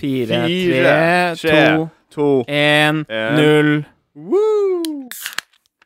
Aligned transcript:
Fire, 0.00 0.40
Fire, 0.46 0.82
tre, 1.36 1.36
tre, 1.36 1.62
to, 1.76 1.88
To. 2.16 2.28
én, 2.48 3.04
En. 3.08 3.36
null. 3.36 3.72
Woo! 4.16 5.08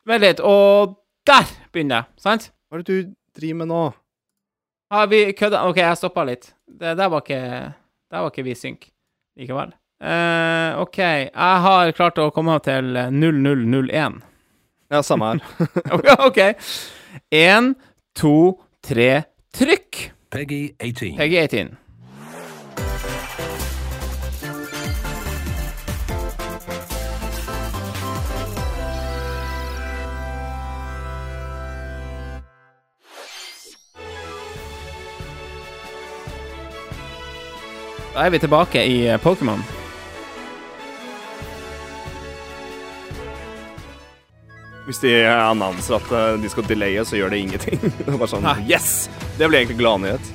Vent 0.06 0.22
litt, 0.24 0.40
og 0.40 0.94
der 1.26 1.48
begynner 1.72 2.02
jeg, 2.04 2.20
sant? 2.22 2.50
Hva 2.70 2.78
er 2.78 2.82
det 2.84 2.92
du 2.94 3.14
driver 3.40 3.58
med 3.62 3.70
nå? 3.72 3.82
Har 4.94 5.08
vi 5.10 5.20
kødda? 5.36 5.64
OK, 5.68 5.80
jeg 5.82 5.98
stoppa 5.98 6.24
litt. 6.28 6.52
Det 6.68 6.94
der 6.98 7.08
var 7.10 7.24
ikke 7.24 7.40
Der 8.12 8.20
var 8.22 8.30
ikke 8.30 8.44
vi 8.46 8.54
synk 8.54 8.88
likevel. 9.38 9.72
Uh, 10.04 10.80
OK, 10.82 10.98
jeg 11.00 11.30
har 11.64 11.92
klart 11.96 12.18
å 12.20 12.28
komme 12.34 12.54
til 12.62 12.92
0001. 12.94 14.20
Ja, 14.92 15.00
samme 15.02 15.32
her. 15.32 15.40
OK. 16.28 16.40
Én, 17.34 17.72
to, 18.14 18.34
tre, 18.84 19.24
trykk! 19.56 20.10
Peggy 20.34 20.74
18. 20.78 21.16
Peggy 21.18 21.38
18. 21.40 21.72
Da 38.14 38.22
er 38.22 38.30
vi 38.30 38.38
tilbake 38.38 38.78
i 38.86 39.08
eh, 39.10 39.18
Pokémon. 39.18 39.58
Hvis 44.86 45.00
de 45.02 45.10
annonser 45.26 45.96
at 45.96 46.12
eh, 46.14 46.36
de 46.38 46.50
skal 46.52 46.68
delaye, 46.68 47.02
så 47.02 47.18
gjør 47.18 47.34
det 47.34 47.40
ingenting. 47.42 47.80
Det 47.98 48.06
er 48.06 48.14
bare 48.20 48.30
sånn 48.30 48.46
Nei. 48.46 48.60
Yes! 48.70 49.08
Det 49.34 49.48
blir 49.48 49.64
egentlig 49.64 49.80
gladnyhet. 49.80 50.30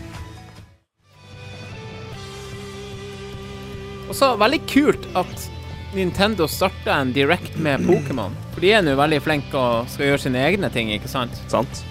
Og 4.09 4.17
så 4.17 4.33
veldig 4.41 4.59
kult 4.67 5.07
at 5.21 5.47
Nintendo 5.95 6.49
starta 6.51 6.97
en 6.99 7.13
direct 7.15 7.55
med 7.63 7.87
Pokémon. 7.87 8.35
For 8.57 8.65
de 8.65 8.73
er 8.75 8.83
nå 8.83 8.97
veldig 8.99 9.21
flinke 9.23 9.55
og 9.55 9.87
skal 9.93 10.11
gjøre 10.11 10.25
sine 10.25 10.43
egne 10.49 10.67
ting, 10.73 10.91
ikke 10.91 11.07
sant? 11.07 11.39
Sant? 11.47 11.85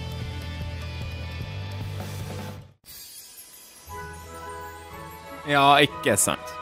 Ja, 5.48 5.78
ikke 5.80 6.16
sant. 6.20 6.54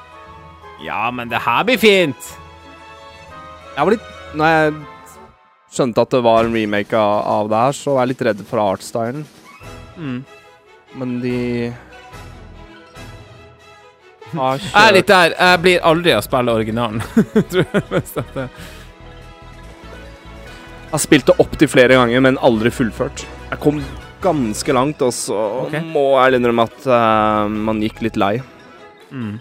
Ja, 0.83 1.09
men 1.11 1.31
det 1.33 1.41
her 1.43 1.65
blir 1.67 1.81
fint. 1.81 2.29
Jeg 3.77 3.85
var 3.85 3.93
litt 3.93 4.13
Når 4.37 4.53
jeg 4.53 4.77
skjønte 5.77 6.05
at 6.07 6.15
det 6.15 6.21
var 6.25 6.47
en 6.47 6.55
remake 6.55 7.01
av, 7.01 7.51
det 7.51 7.59
her, 7.65 7.75
så 7.77 7.97
var 7.97 8.05
jeg 8.05 8.15
litt 8.15 8.25
redd 8.29 8.41
for 8.49 8.63
artstylen. 8.63 9.27
Mm. 9.97 10.21
Men 10.97 11.19
de 11.21 11.37
har 14.39 14.63
Jeg 14.63 14.73
er 14.83 14.97
litt 14.97 15.11
der. 15.11 15.37
Jeg 15.37 15.63
blir 15.67 15.87
aldri 15.93 16.17
å 16.17 16.25
spille 16.25 16.57
originalen. 16.61 17.05
Tror 17.51 17.65
jeg 17.65 17.87
mest 17.93 18.19
at 18.23 18.35
det 18.37 18.49
Jeg 20.87 20.93
har 20.95 21.03
spilt 21.03 21.29
det 21.29 21.41
opptil 21.43 21.69
flere 21.69 21.99
ganger, 21.99 22.23
men 22.25 22.41
aldri 22.47 22.71
fullført. 22.73 23.27
Jeg 23.51 23.61
kom 23.63 23.81
ganske 24.23 24.73
langt, 24.73 25.03
og 25.05 25.13
så 25.15 25.39
okay. 25.67 25.83
må 25.93 26.13
jeg 26.15 26.39
innrømme 26.39 26.65
at 26.71 26.87
uh, 26.89 27.51
man 27.51 27.83
gikk 27.85 28.01
litt 28.07 28.17
lei. 28.21 28.37
Mm. 29.11 29.39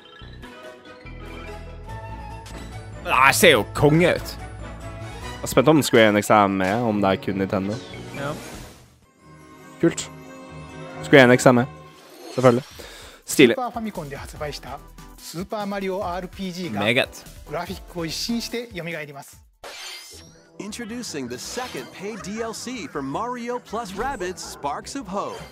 Nei, 3.06 3.32
ser 3.34 3.52
jo 3.52 3.66
konge 3.76 4.16
ut. 4.16 4.38
Jeg 5.36 5.44
er 5.44 5.48
spent 5.48 5.68
om 5.68 5.82
Square 5.84 6.10
Enix 6.10 6.30
er 6.30 6.48
med, 6.48 6.74
om 6.74 7.02
det 7.02 7.10
er 7.12 7.16
kun 7.26 7.36
Nintendo. 7.36 7.74
Ja. 8.18 8.32
Kult. 9.82 10.12
Square 11.04 11.24
Enix 11.24 11.46
er 11.46 11.52
med. 11.52 11.66
Selvfølgelig. 12.34 12.64
Stilig. 13.26 13.56
Meget. 16.80 17.26
Introducing 20.60 21.30
the 21.30 21.38
second 21.38 21.86
paid 21.94 22.18
DLC 22.24 22.90
for 22.92 23.02
Mario 23.02 23.60
plus 23.66 23.94
Rabbids 24.00 24.52
Sparks 24.54 24.96
of 24.96 25.08
Hope. 25.08 25.44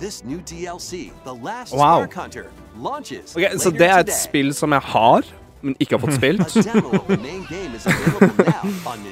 This 0.00 0.24
new 0.24 0.38
DLC, 0.40 1.10
The 1.24 1.32
Last 1.32 1.72
Wow. 1.72 1.78
Spark 2.04 2.14
Hunter, 2.14 2.44
launches 2.76 3.36
Ok, 3.36 3.42
så 3.58 3.70
det 3.70 3.86
er 3.86 3.98
et 3.98 4.12
spill 4.12 4.54
som 4.54 4.72
jeg 4.72 4.80
har, 4.80 5.22
men 5.62 5.76
ikke 5.80 5.98
har 5.98 6.06
fått 6.06 6.14
spilt. 6.20 6.50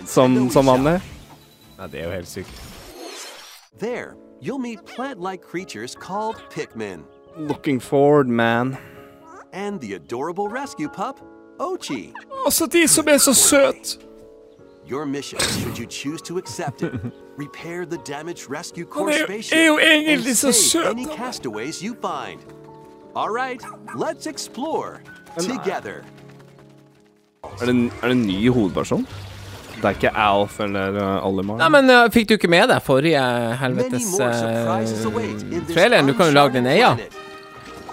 Som, 0.07 0.51
som 0.51 0.67
vanlig. 0.67 1.01
Nei, 1.79 1.87
det 1.93 2.01
er 2.01 2.05
jo 2.05 2.11
helt 2.11 2.29
sykt. 2.29 2.63
There, 3.79 4.15
you'll 4.43 4.59
meet 4.59 4.85
plant-like 4.85 5.43
creatures 5.43 5.95
called 5.95 6.37
Pikmin 6.51 7.05
Looking 7.37 7.81
forward, 7.81 8.29
man. 8.29 8.77
and 9.53 9.81
the 9.81 9.95
adorable 9.95 10.49
rescue 10.49 10.89
pup, 10.89 11.21
Ochi. 11.59 12.13
Altså, 12.47 12.67
de 12.67 12.89
som 12.89 13.09
er 13.09 13.19
så 13.19 13.35
søte! 13.35 13.99
Your 14.91 15.06
mission, 15.06 15.39
should 15.41 15.78
you 15.78 15.87
choose 15.87 16.21
to 16.23 16.37
accept 16.39 16.83
it, 16.83 16.93
repair 17.39 17.84
the 17.87 17.99
damaged 18.12 18.51
rescue 18.51 18.84
core 18.84 19.12
spaceship 19.12 19.59
and 19.59 20.37
så 20.37 20.53
save 20.53 20.87
any 20.91 21.06
castaways 21.06 21.81
you 21.83 21.95
find. 21.95 22.41
All 23.15 23.28
right, 23.31 23.61
let's 23.95 24.27
explore 24.27 25.01
together. 25.37 25.95
Er 27.61 27.65
det, 27.67 27.69
en- 27.69 27.93
er 28.03 28.09
det 28.09 28.17
en 28.17 28.27
ny 28.27 28.51
hovedperson? 28.51 29.06
Det 29.77 29.84
er 29.84 29.91
ikke 29.91 30.11
Alf 30.17 30.61
eller 30.61 31.19
uh, 31.19 31.27
Olimar? 31.27 31.57
Nei, 31.57 31.69
men 31.69 31.91
uh, 31.91 32.11
fikk 32.12 32.28
du 32.28 32.34
ikke 32.34 32.49
med 32.51 32.69
deg 32.69 32.83
forrige 32.83 33.22
helvetes 33.62 34.11
more 34.11 34.28
uh, 34.28 35.75
traileren? 35.75 36.07
Du 36.11 36.12
kan 36.19 36.27
jo 36.27 36.33
lage 36.33 36.53
din 36.59 36.67
egen. 36.67 36.78
ja. 36.78 36.97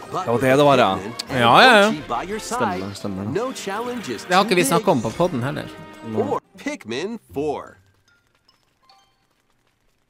Det 0.07 0.27
var 0.31 0.37
det 0.39 0.57
det 0.57 0.65
var, 0.65 0.77
ja. 0.77 0.97
Ja, 1.35 1.61
ja, 1.61 1.73
ja. 1.77 2.39
Stemmer, 2.39 2.93
stemmer. 2.93 3.23
Det 3.33 4.35
har 4.35 4.43
ikke 4.45 4.55
vi 4.55 4.63
snakka 4.63 4.91
om 4.91 5.01
på 5.01 5.09
poden 5.09 5.43
heller. 5.43 5.67
Or 6.15 6.39
Pikmin 6.57 7.19
4. 7.33 7.77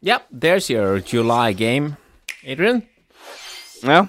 Ja, 0.02 0.18
there's 0.32 0.70
your 0.70 1.00
July 1.00 1.54
game. 1.54 1.96
Adrian? 2.44 2.84
Ja. 3.84 4.08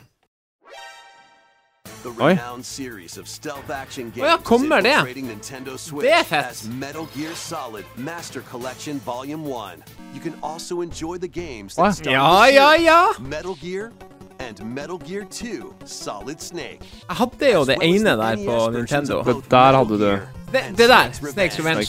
The 2.03 2.11
Oi. 2.23 2.29
renowned 2.29 2.65
series 2.65 3.19
of 3.19 3.27
stealth 3.29 3.71
action 3.71 4.11
games 4.15 4.29
ja, 4.31 4.37
kommer 4.45 4.81
det. 4.83 5.15
Nintendo 5.23 5.77
Switch 5.77 6.03
Det 6.03 6.13
er 6.13 6.23
fett. 6.25 6.47
as 6.51 6.69
Metal 6.69 7.07
Gear 7.17 7.35
Solid 7.35 7.85
Master 7.97 8.41
Collection 8.43 9.01
Volume 9.05 9.43
1. 9.45 9.83
You 10.15 10.21
can 10.23 10.35
also 10.43 10.81
enjoy 10.83 11.19
the 11.19 11.29
games 11.29 11.75
that 11.75 11.85
Hva? 11.85 11.93
started 11.93 12.13
Ja, 12.13 12.47
the 12.47 12.55
ja, 12.55 12.75
ja. 12.77 13.05
Metal 13.21 13.55
Gear 13.61 13.91
and 14.39 14.63
Metal 14.75 14.99
Gear 14.99 15.25
2 15.25 15.75
Solid 15.85 16.41
Snake. 16.41 16.79
Jeg 17.09 17.17
hadde 17.17 17.53
jo 17.53 17.61
as 17.61 17.67
det 17.67 17.77
ene 17.83 17.99
the 18.05 18.17
der 18.17 18.35
NES 18.37 18.45
på 18.47 18.53
versions 18.53 18.77
Nintendo. 18.93 19.19
of 19.19 19.27
Det 19.27 19.35
both 19.35 19.51
der 19.51 19.73
Metal 19.73 19.75
hadde 19.75 19.99
du. 19.99 20.38
Det, 20.53 20.63
det 20.79 20.89
der. 20.89 21.13
Snakes 21.13 21.59
Revenge. 21.61 21.85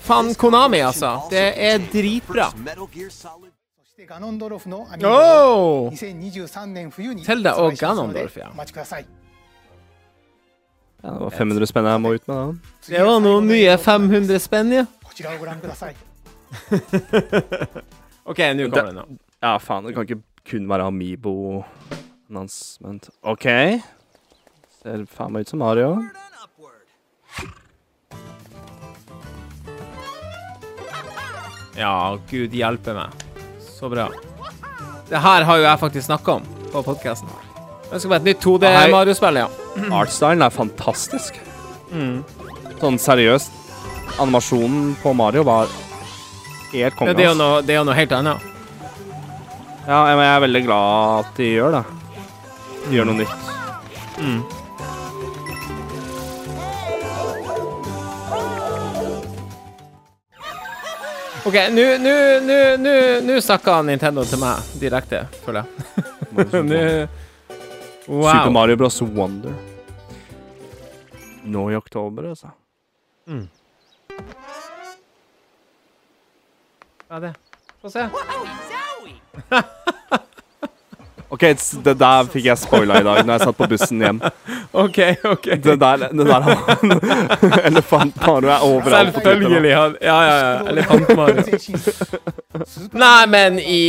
Faen, 0.00 0.34
Konami, 0.34 0.78
altså. 0.80 1.20
Det 1.30 1.52
er 1.56 1.78
dritbra. 1.92 2.52
Oh! 5.04 5.92
Selda 7.26 7.50
og 7.60 7.72
Ganondorf, 7.80 8.36
ja. 8.36 8.40
ja. 8.46 8.52
Det 11.02 11.10
var 11.20 11.30
500 11.30 11.66
spenn 11.70 11.86
jeg 11.86 12.00
må 12.02 12.12
ut 12.16 12.28
med, 12.28 12.36
da. 12.36 12.42
Det 12.88 13.04
var 13.06 13.20
noen 13.22 13.46
nye 13.50 13.76
500 13.78 14.38
spenn, 14.42 14.72
ja. 14.72 14.84
OK, 18.30 18.38
nå 18.56 18.62
kommer 18.70 18.86
det 18.88 18.94
nå. 18.96 19.04
Ja, 19.44 19.52
faen. 19.62 19.84
Det 19.86 19.92
kan 19.94 20.02
ikke 20.08 20.22
kun 20.48 20.64
være 20.70 20.84
Amibo-announcement. 20.88 23.02
OK. 23.22 23.46
Ser 24.88 25.02
faen 25.12 25.34
meg 25.34 25.44
ut 25.44 25.50
som 25.52 25.60
Mario. 25.60 25.88
Ja, 31.76 32.16
gud 32.30 32.54
hjelpe 32.56 32.94
meg. 32.96 33.26
Så 33.60 33.90
bra. 33.92 34.06
Det 35.10 35.20
her 35.20 35.44
har 35.44 35.60
jo 35.60 35.66
jeg 35.66 35.80
faktisk 35.82 36.06
snakka 36.08 36.38
om 36.38 36.46
på 36.72 36.82
podkasten. 36.86 37.28
Ønsker 37.92 38.08
meg 38.14 38.22
et 38.22 38.28
nytt 38.30 38.40
2D 38.46 38.72
Mario-spill, 38.94 39.42
ja. 39.42 39.46
Artstylen 40.00 40.46
er 40.46 40.56
fantastisk. 40.56 41.36
Sånn 42.80 42.96
seriøst. 43.00 43.52
Animasjonen 44.18 44.94
på 45.02 45.12
Mario 45.16 45.44
var 45.44 45.68
helt 46.72 46.96
konge. 46.96 47.12
Men 47.12 47.20
det 47.20 47.26
er 47.26 47.30
jo 47.34 47.38
noe, 47.38 47.60
det 47.60 47.76
er 47.76 47.82
jo 47.82 47.86
noe 47.90 47.98
helt 47.98 48.14
annet. 48.16 48.48
Ja, 49.84 50.00
jeg 50.14 50.24
er 50.32 50.44
veldig 50.48 50.64
glad 50.64 51.26
at 51.26 51.36
de 51.36 51.52
gjør 51.52 51.76
det. 51.76 51.84
De 52.88 52.96
gjør 52.96 53.12
noe 53.12 53.20
nytt. 53.20 54.56
OK, 61.48 61.56
nå- 61.72 63.40
snakka 63.40 63.78
Nintendo 63.86 64.24
til 64.28 64.40
meg 64.42 64.72
direkte, 64.80 65.22
føler 65.46 65.64
jeg. 65.64 65.68
wow. 68.08 68.28
Super 68.28 68.50
Mario 68.52 68.76
Bros. 68.76 69.00
Wonder. 69.02 69.54
Nå 71.48 71.70
i 71.72 71.76
oktober, 71.78 72.28
altså. 72.34 72.50
Hva 77.08 77.16
er 77.16 77.20
det? 77.28 77.34
Få 77.80 77.88
se. 77.92 78.04
OK, 81.28 81.42
det 81.84 81.92
der 82.00 82.28
fikk 82.32 82.46
jeg 82.48 82.56
spoila 82.56 83.02
i 83.02 83.04
dag 83.04 83.18
når 83.20 83.34
jeg 83.34 83.44
satt 83.44 83.58
på 83.58 83.68
bussen 83.68 84.00
hjem. 84.00 84.20
OK, 84.82 84.98
ok 85.28 85.48
Det 85.64 85.74
der, 85.80 86.06
det 86.08 86.26
der 86.28 86.46
han 86.46 86.94
Elefantmario 87.68 88.52
er 88.54 88.64
overalt. 88.64 89.14
Selvfølgelig. 89.18 89.74
Han, 89.76 89.96
ja, 90.00 90.18
ja, 90.24 90.36
ja. 90.40 90.54
Elefantmario. 90.72 91.44
Nei, 92.96 93.22
men 93.28 93.60
i 93.60 93.84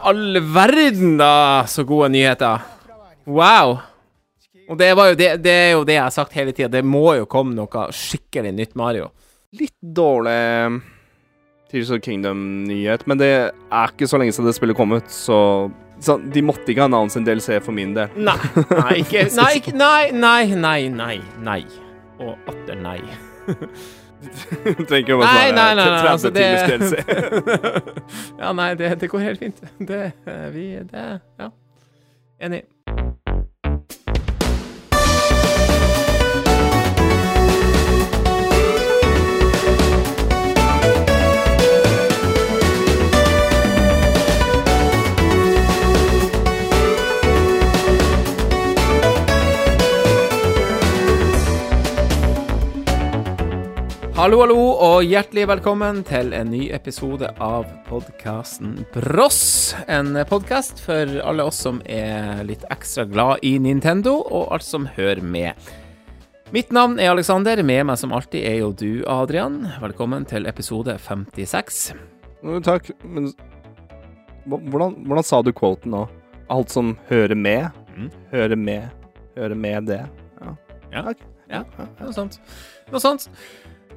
all 0.00 0.40
verden, 0.54 1.18
da, 1.20 1.32
så 1.68 1.84
gode 1.88 2.08
nyheter. 2.16 2.64
Wow. 3.28 3.76
Og 4.72 4.78
det, 4.80 4.94
var 4.96 5.12
jo, 5.12 5.18
det, 5.18 5.28
det 5.44 5.52
er 5.52 5.70
jo 5.74 5.84
det 5.84 5.98
jeg 5.98 6.06
har 6.06 6.14
sagt 6.14 6.32
hele 6.38 6.56
tida. 6.56 6.70
Det 6.72 6.84
må 6.86 7.12
jo 7.18 7.28
komme 7.28 7.52
noe 7.56 7.86
skikkelig 7.92 8.54
nytt 8.56 8.74
Mario. 8.80 9.10
Litt 9.60 9.76
dårlig 9.84 10.40
um, 10.72 10.80
Tears 11.68 11.92
of 11.92 12.00
Kingdom-nyhet, 12.04 13.04
men 13.08 13.20
det 13.20 13.32
er 13.52 13.92
ikke 13.92 14.08
så 14.08 14.20
lenge 14.20 14.32
siden 14.32 14.48
det 14.48 14.56
spillet 14.56 14.76
kom 14.78 14.94
ut, 14.96 15.12
så 15.12 15.36
så 16.02 16.18
de 16.18 16.42
måtte 16.42 16.72
ikke 16.72 16.86
annonse 16.88 17.20
en 17.20 17.26
DLC 17.26 17.60
for 17.62 17.74
min 17.76 17.94
del. 17.94 18.10
Nei. 18.18 18.36
Nei, 18.72 18.94
ikke, 19.04 19.26
nei, 19.38 19.62
nei, 19.70 20.12
nei, 20.12 20.44
nei, 20.58 20.88
nei, 20.90 21.18
nei. 21.46 21.60
Og 22.22 22.50
atter 22.50 22.78
nei. 22.78 23.00
Du 23.46 24.84
trenger 24.86 25.00
ikke 25.00 25.16
å 25.16 25.22
være 25.22 25.54
nei, 25.54 25.70
30 25.78 26.10
altså, 26.12 26.30
timers 26.34 26.66
DLC. 26.70 26.94
Ja, 28.38 28.52
nei, 28.54 28.68
det, 28.78 28.92
det 29.00 29.10
går 29.10 29.24
helt 29.28 29.42
fint. 29.42 29.62
Det, 29.78 30.02
vi, 30.54 30.66
det, 30.90 31.08
ja. 31.42 31.50
Enig. 32.42 32.64
Hallo, 54.22 54.36
hallo, 54.38 54.56
og 54.78 55.02
hjertelig 55.02 55.48
velkommen 55.50 55.96
til 56.06 56.28
en 56.38 56.52
ny 56.52 56.68
episode 56.70 57.26
av 57.42 57.64
podkasten 57.88 58.84
Bross. 58.94 59.72
En 59.90 60.14
podkast 60.30 60.78
for 60.78 61.10
alle 61.26 61.42
oss 61.42 61.58
som 61.64 61.80
er 61.90 62.44
litt 62.46 62.62
ekstra 62.70 63.02
glad 63.10 63.42
i 63.42 63.56
Nintendo, 63.58 64.12
og 64.22 64.52
alt 64.54 64.62
som 64.62 64.86
hører 64.94 65.24
med. 65.26 65.58
Mitt 66.54 66.70
navn 66.70 67.00
er 67.02 67.10
Alexander, 67.16 67.64
med 67.66 67.88
meg 67.88 67.98
som 67.98 68.14
alltid 68.14 68.46
er 68.46 68.60
jo 68.60 68.70
du, 68.70 69.02
Adrian. 69.10 69.58
Velkommen 69.82 70.22
til 70.30 70.46
episode 70.46 70.94
56. 71.02 71.82
Takk, 72.62 72.92
men 73.02 73.26
hvordan, 74.46 75.00
hvordan 75.02 75.30
sa 75.32 75.42
du 75.42 75.50
quoten 75.50 75.96
nå? 75.98 76.06
Alt 76.46 76.70
som 76.70 76.94
hører 77.10 77.34
med? 77.34 77.74
Mm. 77.98 78.14
Hører 78.30 78.64
med, 78.70 79.04
hører 79.34 79.58
med 79.66 79.90
det. 79.90 80.02
Ja. 80.38 80.58
Ja. 80.94 81.06
Takk. 81.10 81.28
Ja, 81.52 81.66
noe 81.98 82.14
sånt. 82.16 82.38
Noe 82.88 83.00
sånt. 83.02 83.26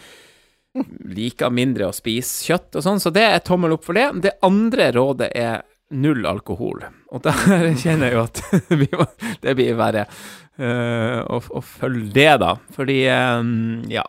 liker 1.07 1.53
mindre 1.53 1.89
å 1.89 1.95
spise 1.95 2.45
kjøtt 2.47 2.77
og 2.77 2.85
sånn, 2.85 3.01
så 3.03 3.11
det 3.13 3.25
er 3.25 3.41
tommel 3.45 3.75
opp 3.77 3.87
for 3.87 3.97
det. 3.97 4.09
Det 4.25 4.37
andre 4.45 4.91
rådet 4.95 5.31
er 5.37 5.65
null 5.95 6.25
alkohol. 6.27 6.83
Og 7.13 7.23
der 7.25 7.71
kjenner 7.83 8.11
jeg 8.11 8.17
jo 8.17 8.25
at 8.25 8.43
det 9.45 9.57
blir 9.57 9.77
verre 9.79 10.05
eh, 10.05 11.19
å, 11.23 11.39
å 11.39 11.63
følge 11.63 12.13
det, 12.15 12.31
da. 12.43 12.55
Fordi, 12.75 13.01
eh, 13.11 13.43
ja 13.93 14.05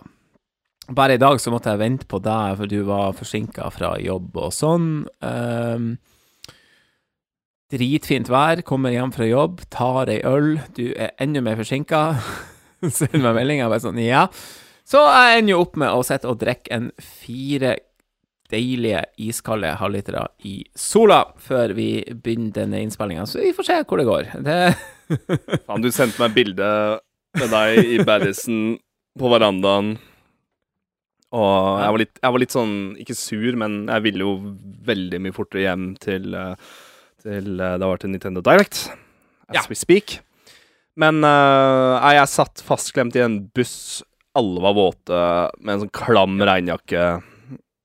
Bare 0.89 1.19
i 1.19 1.21
dag 1.21 1.37
så 1.37 1.51
måtte 1.53 1.69
jeg 1.69 1.83
vente 1.83 2.07
på 2.09 2.17
deg, 2.25 2.55
for 2.57 2.71
du 2.71 2.79
var 2.89 3.11
forsinka 3.13 3.67
fra 3.75 3.91
jobb 4.01 4.39
og 4.41 4.55
sånn. 4.57 4.87
Eh, 5.21 5.83
dritfint 7.69 8.31
vær, 8.33 8.63
kommer 8.65 8.95
hjem 8.95 9.13
fra 9.13 9.27
jobb, 9.29 9.61
tar 9.69 10.09
ei 10.09 10.23
øl, 10.25 10.55
du 10.79 10.87
er 10.97 11.13
enda 11.21 11.43
mer 11.45 11.61
forsinka. 11.61 12.01
Send 12.89 13.21
meg 13.21 13.37
melding, 13.37 13.61
jeg 13.61 13.69
bare 13.69 13.85
sånn, 13.85 14.01
ja. 14.01 14.25
Så 14.89 15.03
jeg 15.05 15.43
ender 15.43 15.53
jo 15.53 15.63
opp 15.67 15.77
med 15.81 15.93
å 15.93 16.05
sitte 16.07 16.31
og 16.31 16.39
drikke 16.41 16.73
en 16.73 16.89
fire 17.03 17.75
deilige 18.49 19.03
iskalde 19.21 19.75
halvlitere 19.77 20.23
i 20.49 20.63
sola 20.79 21.19
før 21.45 21.75
vi 21.77 21.89
begynner 22.09 22.55
denne 22.63 22.81
innspillinga. 22.81 23.27
Så 23.29 23.43
vi 23.43 23.53
får 23.57 23.69
se 23.69 23.77
hvor 23.85 24.01
det 24.01 24.07
går. 24.09 24.31
Det 24.47 24.57
Faen, 25.67 25.85
du 25.85 25.91
sendte 25.93 26.23
meg 26.23 26.37
bilde 26.37 26.69
med 27.37 27.53
deg 27.53 27.91
i 27.99 27.99
Barrisen 28.09 28.79
på 29.19 29.29
verandaen. 29.33 29.99
Og 31.37 31.53
jeg 31.83 31.93
var, 31.93 32.01
litt, 32.01 32.21
jeg 32.23 32.33
var 32.33 32.41
litt 32.41 32.55
sånn, 32.57 32.77
ikke 33.05 33.17
sur, 33.19 33.59
men 33.61 33.83
jeg 33.91 34.05
ville 34.07 34.25
jo 34.25 34.33
veldig 34.89 35.21
mye 35.27 35.37
fortere 35.37 35.67
hjem 35.67 35.91
til, 36.01 36.33
eh, 36.33 36.71
til 37.21 37.61
eh, 37.61 37.75
Det 37.77 37.91
var 37.91 38.01
til 38.01 38.15
Nintendo 38.15 38.41
Direct, 38.41 38.87
as 39.51 39.59
Ja. 39.59 39.67
we 39.69 39.77
speak. 39.77 40.23
Men 40.99 41.21
uh, 41.23 42.01
jeg 42.17 42.31
satt 42.33 42.65
fastklemt 42.65 43.15
i 43.15 43.21
en 43.23 43.37
buss. 43.55 44.01
Alle 44.39 44.63
var 44.65 44.77
våte, 44.79 45.19
med 45.59 45.75
en 45.75 45.83
sånn 45.85 45.93
klam 45.99 46.39
regnjakke. 46.47 47.05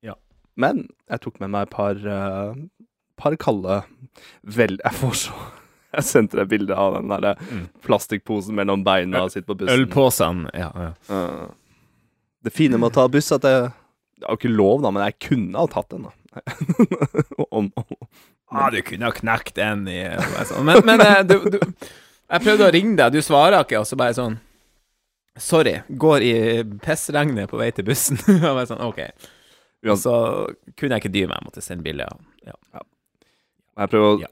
Ja. 0.06 0.16
Men 0.60 0.86
jeg 1.10 1.24
tok 1.26 1.40
med 1.42 1.52
meg 1.56 1.68
et 1.68 1.74
par, 1.74 1.98
uh, 2.06 2.54
par 3.20 3.36
kalde 3.42 3.82
Vel, 4.46 4.78
jeg 4.84 4.98
får 5.00 5.14
så 5.26 5.34
Jeg 5.94 6.06
sendte 6.10 6.40
deg 6.40 6.50
bilde 6.50 6.78
av 6.78 6.96
den 7.00 7.12
der 7.12 7.38
Mm. 7.44 7.68
plastikkposen 7.86 8.56
mellom 8.58 8.82
beina 8.86 9.24
og 9.28 9.32
sitte 9.34 9.46
på 9.52 9.58
bussen. 9.60 9.74
Ølposen, 9.84 10.40
ja. 10.58 10.72
ja. 10.74 10.92
Uh, 11.10 11.52
det 12.44 12.54
fine 12.54 12.80
med 12.82 12.90
å 12.90 12.96
ta 12.98 13.08
buss, 13.14 13.30
at 13.36 13.46
jeg 13.48 13.72
Det 14.24 14.30
jo 14.30 14.38
ikke 14.40 14.54
lov, 14.54 14.82
da, 14.84 14.90
men 14.94 15.04
jeg 15.06 15.20
kunne 15.30 15.60
ha 15.60 15.68
tatt 15.70 15.90
den, 15.94 16.08
da. 16.08 16.14
om, 17.58 17.70
om, 17.78 17.94
Ah, 18.54 18.70
du 18.74 18.80
kunne 18.86 19.06
ha 19.10 19.14
knekt 19.14 19.56
den 19.58 19.88
i 19.90 20.00
Men, 20.66 20.82
men 20.86 21.02
eh, 21.02 21.22
du, 21.26 21.36
du 21.50 21.58
Jeg 21.62 22.42
prøvde 22.44 22.68
å 22.68 22.74
ringe 22.74 22.98
deg, 23.00 23.14
du 23.16 23.22
svarer 23.26 23.60
ikke, 23.64 23.82
og 23.82 23.88
så 23.90 23.98
bare 24.00 24.14
sånn 24.18 24.38
Sorry, 25.40 25.80
går 25.90 26.22
i 26.22 26.34
pissregnet 26.84 27.50
på 27.50 27.58
vei 27.58 27.72
til 27.74 27.88
bussen. 27.88 28.20
Jeg 28.44 28.68
sånn, 28.70 28.84
OK. 28.86 29.02
Og 29.84 29.98
så 30.00 30.14
kunne 30.80 30.96
jeg 30.96 31.04
ikke 31.04 31.12
dy 31.12 31.26
meg, 31.28 31.42
jeg 31.42 31.48
måtte 31.50 31.62
sende 31.64 31.84
bilde 31.84 32.06
Ja. 32.48 32.54
ja. 32.72 32.84
Jeg 33.82 33.92
prøver 33.92 34.14
å 34.14 34.22
Ja. 34.22 34.30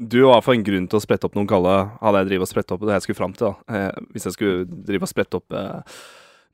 Du 0.00 0.22
var 0.24 0.40
for 0.40 0.56
en 0.56 0.62
grunn 0.64 0.86
til 0.88 0.96
å 0.96 1.02
sprette 1.02 1.26
opp 1.28 1.34
noen 1.36 1.48
kalde. 1.50 1.72
Hadde 2.00 2.22
jeg 2.22 2.28
drevet 2.30 2.46
og 2.46 2.48
sprette 2.48 2.72
opp 2.72 2.84
det 2.88 2.94
jeg 2.94 3.04
skulle 3.04 3.18
fram 3.18 3.34
til, 3.36 3.50
da. 3.50 3.76
Eh, 3.76 3.98
hvis 4.14 4.24
jeg 4.28 4.36
skulle 4.36 4.84
drive 4.86 5.04
og 5.04 5.10
sprette 5.10 5.36
opp 5.36 5.52
eh, 5.52 5.98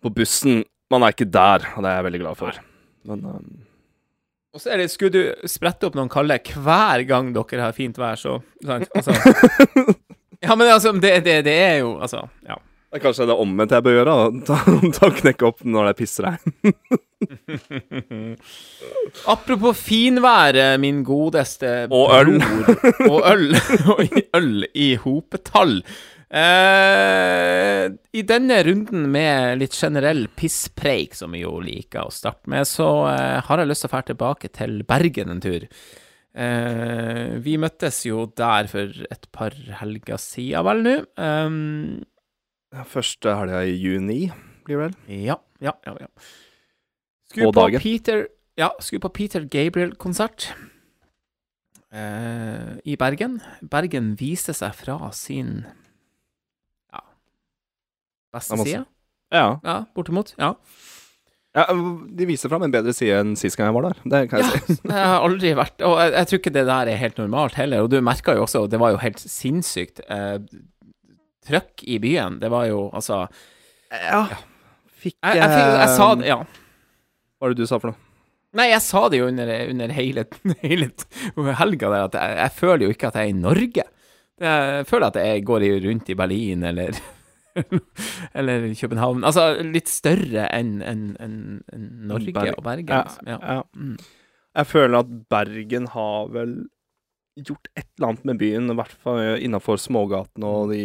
på 0.03 0.11
bussen 0.17 0.65
Man 0.91 1.03
er 1.03 1.15
ikke 1.15 1.29
der, 1.31 1.67
og 1.77 1.83
det 1.85 1.91
er 1.91 1.97
jeg 1.99 2.07
veldig 2.07 2.21
glad 2.23 2.39
for. 2.39 2.59
Men 3.11 3.23
um, 3.27 3.47
Og 4.55 4.63
så 4.63 4.71
er 4.73 4.83
det, 4.83 4.89
skulle 4.91 5.15
du 5.15 5.49
sprette 5.51 5.87
opp 5.87 5.99
noen 5.99 6.11
kalde 6.11 6.39
hver 6.55 7.03
gang 7.07 7.31
dere 7.35 7.65
har 7.69 7.75
fint 7.77 7.99
vær, 7.99 8.19
så 8.19 8.39
sant? 8.65 8.91
Altså, 8.95 9.15
Ja, 10.47 10.55
men 10.55 10.69
altså, 10.71 10.93
det, 10.95 11.13
det, 11.27 11.41
det 11.47 11.55
er 11.59 11.79
jo 11.85 11.97
Altså, 12.03 12.25
ja. 12.47 12.59
Det 12.87 13.01
er 13.01 13.03
kanskje 13.03 13.27
det 13.29 13.35
omvendte 13.43 13.77
jeg 13.77 13.85
bør 13.85 13.97
gjøre. 13.99 14.15
Ta, 14.49 14.57
ta 14.95 15.07
knekke 15.21 15.45
opp 15.49 15.59
når 15.67 15.81
det 15.89 15.93
er 15.93 16.01
pissregn. 16.01 16.45
Apropos 19.33 19.75
finvær, 19.81 20.55
eh, 20.61 20.77
min 20.79 21.03
godeste 21.07 21.89
Og 21.91 22.13
øl. 22.15 22.37
Og 23.09 23.21
øl. 23.27 23.57
Og 23.93 24.01
øl 24.39 24.67
i 24.73 24.95
hopetall. 25.03 25.81
Eh, 26.27 27.85
I 27.91 28.23
denne 28.27 28.63
runden 28.67 29.07
med 29.11 29.59
litt 29.61 29.75
generell 29.79 30.27
pisspreik, 30.39 31.15
som 31.15 31.33
vi 31.35 31.43
jo 31.45 31.61
liker 31.63 32.07
å 32.07 32.11
starte 32.15 32.51
med, 32.51 32.67
så 32.71 32.89
eh, 33.13 33.39
har 33.47 33.59
jeg 33.63 33.69
lyst 33.71 33.83
til 33.87 33.91
å 33.91 33.95
dra 33.95 34.03
tilbake 34.11 34.49
til 34.55 34.73
Bergen 34.89 35.31
en 35.37 35.43
tur. 35.43 35.63
Eh, 36.37 37.37
vi 37.43 37.57
møttes 37.59 38.05
jo 38.09 38.27
der 38.37 38.69
for 38.71 38.87
et 39.11 39.27
par 39.35 39.53
helger 39.81 40.19
siden, 40.21 40.67
vel 40.67 40.79
nå. 40.87 40.97
Første 42.85 43.33
helga 43.39 43.63
i 43.65 43.77
juni, 43.81 44.27
blir 44.67 44.77
det 44.77 44.83
vel. 44.85 44.97
ja, 45.25 45.39
ja, 45.61 45.73
ja. 45.87 45.95
ja. 46.01 46.07
Skulle 47.31 47.53
på 47.53 47.61
dagen. 47.61 47.81
Peter 47.81 48.27
Ja, 48.57 48.71
skulle 48.81 49.01
på 49.01 49.13
Peter 49.13 49.45
Gabriel-konsert 49.45 50.51
eh, 51.93 52.77
i 52.85 52.97
Bergen. 52.97 53.41
Bergen 53.61 54.15
viste 54.21 54.55
seg 54.57 54.75
fra 54.79 54.99
sin 55.13 55.65
ja 56.93 57.03
beste 58.33 58.59
side. 58.63 58.85
Ja. 59.35 59.59
Ja, 59.65 59.77
bortimot. 59.95 60.33
Ja. 60.39 60.55
ja. 61.57 61.67
De 62.17 62.29
viser 62.29 62.53
fram 62.53 62.65
en 62.67 62.73
bedre 62.75 62.95
side 62.97 63.19
enn 63.21 63.35
sist 63.37 63.59
gang 63.59 63.73
jeg 63.73 63.77
var 63.77 63.91
der. 63.91 64.01
Det 64.05 64.23
kan 64.31 64.45
jeg 64.45 64.55
ja. 64.55 64.63
si. 64.69 64.79
Jeg 64.87 65.11
har 65.11 65.27
aldri 65.27 65.53
vært 65.59 65.85
Og 65.87 65.99
jeg, 66.01 66.15
jeg 66.15 66.31
tror 66.31 66.43
ikke 66.43 66.55
det 66.55 66.67
der 66.71 66.93
er 66.93 67.03
helt 67.03 67.21
normalt 67.21 67.59
heller. 67.61 67.85
Og 67.85 67.93
du 67.93 68.01
merka 68.05 68.37
jo 68.39 68.47
også, 68.47 68.67
det 68.71 68.81
var 68.81 68.95
jo 68.95 69.03
helt 69.03 69.21
sinnssykt 69.21 70.05
eh, 70.09 70.39
trøkk 71.47 71.85
i 71.87 71.99
byen. 72.03 72.41
Det 72.43 72.51
var 72.53 72.67
jo 72.71 72.87
altså 72.93 73.25
Ja. 73.93 74.25
Fikk 74.97 75.15
Jeg, 75.23 75.37
jeg, 75.39 75.51
fikk- 75.53 75.79
jeg 75.81 75.91
sa 75.97 76.09
det, 76.19 76.27
ja. 76.33 76.39
Hva 76.43 77.47
var 77.47 77.55
det 77.55 77.61
du 77.63 77.69
sa 77.69 77.79
for 77.79 77.93
noe? 77.93 78.03
Nei, 78.57 78.71
jeg 78.71 78.81
sa 78.81 79.03
det 79.13 79.19
jo 79.21 79.27
under, 79.29 79.51
under 79.69 79.93
hele, 79.93 80.25
hele 80.65 80.89
helga 81.59 81.91
der, 81.93 82.07
at 82.09 82.15
jeg, 82.17 82.37
jeg 82.41 82.55
føler 82.57 82.87
jo 82.87 82.95
ikke 82.95 83.11
at 83.11 83.19
jeg 83.21 83.29
er 83.29 83.35
i 83.35 83.37
Norge. 83.37 83.85
Jeg 84.41 84.87
føler 84.89 85.07
at 85.13 85.19
jeg 85.21 85.45
går 85.49 85.65
rundt 85.85 86.11
i 86.13 86.17
Berlin 86.19 86.65
eller 86.69 86.97
Eller 88.37 88.67
København. 88.77 89.25
Altså 89.25 89.47
litt 89.65 89.89
større 89.89 90.47
enn 90.53 90.75
en, 90.85 91.05
en, 91.25 91.37
en 91.73 91.85
Norge 92.11 92.33
Berg- 92.37 92.57
og 92.59 92.65
Bergen. 92.67 92.91
Liksom. 93.07 93.31
Ja. 93.33 93.39
ja. 93.41 93.63
Mm. 93.77 93.95
Jeg 94.57 94.69
føler 94.73 94.99
at 95.05 95.13
Bergen 95.33 95.87
har 95.93 96.29
vel 96.33 96.55
gjort 97.37 97.69
et 97.77 97.87
eller 97.99 98.11
annet 98.11 98.25
med 98.29 98.39
byen, 98.41 98.71
i 98.73 98.77
hvert 98.79 98.95
fall 99.05 99.23
innafor 99.45 99.81
smågatene 99.81 100.49
og 100.49 100.71
de, 100.73 100.83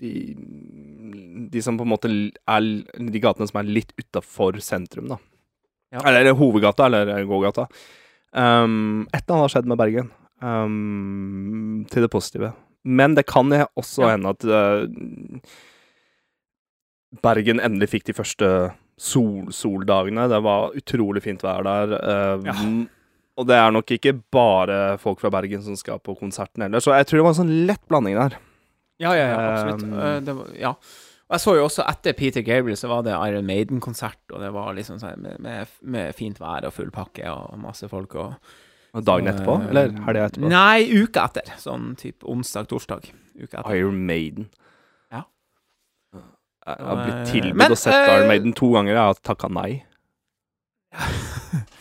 de 0.00 1.48
De 1.50 1.62
som 1.64 1.78
på 1.78 1.82
en 1.86 1.90
måte 1.90 2.08
er 2.10 2.66
De 3.10 3.20
gatene 3.22 3.48
som 3.48 3.58
er 3.60 3.68
litt 3.70 3.92
utafor 3.98 4.58
sentrum, 4.62 5.08
da. 5.08 5.18
Ja. 5.94 6.02
Eller 6.06 6.32
hovedgata, 6.36 6.86
eller 6.86 7.24
gågata. 7.24 7.64
Um, 8.36 9.06
et 9.12 9.22
eller 9.24 9.34
annet 9.38 9.44
har 9.46 9.52
skjedd 9.54 9.66
med 9.70 9.78
Bergen. 9.80 10.10
Um, 10.44 11.86
til 11.90 12.04
det 12.04 12.10
positive. 12.12 12.52
Men 12.84 13.14
det 13.16 13.24
kan 13.26 13.48
også 13.50 14.02
Ja. 14.04 14.10
hende 14.16 14.28
at 14.34 14.44
uh, 14.44 15.40
Bergen 17.24 17.60
endelig 17.64 17.88
fikk 17.94 18.04
de 18.10 18.12
første 18.16 18.50
sol 19.00 19.48
soldagene. 19.54 20.28
Det 20.28 20.42
var 20.44 20.74
utrolig 20.76 21.22
fint 21.24 21.42
vær 21.42 21.64
der. 21.64 21.96
Uh, 21.96 22.44
Ja. 22.46 22.54
Og 23.38 23.46
det 23.46 23.54
er 23.54 23.70
nok 23.70 23.86
ikke 23.94 24.16
bare 24.34 24.98
folk 24.98 25.20
fra 25.22 25.30
Bergen 25.30 25.62
som 25.62 25.76
skal 25.78 26.00
på 26.02 26.16
konserten 26.18 26.60
heller, 26.64 26.80
så 26.82 26.90
jeg 26.96 27.06
tror 27.06 27.18
det 27.20 27.22
var 27.22 27.34
en 27.36 27.38
sånn 27.46 27.66
lett 27.68 27.84
blanding 27.86 28.16
der. 28.18 28.34
Ja, 28.98 29.12
ja, 29.14 29.28
ja, 29.30 29.42
absolutt. 29.52 29.84
Um, 29.86 30.24
det 30.26 30.34
var, 30.36 30.48
ja. 30.58 30.72
Og 31.28 31.34
jeg 31.36 31.42
så 31.44 31.54
jo 31.58 31.64
også 31.66 31.84
etter 31.84 32.14
Peter 32.16 32.42
Gabriel, 32.42 32.76
så 32.80 32.88
var 32.88 33.02
det 33.04 33.12
Iron 33.12 33.46
Maiden-konsert, 33.46 34.20
og 34.32 34.40
det 34.40 34.48
var 34.54 34.72
liksom 34.74 34.96
sånn 35.02 35.20
med, 35.22 35.36
med, 35.44 35.74
med 35.84 36.16
fint 36.16 36.40
vær 36.40 36.64
og 36.66 36.72
full 36.72 36.88
pakke 36.94 37.28
og 37.30 37.58
masse 37.60 37.88
folk 37.90 38.16
og 38.18 38.32
Og 38.96 39.04
Dagen 39.04 39.28
så, 39.28 39.34
etterpå, 39.34 39.56
eh, 39.60 39.66
eller 39.68 39.90
helga 40.06 40.22
etterpå? 40.30 40.48
Nei, 40.48 41.02
uka 41.04 41.26
etter. 41.28 41.50
Sånn 41.60 41.90
type 42.00 42.24
onsdag-torsdag. 42.32 43.10
Iron 43.76 44.00
Maiden. 44.08 44.48
Ja. 45.12 45.26
Jeg 46.16 46.86
har 46.88 47.02
blitt 47.04 47.18
Eh, 47.18 47.26
tilbudt 47.34 47.76
å 47.76 47.78
sett 47.78 47.94
eh, 47.94 48.14
Iron 48.16 48.32
Maiden 48.32 48.56
to 48.56 48.72
ganger, 48.72 48.96
jeg 48.96 49.04
har 49.12 49.20
takka 49.28 49.52
nei. 49.52 49.82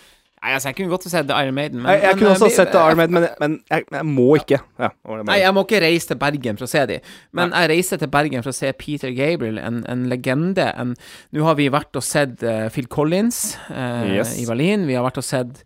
Nei, 0.47 0.53
altså, 0.55 0.69
jeg 0.69 0.75
kunne 0.77 0.91
godt 0.93 1.03
sett 1.11 1.31
Iron 1.35 1.55
Maiden, 1.57 1.81
men 1.83 1.91
Jeg, 1.91 2.01
jeg 2.05 2.13
men, 2.15 2.19
kunne 2.21 2.29
eh, 2.29 2.35
også 2.37 2.47
vi- 2.47 2.55
sett 2.55 2.75
Iron 2.79 2.97
Maiden, 3.01 3.13
men, 3.17 3.25
men 3.41 3.55
jeg, 3.69 3.83
jeg 3.91 4.05
må 4.07 4.27
ikke. 4.39 4.59
Ja, 4.79 4.89
Nei, 5.27 5.35
jeg 5.41 5.53
må 5.57 5.63
ikke 5.65 5.81
reise 5.83 6.07
til 6.13 6.19
Bergen 6.21 6.57
for 6.61 6.67
å 6.67 6.69
se 6.71 6.83
dem, 6.93 7.01
men 7.35 7.51
jeg 7.57 7.69
reiser 7.73 7.99
til 7.99 8.11
Bergen 8.13 8.45
for 8.45 8.53
å 8.53 8.55
se 8.55 8.71
Peter 8.79 9.11
Gabriel, 9.17 9.59
en, 9.59 9.81
en 9.91 10.05
legende. 10.07 10.69
En, 10.79 10.93
Nå 11.35 11.43
har 11.49 11.57
vi 11.59 11.67
vært 11.73 11.99
og 11.99 12.05
sett 12.07 12.45
uh, 12.47 12.69
Phil 12.71 12.87
Collins 12.87 13.57
uh, 13.67 14.07
Yes. 14.07 14.37
i 14.39 14.45
Berlin. 14.47 14.87
Vi 14.87 14.95
har 14.95 15.03
vært 15.03 15.19
og 15.19 15.27
sett 15.27 15.59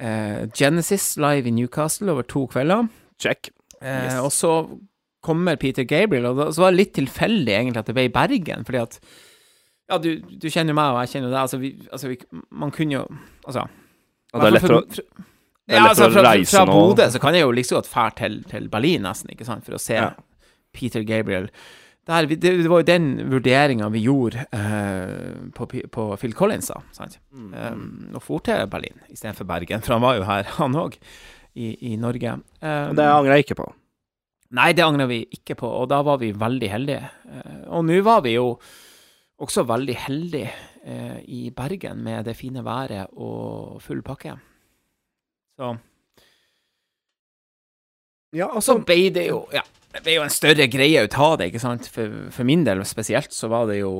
uh, 0.00 0.46
Genesis 0.56 1.10
live 1.20 1.46
i 1.50 1.54
Newcastle 1.60 2.10
over 2.16 2.22
to 2.24 2.46
kvelder. 2.54 2.88
Check. 3.20 3.52
Eh, 3.82 4.08
Yes. 4.08 4.18
Og 4.24 4.32
så 4.32 4.54
kommer 5.24 5.56
Peter 5.60 5.84
Gabriel, 5.84 6.26
og 6.32 6.36
da, 6.40 6.48
så 6.52 6.64
var 6.64 6.72
det 6.72 6.80
litt 6.82 6.94
tilfeldig 6.96 7.52
egentlig 7.58 7.80
at 7.84 7.86
det 7.92 7.94
ble 7.96 8.08
i 8.08 8.12
Bergen, 8.12 8.64
fordi 8.64 8.80
at 8.86 8.98
Ja, 9.90 9.98
du, 10.00 10.14
du 10.20 10.46
kjenner 10.48 10.72
jo 10.72 10.78
meg, 10.78 10.94
og 10.96 11.00
jeg 11.04 11.10
kjenner 11.14 11.28
deg. 11.32 11.38
Altså, 11.42 11.58
vi, 11.60 11.70
altså 11.92 12.08
vi, 12.08 12.16
man 12.56 12.70
kunne 12.72 12.96
jo 12.96 13.02
Altså 13.44 13.66
Og 14.34 14.42
det 14.42 14.50
er 14.50 14.56
lettere 14.58 14.80
å, 14.82 14.84
det 15.64 15.78
er 15.78 15.80
ja, 15.80 15.86
altså, 15.88 16.10
fra, 16.12 16.34
fra, 16.34 16.44
fra. 16.44 16.64
Bodø 16.68 17.06
så 17.14 17.20
kan 17.22 17.36
jeg 17.36 17.46
jo 17.46 17.54
liksom 17.56 17.78
godt 17.78 17.88
fære 17.88 18.14
til, 18.18 18.36
til 18.50 18.66
Berlin, 18.72 19.06
nesten, 19.06 19.30
ikke 19.32 19.46
sant, 19.48 19.64
for 19.64 19.78
å 19.78 19.80
se 19.80 19.96
Ja. 19.96 20.12
Peter 20.74 21.04
Gabriel. 21.06 21.46
Der, 22.04 22.26
det, 22.26 22.40
det 22.42 22.68
var 22.68 22.82
jo 22.82 22.88
den 22.88 23.06
vurderinga 23.30 23.86
vi 23.94 24.02
gjorde 24.04 24.42
uh, 24.52 25.46
på, 25.54 25.68
på 25.94 26.08
Phil 26.20 26.34
Collins, 26.36 26.68
da. 26.68 26.82
Sant? 26.92 27.16
Mm. 27.32 27.54
Um, 27.54 27.86
og 28.18 28.24
for 28.26 28.42
til 28.44 28.66
Berlin 28.68 28.98
istedenfor 29.08 29.46
Bergen, 29.48 29.84
for 29.86 29.94
han 29.96 30.04
var 30.04 30.18
jo 30.18 30.26
her, 30.28 30.50
han 30.58 30.76
òg, 30.76 30.98
i, 31.54 31.70
i 31.92 31.94
Norge. 31.96 32.34
Um, 32.58 32.92
det 32.98 33.06
angrer 33.08 33.38
jeg 33.38 33.46
ikke 33.46 33.60
på. 33.62 33.70
Nei, 34.58 34.72
det 34.76 34.84
angrer 34.84 35.08
vi 35.08 35.22
ikke 35.38 35.56
på, 35.62 35.70
og 35.70 35.88
da 35.94 36.02
var 36.04 36.20
vi 36.20 36.34
veldig 36.36 36.72
heldige. 36.74 37.08
Uh, 37.24 37.62
og 37.78 37.88
nå 37.88 38.02
var 38.04 38.20
vi 38.26 38.34
jo 38.34 38.50
også 39.40 39.64
veldig 39.70 39.96
heldige 40.04 40.52
i 40.84 41.48
Bergen 41.56 42.02
med 42.04 42.26
det 42.28 42.36
fine 42.36 42.60
været 42.64 43.06
og 43.16 43.80
full 43.82 44.02
pakke. 44.04 44.34
Så 45.56 45.76
Ja, 48.34 48.50
så 48.60 48.80
ble 48.82 49.08
det 49.14 49.28
jo 49.28 49.44
Ja, 49.54 49.62
det 49.94 50.02
ble 50.02 50.16
jo 50.16 50.24
en 50.26 50.32
større 50.32 50.66
greie 50.66 51.04
ut 51.06 51.16
av 51.22 51.36
det, 51.38 51.52
ikke 51.52 51.62
sant. 51.62 51.88
For, 51.92 52.14
for 52.34 52.46
min 52.48 52.64
del 52.66 52.82
spesielt 52.88 53.34
så 53.34 53.50
var 53.52 53.68
det 53.70 53.78
jo 53.78 53.92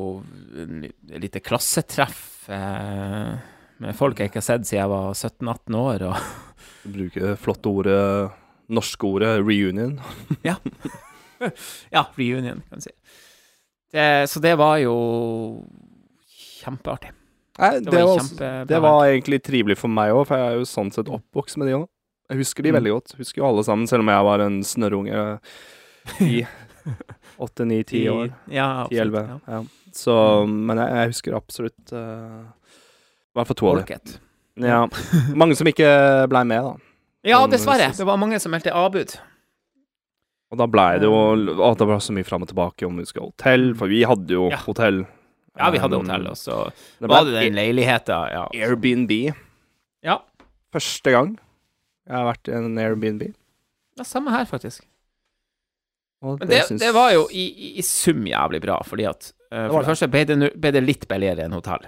en 0.59 0.83
et 0.89 1.21
lite 1.23 1.43
klassetreff 1.45 2.49
eh, 2.53 3.35
med 3.79 3.97
folk 3.97 4.19
jeg 4.19 4.31
ikke 4.31 4.41
har 4.43 4.49
sett 4.49 4.67
siden 4.67 4.83
jeg 4.83 4.91
var 4.91 5.15
17-18 5.15 5.79
år, 5.79 6.09
og 6.11 6.43
Bruke 6.85 7.35
flotte 7.41 7.71
ordet, 7.71 8.01
norske 8.69 9.09
ordet 9.09 9.39
reunion. 9.41 9.97
Ja, 10.45 10.59
reunion, 12.19 12.61
kan 12.69 12.83
du 12.83 12.85
si. 12.85 12.93
Det, 13.95 14.29
så 14.29 14.43
det 14.43 14.53
var 14.61 14.83
jo 14.83 14.95
kjempeartig. 16.65 17.13
Nei, 17.59 17.71
Det 17.79 17.91
det, 17.93 18.01
var 18.03 18.19
var, 18.19 18.65
det 18.67 18.81
var 18.83 19.05
egentlig 19.07 19.39
trivelig 19.47 19.77
for 19.79 19.89
meg 19.93 20.11
òg, 20.17 20.25
for 20.27 20.41
jeg 20.41 20.47
er 20.53 20.59
jo 20.59 20.65
sånn 20.67 20.91
sett 20.95 21.07
oppvokst 21.13 21.57
med 21.61 21.69
de 21.71 21.77
òg. 21.79 21.87
Jeg 22.33 22.41
husker 22.41 22.63
de 22.65 22.71
Mm. 22.73 22.77
veldig 22.81 22.93
godt. 22.97 23.15
Husker 23.21 23.43
jo 23.43 23.47
alle 23.51 23.63
sammen, 23.67 23.87
selv 23.87 24.01
om 24.03 24.09
jeg 24.11 24.25
var 24.25 24.41
en 24.41 24.63
snørrunge 24.65 25.39
i 26.25 26.47
åtte, 27.45 27.65
ni, 27.69 27.83
ti 27.85 28.09
år. 28.09 28.33
Ja, 28.51 28.85
absolutt. 28.87 29.15
10, 29.15 29.29
Ja. 29.29 29.39
Ja. 29.59 29.63
Så, 29.95 30.15
men 30.51 30.77
jeg, 30.83 30.91
jeg 30.91 31.13
husker 31.13 31.37
absolutt 31.39 31.93
uh, 31.95 32.43
I 33.31 33.39
hvert 33.39 33.47
fall 33.47 33.57
to 33.61 33.69
av 33.71 33.85
dem. 33.87 34.01
Ja. 34.65 34.81
Mange 35.39 35.55
som 35.55 35.69
ikke 35.71 35.87
blei 36.33 36.43
med, 36.45 36.65
da. 36.67 36.75
Ja, 37.25 37.39
dessverre. 37.49 37.93
Det 37.97 38.05
var 38.05 38.19
mange 38.21 38.37
som 38.43 38.51
meldte 38.53 38.73
avbud. 38.77 39.15
Og 40.53 40.59
da 40.61 40.67
blei 40.69 40.99
det 41.01 41.07
jo 41.09 41.15
Å, 41.57 41.71
det 41.79 41.87
var 41.89 42.03
så 42.05 42.13
mye 42.13 42.27
fram 42.27 42.43
og 42.45 42.51
tilbake 42.51 42.85
om 42.87 42.99
vi 43.01 43.07
skulle 43.09 43.31
ha 43.31 43.33
hotell, 43.33 43.71
for 43.79 43.89
vi 43.89 44.03
hadde 44.05 44.35
jo 44.37 44.51
Ja. 44.53 44.59
hotell. 44.67 45.05
Ja, 45.59 45.69
vi 45.71 45.79
hadde 45.79 45.97
Um, 46.01 46.03
hotell, 46.07 46.27
og 46.33 46.37
så 46.37 46.57
Det 47.01 47.09
var 47.09 47.25
det 47.29 47.35
den 47.39 47.55
leiligheten, 47.55 48.29
ja. 48.33 48.47
Airbnb. 48.55 49.13
Ja. 50.03 50.17
Første 50.75 51.11
gang 51.15 51.37
jeg 52.09 52.17
har 52.17 52.25
vært 52.27 52.49
i 52.51 52.57
en 52.59 52.79
Airbnb. 52.79 53.23
ja 53.99 54.05
samme 54.05 54.31
her, 54.35 54.45
faktisk. 54.51 54.83
Og 56.25 56.39
Men 56.41 56.49
det, 56.49 56.63
syns- 56.69 56.81
det 56.81 56.93
var 56.97 57.13
jo 57.13 57.27
i, 57.31 57.45
i, 57.53 57.69
i 57.79 57.83
sum 57.85 58.25
jævlig 58.27 58.61
bra, 58.65 58.79
fordi 58.85 59.05
at 59.09 59.33
uh, 59.53 59.69
For 59.69 59.79
det 59.79 59.85
det. 59.85 59.91
første 59.93 60.09
ble 60.11 60.25
det, 60.25 60.51
ble 60.61 60.73
det 60.73 60.83
litt 60.85 61.07
billigere 61.09 61.45
enn 61.45 61.53
hotell. 61.57 61.85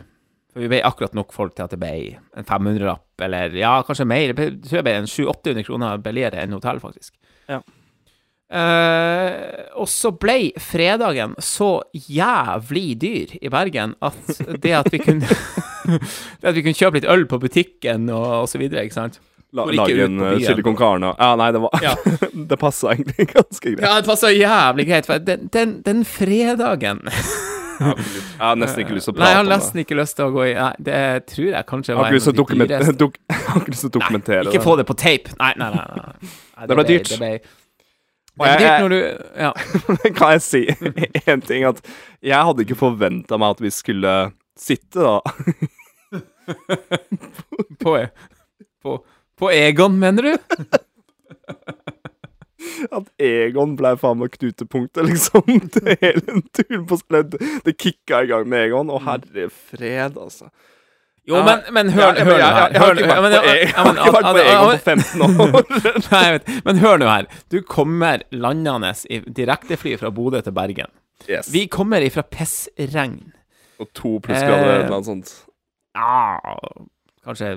For 0.52 0.60
vi 0.64 0.68
ble 0.72 0.80
akkurat 0.84 1.14
nok 1.16 1.32
folk 1.36 1.54
til 1.56 1.64
at 1.66 1.72
det 1.74 1.80
ble 1.80 1.92
en 2.36 2.44
500-lapp, 2.48 3.06
eller 3.26 3.56
ja, 3.56 3.74
kanskje 3.84 4.06
mer. 4.08 4.30
Jeg 4.32 4.60
tror 4.64 4.78
jeg 4.80 4.84
ble 4.86 4.94
en 5.02 5.08
700-800 5.10 5.66
kroner 5.66 5.98
billigere 6.04 6.44
enn 6.44 6.52
hotell, 6.56 6.78
faktisk. 6.80 7.14
Ja. 7.48 7.60
Eh, 8.46 9.70
og 9.74 9.88
så 9.90 10.12
ble 10.14 10.52
fredagen 10.62 11.32
så 11.42 11.80
jævlig 11.92 12.92
dyr 13.02 13.32
i 13.42 13.50
Bergen 13.50 13.96
at 14.06 14.36
det 14.62 14.74
at 14.78 14.86
vi 14.94 15.00
kunne 15.02 15.26
Det 16.40 16.46
at 16.46 16.54
vi 16.54 16.62
kunne 16.62 16.78
kjøpe 16.78 17.00
litt 17.00 17.08
øl 17.10 17.26
på 17.30 17.40
butikken 17.42 18.06
og, 18.10 18.26
og 18.44 18.46
så 18.50 18.58
videre, 18.62 18.86
ikke 18.86 18.98
sant. 19.00 19.18
La, 19.54 19.64
lage 19.70 20.04
en 20.04 20.20
uh, 20.20 20.38
chili 20.42 20.62
con 20.62 20.76
carne. 20.78 21.12
Ja, 21.18 21.34
nei, 21.38 21.50
det 21.54 21.62
var 21.62 21.82
Ja. 21.82 21.94
Det 22.50 22.58
passa 22.60 22.92
egentlig 22.92 23.28
ganske 23.32 23.70
greit. 23.70 23.82
Ja, 23.82 24.00
det 24.00 24.06
passa 24.06 24.30
jævlig 24.30 24.86
greit, 24.90 25.06
for 25.06 25.22
den, 25.22 25.48
den, 25.52 25.76
den 25.86 26.04
fredagen 26.04 27.02
Jeg 27.76 28.40
har 28.40 28.56
nesten 28.56 28.86
ikke 28.86 28.94
lyst 28.96 29.08
til 29.08 29.12
å 29.12 29.16
prate 29.18 29.26
Nei, 29.26 29.32
jeg 29.34 29.38
har 29.42 29.48
nesten 29.50 29.80
ikke 29.82 29.96
lyst 29.98 30.16
til 30.16 30.30
å 30.30 30.32
gå 30.32 30.46
i 30.46 30.52
Nei, 30.56 30.70
det 30.86 31.00
tror 31.28 31.48
jeg 31.50 31.68
kanskje 31.68 31.96
var 31.98 32.08
en 32.08 32.16
av 32.16 32.38
de 32.38 32.68
dyreste. 32.70 32.94
dok 33.02 33.18
har 33.28 33.60
ikke 33.60 33.74
lyst 33.74 33.84
til 33.84 33.90
å 33.90 33.94
dokumentere 33.98 34.46
det. 34.46 34.54
ikke 34.54 34.64
få 34.64 34.76
det 34.80 34.86
på 34.88 34.96
tape. 34.96 35.34
Nei, 35.42 35.52
nei, 35.60 35.68
nei. 35.74 35.84
nei. 35.98 36.30
nei 36.56 36.68
Det 36.70 36.78
ble 36.78 36.86
dyrt. 36.88 37.10
Det 37.12 37.20
ble, 37.20 37.32
Og 38.38 38.46
jeg- 38.46 38.60
jeg- 38.60 38.90
du 38.90 38.96
Ja. 39.40 39.52
kan 40.18 40.32
jeg 40.36 40.42
si 40.44 40.66
én 41.30 41.40
ting? 41.46 41.64
At 41.64 41.80
jeg 42.22 42.36
hadde 42.48 42.64
ikke 42.66 42.76
forventa 42.78 43.38
meg 43.40 43.50
at 43.56 43.60
vi 43.64 43.70
skulle 43.72 44.16
sitte, 44.58 45.00
da. 45.00 45.20
På, 47.82 47.96
på, 48.82 48.92
på 49.38 49.48
Egon, 49.52 49.96
mener 49.98 50.22
du? 50.22 50.36
At 52.92 53.08
Egon 53.22 53.74
ble 53.78 53.92
faen 54.00 54.18
meg 54.20 54.30
knutepunktet, 54.36 55.06
liksom. 55.08 55.42
Det 55.74 55.96
hele 56.02 56.40
turen 56.56 56.86
på 56.88 56.98
spledd. 57.00 57.34
Det 57.66 57.74
kicka 57.80 58.22
i 58.24 58.30
gang 58.30 58.46
med 58.50 58.68
Egon. 58.68 58.90
Å, 58.94 59.00
herre 59.06 59.48
fred, 59.50 60.16
altså. 60.22 60.48
Jo, 61.26 61.40
men, 61.42 61.62
men 61.74 61.88
hør, 61.90 62.14
Ja, 62.14 62.24
hør 62.24 62.28
hør 62.30 62.36
nå 62.38 62.44
her. 62.46 62.68
jeg, 62.70 62.80
har 62.80 62.90
ikke 62.94 63.06
vært 63.06 63.16
på 63.18 63.26
Egon, 63.26 63.32
ja, 63.32 63.54
jeg 63.58 63.72
har 63.74 63.86
men- 63.86 63.96
ikke 63.96 64.12
vært 64.14 64.28
på 64.36 64.42
Egon 64.46 64.68
på 64.70 64.82
15 64.86 65.22
år. 65.26 65.64
Nei, 66.12 66.20
jeg 66.22 66.34
vet. 66.36 66.50
Men 66.68 66.78
hør 66.84 67.00
nå 67.02 67.08
her. 67.10 67.26
Du 67.50 67.56
kommer 67.66 68.22
landende 68.30 68.92
i 69.10 69.18
direktefly 69.40 69.96
fra 69.98 70.10
Bodø 70.14 70.40
til 70.46 70.54
Bergen. 70.54 70.92
Yes. 71.28 71.48
Vi 71.50 71.64
kommer 71.72 72.04
ifra 72.06 72.22
pissregn. 72.22 73.16
Og 73.82 73.90
to 73.96 74.18
plussgrader 74.22 74.70
Eh, 74.70 74.76
eller 74.84 74.92
noe 74.94 75.04
sånt. 75.08 75.32
Ja, 75.96 76.38
kanskje 77.26 77.56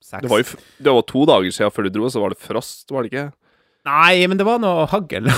seks 0.00 0.22
Det 0.24 0.30
var 0.30 0.40
jo 0.40 0.56
det 0.86 0.94
var 0.96 1.04
to 1.10 1.26
dager 1.28 1.52
siden 1.54 1.74
før 1.74 1.86
du 1.86 1.90
dro, 1.98 2.08
så 2.10 2.22
var 2.24 2.32
det 2.32 2.40
frost, 2.40 2.86
var 2.90 3.04
det 3.04 3.12
ikke? 3.12 3.26
Nei, 3.90 4.26
men 4.28 4.36
det 4.40 4.44
var 4.48 4.58
noe 4.60 4.86
hagl. 4.92 5.28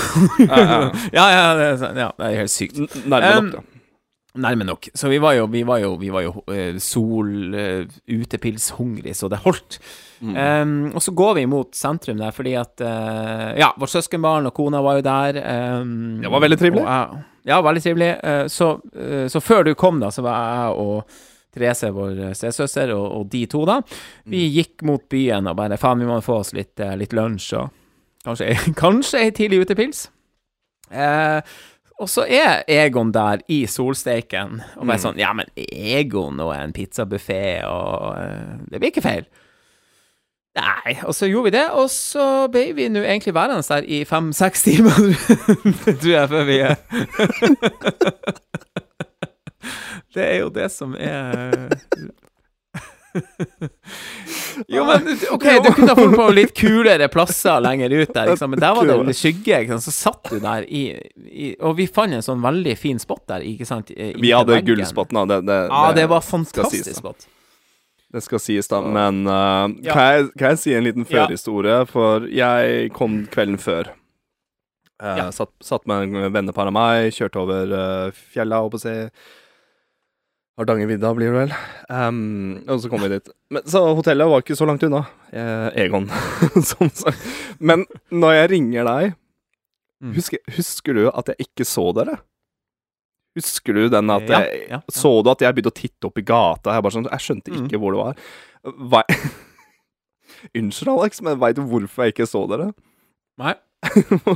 Ja, 0.47 0.57
ja. 0.63 0.79
ja, 1.11 1.27
ja, 1.35 1.45
det 1.59 2.07
er, 2.27 2.39
helt 2.39 2.51
sykt. 2.51 2.79
Nærme 3.07 3.35
nok, 3.35 3.51
da. 3.53 3.61
Nærme 4.33 4.65
nok. 4.65 4.87
Så 4.97 5.11
vi 5.11 5.19
var 5.21 5.35
jo, 5.37 5.45
vi 5.51 5.61
var 5.67 5.81
jo, 5.83 5.91
vi 6.01 6.09
var 6.09 6.23
jo 6.25 6.31
uh, 6.49 6.79
sol, 6.81 7.53
uh, 7.53 7.99
utepilshungrig, 8.09 9.13
så 9.15 9.29
det 9.29 9.43
holdt. 9.43 9.77
Mm. 10.23 10.37
Um, 10.37 10.95
og 10.95 11.03
så 11.03 11.11
går 11.13 11.35
vi 11.37 11.43
mot 11.51 11.75
sentrum 11.75 12.17
der, 12.17 12.31
fordi 12.33 12.55
at 12.57 12.81
uh, 12.81 13.51
Ja, 13.59 13.73
vårt 13.77 13.93
søskenbarn 13.93 14.49
og 14.49 14.55
kona 14.57 14.81
var 14.81 14.97
jo 14.97 15.05
der. 15.05 15.37
Um, 15.81 16.21
Det 16.23 16.31
var 16.31 16.45
veldig 16.47 16.59
trivelig. 16.63 16.87
og 16.87 17.21
ja, 17.43 17.61
veldig 17.61 17.83
trivelig. 17.83 18.09
Eh, 18.23 18.47
så, 18.47 18.79
eh, 18.95 19.27
så 19.27 19.41
før 19.41 19.63
du 19.67 19.73
kom, 19.75 19.99
da, 19.99 20.11
så 20.11 20.23
var 20.23 20.37
jeg 20.39 20.77
og 20.79 21.17
Therese, 21.53 21.91
vår 21.93 22.21
stesøster, 22.33 22.93
og, 22.95 23.05
og 23.17 23.27
de 23.29 23.43
to, 23.51 23.65
da. 23.67 23.81
Vi 24.31 24.45
gikk 24.55 24.81
mot 24.87 25.03
byen 25.11 25.51
og 25.51 25.57
bare 25.59 25.77
Faen, 25.77 26.01
vi 26.01 26.07
må 26.09 26.21
få 26.23 26.39
oss 26.41 26.53
litt, 26.55 26.79
eh, 26.79 26.95
litt 26.97 27.13
lunsj 27.13 27.51
og 27.59 27.69
kanskje, 28.25 28.55
kanskje 28.83 29.25
ei 29.25 29.33
tidlig 29.35 29.65
utepils. 29.65 30.07
Eh, 30.89 31.41
og 32.03 32.09
så 32.11 32.25
er 32.27 32.63
Egon 32.67 33.13
der 33.15 33.41
i 33.51 33.63
solsteiken, 33.69 34.59
og 34.77 34.87
bare 34.87 34.99
sånn 35.01 35.19
Ja, 35.21 35.31
men 35.35 35.49
Egon 35.55 36.41
og 36.43 36.51
en 36.55 36.75
pizzabuffé 36.75 37.63
og 37.67 38.19
uh, 38.19 38.59
Det 38.67 38.79
blir 38.79 38.91
ikke 38.91 39.05
feil. 39.05 39.25
Nei, 40.53 40.99
og 41.07 41.15
så 41.17 41.25
gjorde 41.25 41.47
vi 41.47 41.55
det, 41.55 41.65
og 41.73 41.87
så 41.89 42.47
ble 42.53 42.67
vi 42.77 42.85
nå 42.91 43.01
egentlig 43.01 43.33
værende 43.33 43.65
der 43.65 43.87
i 43.89 44.03
fem-seks 44.05 44.67
timer, 44.67 44.99
tror 46.01 46.11
jeg, 46.11 46.29
før 46.29 46.43
vi 46.45 46.57
Det 50.13 50.21
er 50.27 50.35
jo 50.43 50.49
det 50.53 50.69
som 50.69 50.93
er 50.99 51.73
Jo, 54.67 54.83
men 54.85 55.07
OK, 55.31 55.43
du 55.63 55.69
kunne 55.73 55.89
ha 55.91 55.95
funnet 55.97 56.17
på 56.19 56.27
litt 56.33 56.53
kulere 56.57 57.07
plasser 57.11 57.61
lenger 57.63 57.89
ut 57.93 58.13
der, 58.13 58.29
liksom. 58.31 58.51
men 58.53 58.61
der 58.61 58.75
var 58.77 58.85
det 58.89 58.95
jo 58.97 59.05
litt 59.07 59.17
skygge. 59.19 59.59
Sant? 59.69 59.85
Så 59.87 59.93
satt 59.95 60.29
du 60.29 60.39
der 60.43 60.65
i, 60.69 60.83
i 61.25 61.47
Og 61.65 61.75
vi 61.79 61.87
fant 61.89 62.13
en 62.13 62.25
sånn 62.25 62.41
veldig 62.43 62.75
fin 62.77 62.99
spot 63.01 63.23
der, 63.31 63.45
ikke 63.47 63.65
sant? 63.69 63.89
i- 63.91 64.13
Vi 64.21 64.31
hadde 64.33 64.59
gullspotten, 64.67 65.17
da. 65.23 65.25
Det, 65.35 65.39
det, 65.49 65.57
Ja, 65.71 65.87
det 65.97 66.05
var 66.11 66.21
sies, 66.21 66.31
fantastisk 66.35 66.91
da. 66.91 66.99
spot. 67.01 67.27
Det 68.13 68.21
skal 68.21 68.39
sies, 68.39 68.67
da. 68.69 68.81
Men 68.85 69.23
uh, 69.25 69.67
Ja. 69.81 69.93
kan, 69.93 70.03
jeg, 70.13 70.29
kan 70.37 70.49
jeg 70.53 70.59
si 70.61 70.73
en 70.77 70.83
liten 70.85 71.07
Ja. 71.09 71.25
førhistorie? 71.25 71.79
For 71.89 72.27
jeg 72.29 72.91
kom 72.93 73.23
kvelden 73.33 73.57
før. 73.57 73.89
Uh, 75.03 75.31
satt, 75.35 75.49
satt 75.65 75.87
med 75.89 76.13
en 76.13 76.29
vennepar 76.31 76.69
av 76.69 76.73
meg, 76.77 77.09
kjørte 77.11 77.41
over 77.41 77.73
uh, 77.73 78.11
fjella, 78.35 78.61
holdt 78.61 78.77
på 78.77 78.79
å 78.79 78.85
si. 78.85 78.93
Hardangervidda 80.59 81.09
blir 81.17 81.31
det 81.33 81.39
vel. 81.47 81.53
Um, 81.89 82.59
og 82.69 82.77
så 82.83 82.89
kom 82.91 83.01
vi 83.01 83.09
dit. 83.15 83.29
Men, 83.49 83.63
så 83.65 83.81
hotellet 83.97 84.29
var 84.29 84.43
ikke 84.43 84.57
så 84.59 84.67
langt 84.69 84.83
unna. 84.85 84.99
Eh, 85.33 85.69
Egon, 85.85 86.05
som 86.71 86.91
sagt. 86.93 87.23
Men 87.59 87.85
når 88.13 88.35
jeg 88.41 88.51
ringer 88.57 88.89
deg 88.89 89.13
Mm. 90.03 90.11
husker, 90.17 90.39
husker 90.51 90.97
du 90.97 91.05
at 91.15 91.29
jeg 91.31 91.45
ikke 91.45 91.63
så 91.63 91.85
dere? 91.95 92.17
Husker 93.39 93.77
du 93.77 93.85
den 93.87 94.09
at 94.11 94.25
jeg 94.27 94.49
ja, 94.65 94.65
ja. 94.75 94.79
Så 94.91 95.13
du 95.23 95.29
at 95.31 95.39
jeg 95.45 95.55
begynte 95.55 95.71
å 95.71 95.77
titte 95.77 96.09
opp 96.09 96.17
i 96.19 96.23
gata? 96.27 96.73
Jeg, 96.75 96.83
bare 96.83 96.91
sånn, 96.97 97.07
jeg 97.07 97.23
skjønte 97.23 97.53
Mm. 97.53 97.61
ikke 97.69 97.79
hvor 97.79 97.95
det 97.95 98.01
var. 98.01 98.19
Hva- 98.91 99.07
Unnskyld, 100.59 100.91
Alex, 100.91 101.21
men 101.23 101.39
veit 101.39 101.55
du 101.55 101.63
hvorfor 101.71 102.03
jeg 102.03 102.17
ikke 102.17 102.27
så 102.27 102.43
dere? 102.51 102.67
Nei. 103.39 103.53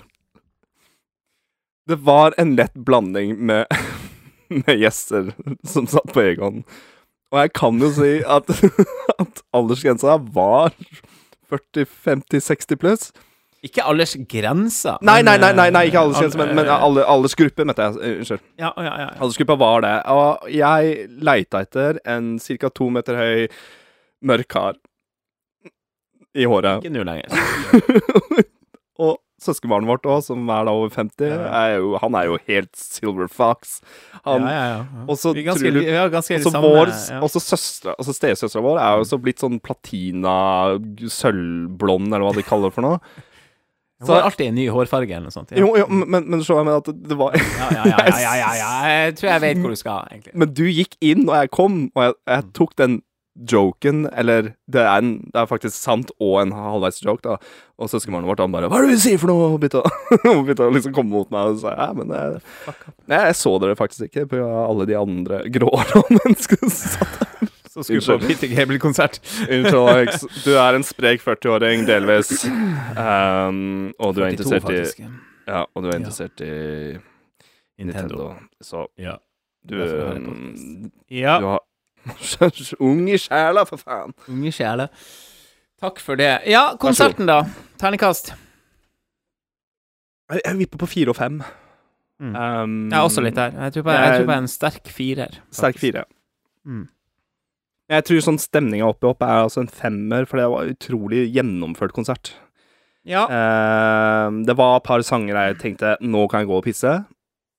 Det 1.87 1.95
var 2.03 2.33
en 2.37 2.55
lett 2.55 2.73
blanding 2.73 3.35
med, 3.51 3.67
med 4.53 4.79
gjester 4.79 5.33
som 5.67 5.87
satt 5.89 6.13
på 6.13 6.23
Egon. 6.23 6.63
Og 7.33 7.39
jeg 7.41 7.53
kan 7.57 7.79
jo 7.81 7.91
si 7.91 8.17
at, 8.23 8.49
at 9.21 9.41
aldersgrensa 9.55 10.17
var 10.33 10.75
40-50-60 11.51 12.79
pluss. 12.79 13.09
Ikke 13.65 13.83
aldersgrensa. 13.89 14.95
Nei, 15.05 15.19
nei, 15.25 15.35
nei, 15.41 15.51
nei, 15.57 15.67
nei 15.73 15.83
eh, 15.87 15.91
ikke 15.91 16.03
aldersgrensa, 16.05 16.39
men, 16.39 16.53
men 16.55 16.69
eh, 16.69 17.09
aldersgruppe, 17.15 17.65
mente 17.67 17.87
jeg. 17.87 17.99
Eh, 17.99 18.19
Unnskyld. 18.21 18.43
Ja, 18.61 18.71
ja, 18.77 18.85
ja. 18.85 18.97
ja. 19.01 19.09
Aldersgruppa 19.17 19.57
var 19.59 19.83
det. 19.83 19.95
Og 20.13 20.51
jeg 20.53 21.07
leita 21.25 21.63
etter 21.65 21.99
en 22.07 22.35
ca. 22.39 22.71
to 22.71 22.91
meter 22.93 23.19
høy 23.19 23.47
mørk 24.27 24.51
kar 24.53 24.77
i 26.37 26.45
håret. 26.47 26.85
Ikke 26.85 26.93
nå 26.93 27.03
lenger. 27.07 27.33
og 29.07 29.17
søskenbarnet 29.43 29.89
vårt 29.89 30.07
òg, 30.09 30.23
som 30.25 30.49
er 30.49 30.65
da 30.67 30.73
over 30.73 30.89
50, 30.93 31.45
er 31.45 31.75
jo, 31.77 31.93
han 32.01 32.17
er 32.17 32.29
jo 32.31 32.39
helt 32.49 32.71
silver 32.79 33.29
fox. 33.29 33.79
Han, 34.23 34.47
ja, 34.47 34.53
ja, 34.55 34.65
ja. 34.73 35.05
Og 35.05 35.19
så 35.21 35.33
vi 35.35 35.43
er 35.43 35.49
ganske, 35.51 35.71
du 35.75 35.79
vi 35.79 35.93
er 35.93 36.11
ganske 36.13 36.39
Også 36.39 36.53
samme 36.55 36.73
vår, 36.73 36.91
ja. 37.13 37.21
også 37.27 37.43
søstre, 37.43 37.95
altså 37.97 38.17
stesøstera 38.17 38.65
vår 38.65 38.81
er 38.81 38.97
jo 38.97 39.05
også 39.05 39.21
blitt 39.21 39.43
sånn 39.43 39.61
platina, 39.63 40.35
sølvblond, 41.19 42.09
eller 42.11 42.25
hva 42.27 42.35
de 42.37 42.45
kaller 42.47 42.71
det 42.71 42.79
for 42.79 42.87
noe. 42.87 43.01
Så 43.97 44.13
det 44.13 44.17
er 44.19 44.27
alltid 44.27 44.49
en 44.51 44.57
ny 44.59 44.67
hårfarge 44.69 45.09
eller 45.09 45.25
noe 45.25 45.33
sånt. 45.33 45.51
Ja. 45.55 45.63
Jo, 45.63 45.71
jo, 45.79 45.85
men, 45.89 46.27
men 46.29 46.41
så 46.45 46.59
jeg 46.59 46.67
mener 46.67 46.83
at 46.83 46.89
det 47.09 47.15
var 47.17 47.33
Ja, 47.33 47.69
ja, 47.73 47.85
ja, 47.89 48.03
ja, 48.21 48.33
ja, 48.37 48.49
ja. 48.59 48.73
Jeg 48.93 49.15
tror 49.17 49.31
jeg 49.31 49.41
vet 49.41 49.61
hvor 49.63 49.73
du 49.73 49.79
skal, 49.79 50.11
egentlig. 50.13 50.33
Men 50.37 50.51
du 50.53 50.63
gikk 50.69 50.93
inn, 51.01 51.23
og 51.25 51.33
jeg 51.33 51.49
kom, 51.55 51.79
og 51.97 52.03
jeg, 52.05 52.17
jeg 52.29 52.45
tok 52.59 52.75
den 52.77 52.99
joken, 53.51 54.07
eller 54.17 54.53
det 54.71 54.81
er, 54.81 54.97
en, 54.97 55.11
det 55.33 55.41
er 55.41 55.49
faktisk 55.49 55.75
sant 55.77 56.11
og 56.19 56.39
en 56.41 56.51
halvveis 56.55 57.01
joke, 57.05 57.21
da. 57.23 57.37
Og 57.77 57.89
søskenbarnet 57.91 58.25
vårt 58.31 58.39
han 58.41 58.51
bare 58.51 58.69
'Hva 58.69 58.79
er 58.79 58.87
det 58.87 58.95
du 58.97 59.01
sier 59.03 59.19
for 59.21 59.27
noe?' 59.29 59.51
Og 59.53 59.59
begynte 59.61 59.83
å, 60.65 60.71
liksom 60.75 60.93
komme 60.95 61.13
mot 61.13 61.29
meg 61.31 61.51
og 61.53 61.59
sa 61.61 61.75
ja, 61.77 61.93
men 61.93 62.09
jeg, 62.09 62.41
jeg, 62.65 62.75
jeg 63.13 63.35
så 63.37 63.53
dere 63.61 63.75
faktisk 63.77 64.07
ikke 64.09 64.25
på 64.33 64.41
alle 64.41 64.87
de 64.89 64.97
andre 64.97 65.43
gråhåra 65.53 66.01
menneskene 66.17 66.69
som 66.71 66.97
satt 66.97 67.19
der. 67.21 67.53
Så 67.77 67.83
skulle 67.85 68.17
på 68.17 68.25
Peter 68.25 68.47
Gable-konsert. 68.49 69.19
Unnskyld, 69.45 69.89
Alex. 69.91 70.23
Du 70.41 70.55
er 70.57 70.73
en 70.73 70.83
sprek 70.83 71.21
40-åring, 71.21 71.85
delvis. 71.85 72.31
Um, 72.97 73.93
og 74.01 74.15
du 74.17 74.23
er 74.25 74.33
42, 74.33 74.33
interessert 74.33 74.69
i. 74.73 75.09
Ja, 75.47 75.61
og 75.75 75.83
du 75.83 75.87
er 75.87 75.93
Ja. 75.93 75.99
interessert 75.99 76.41
i 76.41 76.97
Nintendo. 77.77 78.33
Så 78.65 78.87
Ja. 78.97 79.17
du, 79.69 79.75
um, 79.77 80.91
ja. 81.11 81.37
du 81.39 81.45
har 81.45 81.59
Ung 82.79 83.05
i 83.11 83.17
sjela, 83.21 83.63
for 83.67 83.81
faen. 83.81 84.13
Unge 84.31 84.51
sjeler. 84.55 84.91
Takk 85.81 86.01
for 86.01 86.17
det. 86.19 86.31
Ja, 86.49 86.71
konserten, 86.81 87.27
da. 87.29 87.43
Terningkast. 87.77 88.33
Jeg, 90.31 90.41
jeg 90.43 90.59
vipper 90.63 90.81
på 90.81 90.89
fire 90.89 91.13
og 91.13 91.19
fem. 91.19 91.41
Mm. 92.17 92.33
Um, 92.33 92.77
Jeg 92.89 92.97
er 92.97 93.05
også 93.05 93.23
litt 93.23 93.37
der. 93.37 93.53
Jeg 93.53 93.75
tror 93.75 93.85
på, 93.85 93.93
jeg 93.93 94.15
tror 94.15 94.29
på 94.29 94.37
en 94.37 94.49
sterk 94.51 94.89
firer. 94.89 95.37
Sterk 95.53 95.77
fire. 95.81 96.07
Mm. 96.65 96.87
Jeg 97.87 98.03
tror 98.07 98.23
sånn 98.25 98.39
stemninga 98.41 98.89
oppe 98.89 99.07
opp 99.11 99.21
er 99.23 99.45
altså 99.45 99.61
en 99.63 99.71
femmer, 99.71 100.25
for 100.27 100.41
det 100.41 100.47
var 100.51 100.71
utrolig 100.73 101.27
gjennomført 101.31 101.93
konsert. 101.95 102.33
Ja. 103.07 103.23
Uh, 103.29 104.41
det 104.43 104.57
var 104.59 104.79
et 104.79 104.87
par 104.89 105.05
sanger 105.07 105.37
jeg 105.37 105.59
tenkte 105.61 105.93
nå 106.03 106.25
kan 106.27 106.43
jeg 106.43 106.49
gå 106.49 106.57
og 106.57 106.65
pisse, 106.65 106.97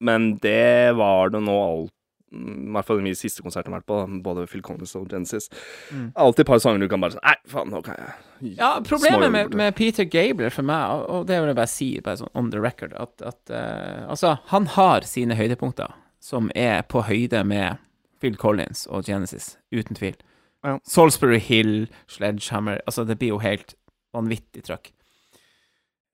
men 0.05 0.35
det 0.43 0.93
var 0.99 1.33
det 1.33 1.41
nå 1.47 1.55
alt 1.57 1.95
I 2.29 2.73
hvert 2.75 2.89
fall 2.89 3.01
de 3.05 3.15
siste 3.17 3.45
konsertene 3.45 3.73
jeg 3.73 3.79
har 3.79 3.83
vært 3.83 3.89
på, 3.89 4.21
både 4.25 4.47
Phil 4.51 4.63
Collins 4.65 4.95
og 4.99 5.09
Genesis. 5.09 5.49
Mm. 5.89 6.11
Alltid 6.15 6.45
et 6.45 6.51
par 6.51 6.61
sanger 6.61 6.85
du 6.85 6.89
kan 6.93 7.01
bare 7.01 7.17
sånn 7.17 7.25
Nei, 7.25 7.37
faen, 7.49 7.73
nå 7.73 7.81
kan 7.87 7.97
jeg 7.97 8.59
Ja, 8.59 8.71
problemet 8.85 9.33
med, 9.33 9.57
med 9.57 9.77
Peter 9.79 10.05
Gabler 10.05 10.53
for 10.55 10.67
meg, 10.69 11.07
og, 11.09 11.27
det 11.31 11.41
vil 11.41 11.53
jeg 11.53 11.59
bare 11.59 11.73
si 11.73 11.89
bare 12.05 12.21
sånn 12.21 12.35
on 12.39 12.53
the 12.53 12.61
record, 12.63 12.93
at, 13.01 13.17
at 13.25 13.55
uh, 13.55 14.05
altså, 14.13 14.37
han 14.53 14.69
har 14.77 15.09
sine 15.09 15.39
høydepunkter 15.39 15.97
som 16.21 16.53
er 16.59 16.83
på 16.91 17.07
høyde 17.09 17.45
med 17.47 17.81
Phil 18.21 18.37
Collins 18.37 18.87
og 18.91 19.07
Genesis, 19.07 19.57
uten 19.73 19.97
tvil. 19.97 20.19
Ja. 20.67 20.77
Salisbury 20.85 21.39
Hill, 21.39 21.89
Sledgehammer 22.11 22.81
Altså, 22.87 23.05
det 23.05 23.19
blir 23.21 23.37
jo 23.37 23.39
helt 23.39 23.77
vanvittig 24.15 24.65
trøkk. 24.67 24.91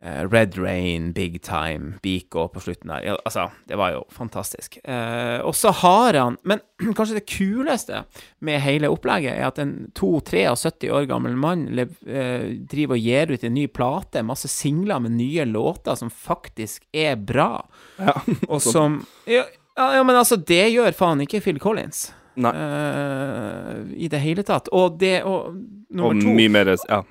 Eh, 0.04 0.28
Red 0.28 0.58
Rain, 0.58 1.12
Big 1.12 1.42
Time, 1.42 1.94
Biko 2.02 2.48
på 2.52 2.60
slutten 2.60 2.90
der. 2.92 3.04
Ja, 3.06 3.14
altså, 3.24 3.46
det 3.64 3.78
var 3.80 3.94
jo 3.94 4.02
fantastisk. 4.12 4.76
Eh, 4.84 5.38
og 5.40 5.54
så 5.56 5.70
har 5.80 6.18
han 6.20 6.36
Men 6.44 6.60
kanskje 6.96 7.16
det 7.16 7.24
kuleste 7.30 8.02
med 8.44 8.60
hele 8.60 8.90
opplegget 8.92 9.32
er 9.32 9.46
at 9.48 9.58
en 9.62 9.72
2-73 9.96 10.90
år 10.92 11.08
gammel 11.08 11.36
mann 11.40 11.64
lev, 11.72 11.94
eh, 12.04 12.50
driver 12.68 12.98
og 12.98 13.06
gir 13.06 13.32
ut 13.32 13.46
en 13.48 13.56
ny 13.56 13.64
plate, 13.72 14.22
masse 14.28 14.50
singler 14.52 15.00
med 15.00 15.16
nye 15.16 15.46
låter 15.48 15.96
som 15.96 16.12
faktisk 16.12 16.84
er 16.92 17.16
bra, 17.16 17.64
Ja. 17.96 18.12
og 18.52 18.60
som 18.62 19.00
ja, 19.24 19.46
ja, 19.74 20.02
men 20.04 20.16
altså, 20.16 20.36
det 20.36 20.68
gjør 20.74 20.92
faen 20.94 21.24
ikke 21.24 21.40
Phil 21.40 21.58
Collins. 21.62 22.10
Nei. 22.36 22.50
eh, 22.50 23.80
I 24.04 24.08
det 24.10 24.20
hele 24.20 24.42
tatt. 24.42 24.68
Og 24.74 24.98
det 24.98 25.22
Og 25.22 25.54
nummer 25.94 26.12
Og 26.12 26.22
to 26.22 26.34
mye 26.34 26.50
mer 26.50 26.72
Ja, 26.74 27.02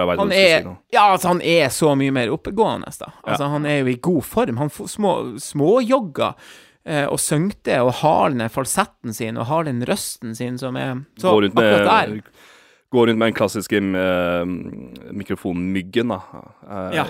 jeg 0.00 0.18
han 0.18 0.32
er, 0.32 0.66
ja, 0.92 1.04
altså, 1.12 1.28
han 1.28 1.40
er 1.42 1.68
så 1.68 1.94
mye 1.96 2.10
mer 2.12 2.30
oppegående, 2.34 2.90
da. 3.00 3.12
Altså, 3.24 3.48
Han 3.52 3.66
er 3.66 3.78
jo 3.82 3.86
i 3.92 3.98
god 4.02 4.22
form. 4.24 4.56
Han 4.56 4.70
får 4.70 4.88
små, 4.96 5.12
småjogger 5.38 6.34
eh, 6.84 7.06
og 7.06 7.18
syngte 7.20 7.78
og 7.84 7.92
har 8.02 8.30
den 8.34 8.48
falsetten 8.50 9.14
sin 9.14 9.36
og 9.38 9.46
har 9.46 9.64
den 9.64 9.84
røsten 9.86 10.34
sin 10.34 10.58
som 10.58 10.76
er 10.76 11.04
Så 11.18 11.30
Går 11.30 11.42
rundt 11.48 11.58
akkurat 11.58 11.88
der 12.10 12.20
går 12.94 13.06
rundt 13.08 13.18
med 13.18 13.26
den 13.32 13.34
klassiske 13.34 13.76
eh, 13.76 14.44
mikrofonmyggen, 15.12 16.08
da. 16.08 16.20
Eh, 16.70 16.94
Ja. 16.96 17.04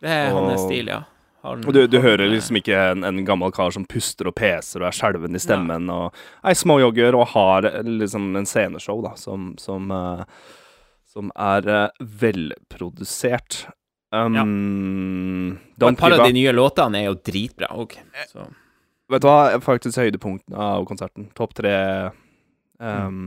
det 0.00 0.08
er 0.10 0.32
og- 0.34 0.48
hans 0.50 0.62
stil, 0.64 0.86
ja. 0.86 1.02
Og 1.44 1.62
du, 1.72 1.86
du 1.86 2.00
hører 2.02 2.26
liksom 2.28 2.56
ikke 2.58 2.74
en, 2.90 3.04
en 3.04 3.24
gammel 3.24 3.52
kar 3.54 3.70
som 3.70 3.84
puster 3.86 4.26
og 4.26 4.34
peser 4.34 4.82
og 4.82 4.88
er 4.88 4.96
skjelven 4.96 5.34
i 5.34 5.38
stemmen, 5.38 5.88
og 5.88 6.12
er 6.44 6.52
småjogger 6.58 7.14
og 7.14 7.28
har 7.28 7.64
eh, 7.64 7.82
liksom 7.86 8.34
en 8.36 8.44
sceneshow, 8.46 9.00
da, 9.04 9.14
som, 9.14 9.52
som, 9.56 9.86
eh, 9.90 10.24
som 11.18 11.32
er 11.34 11.66
uh, 11.66 12.06
velprodusert. 12.22 13.64
Um, 14.14 14.38
ja. 14.38 15.90
Et 15.90 15.98
par 16.00 16.14
av 16.16 16.24
de 16.24 16.32
nye 16.36 16.54
låtene 16.54 17.02
er 17.02 17.10
jo 17.10 17.18
dritbra 17.28 17.72
òg. 17.76 17.98
Vet 19.08 19.24
du 19.24 19.28
hva, 19.28 19.58
faktisk 19.64 20.00
høydepunktene 20.00 20.70
av 20.76 20.86
konserten. 20.88 21.28
Topp 21.36 21.56
tre 21.58 21.74
um, 22.78 23.20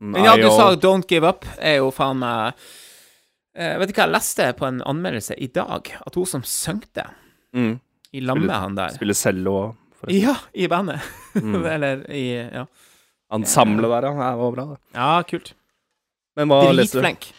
Men 0.00 0.24
ja, 0.24 0.36
du 0.36 0.48
sa 0.52 0.72
'Don't 0.76 1.08
Give 1.08 1.28
Up' 1.28 1.48
er 1.58 1.80
jo 1.80 1.90
faen 1.94 2.20
meg 2.20 2.52
uh, 3.56 3.74
Vet 3.80 3.92
du 3.92 3.94
hva, 3.94 4.04
jeg 4.04 4.14
leste 4.14 4.48
på 4.58 4.68
en 4.68 4.82
anmeldelse 4.88 5.36
i 5.36 5.48
dag 5.48 5.92
at 5.96 6.18
hun 6.18 6.28
som 6.28 6.44
sang 6.44 6.82
det, 6.92 7.08
mm. 7.56 7.74
i 8.12 8.24
lag 8.24 8.40
med 8.40 8.56
han 8.56 8.76
der 8.76 8.96
Spiller 8.96 9.16
cello 9.16 9.56
forresten. 9.96 10.20
Ja, 10.24 10.36
i 10.52 10.68
bandet. 10.68 11.00
Mm. 11.34 11.64
Eller 11.74 12.04
i 12.10 12.26
Ja, 12.36 12.66
Ensemblet 13.32 13.88
der, 13.88 14.08
ja. 14.10 14.12
Det 14.12 14.38
var 14.40 14.52
bra, 14.52 14.64
det. 14.74 14.80
ja 14.92 15.22
kult. 15.24 15.54
Men 16.36 16.48
hva 16.52 16.60
leste 16.72 16.98
du? 16.98 17.02
Dritflink. 17.02 17.30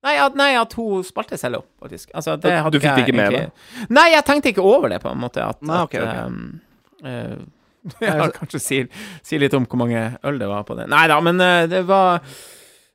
Nei, 0.00 0.14
at, 0.16 0.36
nei, 0.38 0.50
at 0.56 0.72
hun 0.78 1.02
spilte 1.04 1.36
cello, 1.36 1.62
faktisk. 1.80 2.08
Altså, 2.16 2.38
det 2.40 2.54
Du 2.72 2.78
fikk 2.80 2.94
det 2.96 3.02
ikke 3.04 3.16
med 3.18 3.34
deg? 3.36 3.64
Nei, 3.92 4.06
jeg 4.14 4.24
tenkte 4.24 4.52
ikke 4.54 4.64
over 4.64 4.88
det, 4.88 5.00
på 5.02 5.10
en 5.12 5.20
måte. 5.20 5.44
At, 5.44 5.60
Nei, 5.68 5.80
ok, 5.84 5.96
at, 6.00 6.06
ok. 6.08 6.30
um, 6.30 7.02
uh, 7.04 7.90
ja, 8.06 8.30
kanskje 8.32 8.60
si, 8.64 8.78
si 9.26 9.40
litt 9.40 9.56
om 9.56 9.66
hvor 9.68 9.82
mange 9.82 10.00
øl 10.24 10.40
det 10.40 10.48
var 10.48 10.64
på 10.68 10.76
det. 10.78 10.86
Nei 10.92 11.04
da, 11.12 11.18
men 11.24 11.40
eh, 11.44 11.66
det 11.68 11.82
var 11.88 12.22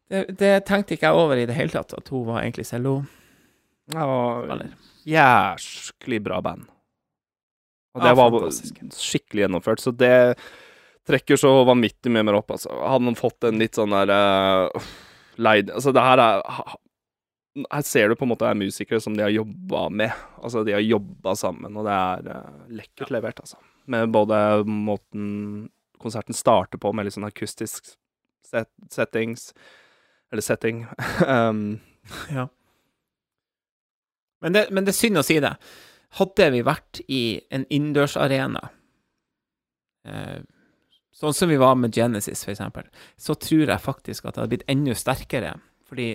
det, 0.10 0.24
det 0.38 0.52
tenkte 0.66 0.98
ikke 0.98 1.10
jeg 1.12 1.22
over 1.22 1.42
i 1.42 1.46
det 1.50 1.56
hele 1.58 1.74
tatt, 1.74 1.94
at 1.98 2.10
hun 2.14 2.26
var 2.28 2.42
egentlig 2.44 2.66
cello. 2.70 3.00
Eller? 3.94 4.74
jæsklig 5.06 6.20
bra 6.26 6.42
band. 6.42 6.66
Og 7.96 8.02
det 8.02 8.12
Ja, 8.12 8.18
var 8.18 8.32
fantastisk. 8.34 8.82
skikkelig 8.98 9.46
gjennomført, 9.46 9.80
så 9.82 9.94
det 9.96 10.16
trekker 11.08 11.38
så 11.38 11.52
vanvittig 11.70 12.10
mye 12.12 12.26
mer 12.26 12.40
opp, 12.42 12.50
altså. 12.58 12.74
Hadde 12.74 13.06
man 13.06 13.18
fått 13.18 13.46
en 13.46 13.62
litt 13.62 13.78
sånn 13.78 13.94
der 13.94 14.10
eh, 14.10 14.90
leid 15.38 15.72
Altså, 15.72 15.94
det 15.96 16.04
her 16.04 16.22
er 16.22 16.42
Her 17.72 17.86
ser 17.88 18.10
du 18.10 18.18
på 18.20 18.28
en 18.28 18.34
måte 18.34 18.48
er 18.50 18.58
musikere 18.60 19.00
som 19.04 19.16
de 19.16 19.24
har 19.24 19.32
jobba 19.32 19.88
med. 19.90 20.12
Altså, 20.44 20.66
de 20.68 20.74
har 20.76 20.84
jobba 20.84 21.36
sammen, 21.40 21.78
og 21.78 21.88
det 21.88 21.94
er 21.96 22.26
uh, 22.44 22.66
lekkert 22.82 23.14
levert, 23.16 23.40
altså. 23.40 23.62
Med 23.88 24.12
både 24.12 24.38
måten 24.68 25.70
konserten 26.02 26.36
starter 26.36 26.82
på, 26.82 26.92
med 26.92 27.08
litt 27.08 27.16
sånn 27.16 27.28
akustisk 27.30 27.94
set 28.46 28.70
settings 28.92 29.54
Eller 30.32 30.44
setting. 30.44 30.86
um, 31.28 31.80
Ja. 32.34 32.50
Men 34.44 34.54
det, 34.54 34.68
men 34.70 34.86
det 34.86 34.92
er 34.92 35.00
synd 35.00 35.18
å 35.18 35.24
si 35.26 35.40
det. 35.42 35.54
Hadde 36.20 36.50
vi 36.54 36.60
vært 36.66 37.00
i 37.10 37.22
en 37.56 37.64
innendørsarena, 37.74 38.62
eh, 40.06 40.44
sånn 41.16 41.34
som 41.34 41.50
vi 41.52 41.58
var 41.62 41.76
med 41.80 41.96
Genesis, 41.96 42.44
eksempel, 42.52 42.84
så 43.18 43.36
tror 43.40 43.68
jeg 43.72 43.82
faktisk 43.84 44.26
at 44.28 44.36
det 44.36 44.42
hadde 44.44 44.54
blitt 44.58 44.70
enda 44.72 44.96
sterkere, 45.00 45.54
fordi 45.88 46.10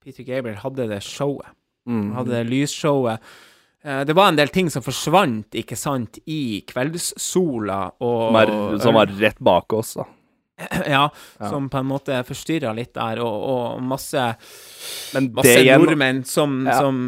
Peter 0.00 0.24
Gabriel 0.24 0.60
hadde 0.62 0.86
det 0.88 1.02
showet. 1.04 1.50
mm. 1.86 2.12
Hadde 2.16 2.30
det 2.38 2.46
lysshowet. 2.48 3.20
Eh, 3.84 4.02
det 4.04 4.14
var 4.16 4.28
en 4.28 4.36
del 4.36 4.48
ting 4.52 4.70
som 4.72 4.82
forsvant, 4.84 5.54
ikke 5.56 5.76
sant, 5.76 6.18
i 6.28 6.62
kveldssola 6.68 7.82
og 8.00 8.30
som, 8.30 8.36
er, 8.40 8.78
som 8.84 8.96
var 8.96 9.12
rett 9.20 9.38
bak 9.40 9.72
oss, 9.76 9.94
da. 10.00 10.04
Ja, 10.88 11.06
Ja. 11.40 11.48
som 11.48 11.68
på 11.72 11.78
en 11.80 11.86
måte 11.88 12.18
forstyrra 12.28 12.74
litt 12.76 12.92
der, 12.94 13.20
og, 13.24 13.36
og 13.48 13.82
masse 13.82 14.24
Men 15.14 15.30
Masse 15.32 15.62
nordmenn 15.64 16.24
som, 16.28 16.66
Ja. 16.68 16.78
som 16.80 16.98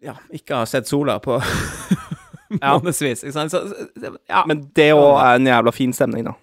ja, 0.00 0.14
ikke 0.32 0.62
har 0.62 0.66
sett 0.66 0.88
sola 0.88 1.18
på 1.20 1.36
månedsvis, 2.62 3.24
ikke 3.24 3.32
sant? 3.32 3.50
Så, 3.54 4.14
ja. 4.28 4.44
Men 4.46 4.64
det 4.74 4.90
òg 4.96 5.16
er 5.22 5.34
en 5.40 5.46
jævla 5.50 5.72
fin 5.76 5.92
stemning, 5.96 6.24
da. 6.30 6.36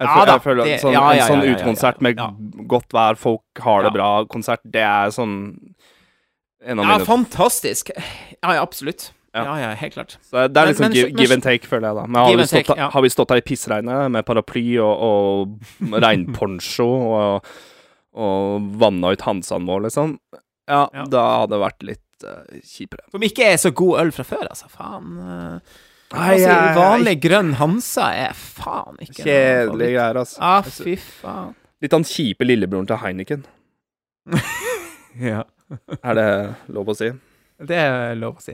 Jeg, 0.00 0.06
Ja 0.08 0.24
da, 0.24 0.32
jeg 0.36 0.42
føler 0.44 0.64
det- 0.64 0.80
sånn, 0.80 0.92
ja, 0.94 1.04
ja, 1.12 1.24
En 1.26 1.32
sånn 1.32 1.46
utekonsert 1.54 2.00
med 2.00 2.18
godt 2.70 2.92
vær, 2.94 3.16
folk 3.18 3.62
har 3.64 3.82
det 3.82 3.92
bra, 3.96 4.24
konsert, 4.30 4.60
det 4.64 4.82
er 4.86 5.10
sånn 5.10 5.34
En 6.64 6.78
av 6.82 6.86
ja, 6.86 6.98
fantastisk. 7.06 7.90
Ja, 8.42 8.52
ja, 8.54 8.62
absolutt. 8.62 9.12
Ja. 9.34 9.42
Ja, 9.60 9.74
helt 9.78 9.94
klart. 9.94 10.16
Så 10.26 10.48
Det 10.50 10.56
er 10.58 10.66
liksom 10.72 10.86
men- 10.88 10.92
give, 10.96 11.08
men- 11.12 11.16
give 11.22 11.32
and 11.34 11.42
take, 11.42 11.66
føler 11.66 11.88
jeg, 11.88 11.94
da. 11.96 12.06
Men 12.06 12.16
har, 12.24 12.36
vi 12.36 12.42
stått, 12.46 12.66
take, 12.66 12.90
har 12.90 13.02
vi 13.02 13.08
stått 13.08 13.30
her 13.30 13.36
i 13.38 13.40
pissregnet 13.46 14.10
med 14.10 14.26
paraply 14.26 14.64
og, 14.82 15.02
og 15.92 16.00
regnponcho 16.02 16.88
og, 16.88 17.44
og 18.18 18.68
vanna 18.80 19.12
ut 19.14 19.20
hansene 19.22 19.66
våre, 19.68 19.84
liksom, 19.86 20.16
ja, 20.68 20.88
Ja. 20.94 21.04
da 21.04 21.22
hadde 21.40 21.50
det 21.54 21.60
vært 21.62 21.82
litt 21.86 22.02
eh, 22.24 22.58
kjipere. 22.64 23.04
Som 23.12 23.22
ikke 23.26 23.46
er 23.52 23.56
så 23.62 23.70
god 23.74 24.00
øl 24.02 24.10
fra 24.16 24.24
før, 24.26 24.46
altså. 24.50 24.68
Faen. 24.72 25.12
eh. 25.18 25.84
Nei, 26.08 26.26
altså, 26.38 26.48
jeg- 26.48 26.76
vanlig 26.78 27.16
grønn 27.20 27.50
Hansa 27.60 28.06
er 28.16 28.32
faen 28.32 28.96
ikke 29.04 29.24
Kjedelige 29.26 29.90
greier, 29.92 30.16
altså. 30.22 30.38
Ah, 30.40 30.62
fy 30.64 30.94
faen. 30.96 31.54
Litt 31.84 31.92
han 31.92 32.04
kjipe 32.08 32.46
lillebroren 32.48 32.86
til 32.88 32.96
Heineken. 33.04 33.44
Ja. 35.18 35.42
Er 36.04 36.14
det 36.14 36.26
lov 36.70 36.86
å 36.92 36.94
si? 36.96 37.08
Det 37.58 37.74
er 37.76 38.14
lov 38.14 38.36
å 38.38 38.42
si. 38.44 38.52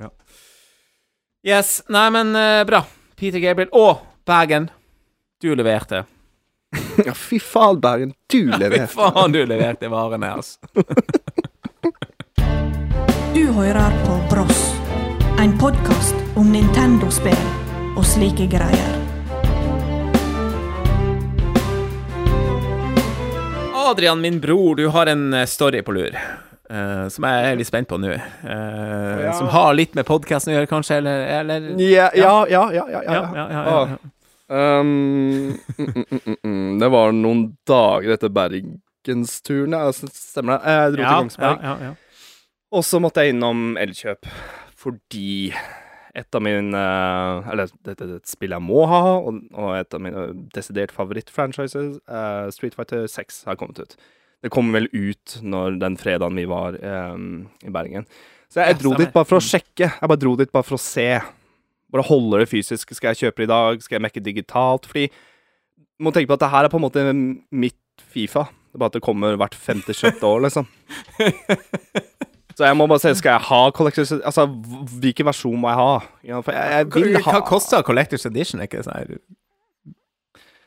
Ja. 0.00 0.08
Yes. 1.44 1.82
Nei, 1.92 2.06
men 2.14 2.30
uh, 2.34 2.62
bra. 2.64 2.80
Peter 3.20 3.38
Gabriel 3.42 3.68
og 3.76 4.00
Bergen. 4.26 4.70
Du 5.42 5.50
leverte. 5.54 6.04
Ja, 7.04 7.12
fy 7.12 7.38
faen, 7.42 7.80
Bergen. 7.84 8.14
Du 8.32 8.40
leverte 8.62 8.88
Fy 8.94 8.96
faen, 9.12 9.32
du 9.36 9.42
leverte 9.44 9.90
varene, 9.92 10.32
altså. 10.40 10.58
Du 13.34 13.46
hører 13.52 13.92
på 14.06 14.16
Bross, 14.30 14.60
en 15.40 15.52
podkast 15.58 16.14
om 16.38 16.48
Nintendo-spill 16.52 17.42
og 17.98 18.04
slike 18.06 18.46
greier. 18.50 18.96
Adrian, 23.90 24.20
min 24.22 24.38
bror, 24.42 24.76
du 24.78 24.86
har 24.94 25.06
en 25.10 25.32
eh, 25.34 25.46
story 25.50 25.82
på 25.82 25.92
lur. 25.96 26.14
eh, 26.70 27.08
som 27.10 27.24
jeg 27.26 27.46
er 27.50 27.56
litt 27.58 27.66
spent 27.70 27.88
på 27.90 27.98
nå. 27.98 28.12
Eh, 28.14 29.24
Ja. 29.24 29.32
Som 29.38 29.48
har 29.50 29.74
litt 29.74 29.94
med 29.98 30.06
podkasten 30.06 30.52
å 30.52 30.58
gjøre, 30.58 30.70
kanskje? 30.70 30.98
Eller, 31.00 31.24
eller? 31.40 31.70
Ja, 31.82 32.10
ja, 32.14 32.34
ja, 32.48 32.64
ja, 32.72 32.84
ja, 32.90 33.00
Ja, 33.02 33.12
ja, 33.14 33.24
ja, 33.34 33.48
ja, 33.50 33.86
ja. 33.94 33.96
Um, 34.50 35.54
mm, 35.78 35.78
mm, 35.78 36.04
mm, 36.10 36.36
mm. 36.44 36.78
Det 36.80 36.88
var 36.90 37.12
noen 37.14 37.42
dager 37.70 38.16
etter 38.16 38.32
bergensturen, 38.34 39.76
ja, 39.78 39.88
s- 39.94 40.10
stemmer 40.10 40.58
det? 40.58 40.72
Jeg 40.74 40.92
dro 40.96 41.04
til 41.04 41.12
Kongsberg. 41.20 41.60
ja, 41.62 41.76
ja, 41.80 41.90
ja. 41.90 41.92
Og 42.70 42.86
så 42.86 43.00
måtte 43.02 43.24
jeg 43.24 43.34
innom 43.34 43.74
Elkjøp, 43.80 44.28
fordi 44.78 45.50
et 46.16 46.34
av 46.34 46.42
mine 46.42 46.80
Eller 47.50 47.70
dette 47.86 48.06
er 48.06 48.16
et 48.16 48.30
spill 48.30 48.54
jeg 48.54 48.66
må 48.66 48.84
ha, 48.90 49.02
og, 49.18 49.42
og 49.54 49.74
et 49.78 49.94
av 49.94 50.02
mine 50.02 50.24
desidert 50.54 50.94
favorittfranchises, 50.94 51.98
uh, 52.10 52.46
Street 52.54 52.76
Fighter 52.78 53.06
6, 53.10 53.44
har 53.46 53.58
kommet 53.58 53.78
ut. 53.82 53.96
Det 54.40 54.52
kom 54.54 54.70
vel 54.74 54.88
ut 54.94 55.36
når 55.42 55.80
den 55.82 55.98
fredagen 56.00 56.38
vi 56.38 56.46
var 56.50 56.78
um, 56.80 57.48
i 57.66 57.72
Bergen. 57.74 58.06
Så 58.50 58.62
jeg 58.62 58.74
jeg 58.74 58.80
dro 58.82 58.94
dit 58.98 59.12
bare 59.14 59.28
for 59.28 59.38
å 59.38 59.44
sjekke. 59.44 59.90
Jeg 59.90 60.10
bare 60.10 60.22
dro 60.22 60.32
dit 60.38 60.50
bare 60.50 60.66
for 60.66 60.78
å 60.78 60.82
se. 60.82 61.08
Bare 61.90 62.06
holde 62.06 62.40
det 62.40 62.48
fysisk. 62.50 62.94
Skal 62.96 63.12
jeg 63.12 63.26
kjøpe 63.26 63.42
det 63.42 63.46
i 63.46 63.52
dag? 63.52 63.84
Skal 63.84 63.98
jeg 63.98 64.06
mekke 64.06 64.22
digitalt? 64.24 64.88
Fordi 64.90 65.10
du 65.10 66.06
må 66.06 66.14
tenke 66.14 66.32
på 66.32 66.38
at 66.38 66.46
det 66.46 66.50
her 66.54 66.66
er 66.66 66.72
på 66.72 66.80
en 66.80 66.86
måte 66.86 67.04
mitt 67.14 67.78
Fifa. 68.10 68.48
Det 68.48 68.78
er 68.78 68.82
bare 68.82 68.90
at 68.94 68.96
det 68.96 69.04
kommer 69.04 69.36
hvert 69.38 69.54
femte-sjette 69.54 70.24
år, 70.26 70.46
liksom. 70.46 70.66
Så 72.60 72.68
jeg 72.68 72.76
må 72.76 72.84
bare 72.90 73.00
se, 73.00 73.14
skal 73.16 73.38
jeg 73.38 73.46
ha 73.48 73.58
Collectors 73.72 74.10
Altså, 74.18 74.44
hvilken 75.00 75.28
versjon 75.30 75.56
må 75.62 75.70
jeg 75.70 75.78
ha? 75.80 75.92
Ja, 76.28 76.40
for 76.44 76.52
jeg, 76.52 76.74
jeg 76.76 76.88
vil 76.92 77.14
ha 77.24 77.32
Hva 77.38 77.40
koster 77.48 77.84
Collectors 77.86 78.26
Edition? 78.28 78.60
Er 78.60 78.68
ikke 78.68 78.82
det 78.82 78.88
sånn 78.90 78.98
her 78.98 79.14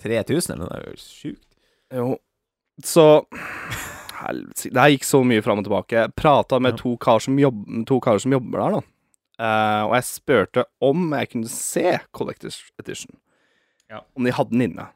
3000 0.01 0.55
eller 0.55 0.63
noe? 0.65 0.71
Det 0.73 0.79
er 0.79 0.87
jo 0.89 1.03
sjukt. 1.03 1.45
Jo. 1.93 2.07
Så 2.83 3.05
Helvete. 4.23 4.71
Det 4.73 4.79
her 4.81 4.91
gikk 4.95 5.05
så 5.07 5.21
mye 5.27 5.43
fram 5.45 5.61
og 5.61 5.67
tilbake. 5.67 5.99
Jeg 5.99 6.15
prata 6.17 6.59
med 6.63 6.73
Ja. 6.73 6.79
to 6.81 6.95
karer 6.97 7.23
som, 7.27 7.37
jobb, 7.39 7.61
to 7.87 7.99
karer 8.03 8.23
som 8.23 8.33
jobber 8.33 8.59
der, 8.63 8.75
da. 8.79 8.81
Uh, 9.43 9.83
og 9.89 9.93
jeg 9.97 10.07
spurte 10.07 10.65
om 10.81 11.13
jeg 11.13 11.29
kunne 11.29 11.49
se 11.51 11.99
Collectors 12.15 12.59
Edition. 12.79 13.15
Ja. 13.91 14.01
Om 14.17 14.23
de 14.27 14.31
hadde 14.35 14.55
den 14.55 14.65
inne. 14.71 14.87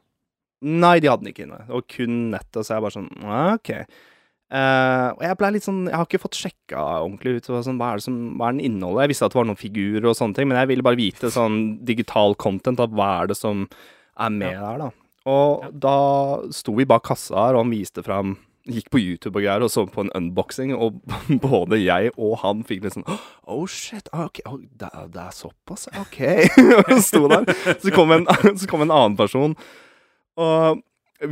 Nei, 0.62 0.98
de 1.00 1.10
hadde 1.12 1.22
den 1.22 1.32
ikke 1.32 1.44
inne. 1.46 1.60
Det 1.68 1.76
var 1.76 1.84
kun 1.94 2.16
nettet, 2.32 2.64
så 2.66 2.74
jeg 2.74 2.82
bare 2.86 2.96
sånn 2.96 3.10
«Ah, 3.22 3.52
OK. 3.54 3.70
Eh, 4.48 5.08
og 5.12 5.20
jeg 5.20 5.36
ble 5.36 5.48
litt 5.52 5.64
sånn 5.66 5.82
Jeg 5.90 5.92
har 5.92 6.06
ikke 6.06 6.20
fått 6.22 6.38
sjekka 6.40 6.80
ordentlig 7.04 7.34
ut 7.36 7.48
sånn, 7.50 7.76
hva, 7.76 7.90
er 7.92 8.00
det 8.00 8.04
som, 8.06 8.14
hva 8.40 8.48
er 8.48 8.54
den 8.56 8.64
innholdet. 8.64 9.02
Jeg 9.04 9.12
visste 9.12 9.26
at 9.28 9.34
det 9.34 9.40
var 9.42 9.48
noen 9.50 9.60
figurer 9.60 10.06
og 10.08 10.16
sånne 10.16 10.38
ting, 10.38 10.48
men 10.48 10.56
jeg 10.62 10.70
ville 10.70 10.86
bare 10.86 10.96
vite 11.00 11.28
sånn 11.34 11.58
digital 11.84 12.32
content 12.40 12.80
av 12.80 12.94
hva 12.96 13.10
er 13.22 13.28
det 13.34 13.36
som 13.36 13.66
er 14.18 14.30
med 14.32 14.56
der, 14.56 14.78
da. 14.86 14.90
Og 15.28 15.64
Ja. 15.66 15.70
da 15.84 15.96
sto 16.56 16.72
vi 16.78 16.86
bak 16.88 17.04
kassa 17.04 17.36
her, 17.36 17.54
og 17.58 17.66
han 17.66 17.74
viste 17.76 18.02
fram 18.06 18.38
Gikk 18.68 18.90
på 18.92 19.00
YouTube 19.00 19.36
og 19.38 19.44
greier 19.46 19.62
og 19.64 19.70
så 19.72 19.86
på 19.88 20.02
en 20.04 20.10
unboxing, 20.16 20.74
og 20.76 20.98
både 21.44 21.78
jeg 21.80 22.10
og 22.18 22.34
han 22.42 22.64
fikk 22.68 22.82
litt 22.84 22.96
sånn 22.98 23.06
Oh 23.48 23.64
shit, 23.66 24.08
ah, 24.12 24.26
ok, 24.26 24.40
oh, 24.48 24.58
det, 24.60 24.88
er- 24.92 25.08
det 25.12 25.22
er 25.22 25.30
såpass, 25.36 25.86
ok. 25.96 26.18
Og 26.92 27.00
sto 27.04 27.22
der. 27.32 27.46
Så 27.80 27.92
kom, 27.94 28.12
en, 28.12 28.26
så 28.60 28.68
kom 28.68 28.84
en 28.84 28.92
annen 28.92 29.16
person, 29.16 29.54
og 30.36 30.82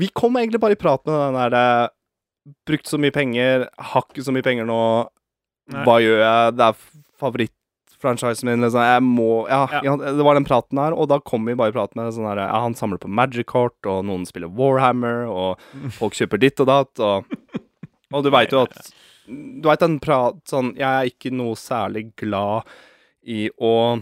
vi 0.00 0.08
kom 0.16 0.36
egentlig 0.40 0.60
bare 0.60 0.76
i 0.76 0.80
prat 0.80 1.04
med 1.06 1.14
den 1.14 1.36
der 1.52 1.90
Brukt 2.68 2.86
så 2.86 2.98
mye 3.02 3.14
penger, 3.14 3.66
har 3.90 4.04
ikke 4.06 4.22
så 4.26 4.32
mye 4.34 4.44
penger 4.46 4.66
nå. 4.68 4.80
Nei. 5.72 5.82
Hva 5.86 5.96
gjør 6.02 6.20
jeg? 6.22 6.52
Det 6.60 6.66
er 6.68 6.76
favorittfranchisen 7.18 8.46
min. 8.50 8.62
Liksom. 8.62 8.84
Jeg 8.86 9.02
må 9.02 9.28
ja, 9.50 9.62
Ja. 9.72 9.80
ja, 9.88 9.96
det 10.14 10.26
var 10.26 10.38
den 10.38 10.46
praten 10.46 10.78
her, 10.78 10.94
og 10.94 11.08
da 11.10 11.18
kom 11.18 11.44
vi 11.48 11.56
bare 11.58 11.72
i 11.72 11.76
prat 11.76 11.96
med 11.98 12.12
sånn 12.14 12.28
her 12.28 12.38
ja, 12.44 12.60
Han 12.62 12.76
samler 12.78 13.00
på 13.02 13.10
Magic-kort, 13.10 13.78
og 13.90 14.04
noen 14.06 14.26
spiller 14.28 14.52
Warhammer, 14.52 15.26
og 15.26 15.58
folk 15.98 16.14
kjøper 16.14 16.38
ditt 16.42 16.62
og 16.62 16.70
datt, 16.70 17.02
og 17.02 17.26
Og 18.14 18.22
du 18.22 18.30
veit 18.30 18.52
jo 18.54 18.62
at 18.68 18.92
Du 19.26 19.66
veit 19.66 19.82
den 19.82 19.98
prat 19.98 20.38
sånn 20.46 20.68
Jeg 20.78 20.86
er 20.86 21.08
ikke 21.10 21.32
noe 21.34 21.56
særlig 21.58 22.12
glad 22.20 22.62
i 23.26 23.48
å 23.58 23.98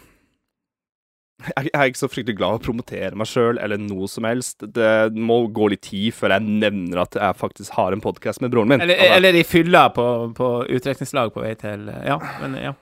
jeg, 1.42 1.70
er 1.74 1.90
ikke 1.90 1.98
så 1.98 2.08
fryktelig 2.08 2.38
glad 2.38 2.56
i 2.56 2.60
å 2.60 2.62
promotere 2.62 3.18
meg 3.18 3.28
sjøl 3.28 3.58
eller 3.60 3.80
noe 3.80 4.06
som 4.10 4.26
helst. 4.28 4.62
Det 4.76 5.10
må 5.18 5.40
gå 5.54 5.68
litt 5.72 5.84
tid 5.88 6.14
før 6.16 6.36
jeg 6.36 6.46
nevner 6.62 7.02
at 7.02 7.18
jeg 7.18 7.40
faktisk 7.40 7.74
har 7.76 7.94
en 7.94 8.02
podkast 8.04 8.42
med 8.44 8.54
broren 8.54 8.70
min. 8.70 8.84
Eller, 8.84 9.00
Altså, 9.00 9.18
eller 9.18 9.38
i 9.38 9.44
fylla 9.46 9.88
på, 9.94 10.06
på 10.36 10.50
utdrikningslag 10.70 11.34
på 11.34 11.44
vei 11.44 11.54
til 11.60 11.88
Ja, 12.06 12.18
men 12.42 12.58
ja. 12.60 12.74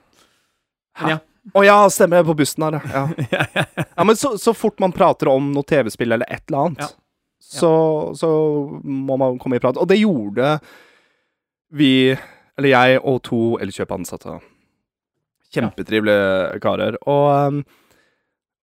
Men 1.01 1.15
ja. 1.15 1.21
Å 1.51 1.63
ja, 1.65 1.77
stemmer 1.91 2.21
det, 2.21 2.27
på 2.29 2.37
bussen 2.39 2.63
her, 2.63 2.77
ja. 2.93 3.07
ja. 3.33 3.65
ja 3.83 4.03
men 4.07 4.15
så, 4.15 4.37
så 4.39 4.53
fort 4.55 4.79
man 4.79 4.93
prater 4.95 5.27
om 5.27 5.49
noe 5.51 5.67
TV-spill 5.67 6.15
eller 6.15 6.29
et 6.31 6.45
eller 6.47 6.67
annet, 6.67 6.85
Ja. 6.85 6.93
Så, 7.43 7.69
så 8.17 8.27
må 8.81 9.17
man 9.19 9.35
komme 9.37 9.59
i 9.59 9.61
prat. 9.61 9.77
Og 9.77 9.85
det 9.91 9.99
gjorde 9.99 10.55
vi, 11.75 12.15
eller 12.57 12.71
jeg 12.71 13.01
og 13.03 13.19
to 13.27 13.41
Elkjøp-ansatte. 13.61 14.37
Kjempetrivelige 15.53 16.61
karer. 16.63 16.97
Og, 17.03 17.27
um, 17.51 17.59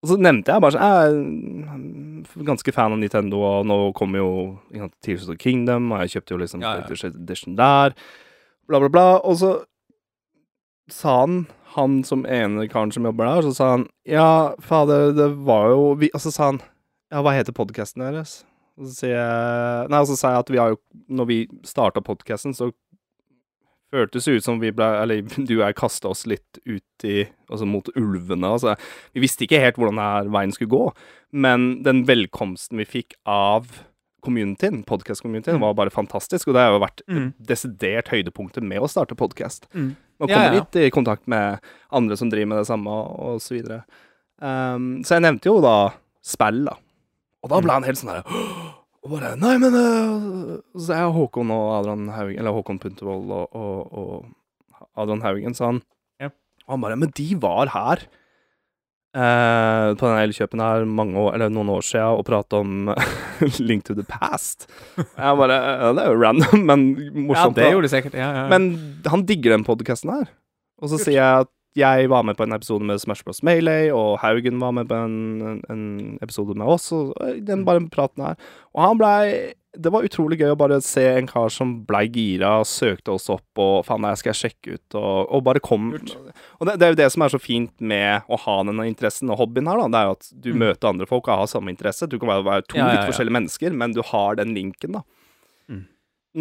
og 0.01 0.09
så 0.09 0.17
nevnte 0.17 0.55
jeg 0.55 0.65
bare 0.65 0.73
sånn 0.73 0.85
Jeg 0.85 2.41
er 2.41 2.45
ganske 2.49 2.73
fan 2.73 2.95
av 2.95 3.01
Nintendo, 3.03 3.41
og 3.45 3.67
nå 3.69 3.79
kommer 3.97 4.23
jo 4.23 4.31
Tears 5.05 5.27
of 5.27 5.35
the 5.35 5.39
Kingdom, 5.41 5.91
og 5.93 6.05
jeg 6.05 6.15
kjøpte 6.17 6.35
jo 6.35 6.41
liksom 6.41 6.65
Ja, 6.65 6.77
ja. 6.81 7.11
Edition 7.11 7.59
der, 7.59 7.97
bla, 8.69 8.81
bla, 8.81 8.89
bla. 8.89 9.07
Og 9.21 9.37
så 9.43 9.55
sa 10.91 11.21
han, 11.21 11.43
han 11.77 12.01
som 12.07 12.25
ene 12.27 12.65
karen 12.73 12.93
som 12.95 13.05
jobber 13.07 13.29
der, 13.29 13.49
så 13.49 13.55
sa 13.55 13.71
han 13.77 13.89
Ja, 14.09 14.55
fader, 14.65 15.13
det 15.17 15.29
var 15.47 15.71
jo 15.75 15.83
vi, 16.01 16.11
Og 16.17 16.25
så 16.25 16.33
sa 16.35 16.53
han 16.53 16.63
Ja, 17.13 17.21
hva 17.21 17.37
heter 17.37 17.55
podkasten 17.57 18.03
deres? 18.07 18.41
Og 18.81 18.89
så 18.89 19.03
sier 19.03 19.17
jeg 19.19 19.91
Nei, 19.93 20.01
og 20.01 20.09
så 20.09 20.17
sa 20.19 20.33
jeg 20.35 20.47
at 20.47 20.55
vi 20.55 20.63
har 20.63 20.73
jo 20.75 20.81
Når 21.21 21.29
vi 21.29 21.39
starta 21.69 22.03
podkasten, 22.05 22.57
så 22.57 22.73
føltes 23.91 24.29
ut 24.31 24.45
som 24.45 24.61
vi 24.63 24.71
ble 24.75 24.87
Eller 25.03 25.23
du 25.49 25.55
og 25.59 25.65
jeg 25.65 25.79
kasta 25.81 26.11
oss 26.13 26.27
litt 26.31 26.61
ut 26.65 27.05
i 27.07 27.25
Altså 27.51 27.67
mot 27.67 27.89
ulvene. 27.99 28.47
Altså, 28.55 28.77
vi 29.15 29.25
visste 29.25 29.47
ikke 29.47 29.61
helt 29.63 29.79
hvordan 29.81 29.99
denne 29.99 30.35
veien 30.35 30.53
skulle 30.55 30.71
gå, 30.71 30.85
men 31.33 31.83
den 31.83 32.05
velkomsten 32.07 32.79
vi 32.79 32.87
fikk 32.87 33.17
av 33.27 33.67
communityen, 34.23 34.83
podkast-communityen, 34.85 35.59
var 35.63 35.73
bare 35.75 35.91
fantastisk, 35.91 36.51
og 36.51 36.55
det 36.55 36.61
har 36.63 36.75
jo 36.75 36.83
vært 36.83 37.01
Mm. 37.09 37.33
desidert 37.41 38.11
høydepunktet 38.13 38.63
med 38.63 38.85
å 38.85 38.89
starte 38.93 39.17
podkast. 39.17 39.65
Mm. 39.75 39.97
Å 40.21 40.29
komme 40.29 40.45
ja. 40.45 40.53
litt 40.59 40.77
i 40.77 40.91
kontakt 40.93 41.27
med 41.27 41.59
andre 41.91 42.17
som 42.21 42.29
driver 42.31 42.51
med 42.53 42.59
det 42.61 42.69
samme, 42.69 42.91
og 42.93 43.41
så 43.41 43.57
videre. 43.57 43.81
Um, 44.39 45.01
så 45.03 45.17
jeg 45.17 45.25
nevnte 45.25 45.49
jo 45.49 45.57
da 45.65 45.95
spill, 46.23 46.67
da. 46.69 46.77
Og 47.43 47.49
da 47.51 47.63
ble 47.65 47.73
han 47.73 47.89
helt 47.89 47.99
sånn 47.99 48.13
der 48.13 48.77
Og 49.05 49.15
bare 49.15 49.33
Nei, 49.41 49.55
men 49.63 49.73
uh, 49.77 50.57
Så 50.77 50.93
er 50.97 51.09
Håkon 51.15 51.51
og 51.55 51.67
Adrian 51.79 52.09
Haugen 52.13 52.39
Eller 52.43 52.53
Håkon 52.53 52.81
Puntervold 52.83 53.31
og, 53.33 53.55
og, 53.57 53.95
og 53.97 54.89
Adrian 55.01 55.23
Haugen, 55.25 55.55
sa 55.57 55.71
han. 55.71 55.79
Ja. 56.21 56.29
Og 56.67 56.75
han 56.75 56.83
bare 56.85 56.99
Men 57.01 57.13
de 57.17 57.29
var 57.41 57.71
her. 57.73 58.03
uh, 59.17 59.89
på 59.99 60.05
den 60.07 60.21
Elkjøpen 60.23 60.61
her 60.63 60.85
mange 60.87 61.17
år, 61.19 61.35
eller 61.39 61.51
noen 61.53 61.73
år 61.75 61.83
siden 61.87 62.19
og 62.21 62.27
prate 62.29 62.61
om 62.61 62.91
Link 63.69 63.87
to 63.89 63.97
the 63.97 64.05
Past. 64.07 64.69
Jeg 64.99 65.39
bare 65.41 65.57
uh, 65.81 65.89
Det 65.97 66.05
er 66.05 66.13
jo 66.13 66.21
random, 66.21 66.67
men 66.69 66.85
ja, 67.01 67.15
morsomt. 67.33 67.57
det 67.59 67.71
gjorde 67.73 67.89
det 67.89 67.95
sikkert. 67.95 68.19
Ja, 68.21 68.29
ja. 68.37 68.45
Men 68.53 68.69
han 69.11 69.25
digger 69.29 69.57
den 69.57 69.65
podkasten 69.67 70.13
her. 70.15 70.29
Og 70.81 70.93
så 70.93 71.01
sier 71.01 71.17
jeg 71.19 71.47
at 71.47 71.51
jeg 71.79 72.11
var 72.11 72.25
med 72.27 72.35
på 72.35 72.43
en 72.43 72.57
episode 72.57 72.85
med 72.87 72.99
Smash 72.99 73.23
Bros. 73.25 73.45
Melee, 73.47 73.93
og 73.95 74.19
Haugen 74.25 74.59
var 74.59 74.73
med 74.75 74.89
på 74.91 74.99
en, 74.99 75.63
en, 75.71 76.19
episode 76.23 76.57
med 76.59 76.67
oss, 76.67 76.91
og 76.93 77.15
den 77.47 77.63
bare 77.67 77.85
praten 77.93 78.25
her. 78.27 78.39
Og 78.75 78.83
han 78.85 79.01
blei 79.01 79.25
Det 79.71 79.93
var 79.95 80.03
utrolig 80.03 80.41
gøy 80.41 80.51
å 80.51 80.59
bare 80.59 80.81
se 80.83 81.05
en 81.15 81.29
kar 81.31 81.53
som 81.55 81.77
blei 81.87 82.09
gira, 82.11 82.57
søkte 82.67 83.13
oss 83.15 83.29
opp 83.31 83.61
og 83.63 83.85
faen, 83.87 84.03
her 84.03 84.17
skal 84.19 84.33
jeg 84.33 84.39
sjekke 84.41 84.73
ut, 84.75 84.97
og, 84.99 85.29
og 85.31 85.45
bare 85.47 85.63
kom. 85.63 85.93
Og 85.95 86.67
det, 86.67 86.75
det 86.83 86.89
er 86.89 86.91
jo 86.91 86.99
det 86.99 87.07
som 87.15 87.23
er 87.23 87.31
så 87.31 87.39
fint 87.39 87.71
med 87.79 88.27
å 88.27 88.39
ha 88.49 88.57
denne 88.67 88.89
interessen 88.91 89.31
og 89.31 89.39
hobbyen 89.39 89.71
her, 89.71 89.79
da. 89.79 89.87
Det 89.87 90.01
er 90.01 90.09
jo 90.09 90.17
at 90.17 90.33
du 90.49 90.51
møter 90.59 90.91
andre 90.91 91.07
folk 91.07 91.31
og 91.31 91.45
har 91.45 91.53
samme 91.53 91.71
interesse. 91.71 92.11
Du 92.11 92.19
kan 92.19 92.33
være, 92.33 92.47
være 92.49 92.67
to 92.67 92.81
Ja, 92.81 92.89
ja, 92.89 92.97
litt 92.97 93.13
forskjellige 93.13 93.37
mennesker, 93.39 93.77
men 93.85 93.95
du 93.95 94.03
har 94.11 94.41
den 94.43 94.57
linken, 94.59 94.99
da. 94.99 95.05
Mm. 95.71 95.87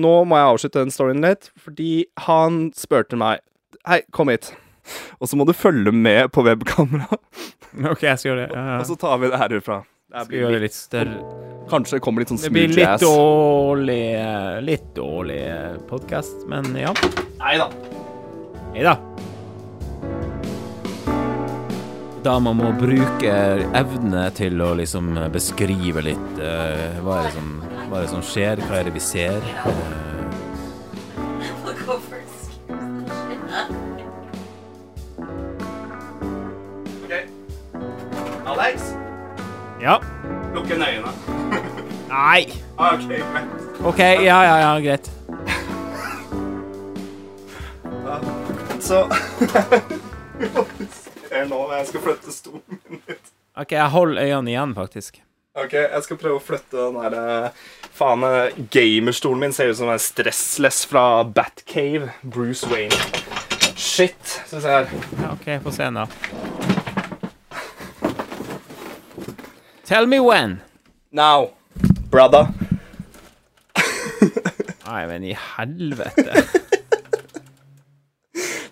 Nå 0.01 0.15
må 0.25 0.41
jeg 0.41 0.49
avslutte 0.55 0.87
den 0.87 0.95
storyen 0.97 1.21
litt, 1.21 1.51
fordi 1.53 1.91
han 2.25 2.71
spurte 2.77 3.19
meg 3.19 3.45
Hei, 3.85 4.01
kom 4.09 4.33
hit. 4.33 4.49
Og 5.19 5.29
så 5.31 5.37
må 5.39 5.45
du 5.49 5.53
følge 5.57 5.91
med 5.95 6.31
på 6.35 6.43
webkamera, 6.47 7.07
OK, 7.91 8.03
jeg 8.07 8.17
skal 8.19 8.31
gjøre 8.31 8.43
det. 8.47 8.49
Ja, 8.55 8.65
ja. 8.73 8.77
og 8.81 8.87
så 8.89 8.97
tar 8.99 9.17
vi 9.21 9.29
det 9.31 9.39
herfra. 9.41 9.79
Det 10.09 10.25
Skal 10.25 10.39
gjøre 10.39 10.55
det 10.57 10.61
litt 10.65 10.73
større. 10.77 11.17
Kanskje 11.69 11.99
det 11.99 12.01
kommer 12.01 12.23
litt 12.23 12.31
sånn 12.31 12.39
Det 12.41 12.49
blir 12.49 12.71
litt 12.71 12.79
jazz. 12.81 13.03
dårlig 13.03 13.99
Litt 14.65 14.87
dårlig 14.97 15.41
podkast, 15.91 16.47
men 16.49 16.71
ja. 16.79 16.95
Nei 17.37 17.57
da. 17.61 17.67
Nei 18.73 18.87
da. 18.87 18.95
Da 22.25 22.33
man 22.43 22.57
må 22.59 22.71
bruke 22.75 23.31
evne 23.79 24.25
til 24.35 24.59
å 24.65 24.73
liksom 24.75 25.13
beskrive 25.31 26.01
litt 26.03 26.41
uh, 26.41 26.97
hva, 27.05 27.21
er 27.21 27.29
det 27.29 27.35
som, 27.37 27.53
hva 27.87 28.01
er 28.01 28.07
det 28.07 28.11
som 28.11 28.25
skjer, 28.25 28.63
hva 28.67 28.81
er 28.81 28.89
det 28.89 28.95
vi 28.97 29.03
ser. 29.05 29.37
eh, 29.39 30.18
Alex, 38.59 38.81
ja. 39.81 40.01
lukk 40.53 40.71
øynene. 40.71 41.11
Nei. 42.09 42.51
OK, 42.77 43.07
greit. 43.07 43.85
OK, 43.85 43.99
ja, 43.99 44.43
ja, 44.43 44.57
ja, 44.57 44.79
greit. 44.79 45.11
Så 48.81 49.07
Jeg 51.31 51.47
nå 51.47 51.71
jeg 51.71 51.87
skal 51.87 52.03
flytte 52.03 52.33
stolen 52.35 52.81
min 52.89 52.99
litt. 53.07 53.31
OK, 53.55 53.71
jeg 53.71 53.89
holder 53.95 54.21
øynene 54.25 54.51
igjen, 54.51 54.75
faktisk. 54.75 55.21
Ok, 55.55 55.77
jeg 55.79 56.03
skal 56.03 56.19
prøve 56.19 56.41
å 56.41 56.43
flytte 56.43 56.81
den 56.81 56.99
der 56.99 57.15
eh, 57.21 57.63
Faen, 57.95 58.27
eh, 58.27 58.59
gamerstolen 58.75 59.45
min 59.45 59.55
ser 59.55 59.71
ut 59.71 59.79
som 59.79 59.93
en 59.93 60.03
stressless 60.03 60.83
fra 60.89 61.23
Batcave. 61.23 62.11
Bruce 62.23 62.67
Wayne. 62.67 62.99
Shit. 63.79 64.19
Skal 64.43 64.59
vi 64.59 64.65
se 64.67 64.77
her. 64.81 64.93
Ja, 65.23 65.31
OK, 65.37 65.49
få 65.63 65.77
se 65.79 65.87
nå. 65.95 66.09
Tell 69.89 70.05
me 70.05 70.19
when. 70.19 70.61
Now, 71.11 71.49
brother. 72.11 72.47
Nei, 74.85 75.07
men 75.07 75.23
i 75.23 75.33
helvete. 75.33 76.29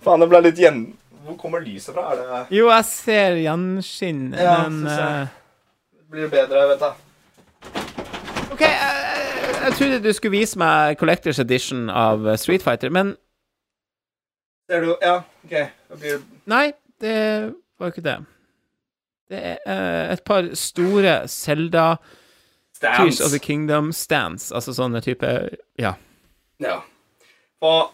Faen, 0.06 0.21
det 0.21 0.27
ble 0.30 0.41
litt 0.45 0.62
gjen... 0.62 0.93
Hvor 1.25 1.34
kommer 1.41 1.58
lyset 1.65 1.97
fra? 1.97 2.13
Er 2.13 2.21
det 2.21 2.45
Jo, 2.60 2.69
jeg 2.69 2.86
ser 2.91 3.39
gjenskinn, 3.41 4.30
Ja, 4.38 4.69
men 4.69 4.86
ser 4.86 5.01
jeg 5.01 5.23
eh, 5.23 5.27
Blir 6.13 6.21
det 6.27 6.32
bedre, 6.38 6.69
vet 6.69 6.86
du? 6.86 6.89
OK, 8.53 8.62
jeg, 8.62 9.25
jeg 9.58 9.73
trodde 9.82 9.97
du 10.06 10.13
skulle 10.13 10.38
vise 10.38 10.53
meg 10.62 11.01
Collectors 11.01 11.41
Edition 11.41 11.89
av 11.89 12.30
eh, 12.30 12.38
Street 12.38 12.62
Fighter, 12.62 12.93
men 12.93 13.17
Ser 14.69 14.86
du? 14.86 14.93
Ja, 15.01 15.25
OK. 15.49 15.65
Da 15.65 15.97
blir 15.97 16.19
det 16.19 16.21
nei, 16.45 16.77
det 17.01 17.17
var 17.82 17.89
jo 17.89 17.97
ikke 17.97 18.06
det. 18.06 18.21
Det 19.27 19.39
er 19.43 19.57
eh, 19.67 20.13
et 20.13 20.23
par 20.23 20.47
store 20.55 21.27
Zelda 21.27 21.95
Tears 22.79 23.19
of 23.21 23.31
the 23.33 23.39
Kingdom 23.39 23.91
stands, 23.93 24.51
altså 24.51 24.73
sånne 24.77 25.01
type 25.01 25.27
Ja, 25.81 25.95
Ja. 26.61 26.79
Og 27.61 27.91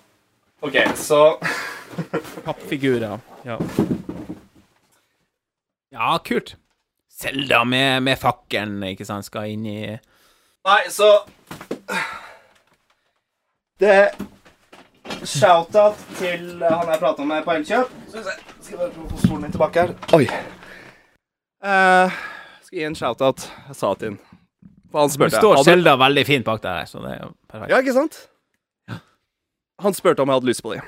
OK, 0.63 0.75
så 0.95 1.37
pappfigurer. 2.45 3.19
Ja. 3.45 3.57
Ja, 5.91 6.17
kult. 6.25 6.55
Zelda 7.11 7.63
med, 7.63 8.01
med 8.03 8.17
fakkelen, 8.19 8.83
ikke 8.83 9.05
sant, 9.05 9.25
skal 9.27 9.51
inn 9.53 9.65
i 9.69 9.79
Nei, 10.63 10.79
så 10.89 11.09
Det 13.79 13.97
Shout-out 15.27 15.99
til 16.17 16.63
han 16.63 16.89
jeg 16.91 16.99
prata 16.99 17.25
med 17.27 17.43
på 17.43 17.51
Elkjøp. 17.57 17.91
Skal 18.09 18.23
vi. 18.23 18.77
Bare 18.79 18.91
prøve 18.95 19.05
å 19.05 19.11
få 19.11 19.19
stolen 19.25 19.43
min 19.45 19.53
tilbake 19.53 19.83
her. 19.83 19.91
Oi. 20.15 20.25
Eh, 21.63 22.11
skal 22.65 22.79
gi 22.79 22.83
en 22.89 22.95
shout-out. 22.95 23.45
Jeg 23.69 23.75
sa 23.79 23.93
til 23.95 24.09
han. 24.13 24.19
For 24.91 24.99
han 24.99 25.07
Det 25.09 25.15
spurte 25.15 25.39
står 25.39 25.55
hadde- 25.55 25.65
Zelda 25.71 25.95
veldig 25.97 26.25
fint 26.27 26.45
bak 26.45 26.61
der, 26.61 26.85
så 26.85 26.99
det 27.01 27.11
er 27.15 27.21
jo 27.23 27.29
perfekt. 27.49 27.69
Ja, 27.71 27.77
ikke 27.81 27.93
sant? 27.93 28.27
Han 29.81 29.93
spurte 29.93 30.19
om 30.21 30.29
jeg 30.29 30.35
hadde 30.35 30.45
lyst 30.51 30.63
på 30.63 30.73
de. 30.75 30.81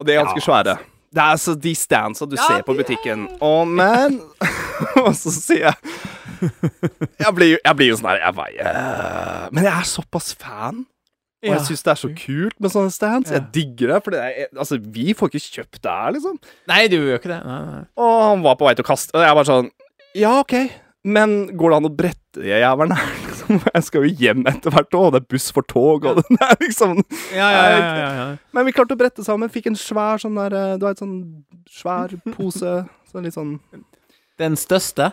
Og 0.00 0.06
de 0.06 0.12
er 0.14 0.22
ganske 0.24 0.38
Ja. 0.40 0.46
svære. 0.46 0.78
Det 1.12 1.18
er 1.18 1.30
altså 1.32 1.54
de 1.60 1.74
standsa 1.74 2.26
du 2.26 2.36
ser 2.36 2.62
på 2.62 2.74
butikken. 2.76 3.26
Å, 3.40 3.64
men 3.66 4.20
Og 5.06 5.14
så 5.16 5.30
sier 5.32 5.64
jeg 5.64 5.74
Jeg 7.18 7.34
blir, 7.34 7.48
jo- 7.56 7.62
jeg 7.64 7.76
blir 7.76 7.88
jo 7.88 7.96
sånn 7.96 8.08
her 8.10 8.20
Jeg 8.52 8.66
«Øh». 8.66 9.48
Men 9.52 9.64
jeg 9.64 9.72
er 9.72 9.82
såpass 9.88 10.34
fan. 10.38 10.86
Og 11.38 11.52
jeg 11.52 11.62
syns 11.68 11.84
det 11.86 11.90
er 11.92 12.00
så 12.00 12.08
kult 12.18 12.56
med 12.58 12.72
sånne 12.72 12.90
stands. 12.90 13.30
Jeg 13.30 13.44
digger 13.54 13.92
det. 13.92 13.98
For 14.02 14.14
det 14.14 14.22
er, 14.26 14.48
altså, 14.58 14.78
vi 14.82 15.12
får 15.14 15.30
ikke 15.30 15.44
kjøpt 15.60 15.80
det 15.84 15.94
her, 16.00 16.14
liksom. 16.16 16.38
Nei, 16.70 16.80
du 16.90 16.96
gjør 16.98 17.20
ikke 17.20 17.30
det. 17.30 17.38
Nei, 17.46 17.58
nei. 17.68 17.82
Og 18.02 18.14
han 18.24 18.42
var 18.46 18.58
på 18.58 18.66
vei 18.66 18.74
til 18.78 18.86
å 18.86 18.88
kaste 18.88 19.14
Og 19.14 19.22
jeg 19.22 19.38
bare 19.38 19.48
sånn 19.48 19.70
Ja, 20.18 20.32
OK, 20.40 20.56
men 21.06 21.36
går 21.58 21.70
det 21.70 21.78
an 21.78 21.86
å 21.86 21.92
brette 21.94 22.42
de 22.42 22.50
jævlene 22.50 22.98
her? 22.98 23.14
Liksom? 23.28 23.60
jeg 23.70 23.84
skal 23.86 24.04
jo 24.04 24.10
hjem 24.20 24.42
etter 24.50 24.74
hvert 24.74 24.96
òg, 24.98 25.06
det 25.14 25.20
er 25.22 25.28
buss 25.32 25.46
for 25.54 25.64
tog, 25.70 26.04
og 26.10 26.18
det 26.18 26.36
er 26.44 26.58
liksom 26.60 26.98
Ja, 27.32 27.46
ja, 27.54 27.78
ja. 27.78 28.26
Men 28.52 28.66
vi 28.66 28.74
klarte 28.76 28.96
å 28.96 29.00
brette 29.00 29.24
sammen. 29.24 29.48
Fikk 29.52 29.70
en 29.70 29.78
svær 29.78 30.20
sånn 30.20 30.36
der 30.36 30.56
eh, 30.58 30.74
Du 30.80 30.84
vet, 30.84 31.00
sånn 31.00 31.14
svær 31.70 32.12
pose. 32.34 32.74
Sånn 33.08 33.24
litt 33.24 33.38
sånn 33.38 33.54
Den 34.42 34.58
største. 34.58 35.12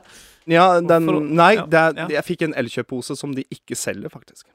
Ja, 0.51 0.81
den 0.81 1.07
Nei, 1.38 1.53
det 1.69 1.85
jeg 2.17 2.25
fikk 2.27 2.43
en 2.49 2.57
Elkjøp-pose 2.59 3.15
som 3.17 3.31
de 3.38 3.45
ikke 3.53 3.77
selger, 3.79 4.11
faktisk. 4.13 4.49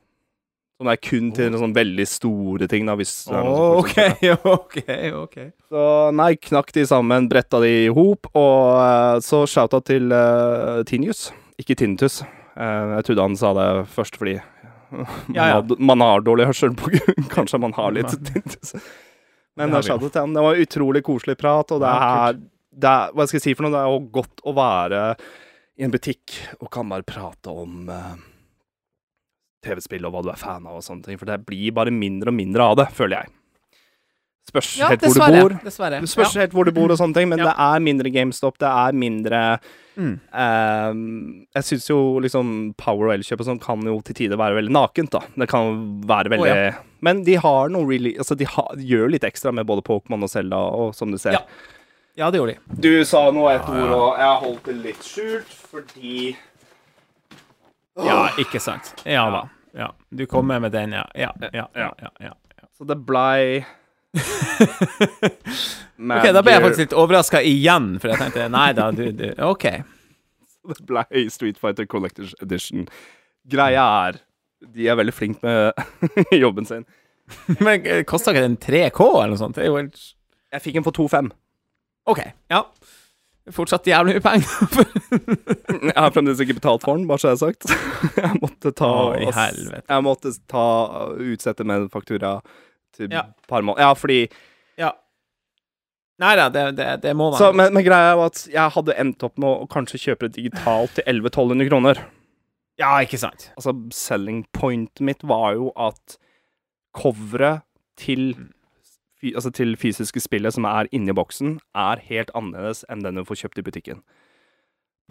Som 0.81 0.88
er 0.88 0.97
kun 0.97 1.27
til 1.37 1.53
sånn 1.61 1.75
veldig 1.77 2.05
store 2.09 2.64
ting, 2.73 2.87
da, 2.88 2.95
hvis 2.97 3.11
det 3.29 3.35
er 3.37 3.45
noen 3.45 3.59
Oh, 3.61 3.81
OK. 3.83 3.99
OK, 4.55 4.79
OK. 5.19 5.37
Så 5.69 5.83
nei, 6.16 6.31
knakk 6.40 6.73
de 6.73 6.87
sammen, 6.88 7.27
bretta 7.29 7.61
de 7.61 7.73
i 7.83 7.90
hop, 7.93 8.31
og 8.33 8.79
uh, 8.81 9.19
så 9.25 9.43
shouta 9.45 9.83
til 9.85 10.09
uh, 10.09 10.81
Tinius, 10.88 11.27
ikke 11.61 11.77
Tinnitus. 11.77 12.23
Uh, 12.57 12.97
jeg 12.97 13.11
trodde 13.11 13.29
han 13.29 13.37
sa 13.37 13.53
det 13.61 13.69
først 13.93 14.16
fordi 14.16 14.38
man, 14.40 15.05
Ja, 15.37 15.51
ja. 15.51 15.61
Har, 15.61 15.77
man 15.79 16.01
har 16.01 16.25
dårlig 16.25 16.49
hørsel. 16.49 16.73
På, 16.81 16.90
grunn 16.97 17.29
kanskje 17.37 17.61
man 17.61 17.77
har 17.77 17.93
litt 17.95 18.16
tinnitus. 18.16 18.75
Men 19.61 19.77
Det 19.77 19.85
shouta 19.85 20.09
til 20.09 20.23
han. 20.23 20.35
Det 20.37 20.47
var 20.49 20.64
utrolig 20.64 21.05
koselig 21.07 21.37
prat, 21.40 21.77
og 21.77 21.85
det 21.85 21.93
er, 21.93 22.40
det 22.73 22.97
er 22.97 23.14
Hva 23.14 23.29
skal 23.29 23.40
jeg 23.40 23.47
si 23.51 23.57
for 23.59 23.66
noe? 23.66 23.75
Det 23.77 23.85
er 23.85 23.93
jo 23.93 24.03
godt 24.16 24.45
å 24.49 24.57
være 24.57 25.05
i 25.81 25.87
en 25.87 25.93
butikk 25.93 26.37
og 26.61 26.69
kan 26.73 26.88
bare 26.93 27.07
prate 27.09 27.53
om 27.53 27.88
eh, 27.88 28.16
TV-spill 29.64 30.07
og 30.09 30.12
hva 30.14 30.23
du 30.25 30.31
er 30.33 30.40
fan 30.40 30.66
av 30.66 30.79
og 30.81 30.83
sånne 30.87 31.05
ting, 31.05 31.18
for 31.20 31.27
det 31.31 31.40
blir 31.46 31.73
bare 31.77 31.92
mindre 31.94 32.33
og 32.33 32.38
mindre 32.38 32.61
av 32.73 32.77
det, 32.81 32.88
føler 32.96 33.23
jeg. 33.23 33.33
Spørs 34.51 34.70
Ja, 34.79 34.88
helt 34.88 35.03
hvor 35.05 35.14
du 35.14 35.37
bor. 35.42 35.53
Dessverre. 35.62 36.01
Det 36.01 36.09
spørs 36.11 36.35
helt 36.40 36.55
hvor 36.57 36.64
du 36.66 36.73
bor 36.75 36.90
og 36.90 36.99
sånne 36.99 37.14
ting, 37.14 37.29
men 37.29 37.38
Ja. 37.38 37.51
det 37.51 37.55
er 37.59 37.81
mindre 37.85 38.11
GameStop, 38.11 38.59
det 38.59 38.68
er 38.68 38.92
mindre 38.96 39.61
Mm. 39.99 40.20
ehm, 40.33 41.46
Jeg 41.55 41.62
syns 41.64 41.88
jo 41.90 42.20
liksom 42.20 42.75
Power 42.79 43.09
og 43.11 43.14
Elkjøp 43.18 43.40
og 43.40 43.46
sånn 43.46 43.61
kan 43.61 43.83
jo 43.83 44.01
til 44.01 44.14
tider 44.14 44.37
være 44.37 44.57
veldig 44.62 44.73
nakent, 44.73 45.11
da. 45.11 45.20
Det 45.37 45.49
kan 45.49 46.01
være 46.07 46.31
veldig 46.31 46.40
oh, 46.40 46.57
ja. 46.57 46.73
Men 47.03 47.23
de 47.25 47.35
har 47.35 47.68
noe 47.68 47.85
really 47.87 48.14
Altså, 48.16 48.37
de, 48.37 48.44
har, 48.46 48.70
gjør 48.77 49.11
litt 49.11 49.23
ekstra 49.23 49.53
med 49.53 49.66
både 49.66 49.83
Pokémon 49.83 50.23
og 50.23 50.31
Zelda, 50.31 50.57
og 50.57 50.94
som 50.94 51.11
du 51.11 51.18
ser. 51.18 51.33
Ja. 51.33 51.40
Ja, 52.16 52.31
det 52.31 52.40
gjorde 52.40 52.57
de. 52.57 52.81
Du 52.81 53.05
sa 53.05 53.31
nå 53.31 53.46
et 53.55 53.62
Ja, 53.66 53.75
ord, 53.75 53.92
og 53.96 54.18
jeg 54.18 54.40
holdt 54.44 54.64
det 54.64 54.77
litt 54.83 55.05
skjult 55.05 55.53
fordi 55.70 56.37
Ja, 58.06 58.20
ikke 58.40 58.60
sant. 58.62 58.94
Ja 59.04 59.26
da. 59.32 59.42
Ja. 59.76 59.92
Du 60.10 60.26
kommer 60.26 60.60
med 60.60 60.72
den, 60.72 60.92
ja. 60.92 61.06
Ja, 61.14 61.32
ja, 61.52 61.68
ja. 61.74 62.10
ja. 62.20 62.34
Så 62.78 62.84
det 62.88 62.96
blei 63.06 63.64
OK, 66.00 66.26
da 66.34 66.40
ble 66.42 66.54
jeg 66.56 66.62
faktisk 66.64 66.80
litt 66.82 66.94
overraska 66.98 67.42
igjen, 67.46 67.92
for 68.02 68.10
jeg 68.10 68.18
tenkte 68.18 68.48
nei 68.50 68.70
da, 68.74 68.88
du, 68.94 69.04
du 69.14 69.26
OK. 69.46 69.66
Det 70.70 70.84
blei 70.86 71.26
Street 71.32 71.58
Fighter 71.58 71.86
Collectors 71.88 72.34
Edition. 72.44 72.88
Greia 73.48 73.84
er 74.08 74.18
De 74.74 74.88
er 74.90 74.98
veldig 74.98 75.14
flinke 75.14 75.40
med 75.46 76.34
jobben 76.42 76.66
sin. 76.68 76.84
Men 77.62 77.86
kosta 78.08 78.34
ikke 78.34 78.44
den 78.44 78.58
3K 78.60 79.06
eller 79.06 79.32
noe 79.32 79.40
sånt? 79.40 79.56
Det 79.56 79.64
er 79.64 79.70
jo 79.70 79.78
helt 79.78 80.00
Jeg 80.50 80.64
fikk 80.64 80.80
den 80.80 80.86
for 80.86 80.96
2,5. 80.98 81.30
OK, 82.10 82.20
ja. 82.50 82.64
Fortsatt 83.56 83.86
jævlig 83.90 84.16
mye 84.18 84.22
penger. 84.24 84.48
Jeg 85.90 85.96
har 85.96 86.10
fremdeles 86.14 86.40
ikke 86.44 86.56
betalt 86.60 86.84
for 86.86 86.96
den, 86.98 87.06
bare 87.10 87.18
så 87.22 87.30
jeg 87.30 87.36
har 87.36 87.42
sagt. 87.42 87.70
Jeg 88.22 88.40
måtte 88.42 88.72
ta 88.76 88.90
Å. 89.10 89.30
Jeg 89.30 90.04
måtte 90.06 90.32
ta 90.50 90.64
utsette 91.18 91.66
med 91.66 91.88
faktura 91.92 92.36
til 92.96 93.10
Ja. 93.14 93.24
par 93.48 93.62
måneder. 93.66 93.86
Ja, 93.88 93.94
fordi 93.98 94.20
ja. 94.80 94.92
Nei 96.20 96.34
da, 96.36 96.48
det, 96.52 96.64
det, 96.76 96.88
det 97.02 97.14
må 97.16 97.30
man. 97.32 97.38
så, 97.40 97.48
men, 97.56 97.72
men 97.72 97.84
greia 97.86 98.12
var 98.18 98.28
at 98.32 98.42
jeg 98.52 98.74
hadde 98.76 98.96
endt 99.00 99.22
opp 99.24 99.38
med 99.40 99.48
å 99.64 99.68
kanskje 99.72 100.00
kjøpe 100.02 100.28
det 100.28 100.36
digitalt 100.42 100.98
til 100.98 101.06
1100-1200 101.08 101.68
kroner. 101.70 102.02
Ja, 102.80 102.90
ikke 103.04 103.18
sant. 103.20 103.48
Altså, 103.56 103.72
selling 103.96 104.42
pointet 104.56 105.00
mitt 105.04 105.24
var 105.28 105.54
jo 105.56 105.70
at 105.80 106.18
coveret 106.96 107.62
til 108.00 108.34
fy- 108.36 108.48
Altså 109.35 109.50
til 109.52 109.76
fysiske 109.76 110.20
spillet 110.20 110.54
som 110.56 110.64
er 110.64 110.88
inni 110.96 111.12
boksen, 111.12 111.59
er 111.76 112.00
helt 112.09 112.30
annerledes 112.35 112.85
enn 112.88 113.02
den 113.04 113.20
du 113.20 113.24
får 113.28 113.42
kjøpt 113.42 113.61
i 113.61 113.64
butikken. 113.66 113.98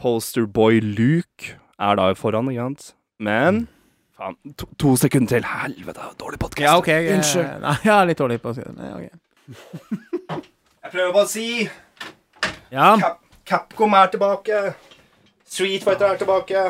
Posterboy 0.01 0.79
Luke 0.81 1.53
er 1.79 1.95
da 1.99 2.07
foran, 2.17 2.49
ikke 2.49 2.65
sant? 2.69 2.95
Men 3.19 3.67
Faen, 4.19 4.35
to, 4.59 4.67
to 4.79 4.95
sekunder 4.99 5.37
til. 5.37 5.45
Helvete, 5.47 6.09
dårlig 6.19 6.39
podkast. 6.41 6.63
Ja, 6.65 6.73
okay, 6.79 7.05
eh, 7.07 7.15
Unnskyld. 7.17 7.51
Nei, 7.65 7.75
jeg 7.85 7.93
er 7.95 8.09
litt 8.09 8.19
dårlig 8.19 8.39
på 8.43 8.51
å 8.51 8.55
si 8.57 8.65
det. 8.65 8.73
Nei, 8.75 8.89
okay. 8.97 10.43
Jeg 10.83 10.91
prøver 10.93 11.13
bare 11.15 11.27
å 11.27 11.31
si 11.31 11.47
Ja. 12.73 12.89
Cap 12.99 13.21
Capcom 13.49 13.95
er 13.97 14.11
tilbake. 14.13 14.57
Street 15.49 15.85
Fighter 15.85 16.11
er 16.13 16.19
tilbake. 16.21 16.65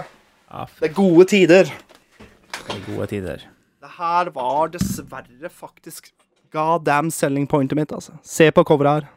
ja. 0.49 0.65
Det 0.79 0.89
er 0.89 0.93
gode 0.97 1.25
tider. 1.29 1.69
det 1.69 2.75
er 2.75 2.85
Gode 2.85 3.07
tider. 3.11 3.41
Det 3.81 3.89
her 3.97 4.29
var 4.35 4.71
dessverre 4.73 5.49
faktisk 5.49 6.11
god 6.53 6.85
damn 6.87 7.11
selling 7.13 7.47
pointet 7.49 7.77
mitt, 7.79 7.91
altså. 7.95 8.15
Se 8.25 8.49
på 8.51 8.63
coveret 8.67 9.03
her. 9.03 9.09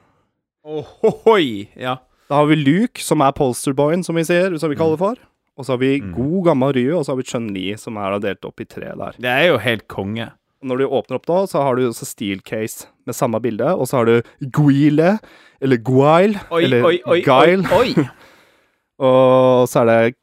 Ohoi! 0.63 1.69
Ja. 1.77 1.97
Da 2.31 2.39
har 2.41 2.47
vi 2.49 2.57
Luke, 2.57 3.03
som 3.03 3.21
er 3.25 3.35
polsterboyen, 3.37 4.05
som 4.07 4.17
vi 4.17 4.25
sier, 4.25 4.55
som 4.61 4.71
vi 4.73 4.79
kaller 4.79 5.01
for. 5.01 5.19
Og 5.59 5.67
så 5.67 5.75
har 5.75 5.83
vi 5.83 5.99
god, 6.01 6.39
gammel 6.47 6.73
Ryu, 6.79 6.93
og 6.97 7.05
så 7.05 7.13
har 7.13 7.19
vi 7.21 7.27
Chun-Li, 7.29 7.65
som 7.81 7.99
er 8.01 8.17
delt 8.25 8.47
opp 8.49 8.63
i 8.63 8.69
tre 8.69 8.95
der. 8.97 9.19
Det 9.21 9.29
er 9.33 9.51
jo 9.51 9.59
helt 9.61 9.85
konge. 9.93 10.31
Og 10.63 10.71
når 10.71 10.81
du 10.81 10.87
åpner 10.87 11.19
opp 11.19 11.27
da, 11.29 11.41
så 11.51 11.65
har 11.67 11.77
du 11.77 11.85
også 11.89 12.07
Steel 12.09 12.41
Case 12.47 12.87
med 13.05 13.19
samme 13.19 13.41
bilde, 13.43 13.67
og 13.75 13.89
så 13.91 14.01
har 14.01 14.09
du 14.09 14.49
Guile, 14.55 15.17
eller 15.61 15.83
Guile, 15.83 16.41
Oi, 16.55 16.63
eller 16.65 16.87
oi, 16.89 16.97
oi, 17.11 17.19
Guile, 17.27 17.67
oi, 17.75 17.93
oi. 17.99 18.07
og 19.11 19.67
så 19.69 19.83
er 19.83 19.91
det 19.91 20.15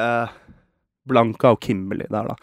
eh, 0.00 0.34
Blanca 1.08 1.52
og 1.54 1.60
Kimberley 1.62 2.08
der, 2.10 2.32
da. 2.32 2.38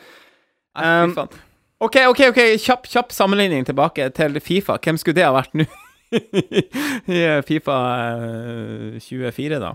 Nei, 0.80 0.86
fy 0.86 1.06
Um, 1.10 1.16
faen. 1.18 1.40
OK, 1.80 1.96
OK, 2.12 2.20
ok, 2.28 2.39
kjapp, 2.60 2.88
kjapp 2.92 3.13
sammenligning 3.15 3.63
tilbake 3.63 4.10
til 4.12 4.36
Fifa. 4.44 4.76
Hvem 4.84 4.98
skulle 5.00 5.15
det 5.15 5.24
ha 5.24 5.32
vært 5.32 5.54
nå? 5.56 5.63
I 7.15 7.20
Fifa 7.48 7.78
eh, 8.04 8.98
24, 9.00 9.60
da. 9.63 9.70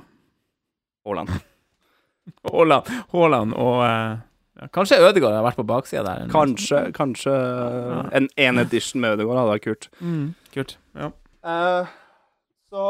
Haaland. 1.09 1.33
Haaland, 2.51 2.91
Haaland 3.13 3.57
og 3.57 3.81
eh, 3.87 4.19
ja, 4.61 4.69
Kanskje 4.77 5.01
Ødegaard 5.01 5.39
har 5.39 5.47
vært 5.47 5.63
på 5.63 5.67
baksida 5.69 6.03
der. 6.05 6.27
noe 6.29 6.83
Kanskje, 6.93 7.33
ja. 7.33 8.03
en, 8.21 8.29
en 8.37 8.61
edition 8.67 9.01
med 9.01 9.17
Ødegaard 9.17 9.41
hadde 9.41 9.55
vært 9.55 9.67
kult. 9.71 9.89
Mm, 10.05 10.27
kult. 10.53 10.77
Ja. 11.01 11.09
Uh, 11.45 11.89
så 12.69 12.85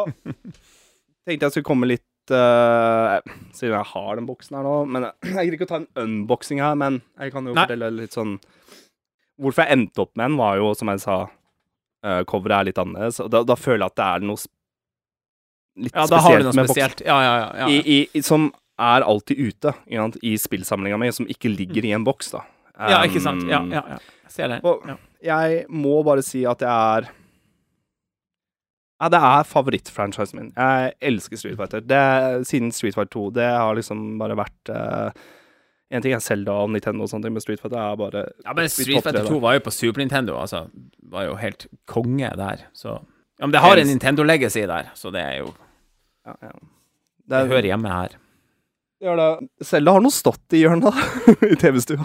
tenkte 1.26 1.38
jeg 1.38 1.54
skulle 1.54 1.66
komme 1.66 1.86
litt 1.90 2.34
uh, 2.34 3.16
Siden 3.50 3.72
jeg 3.74 3.88
har 3.90 4.12
den 4.14 4.28
boksen 4.28 4.54
her 4.54 4.62
nå 4.62 4.74
Men 4.86 5.08
Jeg 5.26 5.48
gidder 5.48 5.56
ikke 5.56 5.66
å 5.66 5.72
ta 5.72 5.80
en 5.80 5.88
unboxing 6.04 6.62
her, 6.62 6.76
men 6.78 7.00
jeg 7.18 7.34
kan 7.34 7.50
jo 7.50 7.54
Nei. 7.56 7.64
fortelle 7.64 7.90
litt 7.96 8.14
sånn 8.14 8.36
Hvorfor 9.40 9.64
jeg 9.64 9.72
endte 9.78 10.02
opp 10.04 10.12
med 10.16 10.28
den, 10.30 10.36
var 10.38 10.56
jo, 10.60 10.68
som 10.78 10.88
jeg 10.92 11.00
sa 11.02 11.16
uh, 11.26 12.20
Coveret 12.30 12.60
er 12.60 12.68
litt 12.70 12.78
annerledes, 12.78 13.18
og 13.24 13.30
da, 13.34 13.40
da 13.42 13.56
føler 13.58 13.82
jeg 13.82 13.92
at 13.94 13.96
det 13.98 14.04
er 14.10 14.26
noe 14.28 14.42
litt 15.84 15.96
ja, 15.96 16.04
da 16.06 16.20
har 16.22 16.38
du 16.38 16.44
noe 16.46 16.54
spesielt. 16.68 17.00
Ja, 17.02 17.16
ja, 17.24 17.32
ja. 17.40 17.48
ja. 17.64 17.70
I, 17.74 17.96
i, 18.14 18.22
som 18.22 18.52
er 18.78 19.02
alltid 19.06 19.38
ute 19.38 19.72
sant, 19.90 20.16
i 20.22 20.36
spillsamlinga 20.38 20.98
mi, 21.02 21.10
som 21.14 21.26
ikke 21.30 21.50
ligger 21.50 21.86
i 21.88 21.92
en 21.96 22.06
boks, 22.06 22.30
da. 22.36 22.44
ja, 22.78 23.02
ikke 23.06 23.22
sant. 23.22 23.42
Ja, 23.50 23.60
Um, 23.64 23.72
ja, 23.74 23.82
ja. 23.96 23.98
Jeg 24.24 24.32
ser 24.36 24.48
det. 24.54 24.60
og- 24.66 24.86
Ja. 24.88 24.96
jeg 25.22 25.66
må 25.70 26.02
bare 26.06 26.22
si 26.22 26.44
at 26.46 26.60
jeg 26.62 26.70
er 26.70 27.10
Ja, 29.02 29.08
det 29.10 29.18
er 29.20 29.42
favorittfranchisen 29.44 30.38
min. 30.38 30.52
Jeg 30.56 30.92
elsker 31.02 31.36
Street 31.36 31.56
Fighter. 31.58 31.80
Det, 31.82 32.46
siden 32.46 32.70
Street 32.72 32.94
Fighter 32.94 33.10
2. 33.18 33.30
Det 33.34 33.44
har 33.50 33.74
liksom 33.74 34.18
bare 34.18 34.36
vært 34.38 34.70
uh, 34.70 35.10
En 35.94 36.02
ting 36.02 36.14
er 36.16 36.22
Zelda 36.24 36.54
og 36.64 36.70
Nintendo 36.74 37.04
og 37.04 37.10
sånne 37.12 37.28
ting, 37.28 37.34
men 37.36 37.42
Street 37.44 37.60
Fighter 37.62 37.78
er 37.78 37.96
bare 38.00 38.24
Ja, 38.44 38.52
men 38.56 38.66
Street 38.72 39.02
Fighter 39.04 39.26
2 39.28 39.36
var 39.44 39.54
jo 39.58 39.62
på 39.68 39.72
Super 39.74 40.02
Nintendo, 40.02 40.34
altså. 40.40 40.64
Var 41.14 41.28
jo 41.28 41.36
helt 41.38 41.66
konge 41.90 42.30
der, 42.40 42.64
så 42.74 42.96
Ja, 43.38 43.46
men 43.46 43.52
det 43.54 43.60
har 43.62 43.76
en 43.78 43.86
Nintendo-legacy 43.90 44.64
der, 44.70 44.90
så 44.98 45.10
det 45.14 45.22
er 45.22 45.36
jo 45.44 45.52
ja, 46.26 46.34
ja. 46.42 46.52
Det 46.54 47.30
Det 47.30 47.38
er, 47.38 47.46
hører 47.52 47.66
hjemme 47.70 47.88
her. 47.92 48.16
gjør 49.04 49.16
det. 49.20 49.48
Zelda 49.68 49.92
har 49.96 50.00
nå 50.04 50.10
stått 50.12 50.52
i 50.56 50.62
hjørnet 50.64 50.94
i 51.52 51.56
TV-stua. 51.60 52.04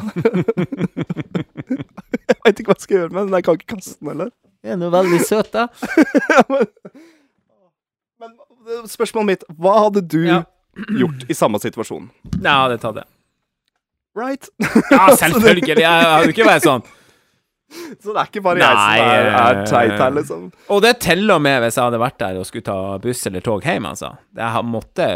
jeg 0.99 2.39
veit 2.45 2.59
ikke 2.59 2.69
hva 2.71 2.75
jeg 2.77 2.83
skal 2.85 2.97
gjøre 2.97 3.13
med 3.13 3.21
den. 3.27 3.35
Jeg 3.37 3.45
kan 3.47 3.59
ikke 3.59 3.71
kaste 3.75 3.97
den 3.99 4.11
heller. 4.13 4.31
Det 4.63 4.73
er 4.73 4.79
nå 4.81 4.89
veldig 4.91 5.19
søt, 5.23 5.51
da. 5.55 5.67
men, 6.51 6.65
men 8.19 8.33
spørsmålet 8.91 9.29
mitt 9.31 9.45
Hva 9.55 9.75
hadde 9.85 10.03
du 10.11 10.19
Ja. 10.27 10.41
gjort 10.99 11.23
i 11.31 11.35
samme 11.37 11.59
situasjon? 11.63 12.09
Ja, 12.43 12.57
det 12.71 12.79
tatt 12.83 12.99
det. 13.01 13.05
Right? 14.17 14.49
Ja, 14.91 15.09
selvfølgelig. 15.21 15.75
Jeg 15.77 16.07
hadde 16.09 16.33
ikke 16.33 16.47
vært 16.47 16.65
sånn. 16.67 16.85
Så 17.69 18.13
det 18.15 18.17
er 18.17 18.29
ikke 18.31 18.41
bare 18.41 18.61
jeg 18.63 18.77
som 18.77 19.01
er, 19.05 19.27
er 19.29 19.59
eh, 19.59 19.65
teit 19.69 19.91
her, 19.93 20.13
liksom. 20.15 20.45
Og 20.73 20.79
det 20.81 20.95
teller 21.05 21.41
med 21.43 21.59
hvis 21.61 21.77
jeg 21.77 21.85
hadde 21.85 21.99
vært 22.01 22.17
der 22.21 22.39
og 22.41 22.47
skulle 22.49 22.65
ta 22.65 22.77
buss 23.03 23.21
eller 23.29 23.43
tog 23.45 23.65
hjem, 23.65 23.85
altså. 23.91 24.15
Det 24.33 24.47
Jeg 24.47 24.65
måtte. 24.65 25.09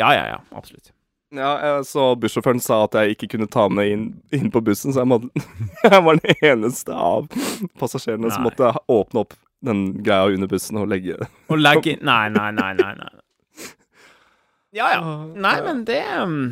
Ja, 0.00 0.10
ja, 0.16 0.24
ja. 0.32 0.40
Absolutt. 0.50 0.90
Ja, 1.30 1.78
så 1.86 2.16
bussjåføren 2.18 2.58
sa 2.62 2.80
at 2.88 2.96
jeg 2.98 3.14
ikke 3.14 3.36
kunne 3.36 3.46
ta 3.46 3.68
med 3.70 3.92
inn, 3.92 4.06
inn 4.34 4.50
på 4.50 4.62
bussen, 4.66 4.90
så 4.90 5.04
jeg, 5.04 5.10
måtte, 5.12 5.44
jeg 5.86 6.02
var 6.02 6.18
den 6.18 6.42
eneste 6.42 6.96
av 6.96 7.28
passasjerene 7.78 8.32
som 8.34 8.48
måtte 8.48 8.72
åpne 8.90 9.22
opp 9.22 9.36
den 9.62 9.84
greia 10.02 10.32
under 10.32 10.50
bussen 10.50 10.80
og 10.80 10.88
legge 10.90 11.20
Og 11.52 11.60
legge 11.60 11.98
Nei, 12.00 12.24
nei, 12.32 12.48
nei, 12.56 12.72
nei. 12.80 12.94
nei. 12.98 13.12
Ja, 14.78 14.88
ja. 14.96 15.14
Nei, 15.34 15.56
men 15.66 15.84
det 15.86 16.02
um, 16.18 16.42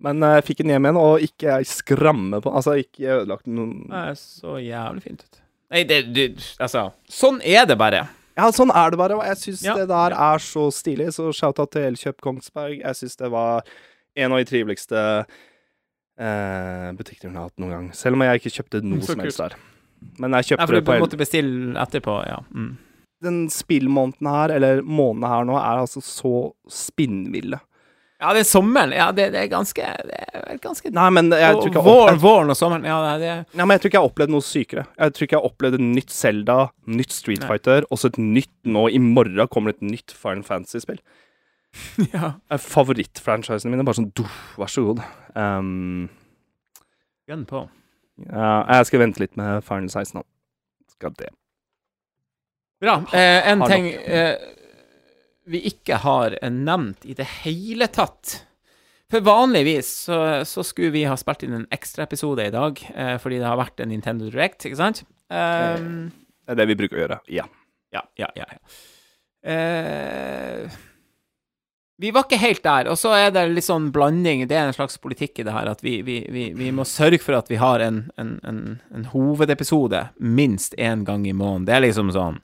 Men 0.00 0.22
eh, 0.22 0.36
jeg 0.38 0.44
fikk 0.50 0.58
den 0.62 0.70
hjem 0.74 0.86
igjen, 0.86 1.00
og 1.00 1.24
ikke 1.26 1.56
skramme 1.66 2.38
på 2.44 2.52
Altså, 2.54 2.76
ikke 2.78 3.16
ødelagt 3.16 3.46
noen 3.50 3.88
er 3.90 4.12
så 4.20 4.58
jævlig 4.62 5.02
fint 5.02 5.24
ut. 5.26 5.40
Nei, 5.74 5.82
det 5.84 5.98
det 6.14 6.28
Altså, 6.62 6.86
sånn 7.10 7.40
er 7.44 7.66
det 7.68 7.76
bare. 7.80 8.04
Ja, 8.38 8.46
sånn 8.54 8.70
er 8.70 8.90
det 8.94 8.98
bare, 9.00 9.16
og 9.18 9.24
jeg 9.26 9.36
syns 9.42 9.64
Ja. 9.66 9.74
det 9.74 9.88
der 9.90 10.14
er 10.14 10.38
så 10.38 10.68
stilig. 10.72 11.08
Så 11.16 11.32
shout-out 11.34 11.72
til 11.74 11.82
Elkjøp 11.90 12.20
Kongsberg. 12.22 12.78
Jeg 12.84 12.94
syns 12.94 13.16
det 13.18 13.30
var 13.34 13.66
en 14.16 14.32
av 14.32 14.38
de 14.38 14.44
triveligste 14.46 15.02
eh, 16.18 16.90
butikkene 16.98 17.32
jeg 17.32 17.38
har 17.40 17.48
hatt 17.50 17.58
noen 17.62 17.74
gang. 17.74 17.88
Selv 17.96 18.14
om 18.18 18.22
jeg 18.26 18.40
ikke 18.40 18.54
kjøpte 18.60 18.82
noe 18.86 19.02
Så 19.02 19.12
som 19.14 19.24
helst 19.24 19.42
der. 19.42 19.56
Men 20.18 20.30
jeg 20.30 20.36
Nei, 20.36 20.42
kjøpte 20.52 20.66
for 20.68 20.74
det 20.78 20.84
du 20.84 20.86
på 20.88 20.94
El- 20.94 21.02
måtte 21.02 21.18
bestille 21.18 21.74
etterpå, 21.82 22.14
ja. 22.28 22.38
Mm. 22.54 22.76
Den 23.26 23.38
spillmåneden 23.50 24.28
her, 24.30 24.52
eller 24.54 24.82
måneden 24.86 25.26
her 25.28 25.44
nå, 25.48 25.56
er 25.58 25.80
altså 25.82 25.98
så 26.06 26.32
spinnville. 26.70 27.58
Ja, 28.18 28.32
det 28.34 28.40
er 28.42 28.48
sommeren. 28.48 28.90
Ja, 28.96 29.12
det, 29.14 29.28
det 29.30 29.44
er 29.44 29.50
ganske 29.52 29.90
Det 30.08 30.16
er 30.34 30.56
ganske 30.62 30.90
Nei, 30.90 31.06
men 31.14 31.28
jeg 31.30 31.54
tror 31.54 31.68
ikke 31.68 31.78
jeg 31.78 31.84
har 31.84 31.86
våren, 31.86 32.08
opplevd 32.08 32.24
våren 32.24 32.50
og 32.50 32.58
sommeren. 32.58 32.88
Ja, 32.88 32.96
det 33.20 33.28
er 33.30 33.44
Nei, 33.52 33.62
men 33.62 33.76
jeg 33.76 33.82
tror 33.84 33.90
ikke 33.92 33.98
jeg 33.98 34.02
har 34.02 34.10
opplevd 34.10 34.34
noe 34.34 34.46
sykere. 34.46 34.84
Jeg 34.98 35.14
tror 35.14 35.26
ikke 35.26 35.36
jeg 35.36 35.44
har 35.44 35.52
opplevd 35.52 35.78
et 35.78 35.86
nytt 35.86 36.14
Zelda, 36.14 36.58
nytt 36.98 37.14
Street 37.14 37.46
Nei. 37.46 37.58
og 37.62 37.94
også 37.94 38.10
et 38.10 38.18
nytt 38.18 38.54
nå 38.66 38.84
I 38.90 39.00
morgen 39.02 39.52
kommer 39.54 39.72
det 39.72 39.78
et 39.78 39.90
nytt 39.94 40.14
Final 40.18 40.44
Fantasy-spill. 40.46 41.00
Ja. 42.14 42.32
Favorittfranchisene 42.64 43.70
mine 43.70 43.84
bare 43.86 44.00
sånn 44.00 44.12
duff, 44.16 44.36
vær 44.58 44.70
så 44.72 44.86
god. 44.88 45.02
Um, 45.36 46.08
Gønn 47.28 47.44
på. 47.46 47.66
ja, 48.24 48.52
jeg 48.78 48.88
skal 48.88 49.02
vente 49.04 49.20
litt 49.22 49.36
med 49.38 49.62
Final 49.66 49.90
16 49.92 50.16
nå. 50.16 50.24
Skal 50.96 51.12
det. 51.20 51.28
Bra. 52.82 52.94
Eh, 53.12 53.50
en 53.52 53.62
ting 53.68 53.90
eh, 53.92 54.38
vi 55.48 55.62
ikke 55.70 56.00
har 56.04 56.36
eh, 56.40 56.52
nevnt 56.52 57.06
i 57.08 57.16
det 57.18 57.26
hele 57.42 57.88
tatt. 57.92 58.42
For 59.08 59.24
vanligvis 59.24 59.88
så, 60.04 60.18
så 60.44 60.64
skulle 60.66 60.92
vi 60.92 61.06
ha 61.08 61.16
spilt 61.16 61.46
inn 61.46 61.56
en 61.56 61.68
ekstraepisode 61.72 62.44
i 62.44 62.52
dag, 62.52 62.82
eh, 62.92 63.14
fordi 63.22 63.40
det 63.40 63.48
har 63.48 63.60
vært 63.60 63.80
en 63.80 63.88
Nintendo 63.92 64.28
Direct, 64.28 64.66
ikke 64.68 64.80
sant? 64.80 65.00
Um, 65.32 66.10
Det 66.44 66.52
er 66.52 66.60
det 66.60 66.68
vi 66.72 66.76
bruker 66.82 66.98
å 66.98 67.02
gjøre. 67.06 67.18
Ja. 67.32 67.46
Ja, 67.94 68.02
ja, 68.20 68.28
ja. 68.36 68.44
ja. 68.52 68.60
Eh, 69.48 70.68
vi 71.98 72.12
var 72.14 72.28
ikke 72.28 72.38
helt 72.38 72.62
der, 72.62 72.90
og 72.92 72.98
så 73.00 73.10
er 73.16 73.32
det 73.34 73.46
litt 73.50 73.66
sånn 73.66 73.88
blanding. 73.94 74.44
Det 74.46 74.54
er 74.54 74.68
en 74.68 74.76
slags 74.76 75.00
politikk 75.02 75.40
i 75.40 75.46
det 75.48 75.56
her, 75.56 75.72
at 75.72 75.80
vi, 75.82 75.96
vi, 76.06 76.20
vi, 76.30 76.44
vi 76.54 76.68
må 76.70 76.84
sørge 76.86 77.18
for 77.24 77.34
at 77.40 77.48
vi 77.50 77.58
har 77.58 77.82
en, 77.82 78.04
en, 78.20 78.36
en, 78.46 78.60
en 78.94 79.08
hovedepisode 79.10 80.04
minst 80.20 80.76
én 80.78 81.02
gang 81.08 81.24
i 81.26 81.34
måneden. 81.34 81.66
Det 81.66 81.74
er 81.74 81.86
liksom 81.88 82.12
sånn 82.14 82.38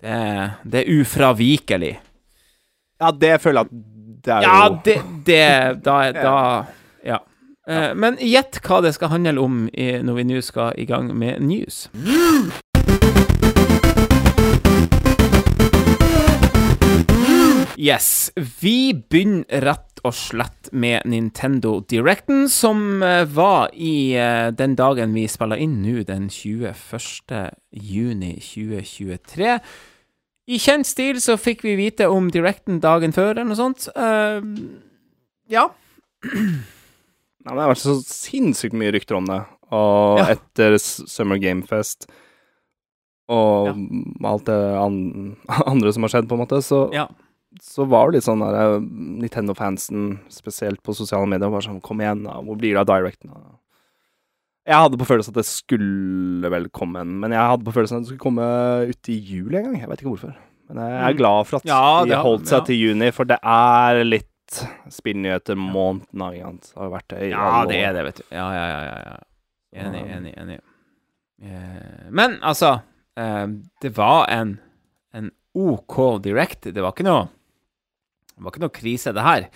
Det 0.00 0.16
det 0.64 0.84
er 0.84 1.02
ufravikelig. 1.02 1.94
Ja, 3.04 3.12
det 3.12 3.34
føler 3.42 3.60
jeg 3.60 3.68
at 3.68 3.92
det 4.24 4.32
er 4.32 4.42
Ja, 4.46 4.58
jo 4.68 4.80
det, 4.84 4.98
det 5.26 5.84
Da, 5.84 5.96
da 6.26 6.36
Ja. 7.04 7.20
Eh, 7.68 7.94
men 7.96 8.16
gjett 8.20 8.60
hva 8.64 8.80
det 8.84 8.94
skal 8.96 9.12
handle 9.12 9.40
om 9.40 9.64
i, 9.72 9.94
når 10.04 10.20
vi 10.20 10.24
nå 10.28 10.40
skal 10.44 10.76
i 10.80 10.84
gang 10.88 11.12
med 11.16 11.40
news. 11.44 11.88
Yes. 17.76 18.30
Vi 18.60 18.94
begynner 19.10 19.64
rett 19.64 20.00
og 20.04 20.14
slett 20.16 20.68
med 20.72 21.04
Nintendo 21.08 21.78
Directen, 21.88 22.46
som 22.52 23.02
eh, 23.02 23.24
var 23.24 23.72
i 23.74 24.14
eh, 24.16 24.50
den 24.56 24.76
dagen 24.76 25.16
vi 25.16 25.24
spiller 25.28 25.60
inn 25.60 25.80
nå, 25.82 26.04
den 26.08 26.28
21. 26.30 27.40
juni 27.72 28.34
2023. 28.40 29.58
I 30.46 30.58
kjent 30.60 30.84
stil 30.86 31.16
så 31.24 31.38
fikk 31.40 31.62
vi 31.64 31.76
vite 31.78 32.06
om 32.12 32.26
Directen 32.30 32.80
dagen 32.82 33.12
før, 33.16 33.30
eller 33.32 33.48
noe 33.48 33.56
sånt. 33.56 33.86
Uh, 33.96 34.44
ja. 35.48 35.68
Nei, 36.24 37.52
Det 37.54 37.60
har 37.62 37.70
vært 37.72 37.80
så 37.84 37.96
sinnssykt 38.04 38.76
mye 38.76 38.92
rykter 38.92 39.16
om 39.16 39.26
det. 39.28 39.40
Og 39.72 40.18
Ja. 40.20 40.26
etter 40.36 40.76
Summer 40.78 41.38
Game 41.40 41.62
Fest 41.62 42.06
og 43.28 43.68
Ja. 43.68 43.74
alt 44.28 44.44
det 44.44 44.60
andre 45.66 45.92
som 45.92 46.02
har 46.04 46.10
skjedd, 46.12 46.28
på 46.28 46.36
en 46.36 46.44
måte, 46.46 46.60
så, 46.62 46.92
Ja. 46.92 47.08
så 47.60 47.88
var 47.88 48.10
det 48.10 48.18
litt 48.20 48.28
sånn 48.28 48.42
eh, 48.44 48.80
Nintendo-fansen, 49.24 50.20
spesielt 50.28 50.82
på 50.82 50.94
sosiale 50.94 51.26
medier, 51.26 51.48
var 51.50 51.62
sånn 51.62 51.80
Kom 51.82 51.98
igjen, 52.00 52.24
da. 52.24 52.40
Hvor 52.42 52.56
blir 52.58 52.74
det 52.76 52.84
av 52.84 52.86
Directen? 52.92 53.30
da?» 53.32 53.40
Jeg 54.64 54.80
hadde 54.80 54.96
på 55.00 55.04
følelsen 55.08 55.34
at 55.34 55.40
det 55.42 55.44
skulle 55.48 56.50
vel 56.50 56.70
komme 56.72 57.02
en, 57.04 57.18
men 57.20 57.34
jeg 57.36 57.40
hadde 57.50 57.66
på 57.66 57.72
følelsen 57.74 57.98
at 57.98 58.04
det 58.06 58.08
skulle 58.14 58.22
komme 58.24 58.46
ut 58.88 59.10
i 59.12 59.16
juli 59.20 59.58
en 59.58 59.66
gang. 59.68 59.80
Jeg 59.82 59.90
vet 59.90 60.00
ikke 60.00 60.12
hvorfor. 60.14 60.34
Men 60.70 60.78
jeg 60.80 60.94
er 61.02 61.12
Mm. 61.12 61.18
glad 61.18 61.46
for 61.46 61.56
at 61.58 61.64
Ja, 61.68 62.04
de 62.08 62.16
holdt 62.16 62.46
seg 62.48 62.58
ja. 62.58 62.64
til 62.64 62.76
juni, 62.80 63.10
for 63.12 63.24
det 63.28 63.38
er 63.42 64.04
litt 64.04 64.30
spillnyheter 64.88 65.56
måneden 65.58 66.22
av, 66.22 66.32
ikke 66.32 66.78
har 66.80 66.90
vært 66.94 67.08
det 67.12 67.20
i 67.26 67.30
Ja, 67.34 67.42
alle 67.60 67.68
det 67.72 67.82
er 67.84 67.92
det, 67.92 68.04
vet 68.08 68.16
du. 68.16 68.24
Ja, 68.32 68.46
ja, 68.54 68.64
ja. 68.72 68.80
ja, 68.88 68.98
ja. 69.04 69.84
Enig, 69.84 70.02
enig, 70.16 70.34
enig. 70.38 70.58
Eh, 71.42 72.10
Men 72.10 72.38
altså, 72.40 72.80
eh, 73.18 73.46
det 73.82 73.92
var 73.96 74.26
en, 74.30 74.58
en 75.12 75.30
OK 75.54 76.22
direct. 76.22 76.72
Det 76.72 76.80
var 76.82 76.92
ikke 76.94 77.04
noe 77.08 77.28
Det 78.34 78.42
var 78.42 78.50
ikke 78.52 78.64
noe 78.64 78.74
krise, 78.80 79.12
det 79.12 79.22
her. 79.22 79.48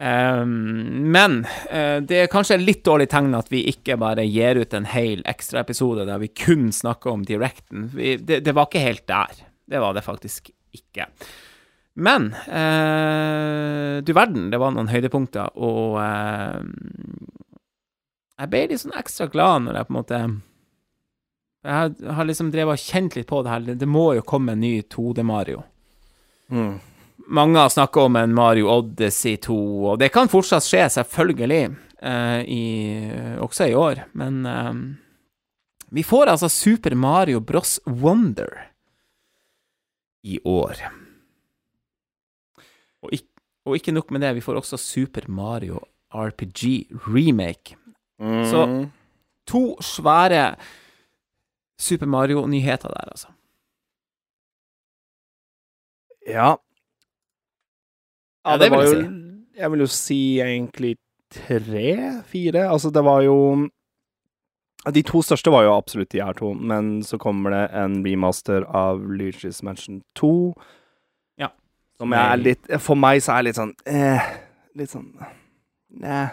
Eh, 0.00 0.44
men 0.46 1.42
uh, 1.44 1.98
det 2.00 2.22
er 2.24 2.30
kanskje 2.32 2.56
litt 2.62 2.82
dårlig 2.86 3.10
tegn 3.12 3.34
at 3.38 3.50
vi 3.52 3.64
ikke 3.70 3.98
bare 4.00 4.24
gir 4.26 4.62
ut 4.62 4.74
en 4.74 4.88
hel 4.88 5.20
ekstraepisode 5.28 6.06
der 6.08 6.18
vi 6.22 6.30
kun 6.32 6.70
snakker 6.74 7.12
om 7.12 7.24
directen. 7.28 7.90
Vi, 7.94 8.16
det, 8.16 8.40
det 8.46 8.54
var 8.56 8.70
ikke 8.70 8.82
helt 8.86 9.06
der. 9.10 9.42
Det 9.68 9.80
var 9.82 9.94
det 9.96 10.04
faktisk 10.06 10.50
ikke. 10.72 11.06
Men 11.94 12.30
uh, 12.48 14.00
du 14.00 14.14
verden, 14.16 14.48
det 14.50 14.58
var 14.62 14.72
noen 14.72 14.88
høydepunkter, 14.88 15.52
og 15.60 15.98
uh, 16.00 16.62
jeg 18.40 18.48
ble 18.50 18.62
litt 18.70 18.80
sånn 18.82 18.96
ekstra 18.96 19.28
glad 19.30 19.66
når 19.66 19.76
jeg 19.76 19.86
på 19.86 19.92
en 19.92 19.98
måte 20.00 20.20
Jeg 21.62 21.92
har- 22.16 22.26
liksom 22.26 22.48
drevet 22.50 22.74
og 22.80 22.80
kjent 22.82 23.14
litt 23.14 23.28
på 23.28 23.42
det 23.44 23.52
her. 23.52 23.74
Det 23.78 23.86
må 23.86 24.14
jo 24.16 24.24
komme 24.26 24.56
en 24.56 24.64
ny 24.64 24.80
2D-Mario. 24.82 25.60
Mm. 26.50 26.80
Mange 27.26 27.58
har 27.58 27.68
snakka 27.68 28.00
om 28.00 28.16
en 28.16 28.34
Mario 28.34 28.68
Odyssey 28.72 29.36
2, 29.36 29.56
og 29.92 29.98
det 30.00 30.10
kan 30.12 30.28
fortsatt 30.28 30.64
skje, 30.66 30.86
selvfølgelig, 30.90 31.62
uh, 32.02 32.40
i, 32.44 32.62
også 33.40 33.68
i 33.70 33.74
år. 33.78 34.02
Men 34.18 34.40
uh, 34.46 34.72
vi 35.92 36.02
får 36.02 36.32
altså 36.34 36.48
Super 36.50 36.94
Mario 36.94 37.40
Bros. 37.40 37.78
Wonder 37.86 38.50
i 40.24 40.38
år. 40.44 40.76
Og, 43.02 43.10
ikk- 43.12 43.42
og 43.66 43.76
ikke 43.78 43.92
nok 43.94 44.10
med 44.14 44.20
det, 44.22 44.34
vi 44.36 44.44
får 44.44 44.60
også 44.60 44.76
Super 44.78 45.26
Mario 45.28 45.80
RPG 46.14 46.88
Remake. 47.08 47.76
Mm. 48.20 48.44
Så- 48.50 48.88
To 49.50 49.76
svære 49.82 50.54
Super 51.82 52.06
Mario-nyheter 52.06 52.88
der, 52.88 53.08
altså. 53.10 53.26
Ja. 56.28 56.54
Ja, 58.44 58.56
det 58.58 58.70
det 58.70 58.76
var 58.76 58.88
jo 58.88 58.98
Jeg 59.56 59.70
vil 59.70 59.84
jo 59.84 59.86
si 59.86 60.40
egentlig 60.40 60.96
tre-fire. 61.32 62.68
Altså, 62.68 62.90
det 62.90 63.04
var 63.04 63.22
jo 63.22 63.68
De 64.92 65.02
to 65.06 65.22
største 65.22 65.52
var 65.54 65.62
jo 65.62 65.76
absolutt 65.76 66.10
de 66.10 66.22
her 66.22 66.34
to, 66.34 66.52
men 66.54 67.02
så 67.06 67.18
kommer 67.18 67.54
det 67.54 67.64
en 67.78 68.00
remaster 68.04 68.64
av 68.66 68.98
Luigi's 68.98 69.62
Mansion 69.62 70.02
2. 70.18 70.54
Ja. 71.38 71.52
Som 71.98 72.12
jeg 72.12 72.32
er 72.32 72.40
litt 72.40 72.72
For 72.82 72.98
meg 72.98 73.22
så 73.22 73.36
er 73.36 73.42
det 73.42 73.52
litt 73.52 73.60
sånn 73.60 73.74
eh, 73.86 74.32
Litt 74.74 74.90
sånn 74.90 75.12
Nei. 76.02 76.30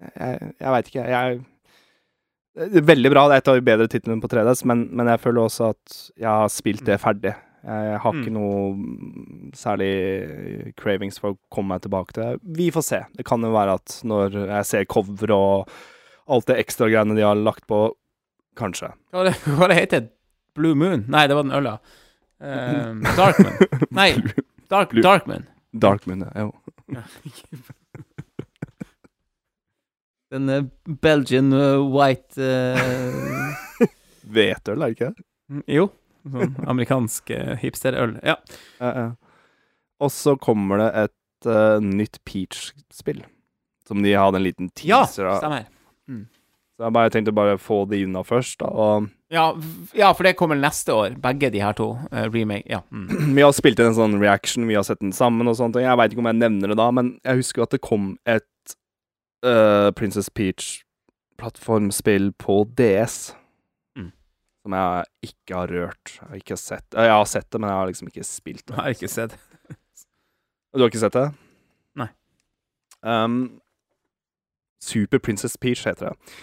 Jeg, 0.00 0.52
jeg 0.60 0.72
veit 0.74 0.88
ikke. 0.90 1.04
Jeg 1.08 1.40
Veldig 2.90 3.10
bra. 3.12 3.22
Det 3.28 3.36
er 3.36 3.42
et 3.42 3.48
av 3.48 3.56
de 3.56 3.64
bedre 3.64 3.86
titlene 3.88 4.20
på 4.20 4.28
3DS, 4.28 4.64
men, 4.68 4.82
men 4.96 5.08
jeg 5.12 5.22
føler 5.22 5.46
også 5.46 5.70
at 5.70 5.98
jeg 6.18 6.28
har 6.28 6.50
spilt 6.52 6.82
det 6.84 6.98
ferdig. 7.00 7.32
Jeg 7.60 7.98
har 8.00 8.14
ikke 8.16 8.30
Mm. 8.30 8.36
noe 8.38 8.72
mm, 8.72 9.50
særlig 9.58 9.90
cravings 10.80 11.18
for 11.20 11.34
å 11.34 11.38
komme 11.52 11.74
meg 11.74 11.82
tilbake 11.84 12.14
til 12.16 12.22
det. 12.24 12.40
Vi 12.56 12.70
får 12.72 12.84
se. 12.86 13.00
Det 13.18 13.24
kan 13.28 13.42
jo 13.44 13.50
være 13.52 13.74
at 13.76 13.98
når 14.04 14.38
jeg 14.48 14.64
ser 14.70 14.84
cover 14.88 15.34
og 15.36 15.68
alt 16.30 16.46
det 16.48 16.56
ekstra 16.62 16.88
greiene 16.88 17.16
de 17.18 17.22
har 17.26 17.36
lagt 17.36 17.66
på, 17.68 17.82
kanskje. 18.56 18.92
Hva 19.12 19.20
var 19.20 19.28
det, 19.30 19.34
hva 19.58 19.68
det 19.68 19.76
heter 19.80 20.08
Blue 20.56 20.74
Moon? 20.78 21.04
Nei, 21.12 21.26
det 21.28 21.36
var 21.36 21.44
den 21.44 21.52
øla. 21.58 21.76
Um, 22.40 23.02
Darkman. 23.18 23.52
Nei, 24.00 24.08
Dark, 24.72 24.94
Darkman. 25.04 25.44
Darkman. 25.76 26.24
Ja. 26.34 26.46
Jo. 26.46 26.96
Den 30.30 30.48
eh, 30.48 30.62
Belgian 31.02 31.52
uh, 31.52 31.82
white 31.90 32.38
uh... 32.38 33.88
Hvetøl, 34.30 34.78
er 34.78 34.86
det 34.86 34.94
ikke 34.94 35.08
det? 35.10 35.24
Jo. 35.74 35.88
Sånn 36.24 36.54
amerikansk 36.68 37.32
eh, 37.34 37.56
hipsterøl. 37.60 38.18
Ja. 38.26 38.36
Ja, 38.80 38.92
ja. 38.92 39.08
Og 40.00 40.12
så 40.12 40.36
kommer 40.40 40.80
det 40.80 40.88
et 40.96 41.48
uh, 41.48 41.76
nytt 41.84 42.20
Peach-spill. 42.24 43.20
Som 43.86 44.04
de 44.04 44.14
hadde 44.16 44.38
en 44.40 44.46
liten 44.46 44.70
teaser 44.72 45.26
av. 45.26 45.34
Ja, 45.34 45.42
stemmer. 45.42 45.68
Så 46.80 46.86
jeg 46.86 46.96
bare 46.96 47.10
tenkte 47.12 47.32
bare 47.36 47.58
få 47.60 47.82
det 47.90 47.98
unna 48.06 48.22
først. 48.24 48.62
Da. 48.62 48.70
Og 48.72 49.08
Ja, 49.28 49.50
ja, 49.92 50.14
for 50.16 50.24
det 50.24 50.38
kommer 50.38 50.56
neste 50.56 50.94
år, 50.96 51.18
begge 51.20 51.50
de 51.52 51.60
her 51.60 51.74
to. 51.76 51.90
Uh, 52.08 52.24
remake. 52.32 52.64
Ja. 52.70 52.80
Mm. 52.90 53.34
vi 53.36 53.42
har 53.44 53.52
spilt 53.52 53.82
inn 53.82 53.90
en 53.90 53.98
sånn 53.98 54.16
reaction, 54.22 54.64
vi 54.64 54.78
har 54.78 54.86
sett 54.88 55.02
den 55.04 55.12
sammen 55.12 55.50
og 55.50 55.58
sånt. 55.58 55.76
Og 55.76 55.84
jeg 55.84 55.98
veit 56.00 56.14
ikke 56.14 56.24
om 56.24 56.30
jeg 56.30 56.40
nevner 56.40 56.72
det 56.72 56.78
da, 56.80 56.86
men 56.96 57.18
jeg 57.20 57.42
husker 57.42 57.66
at 57.66 57.76
det 57.76 57.82
kom 57.84 58.14
et 58.24 58.74
uh, 59.44 59.92
Princess 59.92 60.32
Peach 60.32 60.78
plattformspill 61.40 62.32
på 62.40 62.62
DS. 62.80 63.34
Som 64.60 64.74
jeg 64.76 65.30
ikke 65.30 65.56
har 65.56 65.70
rørt. 65.72 66.12
Jeg 66.18 66.28
har 66.28 66.40
ikke 66.42 66.56
sett 66.60 66.96
Jeg 66.98 67.12
har 67.14 67.24
sett 67.28 67.48
det, 67.48 67.60
men 67.60 67.70
jeg 67.70 67.78
har 67.78 67.88
liksom 67.88 68.10
ikke 68.10 68.26
spilt 68.28 68.64
det. 68.66 68.76
Jeg 68.76 68.82
har 68.82 68.96
ikke 68.96 69.12
sett. 69.12 69.38
Du 70.70 70.84
har 70.84 70.90
ikke 70.92 71.02
sett 71.02 71.16
det? 71.16 71.26
Nei. 71.98 72.08
Um, 73.02 73.38
Super 74.84 75.18
Princess 75.18 75.56
Peach 75.56 75.86
heter 75.88 76.10
det. 76.12 76.36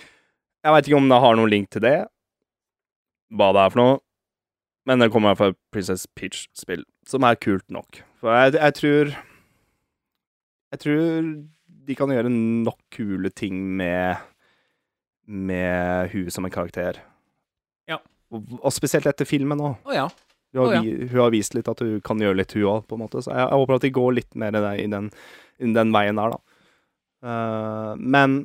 Jeg 0.66 0.74
veit 0.74 0.90
ikke 0.90 1.00
om 1.00 1.08
det 1.08 1.20
har 1.24 1.38
noen 1.38 1.52
link 1.54 1.70
til 1.72 1.84
det, 1.86 1.96
hva 3.38 3.52
det 3.56 3.62
er 3.64 3.72
for 3.72 3.80
noe, 3.80 4.00
men 4.90 5.00
det 5.04 5.12
kommer 5.14 5.38
fra 5.40 5.52
Princess 5.72 6.08
Peach-spill, 6.18 6.84
som 7.08 7.24
er 7.28 7.40
kult 7.40 7.66
nok. 7.72 8.02
For 8.20 8.34
jeg, 8.34 8.58
jeg 8.58 8.76
tror 8.80 9.14
Jeg 10.74 10.80
tror 10.84 11.04
de 11.88 11.96
kan 11.96 12.12
gjøre 12.12 12.32
nok 12.34 12.80
kule 12.92 13.30
ting 13.32 13.62
med 13.80 14.18
med 15.28 16.10
huet 16.14 16.32
som 16.32 16.46
en 16.48 16.52
karakter. 16.52 17.00
Og, 18.36 18.72
spesielt 18.76 19.08
etter 19.08 19.28
filmen 19.28 19.62
òg. 19.64 19.78
Oh, 19.88 19.96
ja. 19.96 20.08
Hun 20.56 20.62
har, 20.62 20.68
Å, 20.68 20.76
ja. 20.80 21.08
hun 21.12 21.22
har 21.22 21.32
vist 21.34 21.56
litt 21.56 21.70
at 21.72 21.82
hun 21.84 21.98
kan 22.04 22.22
gjøre 22.24 22.40
litt, 22.40 22.56
hun 22.58 22.68
òg, 22.72 22.86
på 22.88 22.98
en 22.98 23.04
måte. 23.06 23.24
Så 23.24 23.32
jeg, 23.32 23.44
jeg 23.44 23.62
håper 23.62 23.78
at 23.78 23.88
de 23.88 23.96
går 23.98 24.14
litt 24.20 24.38
mer 24.40 24.56
i 24.56 24.64
den, 24.64 24.78
i 24.84 24.88
den, 24.92 25.10
i 25.60 25.74
den 25.76 25.96
veien 25.96 26.20
der, 26.20 26.36
da. 26.36 26.62
Uh, 27.18 27.94
men 27.98 28.44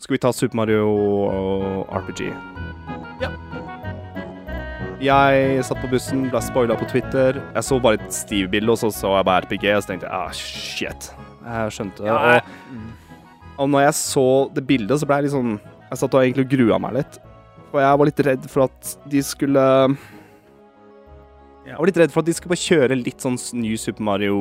skal 0.00 0.14
vi 0.14 0.18
ta 0.22 0.32
Super 0.32 0.56
Mario 0.56 0.86
og 0.88 1.90
RPG? 1.92 2.30
Ja. 3.20 3.32
Jeg 5.02 5.64
satt 5.68 5.82
på 5.82 5.90
bussen, 5.92 6.24
ble 6.32 6.40
spoila 6.40 6.76
på 6.80 6.88
Twitter. 6.88 7.36
Jeg 7.52 7.66
så 7.66 7.76
bare 7.82 7.98
et 8.00 8.14
Steve-bilde, 8.16 8.72
og 8.72 8.80
så 8.80 8.88
så 8.94 9.12
jeg 9.18 9.28
bare 9.28 9.44
RPG, 9.44 9.66
og 9.74 9.82
så 9.84 9.92
tenkte 9.92 10.08
jeg 10.08 10.16
ah, 10.16 10.32
shit. 10.32 11.10
Jeg 11.44 11.74
skjønte 11.76 12.06
det. 12.06 12.14
Og, 12.16 12.86
og 13.60 13.70
når 13.74 13.86
jeg 13.88 13.98
så 14.00 14.28
det 14.56 14.64
bildet, 14.66 15.02
så 15.02 15.08
ble 15.08 15.20
jeg 15.20 15.28
litt 15.28 15.36
sånn 15.36 15.52
Jeg 15.58 16.00
satt 16.00 16.16
og 16.16 16.24
egentlig 16.24 16.48
grua 16.56 16.80
meg 16.82 16.96
litt. 16.96 17.20
For 17.76 17.84
jeg 17.84 17.98
var 18.00 18.08
litt 18.08 18.20
redd 18.24 18.44
for 18.48 18.62
at 18.70 18.92
de 19.12 19.20
skulle 19.26 19.62
Jeg 21.66 21.76
var 21.76 21.88
litt 21.90 21.98
redd 22.00 22.12
for 22.14 22.22
at 22.22 22.28
de 22.30 22.34
skulle 22.36 22.54
bare 22.54 22.62
kjøre 22.62 22.96
litt 23.02 23.20
sånn 23.24 23.36
New 23.60 23.76
Super 23.80 24.06
Mario 24.06 24.38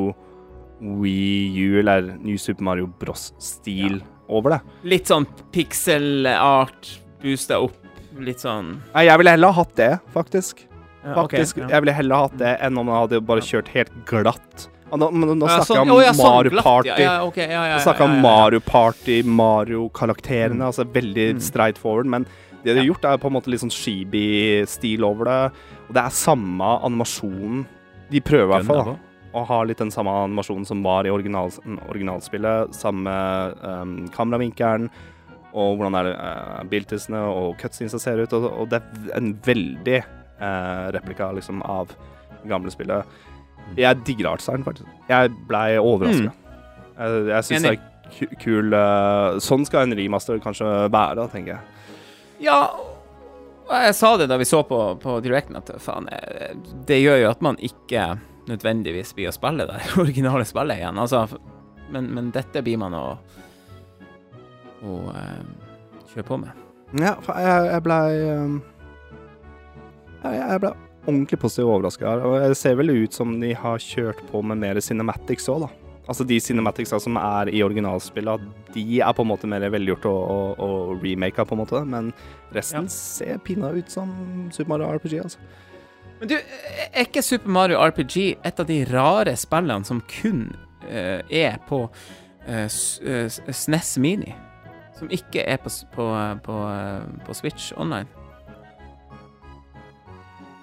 Wii 0.80 1.66
U, 1.66 1.80
eller 1.82 2.14
New 2.22 2.38
Super 2.40 2.64
Mario 2.68 2.88
Bros-stil 3.02 3.98
over 4.32 4.56
det. 4.56 4.60
Litt 4.92 5.10
sånn 5.12 5.26
pixel 5.56 6.28
art, 6.32 6.94
boosta 7.24 7.60
opp, 7.64 7.76
litt 8.24 8.40
sånn 8.44 8.76
Nei, 8.94 9.06
jeg 9.10 9.20
ville 9.20 9.34
heller 9.36 9.52
ha 9.56 9.60
hatt 9.64 9.76
det, 9.80 9.90
faktisk. 10.16 10.64
ja, 11.04 11.18
okay, 11.24 11.44
ja. 11.44 11.68
Jeg 11.76 11.84
ville 11.86 11.96
heller 12.00 12.16
ha 12.22 12.30
hatt 12.30 12.38
det 12.40 12.54
enn 12.70 12.78
om 12.80 12.88
jeg 12.94 13.02
hadde 13.04 13.22
bare 13.34 13.46
kjørt 13.52 13.74
helt 13.76 14.00
glatt. 14.08 14.70
Nå, 14.96 15.10
Nå, 15.12 15.34
nå 15.36 15.48
Ja, 15.50 15.58
snakker 15.60 15.66
sånn- 15.74 15.90
jeg 15.90 16.10
om 16.14 16.16
sånn 16.16 16.30
Mario 16.32 16.62
Party. 16.62 16.88
Ja, 16.90 16.96
ja, 16.96 17.14
ja, 17.26 17.46
ja, 17.50 17.64
ja, 17.68 17.76
Nå 17.76 17.84
snakker 17.84 18.06
jeg 18.06 18.16
om. 18.16 18.22
Mario 18.22 18.60
Party, 18.64 19.16
Mario-karakterene. 19.24 20.62
Altså 20.64 20.86
veldig 20.86 21.26
Mm. 21.36 21.42
straight 21.42 21.78
forward. 21.78 22.06
Men 22.06 22.26
det 22.66 22.74
de 22.74 22.82
har 22.82 22.88
gjort, 22.90 23.06
er 23.06 23.20
på 23.22 23.30
en 23.30 23.36
måte 23.38 23.52
litt 23.54 23.62
sånn 23.62 23.74
Shibi-stil 23.74 25.04
over 25.06 25.30
det. 25.30 25.40
Og 25.88 25.96
det 25.98 26.02
er 26.04 26.16
samme 26.18 26.70
animasjonen. 26.88 27.66
De 28.12 28.22
prøver 28.26 28.48
i 28.50 28.54
hvert 28.58 28.70
fall 28.70 28.88
da, 28.92 28.96
å 29.36 29.44
ha 29.50 29.60
litt 29.68 29.82
den 29.82 29.92
samme 29.94 30.14
animasjonen 30.26 30.66
som 30.68 30.82
var 30.86 31.06
i 31.06 31.12
original, 31.14 31.52
originalspillet. 31.90 32.74
Samme 32.78 33.14
um, 33.62 33.96
kameravinkelen. 34.16 34.90
Og 35.56 35.78
hvordan 35.80 35.96
er 36.02 36.10
det 36.10 36.16
uh, 36.20 36.64
biltisene 36.72 37.22
og 37.32 37.54
cutscenesa 37.62 38.00
ser 38.02 38.20
ut. 38.26 38.34
Og, 38.36 38.48
og 38.50 38.72
det 38.74 38.82
er 38.82 39.14
en 39.20 39.34
veldig 39.46 40.00
uh, 40.42 40.88
replika 40.96 41.30
liksom, 41.38 41.62
av 41.64 41.94
det 41.94 42.50
gamle 42.52 42.74
spillet. 42.74 43.06
Jeg 43.80 44.02
digger 44.06 44.34
artstylen, 44.34 44.66
faktisk. 44.66 44.90
Jeg 45.10 45.32
blei 45.50 45.78
overraska. 45.82 46.34
Jeg, 46.96 47.22
jeg 47.32 47.48
syns 47.48 47.64
det 47.66 47.72
er 47.76 47.80
ku- 48.18 48.36
kul 48.44 48.76
uh, 48.78 49.40
Sånn 49.44 49.66
skal 49.68 49.88
en 49.88 49.96
remaster 49.98 50.38
kanskje 50.44 50.68
være, 50.94 51.26
tenker 51.34 51.56
jeg. 51.56 51.72
Ja, 52.44 52.60
jeg 53.70 53.96
sa 53.98 54.14
det 54.18 54.28
da 54.30 54.38
vi 54.38 54.46
så 54.46 54.62
på, 54.68 54.80
på 55.02 55.20
Directen, 55.26 55.58
at 55.58 55.72
faen, 55.82 56.10
eh, 56.12 56.56
det 56.88 57.00
gjør 57.02 57.22
jo 57.24 57.32
at 57.32 57.44
man 57.46 57.58
ikke 57.64 58.16
nødvendigvis 58.50 59.16
blir 59.18 59.32
å 59.32 59.36
spille 59.36 59.66
det 59.70 59.82
originale 60.04 60.46
spillet 60.46 60.82
igjen. 60.82 61.02
Altså, 61.02 61.26
men, 61.90 62.12
men 62.14 62.32
dette 62.36 62.62
blir 62.66 62.80
man 62.82 62.96
å, 62.98 63.06
å 64.86 65.00
uh, 65.10 65.42
kjøre 66.14 66.28
på 66.28 66.40
med. 66.44 66.64
Ja, 67.02 67.16
for 67.26 67.38
jeg, 67.42 67.70
jeg 67.72 67.84
blei 67.86 68.10
um, 68.30 68.60
jeg, 70.22 70.38
jeg 70.40 70.62
ble 70.64 70.76
ordentlig 71.06 71.40
positivt 71.42 71.70
overraska. 71.70 72.14
Og 72.26 72.38
det 72.42 72.58
ser 72.60 72.78
vel 72.80 72.94
ut 72.94 73.14
som 73.14 73.34
de 73.42 73.54
har 73.58 73.82
kjørt 73.82 74.22
på 74.32 74.42
med 74.46 74.62
mer 74.62 74.80
cinematics 74.82 75.50
òg, 75.52 75.66
da. 75.66 75.85
Altså 76.06 76.26
de 76.28 76.38
cinematicsa 76.40 77.00
som 77.02 77.18
er 77.18 77.50
i 77.50 77.64
originalspillet, 77.66 78.44
de 78.76 78.84
er 79.02 79.14
på 79.16 79.26
en 79.26 79.30
måte 79.32 79.50
mer 79.50 79.66
velgjort 79.74 80.06
og, 80.10 80.20
og, 80.32 80.60
og 80.62 81.04
remaka, 81.04 81.46
på 81.46 81.56
en 81.58 81.64
måte. 81.64 81.82
Men 81.86 82.12
resten 82.54 82.86
Ja. 82.86 82.94
ser 82.94 83.40
pinna 83.46 83.72
ut 83.74 83.90
som 83.92 84.12
Super 84.52 84.76
Mario 84.76 84.92
RPG, 84.94 85.20
altså. 85.24 85.40
Men 86.20 86.30
du, 86.30 86.36
er 86.94 87.08
ikke 87.08 87.22
Super 87.26 87.50
Mario 87.52 87.82
RPG 87.82 88.38
et 88.46 88.60
av 88.60 88.68
de 88.70 88.84
rare 88.88 89.36
spillene 89.36 89.86
som 89.88 90.02
kun 90.08 90.48
uh, 90.88 91.20
er 91.30 91.58
på 91.68 91.82
uh, 91.90 92.54
eh, 92.56 93.28
SNES 93.52 93.98
Mini? 93.98 94.36
Som 94.96 95.12
ikke 95.12 95.44
er 95.44 95.58
på, 95.60 95.70
på, 95.92 96.06
på, 96.46 96.60
eh, 96.72 97.26
på 97.26 97.34
Switch 97.36 97.74
online? 97.76 98.08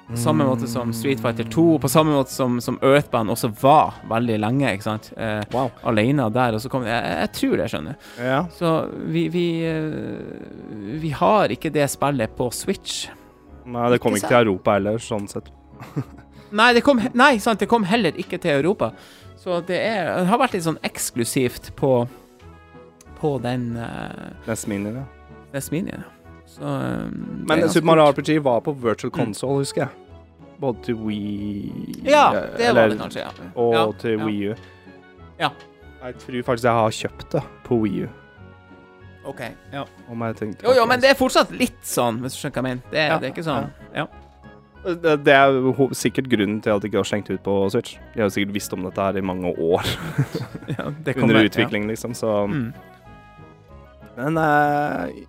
På 0.09 0.17
samme 0.19 0.45
måte 0.45 0.67
som 0.69 0.91
Street 0.93 1.21
Fighter 1.23 1.47
2, 1.49 1.79
på 1.79 1.89
samme 1.89 2.13
måte 2.13 2.31
som, 2.35 2.59
som 2.61 2.77
Earthband 2.85 3.31
også 3.33 3.49
var 3.63 3.95
veldig 4.11 4.37
lenge, 4.43 4.73
ikke 4.75 4.85
sant? 4.85 5.13
Eh, 5.17 5.41
Wow. 5.55 5.71
alene 5.89 6.27
der, 6.35 6.57
og 6.59 6.61
så 6.61 6.69
kom 6.73 6.85
jeg, 6.85 6.93
jeg, 6.99 7.17
jeg 7.23 7.33
tror 7.39 7.57
det, 7.63 7.69
skjønner 7.73 7.95
du. 7.97 8.11
Ja. 8.27 8.41
Så 8.59 8.73
vi, 9.15 9.23
vi, 9.33 9.47
eh, 9.65 10.99
vi 11.01 11.15
har 11.17 11.55
ikke 11.55 11.73
det 11.73 11.87
spillet 11.95 12.35
på 12.37 12.51
Switch. 12.53 13.07
Nei, 13.65 13.89
det 13.95 14.01
kom 14.03 14.17
Ikke 14.19 14.27
ikke 14.27 14.35
til 14.35 14.41
Europa 14.43 14.77
heller, 14.77 14.99
sånn 15.01 15.29
sett. 15.31 15.49
Nei, 16.61 16.73
det 16.77 16.83
kom, 16.85 17.01
nei, 17.17 17.39
sant, 17.41 17.63
det 17.63 17.69
kom 17.71 17.87
heller 17.89 18.13
ikke 18.21 18.37
til 18.43 18.59
Europa. 18.59 18.91
Så 19.41 19.63
det, 19.67 19.79
er, 19.81 20.11
det 20.21 20.29
har 20.29 20.39
vært 20.43 20.53
litt 20.59 20.67
sånn 20.67 20.81
eksklusivt 20.85 21.71
på, 21.79 21.95
på 23.19 23.31
den 23.43 23.71
uh, 23.81 24.35
Neste 25.55 25.73
Mini, 25.73 25.97
Så, 26.53 26.63
um, 26.63 27.45
Men 27.49 27.69
Super 27.73 27.87
Mario. 27.87 28.11
RPG 28.13 28.39
var 28.45 28.61
på 28.61 28.75
virtual 28.77 29.11
console, 29.15 29.63
husker 29.63 29.87
jeg. 29.87 29.89
Både 30.61 30.79
til 30.85 30.95
Wii 30.95 32.03
Ja, 32.07 32.27
det 32.59 32.69
var 32.77 32.89
det 32.93 32.99
kanskje, 33.01 33.23
ja. 33.25 33.31
Og 33.59 33.73
ja, 33.75 33.85
til 33.99 34.19
ja. 34.19 34.25
Wii 34.27 34.51
U. 34.53 34.55
Ja. 35.41 35.49
Jeg 36.05 36.19
tror 36.19 36.43
faktisk 36.51 36.65
jeg 36.69 36.73
har 36.77 36.91
kjøpt 36.99 37.33
det 37.33 37.43
på 37.65 37.79
Wii 37.83 38.05
U. 38.05 38.09
OK. 39.33 39.41
Ja. 39.73 39.85
Om 40.11 40.23
jeg 40.27 40.37
tenkte 40.37 40.67
Jo, 40.67 40.73
jo, 40.81 40.85
men 40.91 41.01
det 41.01 41.11
er 41.13 41.15
fortsatt 41.19 41.51
litt 41.55 41.81
sånn, 41.87 42.21
hvis 42.25 42.35
du 42.37 42.41
skjønner 42.43 42.55
hva 42.55 42.63
jeg 42.63 42.69
mener. 42.69 42.83
Det, 42.93 43.07
Ja, 43.09 43.19
det 43.23 43.29
er 43.31 43.35
ikke 43.35 43.45
sånn 43.47 43.71
Ja. 43.95 44.07
det, 44.85 45.13
det 45.25 45.35
er 45.35 45.59
ho- 45.79 45.93
sikkert 45.95 46.27
grunnen 46.31 46.61
til 46.63 46.73
at 46.75 46.83
de 46.83 46.89
ikke 46.91 46.99
har 46.99 47.07
slengt 47.07 47.31
ut 47.31 47.43
på 47.47 47.57
Switch. 47.71 47.97
De 48.15 48.21
har 48.21 48.27
jo 48.29 48.35
sikkert 48.35 48.55
visst 48.55 48.73
om 48.75 48.83
dette 48.83 48.99
her 49.01 49.17
i 49.17 49.23
mange 49.23 49.53
år 49.59 49.87
ja 50.77 50.91
det 51.07 51.17
under 51.23 51.39
utvikling, 51.45 51.87
liksom, 51.89 52.15
så 52.19 52.47
Mm. 52.51 52.73
Men 54.17 54.37
eh, 54.37 55.23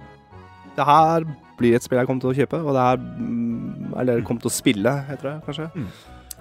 det 0.78 0.86
her 0.88 1.28
blir 1.59 1.78
et 1.78 1.86
spill 1.86 2.01
jeg 2.01 2.09
kommer 2.09 2.24
til 2.24 2.32
å 2.32 2.38
kjøpe, 2.38 2.61
og 2.63 2.74
det 2.76 2.86
her 2.88 3.01
mm, 3.01 3.93
Eller 4.01 4.24
kommer 4.26 4.45
til 4.45 4.49
å 4.51 4.55
spille, 4.55 4.95
heter 5.09 5.30
det 5.30 5.36
kanskje. 5.45 5.69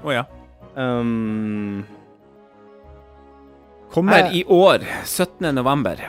Å 0.02 0.16
ja. 0.16 0.24
Um, 0.72 1.82
Kommer 3.92 4.22
jeg, 4.22 4.40
i 4.40 4.44
år. 4.48 4.86
17. 5.04 5.52
november. 5.52 6.00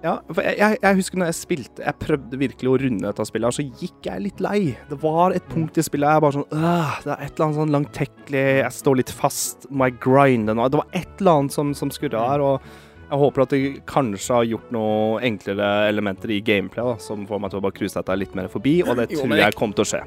Ja, 0.00 0.14
for 0.32 0.40
jeg, 0.40 0.56
jeg, 0.56 0.78
jeg 0.80 0.96
husker 0.96 1.20
når 1.20 1.28
jeg 1.28 1.36
spilte 1.36 1.82
Jeg 1.84 2.00
prøvde 2.00 2.38
virkelig 2.40 2.70
å 2.70 2.76
runde 2.80 3.04
dette 3.04 3.24
spillet, 3.28 3.52
så 3.52 3.64
gikk 3.66 4.06
jeg 4.08 4.24
litt 4.24 4.38
lei. 4.40 4.60
Det 4.88 4.96
var 5.02 5.34
et 5.36 5.44
punkt 5.50 5.76
i 5.76 5.84
spillet 5.84 6.08
jeg 6.08 6.24
bare 6.24 6.36
sånn 6.38 6.46
Det 6.54 7.12
er 7.12 7.26
et 7.26 7.34
eller 7.34 7.44
annet 7.46 7.58
sånn 7.58 7.74
langtekkelig 7.74 8.44
Jeg 8.62 8.76
står 8.78 9.00
litt 9.02 9.12
fast. 9.12 9.68
Grinde 10.00 10.56
nå? 10.56 10.70
Det 10.72 10.80
var 10.80 10.96
et 10.96 11.20
eller 11.20 11.42
annet 11.42 11.56
som, 11.56 11.74
som 11.76 11.92
skurra 11.92 12.24
her. 12.30 12.46
Og 12.46 12.89
jeg 13.10 13.18
håper 13.18 13.42
at 13.42 13.50
de 13.56 13.60
kanskje 13.90 14.34
har 14.38 14.44
gjort 14.46 14.72
noe 14.72 15.20
enklere 15.26 15.70
elementer 15.90 16.30
i 16.30 16.40
gameplay 16.46 16.84
da, 16.92 16.96
som 17.02 17.24
får 17.26 17.40
meg 17.42 17.50
til 17.50 17.58
å 17.60 17.64
bare 17.64 17.74
cruise 17.76 17.96
dette 17.98 18.16
litt 18.20 18.34
mer 18.38 18.46
forbi, 18.52 18.76
og 18.86 18.94
det 18.96 19.08
tror 19.10 19.24
jo, 19.26 19.32
det- 19.34 19.40
jeg 19.44 19.54
kommer 19.58 19.74
til 19.80 19.84
å 19.84 19.90
skje. 19.94 20.04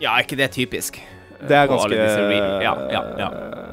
Ja, 0.00 0.14
er 0.16 0.22
ikke 0.24 0.36
det 0.38 0.50
typisk? 0.54 1.00
Det 1.40 1.56
er 1.56 1.68
ganske 1.70 1.96
Ja, 1.96 2.72
ja, 2.92 3.00
ja. 3.16 3.28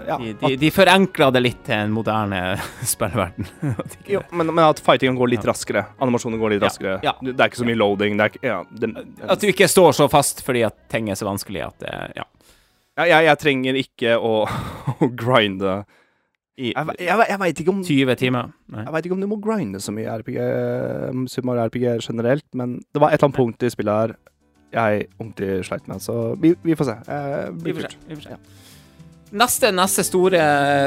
ja, 0.07 0.17
De, 0.17 0.29
de, 0.39 0.55
de 0.55 0.69
forenkla 0.71 1.27
det 1.35 1.41
litt 1.43 1.65
til 1.67 1.75
en 1.75 1.91
moderne 1.91 2.39
spillverden. 2.93 3.45
Jo, 4.07 4.21
men, 4.31 4.47
men 4.55 4.63
at 4.63 4.79
fightingen 4.79 5.17
går 5.19 5.33
litt 5.33 5.43
raskere. 5.47 5.83
Animasjonen 5.99 6.39
går 6.39 6.53
litt 6.55 6.61
Ja, 6.63 6.69
raskere. 6.69 6.93
ja. 7.03 7.13
Det 7.21 7.35
er 7.35 7.51
ikke 7.51 7.59
så 7.59 7.67
mye 7.67 7.75
loading. 7.81 8.15
Det 8.15 8.23
er 8.23 8.31
ikke 8.31 8.47
ja, 8.47 8.61
det, 8.71 8.91
At 9.27 9.43
du 9.43 9.47
ikke 9.51 9.67
står 9.67 9.91
så 9.99 10.07
fast 10.09 10.39
fordi 10.47 10.63
at 10.63 10.77
ting 10.89 11.09
er 11.11 11.19
så 11.19 11.27
vanskelig 11.27 11.65
at 11.67 11.79
det 11.83 11.93
Ja. 12.21 12.23
Ja, 12.97 13.03
jeg, 13.11 13.25
jeg 13.27 13.37
trenger 13.43 13.77
ikke 13.83 14.15
å, 14.17 14.31
å 15.03 15.09
grinde 15.19 15.81
I 16.57 16.71
Jeg, 16.73 16.87
jeg, 16.99 17.25
jeg 17.29 17.39
veit 17.39 17.59
ikke, 17.61 17.69
om- 17.69 17.83
20 17.85 18.15
timer. 18.17 18.47
Nei. 18.73 18.83
jeg 18.83 18.93
vet 18.93 19.05
ikke 19.05 19.13
om 19.13 19.21
du 19.21 19.27
må 19.29 19.37
grinde 19.41 19.79
så 19.83 19.93
mye 19.93 20.09
RPG, 20.23 20.37
um, 21.13 21.27
Super 21.29 21.45
Mario 21.51 21.67
RPG 21.69 22.01
generelt, 22.09 22.45
men 22.57 22.79
det 22.93 23.01
var 23.03 23.11
et 23.13 23.19
eller 23.21 23.29
annet 23.29 23.37
punkt 23.37 23.63
i 23.63 23.69
spillet 23.69 23.93
her 23.93 24.15
jeg 24.73 25.05
ordentlig 25.19 25.63
sleit 25.65 25.85
med, 25.87 26.01
så 26.03 26.15
vi, 26.41 26.55
vi 26.65 26.75
får 26.75 26.89
se. 26.89 26.95
Eh, 27.07 27.51
Vi 27.63 27.73
får 27.73 27.85
se. 27.87 27.97
Vi 28.09 28.15
får 28.17 28.23
se. 28.25 28.37
Neste, 29.37 29.69
neste 29.75 30.03
store 30.07 30.41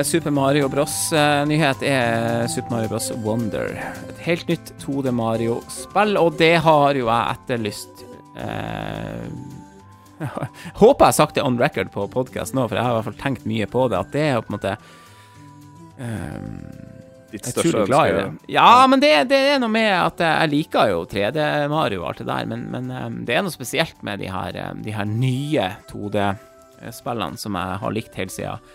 Super 0.04 0.30
Mario 0.32 0.68
Bros.-nyhet 0.72 1.82
er 1.88 2.46
Super 2.48 2.70
Mario 2.74 2.88
Bros. 2.92 3.10
Wonder. 3.24 3.72
Et 4.10 4.20
helt 4.26 4.48
nytt 4.48 4.72
2D 4.84 5.12
Mario-spill, 5.12 6.16
og 6.20 6.36
det 6.40 6.54
har 6.64 6.94
jo 6.96 7.06
jeg 7.08 7.36
etterlyst. 7.36 8.04
Eh, 8.36 9.28
håper 10.80 11.04
jeg 11.04 11.08
har 11.08 11.16
sagt 11.16 11.36
det 11.38 11.44
on 11.46 11.56
record 11.60 11.90
på 11.94 12.04
podkast 12.12 12.52
nå, 12.56 12.66
for 12.68 12.76
jeg 12.76 12.84
har 12.84 12.92
i 12.92 12.98
hvert 13.00 13.08
fall 13.10 13.20
tenkt 13.22 13.46
mye 13.48 13.68
på 13.70 13.86
det. 13.92 14.00
At 14.02 14.12
det 14.12 14.26
er 14.28 14.40
på 14.44 14.52
en 14.52 14.58
måte 14.58 14.76
eh, 16.00 16.36
Ditt 17.30 17.46
største 17.46 17.84
ønske. 17.84 18.24
Ja, 18.50 18.86
men 18.90 19.02
det, 19.02 19.12
det 19.30 19.38
er 19.52 19.60
noe 19.62 19.70
med 19.70 19.92
at 19.94 20.18
jeg 20.24 20.50
liker 20.50 20.90
jo 20.90 21.04
3D-Mario 21.06 22.02
og 22.02 22.08
alt 22.08 22.22
det 22.24 22.26
der, 22.26 22.48
men, 22.50 22.64
men 22.72 22.90
um, 22.90 23.20
det 23.28 23.36
er 23.38 23.44
noe 23.46 23.54
spesielt 23.54 24.00
med 24.06 24.18
de 24.18 24.32
her, 24.34 24.56
um, 24.72 24.80
de 24.82 24.94
her 24.96 25.06
nye 25.06 25.68
2D-spillene 25.92 27.38
som 27.38 27.58
jeg 27.60 27.82
har 27.84 27.94
likt 27.94 28.18
helt 28.18 28.34
siden 28.34 28.72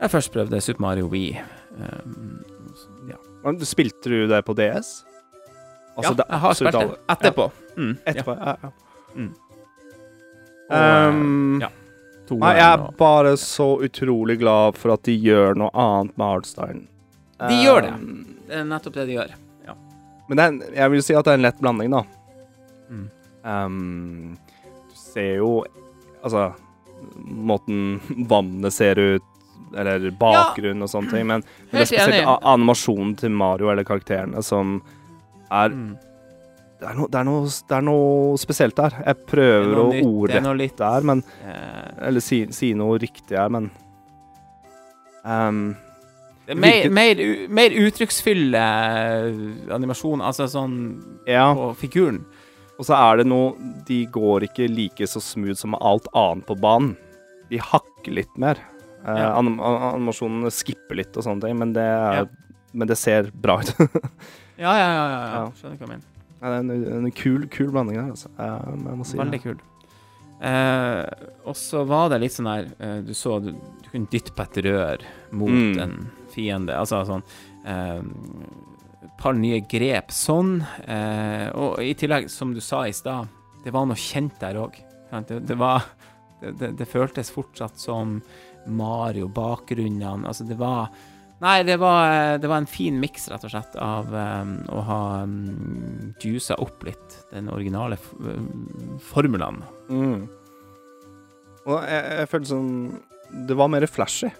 jeg 0.00 0.10
først 0.10 0.32
prøvde 0.32 0.60
Super 0.64 0.80
Mario 0.80 1.06
Wii. 1.12 1.40
Um, 1.76 2.40
ja, 3.08 3.18
Men 3.44 3.60
Spilte 3.68 4.08
du 4.08 4.26
det 4.30 4.44
på 4.44 4.54
DS? 4.56 5.04
Altså, 5.96 6.14
ja 6.16 6.24
jeg 6.24 6.40
har 6.40 6.56
spilt 6.56 6.78
det 6.78 6.96
etterpå. 7.12 7.50
Mm, 7.76 7.96
Etterpå, 8.06 8.36
ja. 8.38 8.54
ja. 8.62 8.70
Mm. 9.14 9.34
Og, 10.70 10.78
uh, 10.78 11.08
Um, 11.10 11.60
ja. 11.60 11.68
To 12.30 12.38
Nei, 12.40 12.54
jeg 12.56 12.66
er 12.68 12.84
og- 12.86 12.96
bare 13.00 13.34
så 13.42 13.66
utrolig 13.84 14.38
glad 14.40 14.78
for 14.78 14.94
at 14.94 15.02
de 15.08 15.16
gjør 15.18 15.58
noe 15.60 15.70
annet 15.74 16.16
med 16.16 16.26
Hardstein. 16.30 16.80
De 17.40 17.60
gjør 17.64 17.82
det. 17.88 17.92
Um, 17.98 18.26
Det 18.50 18.56
er 18.58 18.64
nettopp 18.70 18.94
det 18.98 19.06
de 19.10 19.14
gjør. 19.18 19.34
Ja. 19.66 19.74
Men 20.30 20.38
en- 20.46 20.62
jeg 20.74 20.90
vil 20.90 21.02
si 21.06 21.14
at 21.14 21.24
det 21.24 21.32
er 21.34 21.38
en 21.38 21.42
lett 21.48 21.60
blanding, 21.60 21.90
da. 21.94 22.02
Mm. 22.90 23.04
Um, 23.44 24.38
du 24.90 24.96
ser 24.98 25.36
jo 25.40 25.64
Altså 26.22 26.50
Måten 27.24 28.00
vannet 28.28 28.72
ser 28.74 28.98
ut, 28.98 29.22
eller 29.76 30.10
bakgrunn 30.20 30.82
og 30.84 30.90
sånne 30.90 31.10
ting. 31.14 31.26
Men, 31.30 31.40
men 31.70 31.70
det 31.72 31.80
er 31.80 31.88
spesielt 31.88 32.18
enig. 32.18 32.38
animasjonen 32.52 33.14
til 33.16 33.30
Mario 33.30 33.70
eller 33.72 33.84
karakterene 33.88 34.42
som 34.44 34.82
er 35.50 35.70
Mm. 35.70 35.96
det, 36.80 36.88
er 36.90 36.94
noe, 36.98 37.08
det, 37.08 37.14
er 37.20 37.24
noe, 37.24 37.44
det 37.46 37.76
er 37.78 37.80
noe 37.86 38.36
spesielt 38.38 38.74
der. 38.76 38.90
Jeg 39.06 39.16
prøver 39.26 39.72
er 39.72 39.80
å 39.80 39.86
noe 39.86 39.94
nytt, 39.94 40.28
det 40.28 40.36
er 40.36 40.44
noe 40.48 40.58
litt 40.60 40.76
der, 40.76 41.00
men 41.08 41.22
eh, 41.46 41.89
Eller 42.00 42.20
si, 42.24 42.46
si 42.56 42.72
noe 42.74 42.98
riktig 42.98 43.36
her, 43.36 43.50
men 43.52 43.70
um, 45.24 45.74
det 46.46 46.54
er 46.56 46.60
mer, 46.64 46.86
mer, 46.90 47.20
mer 47.52 47.74
uttrykksfull 47.84 48.54
eh, 48.58 49.26
animasjon, 49.76 50.22
altså 50.24 50.48
sånn 50.50 50.78
Ja. 51.28 51.50
på 51.54 51.68
figuren. 51.78 52.22
Og 52.80 52.86
så 52.88 52.96
er 52.96 53.20
det 53.20 53.26
noe 53.28 53.52
De 53.86 54.06
går 54.08 54.46
ikke 54.48 54.66
like 54.72 55.04
så 55.06 55.20
smooth 55.20 55.58
som 55.60 55.76
alt 55.76 56.08
annet 56.16 56.46
på 56.48 56.56
banen. 56.58 56.94
De 57.50 57.58
hakker 57.60 58.12
litt 58.16 58.32
mer. 58.40 58.56
Eh, 59.04 59.14
Ja. 59.20 59.34
anim 59.38 59.60
animasjonene 59.60 60.50
skipper 60.50 60.96
litt 60.96 61.16
og 61.16 61.24
sånne 61.24 61.40
ting, 61.44 61.58
men 61.58 61.72
det, 61.76 61.82
er, 61.84 62.24
Ja. 62.24 62.24
men 62.72 62.88
det 62.88 62.96
ser 62.98 63.30
bra 63.34 63.60
ut. 63.60 63.74
Ja, 64.60 64.74
ja, 64.76 64.88
ja. 64.92 65.44
Skjønner 65.56 65.78
hva 65.78 65.86
du 65.86 65.92
mener. 65.94 66.02
Det 66.40 66.48
er 66.48 66.54
en, 66.58 66.70
en 67.06 67.12
kul, 67.12 67.46
kul 67.48 67.70
blanding 67.72 67.96
her, 67.96 68.10
altså. 68.12 68.28
Eh, 68.36 68.74
jeg 68.76 68.96
må 68.98 69.06
si. 69.08 69.16
Veldig 69.16 69.38
kul. 69.42 69.54
Eh, 70.40 71.04
og 71.44 71.56
så 71.58 71.82
var 71.84 72.08
det 72.08 72.20
litt 72.22 72.32
sånn 72.32 72.46
der 72.48 72.68
eh, 72.80 73.00
Du 73.04 73.10
så 73.12 73.34
du, 73.44 73.50
du 73.52 73.88
kunne 73.92 74.08
dytte 74.08 74.32
på 74.32 74.46
et 74.46 74.60
rør 74.64 75.02
mot 75.36 75.50
Mm. 75.52 75.80
en 75.84 75.96
fiende. 76.32 76.72
Altså 76.80 77.02
sånn 77.04 77.24
eh, 77.68 78.00
Et 79.04 79.16
par 79.20 79.34
nye 79.36 79.60
grep 79.68 80.10
sånn. 80.16 80.62
Eh, 80.88 81.48
og 81.56 81.78
i 81.84 81.92
tillegg, 81.94 82.30
som 82.32 82.54
du 82.56 82.60
sa 82.64 82.86
i 82.88 82.92
stad, 82.96 83.28
det 83.64 83.72
var 83.74 83.84
noe 83.88 83.96
kjent 84.00 84.38
der 84.40 84.56
òg. 84.62 84.78
Det, 85.28 85.40
det 85.44 85.56
var 85.58 85.84
det, 86.40 86.54
det, 86.60 86.70
det 86.78 86.86
føltes 86.88 87.32
fortsatt 87.34 87.76
som 87.80 88.20
Mario, 88.70 89.26
bakgrunnene 89.28 90.28
Altså, 90.28 90.44
det 90.48 90.56
var 90.60 90.88
Nei, 91.40 91.62
det 91.64 91.78
var, 91.80 92.02
eh, 92.12 92.34
det 92.38 92.48
var 92.50 92.60
en 92.60 92.68
fin 92.68 92.98
miks, 93.00 93.28
rett 93.32 93.44
og 93.48 93.52
slett, 93.54 93.76
av 93.80 94.10
um, 94.12 94.50
å 94.68 94.82
ha 94.84 94.98
um, 95.24 96.12
juica 96.20 96.58
opp 96.60 96.84
litt 96.84 97.14
den 97.32 97.48
originale 97.48 97.96
um, 98.20 98.98
formelen. 99.00 99.62
Mm. 99.88 100.26
Og 101.64 101.76
jeg, 101.84 102.04
jeg 102.20 102.28
følte 102.32 102.48
sånn 102.54 102.70
Det 103.48 103.56
var 103.56 103.68
mer 103.72 103.84
flashy. 103.88 104.30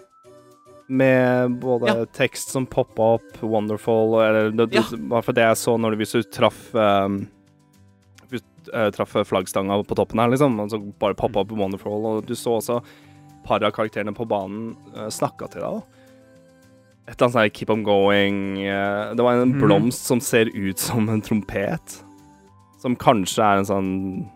Med 0.91 1.53
både 1.61 1.87
Ja. 1.87 2.05
tekst 2.17 2.49
som 2.51 2.65
poppa 2.67 3.13
opp, 3.17 3.37
Wonderful 3.41 4.17
eller 4.21 4.51
det, 4.51 4.67
Ja. 4.75 4.81
det, 4.91 5.23
for 5.23 5.31
det 5.37 5.45
jeg 5.45 5.57
så 5.61 5.77
når 5.79 5.91
du, 5.95 6.01
hvis 6.01 6.11
du 6.17 6.23
traff 6.27 6.59
um, 6.75 7.21
Hvis 8.29 8.43
eh, 8.73 8.89
traff 8.91 9.15
flaggstanga 9.29 9.79
på 9.87 9.95
toppen 9.95 10.19
her, 10.19 10.29
liksom, 10.33 10.59
og 10.59 10.69
så 10.73 10.81
bare 10.99 11.15
poppa 11.17 11.45
opp 11.45 11.53
Wonderful, 11.55 12.05
og 12.11 12.25
du 12.27 12.35
så 12.35 12.57
også 12.59 12.81
par 13.47 13.63
av 13.65 13.71
karakterene 13.73 14.13
på 14.13 14.27
banen 14.29 14.75
uh, 14.93 15.07
snakka 15.09 15.47
til 15.49 15.63
deg. 15.63 15.79
da. 15.79 16.00
Et 17.07 17.15
eller 17.15 17.27
annet 17.27 17.33
sånn 17.35 17.53
Keep 17.57 17.69
on 17.73 17.83
going 17.83 18.59
eh, 18.63 19.13
Det 19.15 19.23
var 19.25 19.33
en 19.41 19.53
Mhm. 19.55 19.61
blomst 19.63 20.05
som 20.05 20.19
ser 20.21 20.45
ut 20.53 20.77
som 20.79 21.09
en 21.09 21.21
trompet. 21.21 22.03
Som 22.79 22.95
kanskje 22.95 23.43
er 23.43 23.57
en 23.57 23.65
sånn 23.65 24.29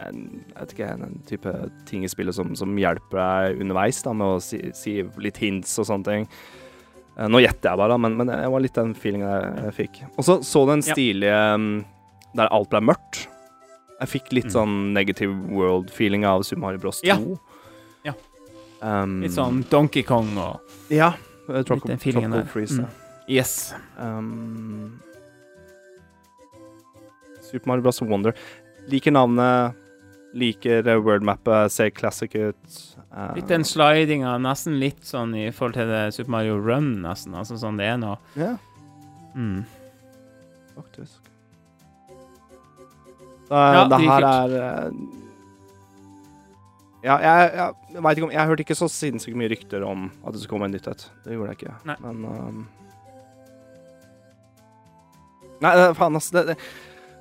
en, 0.00 0.44
jeg 0.46 0.54
vet 0.60 0.72
ikke, 0.76 0.88
en 0.94 1.22
type 1.26 1.52
ting 1.86 2.04
i 2.04 2.08
spillet 2.08 2.32
som, 2.32 2.54
som 2.54 2.76
hjelper 2.78 3.18
deg 3.18 3.60
underveis 3.64 4.00
da, 4.04 4.12
med 4.14 4.26
å 4.36 4.40
si, 4.40 4.60
si 4.72 5.02
litt 5.18 5.36
hints 5.42 5.72
og 5.80 5.86
sånne 5.88 6.04
ting. 6.06 6.28
Eh, 7.18 7.26
Nå 7.26 7.40
gjetter 7.42 7.72
jeg 7.72 7.78
bare, 7.80 7.96
men, 7.98 8.14
men 8.16 8.28
det 8.30 8.36
var 8.48 8.60
litt 8.62 8.74
den 8.78 8.94
feelingen 8.94 9.26
jeg, 9.26 9.64
jeg 9.64 9.74
fikk. 9.74 9.98
Og 10.16 10.22
så 10.24 10.36
så 10.46 10.62
du 10.66 10.70
den 10.70 10.82
stilige 10.86 11.40
um, 11.54 11.84
der 12.38 12.46
alt 12.54 12.70
ble 12.70 12.78
mørkt. 12.80 13.24
Jeg 13.98 14.08
fikk 14.12 14.30
litt 14.32 14.44
Mm. 14.46 14.54
sånn 14.54 14.76
Negative 14.94 15.34
World-feeling 15.50 16.24
av 16.24 16.44
Super 16.46 16.60
Mario 16.60 16.78
Bros. 16.78 17.00
2. 17.02 17.08
Ja. 17.08 18.12
Ja. 18.12 18.14
Um, 19.02 19.20
Litt 19.24 19.32
sånn 19.34 19.64
Donkey 19.68 20.04
Kong 20.06 20.30
og 20.38 20.60
Ja. 20.94 21.14
Eh, 21.48 21.64
feelingen 21.64 22.30
Tropical 22.30 22.30
der. 22.32 22.46
Freeze. 22.52 22.78
Mm. 22.82 22.86
Yes. 23.28 23.74
Um, 23.98 25.00
Super 27.42 27.68
Mario 27.68 27.82
Bros. 27.82 28.00
Wonder. 28.02 28.34
Liker 28.88 29.12
navnet, 29.12 29.74
liker 30.34 30.82
worldmappet 30.82 30.98
wordmappet, 31.04 31.70
ser 31.72 31.90
classic 31.90 32.34
ut. 32.36 32.56
Uh, 33.12 33.34
Litt 33.36 33.48
den 33.48 33.64
slidinga, 33.64 34.34
nesten 34.40 34.78
litt 34.80 35.04
sånn 35.08 35.34
i 35.36 35.46
forhold 35.50 35.74
til 35.78 35.88
det 35.88 36.02
Super 36.16 36.30
Mario 36.36 36.58
Run, 36.60 36.90
nesten. 37.04 37.34
Altså 37.36 37.56
sånn 37.60 37.78
det 37.80 37.86
er 37.92 37.98
nå. 38.00 38.16
Ja, 38.36 38.56
Mm. 39.36 39.64
faktisk. 40.74 41.18
Da, 43.48 43.60
Ja, 43.74 43.84
det 43.88 43.98
her 44.04 44.24
er 44.26 44.54
eh, 44.58 44.90
Ja, 47.04 47.14
jeg, 47.22 47.50
jeg, 47.54 47.94
jeg 47.94 48.02
vet 48.02 48.18
ikke 48.18 48.26
om 48.26 48.32
Jeg 48.34 48.50
hørte 48.50 48.64
ikke 48.64 48.76
så 48.78 48.88
sinnssykt 48.90 49.38
mye 49.38 49.50
rykter 49.52 49.84
om 49.86 50.08
at 50.26 50.34
det 50.34 50.42
skulle 50.42 50.56
komme 50.56 50.68
en 50.68 50.74
nytt 50.74 50.88
et. 50.90 51.04
Det 51.24 51.36
gjorde 51.36 51.52
jeg 51.54 51.60
ikke. 51.60 51.74
Nei. 51.86 51.96
Men 52.02 52.24
um, 52.26 52.66
Nei, 55.62 55.72
faen, 55.98 56.18
altså. 56.18 56.34
Det, 56.34 56.56
det, 56.56 56.58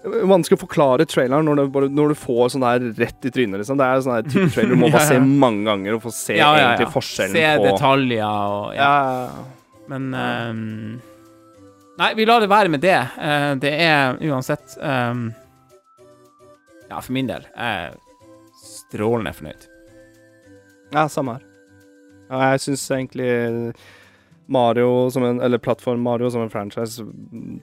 er 0.08 0.30
vanskelig 0.30 0.60
å 0.60 0.62
forklare 0.62 1.08
traileren 1.10 1.48
når, 1.50 1.62
det 1.68 1.90
når 1.98 2.14
du 2.14 2.18
får 2.22 2.54
sånn 2.54 2.66
der 2.66 2.88
rett 3.00 3.28
i 3.28 3.34
trynet, 3.34 3.62
liksom. 3.62 3.80
Det 3.80 3.86
er 3.86 4.02
sånn 4.06 4.16
her 4.18 4.26
type 4.30 4.50
trailer 4.56 4.74
du 4.74 4.82
må 4.82 4.92
bare 4.94 5.10
se 5.10 5.20
mange 5.22 5.66
ganger 5.68 5.98
og 5.98 6.04
få 6.06 6.14
se 6.16 6.38
egentlig 6.38 6.90
forskjellen 6.94 7.38
Se 7.38 7.46
på 7.58 7.68
detaljer 7.70 8.26
og 8.26 8.78
ja. 8.78 8.92
ja. 9.12 9.46
Men 9.88 10.10
um, 10.14 10.98
Nei, 11.98 12.12
vi 12.18 12.28
lar 12.30 12.44
det 12.44 12.50
være 12.52 12.70
med 12.70 12.84
det. 12.84 12.98
Uh, 13.18 13.54
det 13.62 13.74
er 13.82 14.20
uansett 14.30 14.78
um, 14.82 15.30
Ja, 16.92 17.00
for 17.00 17.14
min 17.16 17.30
del. 17.30 17.48
Er 17.58 17.96
strålende 18.88 19.34
fornøyd. 19.36 19.68
Ja, 20.94 21.08
samme 21.12 21.38
her. 21.38 21.46
Jeg 22.28 22.60
syns 22.64 22.84
egentlig 22.92 23.28
Mario 24.52 25.10
som 25.12 25.24
en 25.24 25.40
Eller 25.44 25.58
plattform 25.64 26.02
Mario 26.04 26.30
som 26.32 26.42
en 26.44 26.52
franchise 26.52 27.04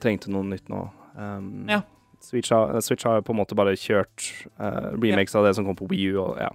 trengte 0.00 0.30
noe 0.32 0.44
nytt 0.48 0.68
nå. 0.72 0.86
Um, 1.16 1.66
Ja. 1.68 1.82
Switch, 2.24 2.48
har, 2.52 2.80
Switch 2.80 3.04
har 3.04 3.20
på 3.20 3.34
en 3.34 3.36
måte 3.42 3.52
bare 3.56 3.74
kjørt 3.76 4.30
uh, 4.56 4.94
remakes 4.96 5.34
av 5.36 5.44
det 5.44 5.50
som 5.58 5.66
kom 5.66 5.76
på 5.76 5.84
Wii 5.90 6.06
U, 6.14 6.20
og 6.22 6.38
ja. 6.40 6.48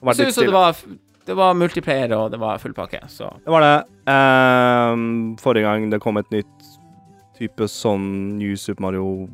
Vært 0.00 0.16
Så 0.16 0.24
litt 0.24 0.30
det 0.30 0.36
stille. 0.38 0.54
var, 0.56 0.78
det 1.28 1.36
var 1.36 1.54
multiplayer, 1.60 2.14
og 2.16 2.30
det 2.32 2.38
var 2.40 2.56
full 2.62 2.72
pakke, 2.72 3.02
så 3.12 3.28
Det 3.44 3.52
var 3.52 3.60
det. 3.60 3.74
Um, 4.08 5.36
forrige 5.36 5.66
gang 5.68 5.90
det 5.92 6.00
kom 6.00 6.16
et 6.16 6.30
nytt 6.32 6.64
type 7.36 7.68
sånn 7.68 8.38
New 8.38 8.56
Super 8.56 8.86
Mario 8.86 9.28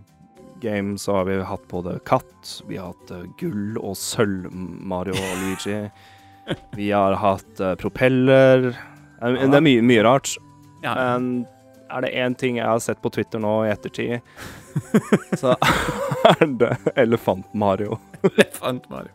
game, 0.62 0.96
så 0.98 1.18
har 1.18 1.24
vi 1.28 1.36
hatt 1.44 1.64
både 1.68 1.98
katt, 2.08 2.52
vi 2.68 2.76
har 2.80 2.92
hatt 2.94 3.10
eh, 3.14 3.24
gull 3.40 3.76
og 3.80 3.96
sølv 3.98 4.48
Mario 4.52 5.16
og 5.18 5.42
Luigi. 5.42 5.80
Vi 6.78 6.92
har 6.94 7.16
hatt 7.18 7.58
uh, 7.58 7.72
propeller. 7.74 8.68
Eh, 9.18 9.32
Det 9.50 9.56
er 9.58 9.64
mye, 9.66 9.82
mye 9.82 10.02
rart. 10.06 10.36
ja. 10.84 10.92
Men 10.94 11.46
er 11.90 12.02
det 12.02 12.12
én 12.18 12.34
ting 12.38 12.56
jeg 12.58 12.66
har 12.66 12.78
sett 12.82 12.98
på 13.02 13.10
Twitter 13.14 13.38
nå 13.42 13.50
i 13.66 13.70
ettertid, 13.70 14.18
så 15.40 15.52
er 16.32 16.46
det 16.58 16.70
Elefant-Mario. 16.98 17.98
Elefant-Mario. 18.26 19.10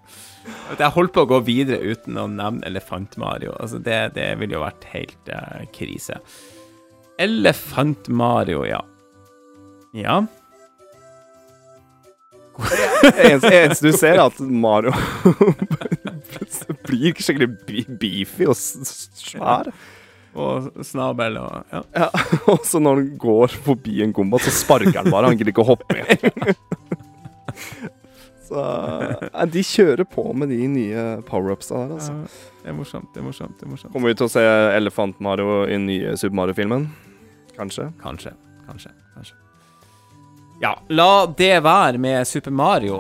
Jeg 0.79 0.91
holdt 0.95 1.11
på 1.15 1.23
å 1.25 1.29
gå 1.29 1.39
videre 1.47 1.83
uten 1.95 2.15
å 2.17 2.27
nevne 2.31 2.63
Elefant-Mario. 2.67 3.51
Altså 3.59 3.79
det, 3.83 3.97
det 4.15 4.29
ville 4.39 4.55
jo 4.55 4.63
vært 4.63 4.87
helt 4.93 5.31
uh, 5.35 5.63
krise. 5.75 6.19
Elefant-Mario, 7.19 8.63
ja. 8.65 8.79
Ja. 9.95 10.21
Eneste, 12.61 13.51
eneste 13.51 13.87
du 13.87 13.97
ser, 13.97 14.17
er 14.19 14.25
at 14.27 14.39
Mario 14.39 14.93
blir 16.87 17.15
skikkelig 17.17 17.49
beefy 18.01 18.47
og 18.49 18.57
svær. 18.57 19.71
Og 20.31 20.69
snabel 20.87 21.35
og 21.41 21.73
ja. 21.73 21.81
Ja, 21.97 22.07
og 22.53 22.61
så 22.67 22.79
når 22.79 23.01
han 23.01 23.09
går 23.19 23.55
forbi 23.65 23.97
en 24.05 24.13
gomba, 24.15 24.39
så 24.39 24.53
sparker 24.55 25.01
han 25.01 25.11
bare. 25.11 25.27
Han 25.31 25.39
gidder 25.39 25.51
ikke 25.51 25.65
å 25.65 25.71
hoppe 25.73 25.97
igjen 25.97 26.55
Så 28.51 28.63
de 29.51 29.61
kjører 29.63 30.03
på 30.11 30.25
med 30.35 30.49
de 30.51 30.59
nye 30.67 31.03
power-upsa 31.27 31.85
der, 31.85 31.93
altså. 31.95 32.15
Ja, 32.15 32.47
Det 32.61 32.71
er 32.73 32.75
morsomt. 32.75 33.07
Det 33.15 33.21
er 33.21 33.27
morsomt. 33.27 33.55
det 33.59 33.67
er 33.67 33.71
morsomt. 33.71 33.93
Kommer 33.95 34.11
vi 34.11 34.17
til 34.19 34.27
å 34.27 34.33
se 34.33 34.43
Elefant-Mario 34.75 35.61
i 35.69 35.77
den 35.77 35.87
nye 35.87 36.17
Super 36.19 36.35
Mario-filmen? 36.41 36.89
Kanskje. 37.55 37.87
Kanskje. 38.03 38.35
Kanskje. 38.67 38.91
Kanskje. 39.15 39.40
Ja, 40.61 40.79
la 40.87 41.25
det 41.37 41.63
være 41.63 41.97
med 41.97 42.27
Super 42.27 42.51
Mario. 42.51 42.99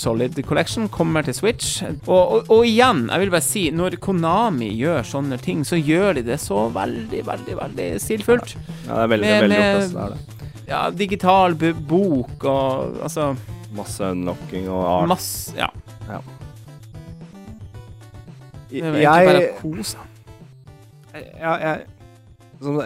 Solid 0.00 0.38
Collection 0.48 0.88
kommer 0.92 1.22
til 1.26 1.34
Switch. 1.36 1.82
Og, 2.06 2.18
og, 2.18 2.50
og 2.56 2.64
igjen, 2.68 3.04
jeg 3.12 3.20
vil 3.24 3.32
bare 3.34 3.44
si, 3.44 3.66
når 3.76 3.98
Konami 4.02 4.70
gjør 4.78 5.04
sånne 5.06 5.36
ting, 5.44 5.60
så 5.68 5.76
gjør 5.78 6.16
de 6.20 6.22
det 6.30 6.38
så 6.40 6.64
veldig, 6.72 7.20
veldig, 7.28 7.56
veldig 7.60 7.88
stilfullt. 8.02 8.56
Ja, 8.86 8.94
det 8.94 9.02
er 9.04 9.12
veldig, 9.14 9.30
Med- 9.30 9.42
veldig 9.46 9.60
gjort. 9.60 9.94
Det 9.94 10.04
er 10.06 10.14
det. 10.16 10.46
Ja, 10.70 10.80
digital 10.94 11.56
bok 11.88 12.44
og 12.46 13.00
altså 13.02 13.32
Masse 13.74 14.02
unlocking 14.14 14.68
og 14.70 14.84
art. 14.86 15.08
Masse 15.12 15.54
Ja. 15.58 15.68
Det 18.70 18.82
er 18.86 18.96
jeg, 19.02 19.26
bare 19.26 19.46
kos. 19.60 19.96
jeg, 21.14 21.24
jeg, 21.42 21.80
sånn, 22.62 22.80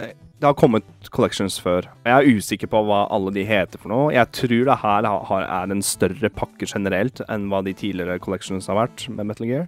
Det 0.45 0.51
har 0.51 0.59
kommet 0.61 1.07
collections 1.09 1.55
før. 1.57 1.87
Jeg 2.05 2.13
er 2.13 2.37
usikker 2.37 2.69
på 2.69 2.77
hva 2.85 2.99
alle 3.15 3.31
de 3.33 3.41
heter 3.49 3.81
for 3.81 3.89
noe. 3.89 4.11
Jeg 4.13 4.29
tror 4.37 4.67
det 4.67 4.75
her 4.77 5.07
er 5.09 5.71
en 5.73 5.81
større 5.81 6.29
pakke 6.29 6.67
generelt 6.69 7.17
enn 7.25 7.47
hva 7.49 7.63
de 7.65 7.73
tidligere 7.73 8.19
collections 8.21 8.69
har 8.69 8.77
vært 8.77 9.07
med 9.09 9.25
Metal 9.25 9.49
Gear. 9.49 9.65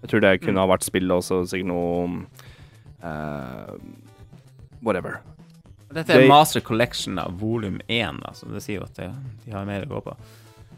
Jeg 0.00 0.10
tror 0.10 0.24
det 0.24 0.32
kunne 0.42 0.58
ha 0.58 0.72
vært 0.72 0.88
spill 0.88 1.14
også, 1.14 1.44
sikkert 1.46 1.70
noe 1.70 2.24
uh, 3.06 3.78
Whatever. 4.82 5.20
Dette 5.94 6.16
er 6.16 6.24
de, 6.24 6.32
Master 6.34 6.66
Collection 6.66 7.22
av 7.22 7.38
volum 7.38 7.78
1, 7.86 8.18
da, 8.24 8.34
så 8.34 8.50
det 8.50 8.64
sier 8.66 8.80
jo 8.80 8.90
at 8.90 8.98
de 8.98 9.54
har 9.54 9.70
mer 9.70 9.86
å 9.86 9.92
gå 9.94 10.02
på. 10.08 10.18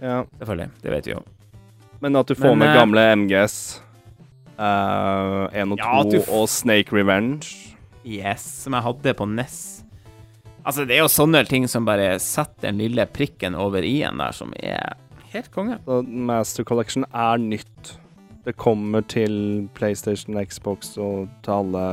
Ja. 0.02 0.20
Selvfølgelig. 0.36 0.68
Det 0.84 0.96
vet 0.98 1.08
vi 1.08 1.16
jo. 1.16 1.24
Men 2.04 2.20
at 2.20 2.28
du 2.28 2.36
får 2.36 2.52
Men, 2.52 2.66
med 2.66 2.74
eh, 2.74 2.76
gamle 2.82 3.08
MGS, 3.24 3.58
uh, 4.60 5.48
1 5.48 5.72
og 5.72 5.80
2 5.80 5.80
Ja, 5.80 6.24
og 6.28 6.48
Snake 6.60 6.92
Revenge 6.92 7.69
Yes, 8.06 8.44
som 8.64 8.76
jeg 8.76 8.86
hadde 8.86 9.14
på 9.16 9.28
NES. 9.28 9.60
Altså, 10.64 10.84
det 10.84 10.96
er 10.96 11.02
jo 11.04 11.12
sånne 11.12 11.42
ting 11.48 11.66
som 11.68 11.86
bare 11.88 12.14
setter 12.20 12.68
den 12.68 12.80
lille 12.80 13.06
prikken 13.08 13.56
over 13.56 13.84
i-en 13.86 14.20
der, 14.20 14.36
som 14.36 14.52
er 14.60 14.94
helt 15.32 15.50
konge. 15.54 15.78
Så 15.86 16.02
Master 16.04 16.66
Collection 16.68 17.06
er 17.12 17.40
nytt. 17.40 17.96
Det 18.44 18.56
kommer 18.56 19.04
til 19.04 19.68
PlayStation, 19.76 20.38
Xbox 20.48 20.94
og 20.96 21.28
til 21.44 21.52
alle 21.52 21.84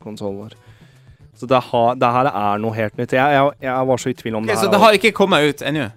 konsoller. 0.00 0.54
Så 1.34 1.48
det, 1.50 1.60
har, 1.70 1.98
det 1.98 2.08
her 2.14 2.30
er 2.30 2.62
noe 2.62 2.76
helt 2.76 2.96
nytt. 2.96 3.12
Jeg, 3.12 3.34
jeg, 3.36 3.52
jeg 3.66 3.90
var 3.90 4.00
så 4.00 4.12
i 4.12 4.16
tvil 4.16 4.38
om 4.38 4.44
okay, 4.44 4.52
det 4.52 4.58
her. 4.58 4.64
så 4.64 4.72
det 4.72 4.80
har 4.80 4.96
ikke 5.00 5.12
kommet 5.16 5.48
ut 5.48 5.64
ennå? 5.66 5.90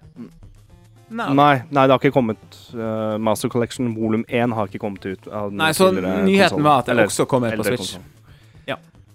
Nei. 1.07 1.27
Nei, 1.31 1.53
nei, 1.71 1.85
det 1.87 1.93
har 1.93 2.01
ikke 2.01 2.11
kommet. 2.11 2.57
uh, 2.73 3.15
Master 3.21 3.47
Collection 3.49 3.93
volum 3.95 4.25
1 4.27 4.55
har 4.57 4.67
ikke 4.67 4.81
kommet 4.83 5.05
ut. 5.05 5.29
Nei, 5.55 5.71
så 5.77 5.91
nyheten 5.93 6.25
konsollen. 6.25 6.65
var 6.65 6.81
at 6.81 6.89
det 6.89 6.95
Eller 6.95 7.11
også 7.11 7.25
kommer 7.25 7.55
på 7.55 7.63
Switch. 7.63 7.93
konsoll. 7.93 8.16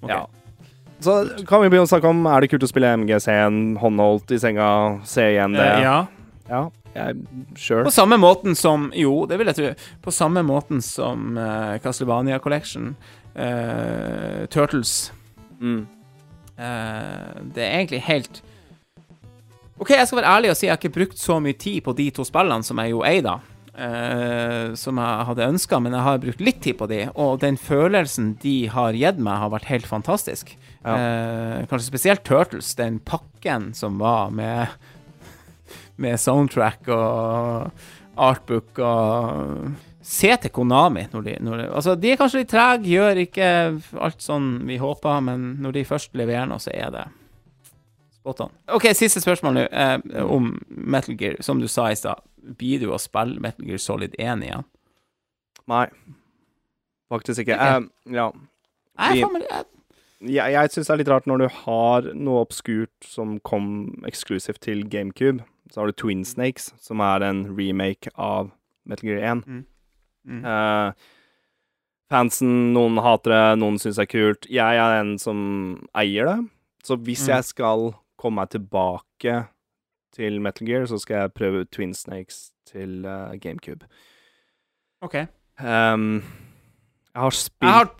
Ok. 0.02 0.10
Ja. 0.10 0.26
Så 1.02 1.16
kan 1.48 1.64
vi 1.64 1.70
begynne 1.72 1.88
å 1.88 1.90
snakke 1.90 2.10
om 2.10 2.20
Er 2.30 2.44
det 2.44 2.52
kult 2.52 2.62
å 2.62 2.70
spille 2.70 2.92
MGC-en 3.00 3.78
håndholdt 3.82 4.30
i 4.34 4.38
senga, 4.38 4.68
se 5.08 5.32
igjen 5.32 5.56
det? 5.58 5.66
Eh, 5.66 5.82
ja. 5.82 5.96
ja. 6.50 6.62
Jeg, 6.92 7.24
sure. 7.56 7.86
På 7.86 7.94
samme 7.94 8.18
måten 8.20 8.54
som 8.58 8.90
Jo, 8.94 9.22
det 9.26 9.38
vil 9.40 9.48
jeg 9.48 9.58
tro. 9.58 9.72
På 10.04 10.12
samme 10.12 10.42
måten 10.44 10.82
som 10.84 11.38
uh, 11.40 11.78
Castlevania 11.82 12.38
Collection, 12.42 12.94
uh, 13.34 14.46
Turtles 14.52 15.12
Mm. 15.62 15.86
uh, 16.58 17.34
det 17.54 17.62
er 17.62 17.76
egentlig 17.76 18.00
helt 18.02 18.40
OK, 19.78 19.90
jeg 19.90 20.08
skal 20.08 20.18
være 20.18 20.32
ærlig 20.36 20.50
og 20.50 20.56
si 20.58 20.66
jeg 20.66 20.72
har 20.72 20.80
ikke 20.80 20.96
brukt 20.96 21.18
så 21.18 21.36
mye 21.38 21.54
tid 21.54 21.84
på 21.86 21.94
de 21.94 22.08
to 22.10 22.26
spillene 22.26 22.66
som 22.66 22.80
jeg 22.82 22.90
jo 22.90 23.04
eier, 23.06 23.22
da. 23.22 23.36
Eh, 23.74 24.74
som 24.78 25.00
jeg 25.00 25.26
hadde 25.28 25.48
ønska, 25.54 25.80
men 25.82 25.96
jeg 25.96 26.06
har 26.06 26.22
brukt 26.22 26.44
litt 26.44 26.60
tid 26.64 26.78
på 26.80 26.88
de, 26.90 27.04
og 27.14 27.40
den 27.44 27.58
følelsen 27.60 28.34
de 28.42 28.56
har 28.72 28.96
gitt 28.98 29.20
meg, 29.22 29.40
har 29.42 29.52
vært 29.54 29.70
helt 29.70 29.88
fantastisk. 29.88 30.54
Eh, 30.82 31.62
kanskje 31.70 31.86
spesielt 31.88 32.24
Turtles, 32.26 32.74
den 32.78 33.00
pakken 33.06 33.72
som 33.78 34.00
var 34.02 34.32
med 34.34 34.66
Med 36.02 36.18
soundtrack 36.18 36.88
og 36.90 37.70
artbook 38.16 38.78
og 38.82 39.74
Se 40.02 40.32
til 40.40 40.50
Konami 40.50 41.04
når 41.12 41.26
de, 41.26 41.34
når 41.44 41.60
de 41.60 41.66
Altså, 41.68 41.94
de 41.94 42.10
er 42.10 42.18
kanskje 42.18 42.40
litt 42.42 42.50
trege, 42.50 42.88
gjør 42.90 43.20
ikke 43.22 43.50
alt 44.02 44.24
sånn 44.24 44.48
vi 44.66 44.80
håper, 44.82 45.20
men 45.22 45.44
når 45.62 45.76
de 45.76 45.84
først 45.86 46.16
leverer 46.18 46.48
noe, 46.50 46.58
så 46.58 46.72
er 46.74 46.90
det 46.96 47.04
spot 48.22 48.40
on. 48.46 48.52
OK, 48.78 48.86
siste 48.94 49.20
spørsmål 49.22 49.56
nå, 49.58 49.66
eh, 49.74 50.22
om 50.22 50.52
Metal 50.70 51.16
Gear. 51.18 51.36
Som 51.42 51.60
du 51.62 51.66
sa 51.70 51.88
i 51.90 51.98
stad, 51.98 52.22
blir 52.58 52.80
du 52.82 52.88
å 52.94 52.98
spille 53.02 53.40
Metal 53.42 53.66
Gear 53.66 53.82
Solid 53.82 54.14
1 54.18 54.44
igjen? 54.46 54.64
Nei. 55.70 55.86
Faktisk 57.12 57.42
ikke. 57.44 57.58
Okay. 57.58 57.82
Eh, 57.82 58.16
ja. 58.16 58.28
Nei, 58.98 59.20
faen 59.22 59.32
men, 59.32 59.42
jeg- 59.50 59.68
Jeg, 60.22 60.52
jeg 60.54 60.70
syns 60.70 60.86
det 60.86 60.90
er 60.94 60.98
litt 61.00 61.08
rart 61.10 61.24
når 61.26 61.38
du 61.42 61.48
har 61.48 62.02
noe 62.14 62.44
obskurt 62.46 62.92
som 63.02 63.40
kom 63.40 64.04
eksklusivt 64.06 64.60
til 64.62 64.84
GameCube. 64.86 65.42
Så 65.72 65.80
har 65.80 65.86
du 65.90 65.92
Twin 65.98 66.22
Snakes, 66.24 66.68
som 66.78 67.00
er 67.00 67.24
en 67.26 67.56
remake 67.56 68.06
av 68.16 68.52
Metal 68.86 69.08
Gear 69.08 69.18
1. 69.18 69.42
Mm. 69.48 69.64
Mm. 70.28 70.44
Uh, 70.46 70.92
fansen, 72.12 72.72
noen 72.72 73.00
hater 73.02 73.32
det, 73.34 73.58
noen 73.58 73.80
syns 73.82 73.96
det 73.98 74.04
er 74.06 74.12
kult. 74.12 74.46
Jeg 74.52 74.78
er 74.78 75.00
en 75.00 75.16
som 75.18 75.42
eier 75.96 76.28
det. 76.30 76.38
Så 76.84 76.96
hvis 77.02 77.24
Mm. 77.26 77.34
jeg 77.34 77.44
skal 77.50 77.94
komme 78.22 78.42
meg 78.42 78.54
tilbake 78.54 79.42
til 80.12 80.40
Metal 80.44 80.68
Gear, 80.68 80.86
så 80.86 80.98
skal 81.00 81.24
jeg 81.24 81.34
prøve 81.36 81.64
Twin 81.72 81.94
Snakes 81.96 82.50
til 82.68 83.04
uh, 83.08 83.34
GameCube. 83.40 83.88
OK. 85.02 85.16
Um, 85.60 86.22
jeg 87.12 87.20
har 87.20 87.34
spilt 87.36 87.68
Jeg 87.68 87.72
har 87.76 87.90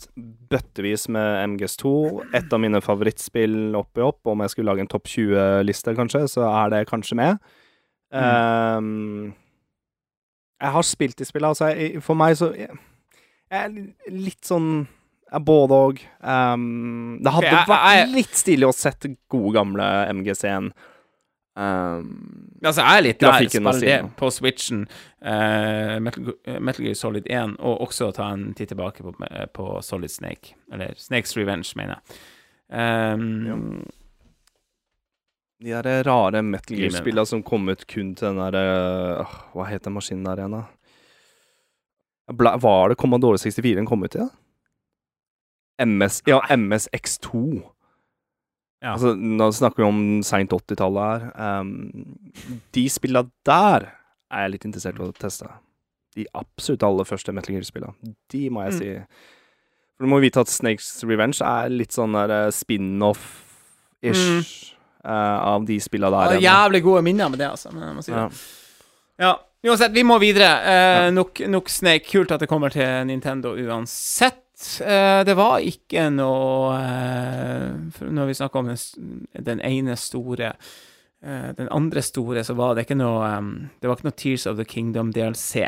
bøttevis 0.51 1.09
med 1.09 1.43
MGS2. 1.53 1.91
Et 2.39 2.53
av 2.53 2.61
mine 2.61 2.81
favorittspill 2.81 3.75
oppi 3.77 4.01
opp. 4.05 4.23
Om 4.27 4.45
jeg 4.45 4.55
skulle 4.55 4.71
lage 4.71 4.87
en 4.87 4.93
topp 4.93 5.11
20-liste, 5.13 5.95
kanskje, 5.99 6.25
så 6.33 6.47
er 6.49 6.73
det 6.73 6.87
kanskje 6.89 7.19
med. 7.19 7.53
Um, 8.13 9.35
jeg 10.63 10.73
har 10.77 10.83
spilt 10.83 11.19
de 11.19 11.25
spillene, 11.29 11.53
altså. 11.53 11.73
Jeg, 11.73 12.03
for 12.05 12.15
meg 12.15 12.37
så 12.37 12.53
Jeg, 12.57 12.69
jeg 13.51 13.65
er 13.65 14.13
litt 14.13 14.45
sånn 14.49 14.87
både 15.41 15.73
og. 15.73 16.01
Um, 16.21 17.19
det 17.23 17.33
hadde 17.33 17.47
okay, 17.47 17.59
jeg- 17.59 17.69
vært 17.69 17.97
jeg- 17.97 18.15
litt 18.15 18.35
stilig 18.37 18.67
å 18.69 18.75
sette 18.75 19.17
gode, 19.31 19.53
gamle 19.55 19.87
MGC-en. 20.13 20.73
Um, 21.55 22.49
Altså, 22.65 22.81
jeg 22.81 22.97
er 22.99 23.03
litt 23.03 23.19
der. 23.19 23.49
Spille 23.49 23.73
det 23.81 24.17
på 24.17 24.31
Switchen, 24.33 24.87
uh, 25.25 25.99
Metal, 26.01 26.33
Metal 26.61 26.85
Gear 26.85 26.95
Solid 26.95 27.27
1, 27.29 27.57
og 27.61 27.81
også 27.89 28.13
ta 28.15 28.31
en 28.33 28.55
titt 28.55 28.69
tilbake 28.71 29.03
på, 29.03 29.13
på 29.53 29.83
Solid 29.83 30.11
Snake. 30.11 30.55
Eller 30.73 30.95
Snakes 30.97 31.37
Revenge, 31.37 31.73
mener 31.77 31.97
jeg. 31.99 32.21
Um, 32.73 33.83
De 35.63 35.71
der 35.83 36.03
rare 36.05 36.43
Metal 36.43 36.77
Gear-spillene 36.77 37.27
som 37.27 37.43
kom 37.43 37.69
ut 37.69 37.85
kun 37.87 38.15
til 38.15 38.33
den 38.33 38.41
der 38.53 38.57
uh, 39.21 39.35
Hva 39.55 39.67
het 39.69 39.85
den 39.85 39.93
maskinen 39.95 40.25
der 40.25 40.41
igjen, 40.41 40.57
da? 40.57 40.65
Var 42.33 42.89
det 42.89 42.97
Commodore 42.99 43.39
64 43.39 43.75
den 43.77 43.87
kom 43.87 44.03
ut 44.03 44.15
i, 44.17 44.19
da? 44.25 44.29
MS 45.85 46.23
Ja, 46.27 46.41
MSX2. 46.51 47.63
Ja. 48.83 48.93
Altså, 48.97 49.13
nå 49.15 49.47
snakker 49.55 49.83
vi 49.83 49.89
om 49.89 50.01
seint 50.27 50.51
80-tallet 50.51 51.23
her. 51.37 51.61
Um, 51.61 51.93
de 52.75 52.87
spillene 52.91 53.31
der 53.47 53.87
er 54.33 54.43
jeg 54.47 54.51
litt 54.57 54.65
interessert 54.67 54.99
i 54.99 55.05
å 55.07 55.13
teste. 55.15 55.47
De 56.17 56.27
absolutt 56.37 56.83
aller 56.85 57.05
første 57.09 57.33
Metal 57.33 57.55
Gear-spillene. 57.55 57.95
De 58.33 58.49
må 58.51 58.65
jeg 58.67 58.73
Mm. 58.73 58.79
si. 58.79 58.89
For 59.97 60.05
du 60.07 60.11
må 60.11 60.19
vite 60.21 60.41
at 60.41 60.49
Snakes 60.51 61.05
Revenge 61.05 61.41
er 61.47 61.69
litt 61.71 61.93
sånn 61.95 62.13
der 62.17 62.31
eh, 62.49 62.51
spin-off-ish 62.51 64.75
eh, 65.05 65.39
av 65.53 65.65
de 65.67 65.79
spillene 65.81 66.11
der. 66.11 66.29
det 66.35 66.43
er 66.43 66.49
jævlig 66.51 66.83
gode 66.85 67.03
minner 67.07 67.29
med 67.31 67.39
det, 67.39 67.49
altså. 67.51 67.71
Men 67.73 68.03
si 68.03 68.13
det. 68.13 68.29
Ja. 69.23 69.37
Uansett, 69.63 69.93
vi 69.95 70.03
må 70.03 70.17
videre. 70.19 70.49
Eh, 70.67 71.11
nok, 71.15 71.39
nok 71.47 71.69
Snake. 71.71 72.09
Kult 72.11 72.33
at 72.35 72.41
det 72.43 72.49
kommer 72.51 72.69
til 72.75 73.07
Nintendo 73.07 73.55
uansett. 73.55 74.42
Eh, 74.81 75.25
det 75.27 75.35
var 75.35 75.63
ikke 75.67 76.07
noe 76.15 76.77
eh, 76.79 78.09
Når 78.15 78.29
vi 78.29 78.35
snakker 78.39 78.63
om 78.63 78.71
den, 78.71 79.61
ene 79.61 79.97
store 79.99 80.53
eh, 80.53 81.49
Den 81.59 81.71
andre 81.71 82.03
store, 82.03 82.45
så 82.47 82.55
var 82.59 82.77
det 82.77 82.87
ikke 82.87 83.01
noe 83.01 83.31
Det 83.81 83.91
var 83.91 83.99
ikke 83.99 84.11
noe 84.11 84.21
Tears 84.25 84.47
of 84.47 84.61
the 84.61 84.67
Kingdom 84.69 85.13
DLC. 85.15 85.67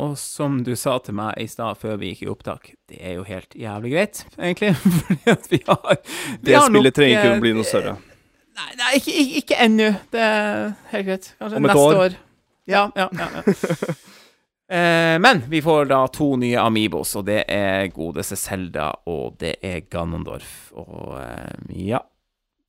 Og 0.00 0.12
som 0.16 0.60
du 0.64 0.70
sa 0.78 0.94
til 1.02 1.16
meg 1.18 1.34
i 1.42 1.48
stad, 1.50 1.76
før 1.80 1.98
vi 2.00 2.12
gikk 2.12 2.22
i 2.24 2.28
opptak, 2.30 2.70
det 2.88 3.00
er 3.04 3.18
jo 3.18 3.24
helt 3.26 3.56
jævlig 3.58 3.90
greit, 3.92 4.20
egentlig. 4.38 4.70
Fordi 5.08 5.34
at 5.34 5.48
vi 5.50 5.58
har 5.66 5.82
vi 5.90 6.46
Det 6.46 6.54
har 6.54 6.70
nok, 6.70 6.76
spillet 6.76 6.96
trenger 6.96 7.18
ikke 7.18 7.34
å 7.34 7.42
bli 7.42 7.52
noe 7.58 7.66
større. 7.68 7.96
Nei, 8.60 8.70
nei 8.78 8.92
ikke, 9.00 9.16
ikke, 9.24 9.42
ikke 9.42 9.58
ennå. 9.66 9.90
Det 10.14 10.22
er 10.28 10.62
helt 10.94 11.10
greit. 11.10 11.28
Kanskje 11.42 11.64
neste 11.66 11.84
år. 11.90 12.00
år. 12.06 12.16
Ja, 12.70 12.86
ja, 12.96 13.10
ja. 13.18 13.28
ja. 13.34 13.98
eh, 14.70 15.16
men 15.18 15.42
vi 15.50 15.60
får 15.62 15.88
da 15.90 16.04
to 16.14 16.36
nye 16.40 16.58
Amibos, 16.62 17.16
og 17.18 17.26
det 17.26 17.44
er 17.50 17.88
godeste 17.94 18.36
Selda, 18.38 18.92
og 19.10 19.36
det 19.42 19.56
er 19.66 19.80
Ganondorf. 19.90 20.70
Og 20.78 21.18
eh, 21.20 21.74
ja 21.90 22.00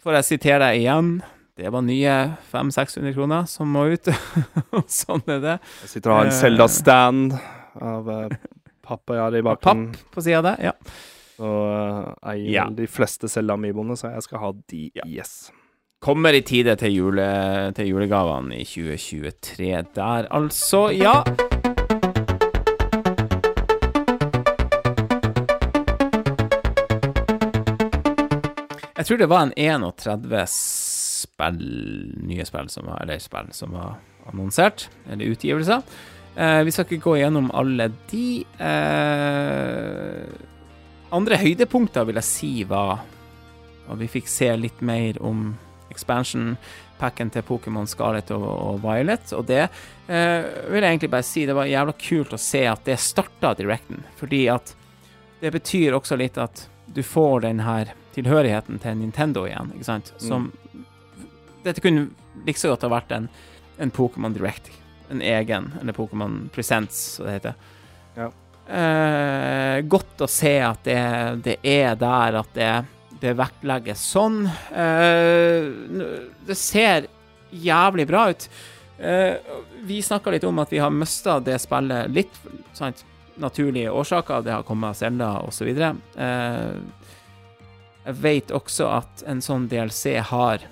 Får 0.02 0.16
jeg 0.18 0.26
sitere 0.26 0.58
deg 0.66 0.80
igjen? 0.82 1.10
Det 1.62 1.70
var 1.70 1.84
nye 1.86 2.14
500-600 2.50 3.12
kroner 3.14 3.44
som 3.46 3.70
må 3.70 3.84
ut. 3.94 4.08
Sånn 4.90 5.22
er 5.30 5.42
det. 5.44 5.56
Jeg 5.84 5.92
sitter 5.92 6.10
og 6.10 6.16
har 6.18 6.26
en 6.26 6.32
Eh. 6.32 6.40
Zelda-stand 6.40 7.36
av 7.86 8.10
pappajar 8.82 9.38
i 9.38 9.44
bakgrunnen. 9.46 9.92
Papp 9.94 10.16
på 10.16 10.24
sida 10.26 10.42
der. 10.42 10.72
Ja. 10.72 10.74
Og 11.46 12.18
eier 12.34 12.50
Ja. 12.56 12.66
de 12.74 12.88
fleste 12.90 13.30
Zelda-amiboene, 13.30 13.94
så 14.00 14.10
jeg 14.16 14.26
skal 14.26 14.42
ha 14.42 14.52
de. 14.74 14.88
Yes. 15.06 15.52
Kommer 16.02 16.34
i 16.34 16.42
tide 16.42 16.74
til, 16.82 16.98
jule, 16.98 17.30
til 17.78 17.92
julegavene 17.94 18.58
i 18.58 18.66
2023 18.66 19.86
der, 19.94 20.32
altså. 20.34 20.88
Ja. 20.98 21.20
Jeg 29.02 29.08
tror 29.08 29.18
det 29.18 29.32
var 29.32 29.48
en 29.48 29.54
31 29.58 30.44
spill, 30.54 31.62
nye 32.22 32.44
spill 32.46 32.68
som 32.70 32.86
var, 32.86 33.00
eller 33.02 33.18
spill 33.18 33.48
som 33.58 33.72
var 33.74 33.96
annonsert, 34.30 34.84
eller 35.10 35.26
utgivelser. 35.34 35.82
Eh, 36.36 36.60
vi 36.68 36.72
skal 36.72 36.86
ikke 36.86 37.08
gå 37.08 37.16
gjennom 37.18 37.48
alle 37.58 37.88
de. 38.12 38.46
Eh, 38.62 40.22
andre 41.18 41.40
høydepunkter 41.42 42.06
vil 42.06 42.20
jeg 42.22 42.28
si 42.28 42.52
var 42.70 43.02
at 43.90 43.98
vi 43.98 44.10
fikk 44.20 44.30
se 44.30 44.52
litt 44.54 44.84
mer 44.86 45.18
om 45.26 45.58
expansion-packen 45.90 47.34
til 47.34 47.48
Pokémon 47.48 47.90
Scarlet 47.90 48.30
og, 48.38 48.46
og 48.46 48.78
Violet. 48.86 49.34
Og 49.34 49.50
det 49.50 49.64
eh, 49.66 50.46
vil 50.70 50.78
jeg 50.78 50.92
egentlig 50.92 51.10
bare 51.16 51.26
si 51.26 51.48
det 51.50 51.58
var 51.58 51.72
jævla 51.74 51.98
kult 52.06 52.38
å 52.38 52.44
se 52.46 52.68
at 52.70 52.86
det 52.86 53.00
starta 53.02 53.56
Directen. 53.58 54.06
Fordi 54.22 54.44
at 54.54 54.76
det 55.42 55.56
betyr 55.58 55.98
også 55.98 56.22
litt 56.22 56.38
at 56.38 56.68
du 56.86 57.02
får 57.02 57.48
den 57.50 57.66
her 57.66 57.96
tilhørigheten 58.16 58.80
til 58.84 59.00
Nintendo 59.00 59.46
igjen, 59.48 59.72
ikke 59.76 59.88
sant? 59.88 60.14
Som 60.22 60.52
Dette 61.66 61.84
kunne 61.84 62.10
like 62.48 62.60
så 62.60 62.72
godt 62.72 62.86
ha 62.88 62.92
vært 62.92 63.12
en, 63.16 63.28
en 63.78 63.92
Pokémon 63.94 64.34
Direct. 64.34 64.72
En 65.12 65.22
egen, 65.22 65.72
eller 65.82 65.94
Pokémon 65.94 66.48
Presents, 66.56 66.98
som 67.18 67.28
det 67.28 67.36
heter. 67.38 67.60
Ja. 68.16 68.32
Eh, 68.72 69.82
godt 69.92 70.24
å 70.24 70.30
se 70.32 70.56
at 70.64 70.84
det, 70.88 71.00
det 71.46 71.58
er 71.68 71.98
der, 72.00 72.40
at 72.42 72.52
det, 72.56 72.72
det 73.22 73.36
vektlegges 73.38 74.04
sånn. 74.14 74.46
Eh, 74.48 75.68
det 76.48 76.58
ser 76.58 77.10
jævlig 77.52 78.08
bra 78.10 78.30
ut. 78.32 78.48
Eh, 79.02 79.36
vi 79.84 80.02
snakka 80.02 80.32
litt 80.32 80.44
om 80.48 80.60
at 80.62 80.72
vi 80.72 80.80
har 80.82 80.94
mista 80.94 81.40
det 81.44 81.58
spillet 81.62 82.12
litt, 82.14 82.42
sant? 82.78 83.06
Naturlige 83.42 83.92
årsaker. 83.92 84.44
Det 84.46 84.54
har 84.54 84.66
kommet 84.68 84.98
Selda 85.00 85.34
osv. 85.48 85.70
Eh, 85.72 86.74
jeg 88.06 88.18
vet 88.24 88.52
også 88.56 88.88
at 88.98 89.24
en 89.30 89.42
sånn 89.46 89.68
DLC 89.72 90.16
har 90.32 90.64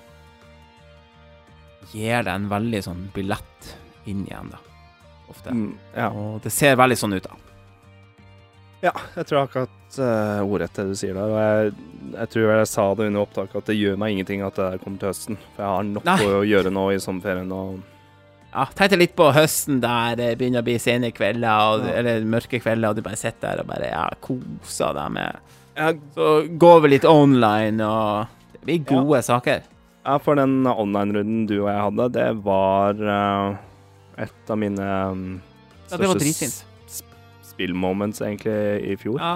Gir 1.92 2.22
deg 2.22 2.30
en 2.30 2.48
veldig 2.50 2.80
sånn 2.86 3.06
billett 3.14 3.70
inn 4.10 4.22
igjen, 4.28 4.50
da. 4.52 4.58
Ofte. 5.30 5.50
Mm, 5.54 5.72
ja. 5.96 6.08
Og 6.14 6.40
det 6.44 6.52
ser 6.54 6.76
veldig 6.78 6.96
sånn 6.98 7.16
ut, 7.16 7.26
da. 7.26 7.36
ja, 8.84 8.92
jeg 9.16 9.26
tror 9.28 9.40
akkurat 9.44 9.98
uh, 9.98 10.40
ordrett 10.46 10.74
det 10.78 10.84
du 10.90 10.94
sier 10.98 11.14
der. 11.18 11.30
Og 11.34 11.40
jeg, 11.40 11.72
jeg 12.14 12.30
tror 12.34 12.52
jeg 12.54 12.68
sa 12.70 12.84
det 12.98 13.08
under 13.10 13.24
opptaket 13.26 13.58
at 13.62 13.70
det 13.72 13.78
gjør 13.78 13.98
meg 14.00 14.14
ingenting 14.14 14.44
at 14.46 14.58
det 14.58 14.68
der 14.72 14.82
kommer 14.84 15.02
til 15.02 15.10
høsten. 15.10 15.40
For 15.56 15.64
jeg 15.64 15.74
har 15.74 15.88
nok 15.90 16.06
Nei. 16.12 16.18
å 16.30 16.42
gjøre 16.46 16.72
nå 16.74 16.84
i 16.94 17.00
sommerferien. 17.02 17.50
Og 17.54 17.80
Ja, 18.50 18.64
tenkte 18.74 18.98
litt 18.98 19.16
på 19.18 19.28
høsten 19.34 19.82
der 19.82 20.16
det 20.18 20.30
begynner 20.38 20.62
å 20.62 20.66
bli 20.70 20.78
sene 20.82 21.10
kvelder, 21.14 21.74
og, 21.74 21.86
Ja. 21.86 21.96
eller 22.00 22.22
mørke 22.26 22.62
kvelder, 22.62 22.90
og 22.90 22.96
du 22.98 23.02
bare 23.06 23.18
sitter 23.18 23.48
der 23.56 23.64
og 23.64 23.70
bare 23.70 23.90
ja, 23.92 24.06
koser 24.22 24.94
deg 24.98 25.10
med 25.18 25.58
Så 26.14 26.28
går 26.60 26.80
vi 26.84 26.90
litt 26.94 27.06
online, 27.08 27.80
og 27.86 28.26
det 28.54 28.60
blir 28.66 28.82
gode 28.90 29.22
saker. 29.26 29.62
ja, 30.06 30.16
for 30.18 30.34
den 30.40 30.64
online-runden 30.66 31.46
du 31.48 31.58
og 31.62 31.68
jeg 31.70 31.82
hadde, 31.86 32.06
det 32.16 32.28
var 32.44 33.00
uh, 33.04 33.56
et 34.20 34.50
av 34.52 34.58
mine 34.60 34.86
um, 35.12 35.24
Ja, 35.90 35.96
største 35.96 36.18
dritfint. 36.22 37.02
spillmoments 37.50 38.20
egentlig 38.24 38.92
i 38.92 38.96
fjor. 39.00 39.18
Ja, 39.20 39.34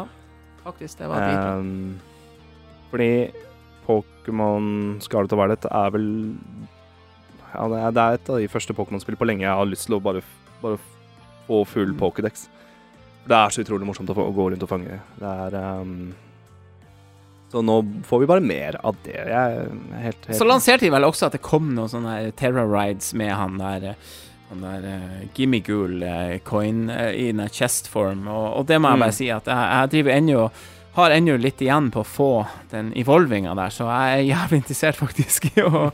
faktisk. 0.64 0.98
Det 0.98 1.08
var 1.10 1.20
dritfint. 1.20 1.60
Um, 1.60 2.00
fordi 2.90 3.10
Pokémon 3.86 4.68
Scarlet 5.04 5.32
og 5.34 5.40
Violet 5.42 5.66
er 5.70 5.90
vel 5.92 6.08
ja, 7.54 7.68
det, 7.70 7.78
er, 7.78 7.90
det 7.94 8.02
er 8.02 8.16
et 8.18 8.30
av 8.32 8.38
de 8.42 8.48
første 8.50 8.74
Pokémon-spill 8.74 9.16
på 9.20 9.26
lenge 9.28 9.44
jeg 9.44 9.54
har 9.60 9.68
lyst 9.68 9.86
til 9.86 9.98
å 9.98 10.02
bare, 10.02 10.22
bare 10.62 10.78
få 11.46 11.60
full 11.68 11.92
Mm. 11.92 11.98
Pokédex. 12.00 12.46
Det 13.28 13.36
er 13.36 13.52
så 13.52 13.62
utrolig 13.62 13.86
morsomt 13.86 14.10
å, 14.10 14.16
få, 14.16 14.24
å 14.30 14.34
gå 14.36 14.48
rundt 14.52 14.64
og 14.64 14.68
fange. 14.72 14.96
Det 15.20 15.28
er 15.46 15.54
um, 15.80 16.12
Så 17.54 17.60
nå 17.62 17.76
får 18.08 18.20
vi 18.24 18.26
bare 18.26 18.42
mer 18.42 18.80
av 18.82 18.96
det. 19.06 19.14
Helt, 19.30 20.24
helt 20.26 20.34
Så 20.34 20.46
lanserte 20.48 20.82
de 20.88 20.90
vel 20.90 21.04
også 21.06 21.28
at 21.28 21.36
det 21.36 21.42
kom 21.46 21.68
noen 21.76 21.86
sånne 21.92 22.14
Terror 22.34 22.66
Rides 22.72 23.12
med 23.14 23.30
han 23.38 23.60
der 23.62 23.84
eh, 23.92 24.14
han 24.50 24.60
der 24.66 24.82
uh, 24.90 25.20
Gimme 25.38 25.60
Gul 25.64 26.02
uh, 26.02 26.34
coin 26.44 26.88
uh, 26.90 27.12
i 27.14 27.28
den 27.30 27.40
her 27.44 27.52
chest 27.54 27.86
form, 27.88 28.26
og, 28.28 28.48
og 28.58 28.66
det 28.68 28.76
må 28.82 28.90
jeg 28.90 28.98
Mm. 28.98 29.04
bare 29.06 29.14
si 29.16 29.28
at 29.32 29.46
jeg, 29.46 29.68
jeg 29.70 29.90
driver 29.94 30.12
ennå 30.18 30.48
har 30.94 31.10
ennå 31.10 31.36
litt 31.42 31.62
igjen 31.64 31.88
på 31.90 32.02
å 32.04 32.06
få 32.06 32.26
den 32.70 32.92
evolvinga 33.00 33.54
der, 33.58 33.72
så 33.74 33.86
jeg 33.88 34.18
er 34.18 34.26
jævlig 34.28 34.60
interessert 34.60 34.98
faktisk 35.00 35.48
i 35.56 35.64
å 35.64 35.88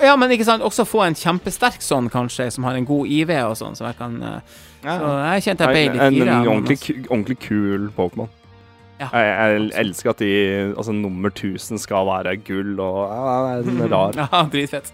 Ja, 0.00 0.14
men 0.16 0.30
ikke 0.32 0.46
sant, 0.48 0.62
også 0.64 0.86
få 0.88 1.02
en 1.08 1.16
kjempesterk 1.18 1.82
sånn, 1.84 2.08
kanskje, 2.12 2.46
som 2.54 2.64
har 2.68 2.78
en 2.78 2.86
god 2.88 3.10
IV 3.12 3.32
og 3.50 3.56
sånn, 3.60 3.76
så 3.76 3.88
jeg 3.90 3.98
kan 3.98 4.20
Så 4.84 5.10
jeg 5.24 5.42
kjente 5.48 5.66
jeg 5.66 5.74
ble 5.74 5.82
en, 5.82 5.98
gira. 5.98 6.06
en, 6.06 6.14
en, 6.22 6.28
en 6.38 6.52
ordentlig, 6.54 6.78
altså- 6.80 7.10
ordentlig 7.10 7.38
kul 7.48 7.90
Pokémon. 7.96 8.30
Ja, 9.02 9.08
Jeg, 9.18 9.32
jeg 9.72 9.80
elsker 9.82 10.12
at 10.12 10.22
de 10.22 10.30
Altså, 10.76 10.94
nummer 10.96 11.32
1000 11.32 11.80
skal 11.82 12.06
være 12.06 12.36
gull 12.46 12.80
og 12.80 13.00
ja, 13.10 13.58
det 13.66 13.74
er 13.86 13.92
rar. 13.92 14.16
Ja, 14.22 14.44
dritfett. 14.52 14.92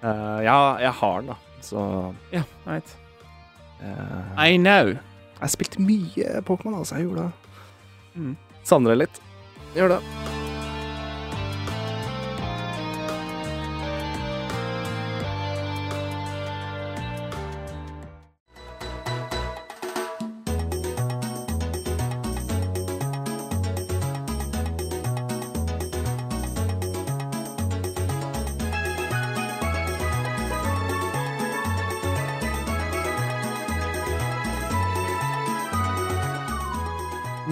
Uh, 0.00 0.40
ja, 0.46 0.56
jeg 0.80 0.92
har 1.02 1.20
den, 1.20 1.32
da. 1.34 1.38
Så 1.60 1.84
Ja, 2.32 2.42
jeg 2.66 2.74
vet. 2.80 2.96
Uh, 3.80 4.44
I 4.46 4.56
know. 4.56 4.94
Jeg 5.40 5.54
spilte 5.56 5.82
mye 5.84 6.42
Pokémon, 6.48 6.78
altså. 6.80 6.96
Jeg 7.00 7.08
gjorde 7.08 7.28
det. 7.28 7.32
Mm. 8.14 8.36
Savner 8.64 8.94
det 8.94 9.02
litt. 9.06 9.24
Gjør 9.76 9.96
det. 9.98 10.29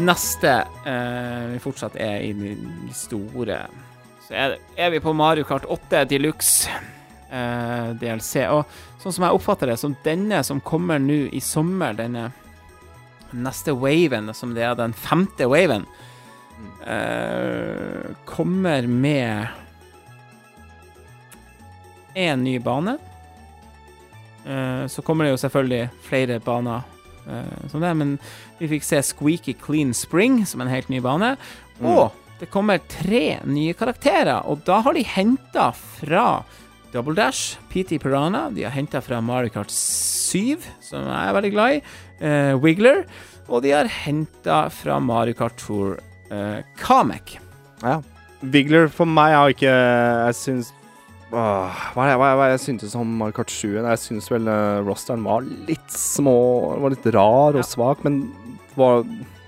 Neste 0.09 0.53
eh, 0.87 1.47
vi 1.53 1.59
fortsatt 1.63 1.97
er 2.01 2.23
i 2.25 2.33
de 2.37 2.53
store 2.97 3.59
Så 4.25 4.35
er, 4.35 4.55
det- 4.55 4.61
er 4.81 4.91
vi 4.95 5.01
på 5.05 5.13
Mario 5.17 5.45
Kart 5.49 5.65
8 5.69 6.05
Deluxe 6.09 6.69
eh, 7.31 7.91
DLC. 8.01 8.45
Og 8.53 8.65
sånn 9.03 9.13
som 9.17 9.25
jeg 9.27 9.37
oppfatter 9.39 9.73
det, 9.73 9.79
som 9.81 9.97
denne 10.05 10.43
som 10.45 10.61
kommer 10.65 11.01
nå 11.03 11.27
i 11.33 11.41
sommer, 11.45 11.97
denne 11.99 12.29
neste 13.33 13.73
waven, 13.77 14.31
som 14.37 14.55
det 14.57 14.65
er 14.65 14.77
den 14.79 14.93
femte 14.97 15.49
waven, 15.49 15.85
eh, 16.87 18.13
kommer 18.29 18.87
med 18.89 19.49
en 22.15 22.45
ny 22.45 22.59
bane. 22.59 22.99
Eh, 24.47 24.87
så 24.89 25.03
kommer 25.05 25.25
det 25.25 25.35
jo 25.35 25.43
selvfølgelig 25.45 25.91
flere 26.09 26.39
baner 26.41 26.85
som 27.73 27.83
det, 27.85 27.91
men 27.99 28.15
vi 28.59 28.71
fikk 28.71 28.87
se 28.87 29.03
Squeaky 29.05 29.55
Clean 29.61 29.93
Spring 29.97 30.41
som 30.49 30.63
en 30.65 30.71
helt 30.73 30.89
ny 30.93 31.03
bane. 31.05 31.35
Mm. 31.79 31.91
Og 31.93 32.17
det 32.39 32.51
kommer 32.53 32.81
tre 32.91 33.41
nye 33.49 33.75
karakterer, 33.75 34.47
og 34.47 34.63
da 34.67 34.81
har 34.87 34.95
de 34.95 35.03
henta 35.07 35.71
fra 35.75 36.45
Double 36.93 37.17
Dash, 37.19 37.59
PT 37.69 37.99
Piranha, 38.01 38.47
de 38.55 38.65
har 38.65 38.73
henta 38.73 39.03
fra 39.05 39.19
Mario 39.21 39.53
Kart 39.53 39.73
7, 39.75 40.57
som 40.81 41.05
jeg 41.05 41.19
er 41.19 41.35
veldig 41.37 41.51
glad 41.53 41.75
i, 41.75 41.81
uh, 42.23 42.55
Wiggler, 42.63 43.03
og 43.49 43.65
de 43.65 43.75
har 43.75 43.91
henta 44.05 44.63
fra 44.73 45.01
Mario 45.03 45.37
Kart 45.37 45.59
Tour 45.61 45.99
uh, 46.31 46.61
Kamek. 46.81 47.37
Ja. 47.83 47.99
Wiggler 48.39 48.87
for 48.95 49.11
meg 49.11 49.33
har 49.35 49.51
ikke 49.51 49.71
Jeg 49.73 50.35
syns 50.39 50.69
Åh, 51.29 51.81
hva 51.93 52.05
er 52.07 52.15
det 52.15 52.19
hva 52.23 52.29
er, 52.33 52.39
er, 52.41 52.51
jeg 52.55 52.61
syntes 52.63 52.95
om 52.97 53.09
Mario 53.21 53.37
Kart 53.37 53.51
7? 53.53 53.75
Jeg 53.77 54.01
syns 54.01 54.31
vel 54.33 54.49
uh, 54.49 54.79
rosteren 54.87 55.27
var 55.27 55.45
litt 55.45 55.91
små 55.93 56.33
Var 56.81 56.95
litt 56.95 57.09
rar 57.13 57.53
og 57.53 57.61
Ja. 57.61 57.67
svak, 57.69 58.01
men 58.07 58.23
var, 58.79 59.03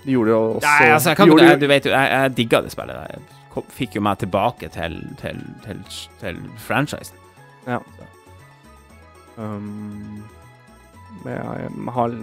de 0.05 0.13
gjorde 0.13 0.35
jo 0.35 0.41
også 0.59 0.67
Nei, 0.67 0.91
altså, 0.93 1.13
jeg 1.15 1.21
kan 1.23 1.31
gjorde, 1.31 1.47
jeg, 1.49 1.61
du 1.63 1.67
vet 1.71 1.87
jo, 1.89 1.93
jeg, 1.95 2.11
jeg 2.13 2.35
digga 2.37 2.61
det 2.67 2.73
spillet. 2.75 3.15
Jeg 3.15 3.49
kom, 3.55 3.65
fikk 3.79 3.97
jo 3.97 4.03
meg 4.05 4.21
tilbake 4.21 4.69
til, 4.75 4.99
til, 5.23 5.41
til, 5.65 5.81
til 6.21 6.41
franchisen. 6.67 7.17
um, 9.39 10.25
jeg, 11.25 11.37
jeg 11.37 11.71
har 11.97 12.17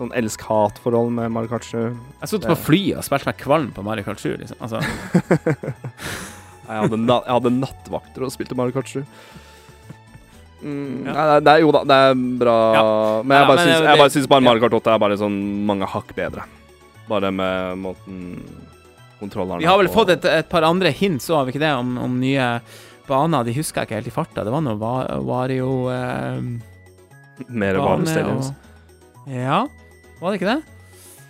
sånn 0.00 0.12
elsk-hat-forhold 0.16 1.10
med 1.12 1.32
Mario 1.32 1.52
Kart 1.52 1.64
7. 1.68 1.76
Jeg 2.22 2.32
satt 2.34 2.46
på 2.48 2.56
flyet 2.66 3.00
og 3.00 3.04
spilte 3.06 3.28
meg 3.30 3.40
kvalm 3.40 3.70
på 3.76 3.84
Mario 3.86 4.04
Kart 4.06 4.20
7, 4.22 4.34
liksom. 4.40 4.60
Altså, 4.64 4.80
Jeg 6.70 6.84
hadde, 6.86 6.98
na 7.02 7.16
jeg 7.26 7.34
hadde 7.36 7.50
nattvakter 7.58 8.22
og 8.26 8.30
spilte 8.34 8.54
Mario 8.58 8.72
Kart 8.76 8.86
7. 8.92 9.02
Mm, 10.60 11.06
Ja. 11.06 11.12
nei, 11.16 11.40
det, 11.40 11.52
er 11.54 11.60
jo 11.64 11.70
da, 11.72 11.80
det 11.88 11.96
er 11.96 12.14
bra 12.42 12.56
Ja. 12.76 12.82
Men 13.24 13.38
jeg 13.38 13.46
bare 13.48 13.56
ja, 13.56 13.64
syns, 13.64 13.86
jeg 13.88 13.98
bare 14.02 14.10
syns 14.14 14.26
bare. 14.28 14.44
Mario 14.44 14.60
Kart 14.66 14.74
8 14.76 14.92
er 14.94 14.98
bare 15.00 15.16
sånn 15.20 15.38
mange 15.66 15.88
hakk 15.88 16.10
bedre. 16.16 16.44
Bare 17.08 17.30
med 17.32 17.78
måten 17.80 18.18
kontrolleren 19.20 19.60
vi 19.60 19.66
har 19.68 19.78
vel 19.80 19.88
fått 19.92 20.10
et, 20.14 20.24
et 20.24 20.48
par 20.48 20.62
andre 20.68 20.92
hints 20.96 21.26
òg, 21.30 21.36
har 21.40 21.44
vi 21.48 21.52
ikke 21.56 21.64
det, 21.64 21.72
om, 21.76 21.96
om 21.98 22.18
nye 22.20 22.60
baner. 23.08 23.44
De 23.44 23.52
husker 23.56 23.80
jeg 23.82 23.88
ikke 23.88 23.98
helt 24.00 24.10
i 24.12 24.14
farta. 24.14 24.44
Det 24.46 24.52
var 24.52 24.62
noe 24.64 24.76
Va- 24.80 25.18
Wario 25.24 25.72
eh, 25.92 26.40
Mer 27.48 27.80
Wario 27.80 28.06
Stadiums. 28.06 28.52
og- 28.52 29.32
Ja, 29.32 29.64
var 30.20 30.30
det 30.32 30.40
ikke 30.40 30.54
det? 30.54 30.62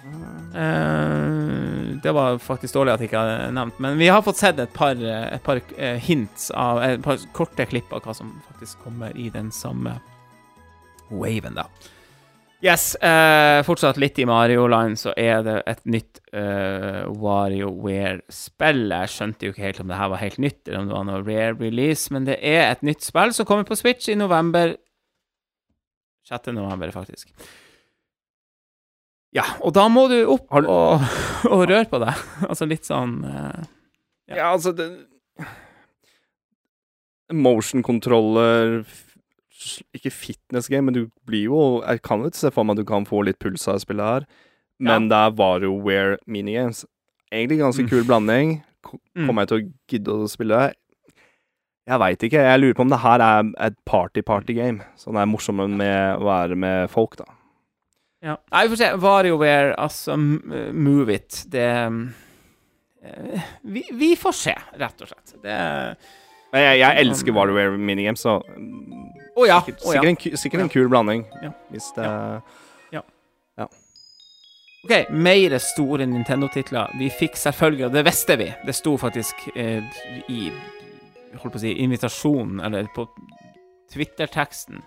Eh, 0.01 2.01
det 2.03 2.13
var 2.17 2.41
faktisk 2.43 2.75
dårlig 2.75 2.95
at 2.95 3.03
jeg 3.03 3.11
ikke 3.11 3.23
hadde 3.23 3.55
nevnt, 3.57 3.81
men 3.83 3.99
vi 4.01 4.09
har 4.11 4.25
fått 4.25 4.41
sett 4.41 4.61
et 4.63 4.73
par, 4.75 4.97
eh, 4.97 5.29
et 5.35 5.45
par 5.45 5.61
eh, 5.77 6.01
hints 6.01 6.51
av 6.57 6.83
Et 6.83 7.03
par 7.03 7.21
korte 7.37 7.67
klipp 7.69 7.93
av 7.93 8.05
hva 8.05 8.15
som 8.17 8.33
faktisk 8.49 8.81
kommer 8.85 9.17
i 9.17 9.29
den 9.31 9.51
samme 9.53 9.99
waven, 11.11 11.59
da. 11.59 11.67
Yes, 12.61 12.95
eh, 12.97 13.63
fortsatt 13.65 13.97
litt 13.97 14.19
i 14.21 14.27
Mario 14.29 14.67
Line, 14.69 14.97
så 14.97 15.15
er 15.17 15.41
det 15.47 15.55
et 15.71 15.81
nytt 15.89 16.19
uh, 16.37 17.09
WarioWare-spill. 17.09 18.83
Jeg 18.93 19.13
skjønte 19.15 19.47
jo 19.47 19.55
ikke 19.55 19.65
helt 19.65 19.81
om 19.81 19.89
det 19.89 19.97
her 19.97 20.11
var 20.13 20.21
helt 20.21 20.37
nytt, 20.45 20.61
eller 20.69 20.83
om 20.83 20.91
det 20.91 20.97
var 20.99 21.07
noe 21.09 21.23
rare 21.25 21.55
release, 21.57 22.13
men 22.13 22.29
det 22.29 22.37
er 22.45 22.67
et 22.67 22.85
nytt 22.85 23.07
spill 23.07 23.33
som 23.33 23.49
kommer 23.49 23.65
på 23.65 23.81
Switch 23.81 24.13
i 24.13 24.19
november. 24.19 24.77
6. 26.29 26.53
november, 26.53 26.93
faktisk. 26.93 27.33
Ja, 29.37 29.45
og 29.63 29.73
da 29.77 29.85
må 29.93 30.09
du 30.11 30.17
opp 30.27 30.49
og, 30.59 31.05
og 31.53 31.61
røre 31.71 31.85
på 31.91 32.01
det. 32.03 32.15
altså 32.49 32.67
litt 32.67 32.89
sånn 32.89 33.21
uh, 33.25 33.61
Ja. 34.31 34.37
Ja, 34.37 34.47
altså 34.55 34.73
det, 34.75 34.89
Motion 37.33 37.83
controller 37.87 38.81
Ikke 39.95 40.11
fitness 40.11 40.69
game, 40.71 40.87
men 40.91 40.95
du 40.97 41.05
blir 41.29 41.45
jo 41.47 41.61
Jeg 41.87 42.03
kan 42.07 42.25
jo 42.25 42.31
se 42.35 42.51
for 42.55 42.67
meg 42.67 42.79
at 42.79 42.83
du 42.85 42.89
kan 42.91 43.07
få 43.07 43.23
litt 43.27 43.39
puls 43.43 43.69
av 43.71 43.79
spille 43.83 44.03
her, 44.07 44.27
men 44.81 45.11
det 45.11 45.17
er 45.19 45.35
WarioWare 45.37 46.17
minigames. 46.27 46.87
Egentlig 47.31 47.59
ganske 47.61 47.83
Mm. 47.85 47.89
kul 47.91 48.05
blanding. 48.09 48.55
Mm. 49.15 49.27
Kommer 49.29 49.43
jeg 49.45 49.49
til 49.51 49.59
å 49.61 49.67
gidde 49.93 50.15
å 50.25 50.29
spille? 50.33 50.61
Jeg 51.87 51.99
veit 52.01 52.25
ikke. 52.25 52.41
Jeg 52.49 52.61
lurer 52.63 52.75
på 52.79 52.81
om 52.87 52.89
det 52.95 53.01
her 53.03 53.21
er 53.21 53.51
et 53.67 53.77
party-party-game. 53.85 54.81
Sånn 54.97 55.15
det 55.19 55.21
er 55.23 55.29
morsommere 55.29 55.69
med 55.69 56.17
å 56.19 56.25
være 56.25 56.57
med 56.57 56.89
folk, 56.91 57.17
da. 57.21 57.27
Ja. 58.21 58.37
Nei, 58.53 58.65
vi 58.67 58.75
får 58.75 58.81
se. 58.83 58.91
WarioWare, 59.01 59.75
altså 59.81 60.17
Move 60.17 61.15
It, 61.15 61.43
det 61.53 61.69
eh, 63.03 63.43
vi, 63.63 63.85
vi 63.97 64.11
får 64.17 64.37
se, 64.37 64.57
rett 64.81 65.05
og 65.05 65.13
slett. 65.13 65.37
Det 65.43 65.57
jeg, 66.51 66.81
jeg 66.81 67.05
elsker 67.05 67.33
WarioWare 67.33 67.79
minigames, 67.79 68.25
så 68.27 68.41
Å 68.41 69.45
ja. 69.47 69.61
sikkert, 69.63 69.85
å 69.87 69.95
ja. 69.95 70.03
sikkert, 70.03 70.33
en, 70.33 70.41
sikkert 70.43 70.65
en 70.67 70.73
kul 70.73 70.89
blanding. 70.91 71.25
Ja. 71.45 71.55
Hvis 71.71 71.93
det 71.97 72.09
OK, 74.85 75.11
mer 75.11 75.59
store 75.61 76.07
Nintendo-titler. 76.09 76.95
Vi 76.99 77.11
fikk 77.13 77.37
selvfølgelig, 77.37 77.87
og 77.87 77.93
det 77.93 78.05
visste 78.07 78.37
vi, 78.41 78.47
det 78.65 78.75
sto 78.75 78.95
faktisk 78.97 79.43
eh, 79.53 79.85
i 80.33 80.47
holdt 81.37 81.53
på 81.53 81.59
å 81.59 81.63
si, 81.63 81.75
invitasjonen, 81.85 82.63
eller 82.65 82.89
på 82.95 83.05
Twitter-teksten. 83.93 84.81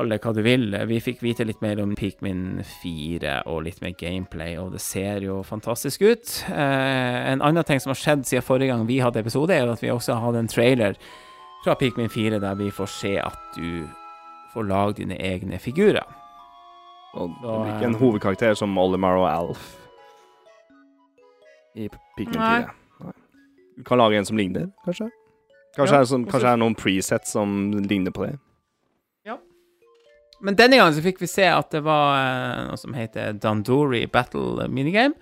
Kall 0.00 0.08
det 0.08 0.22
hva 0.24 0.30
du 0.32 0.40
vil. 0.40 0.70
Vi 0.88 0.98
fikk 1.04 1.18
vite 1.20 1.44
litt 1.44 1.58
mer 1.60 1.76
om 1.82 1.90
Pikmin 1.92 2.62
4 2.64 3.42
og 3.52 3.66
litt 3.66 3.82
mer 3.84 3.92
gameplay, 4.00 4.54
og 4.56 4.72
det 4.72 4.80
ser 4.80 5.20
jo 5.26 5.42
fantastisk 5.44 6.00
ut. 6.00 6.30
Eh, 6.48 7.18
en 7.34 7.42
annen 7.44 7.66
ting 7.68 7.82
som 7.84 7.92
har 7.92 8.00
skjedd 8.00 8.24
siden 8.24 8.46
forrige 8.46 8.72
gang 8.72 8.86
vi 8.88 8.96
hadde 9.04 9.20
episode, 9.20 9.52
er 9.52 9.68
at 9.68 9.84
vi 9.84 9.92
også 9.92 10.16
har 10.16 10.24
hatt 10.24 10.40
en 10.40 10.48
trailer 10.48 10.96
fra 11.66 11.76
Pikmin 11.76 12.08
4 12.08 12.40
der 12.40 12.56
vi 12.56 12.70
får 12.72 12.88
se 12.94 13.12
at 13.20 13.52
du 13.58 13.84
får 14.54 14.68
lage 14.72 14.98
dine 15.02 15.20
egne 15.20 15.60
figurer. 15.60 16.08
Og 17.20 17.36
det 17.36 17.44
blir 17.44 17.72
ikke 17.74 17.90
en 17.92 17.98
eh, 17.98 18.00
hovedkarakter 18.00 18.56
som 18.56 18.80
Olimar 18.80 19.20
og 19.20 19.28
Alf 19.28 19.70
i 21.76 21.92
Pikmin 22.16 22.40
4. 22.40 22.60
Nei. 23.04 23.16
Du 23.76 23.84
kan 23.84 24.00
lage 24.00 24.16
en 24.16 24.32
som 24.32 24.40
ligner, 24.40 24.72
kanskje? 24.86 25.12
Kanskje, 25.76 26.00
Ja, 26.00 26.08
det 26.08 26.32
kanskje 26.32 26.54
er 26.56 26.64
noen 26.64 26.74
presets 26.88 27.36
som 27.36 27.74
ligner 27.84 28.16
på 28.16 28.30
det. 28.30 28.38
Men 30.40 30.56
denne 30.56 30.80
gangen 30.80 30.96
så 30.96 31.04
fikk 31.04 31.20
vi 31.20 31.28
se 31.28 31.44
at 31.52 31.70
det 31.74 31.82
var 31.84 32.16
eh, 32.16 32.64
noe 32.70 32.80
som 32.80 32.96
heter 32.96 33.36
Dandori 33.40 34.06
Battle 34.10 34.68
Minigame. 34.72 35.14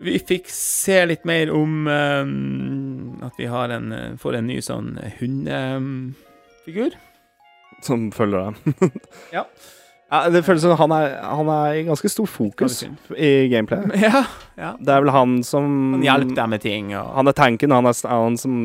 Vi 0.00 0.16
fikk 0.22 0.46
se 0.54 1.02
litt 1.10 1.26
mer 1.28 1.50
om 1.52 1.84
um, 1.84 3.18
at 3.26 3.36
vi 3.36 3.50
har 3.52 3.68
en, 3.74 3.90
eh, 3.92 4.14
får 4.20 4.38
en 4.38 4.46
ny 4.48 4.60
sånn 4.64 4.94
hundefigur. 5.18 6.96
Som 7.84 8.08
følger 8.14 8.48
deg. 8.48 8.56
Ja. 9.40 9.44
Ja, 10.10 10.24
det 10.26 10.40
føles 10.42 10.64
som 10.64 10.72
han 10.74 10.90
er, 10.90 11.12
han 11.22 11.46
er 11.54 11.76
i 11.78 11.82
ganske 11.86 12.08
stor 12.10 12.26
fokus 12.26 12.80
i 13.14 13.46
gameplay. 13.52 13.84
ja, 14.08 14.24
ja. 14.58 14.72
Det 14.80 14.90
er 14.90 15.04
vel 15.04 15.12
han 15.14 15.36
som 15.46 15.68
Han 15.94 16.02
hjelper 16.02 16.34
deg 16.34 16.48
med 16.50 16.64
ting. 16.64 16.88
Og, 16.98 17.12
Han 17.14 17.30
er 17.30 17.36
tanken, 17.38 17.70
han 17.70 17.86
er 17.86 17.94
han 18.10 18.38
som 18.40 18.56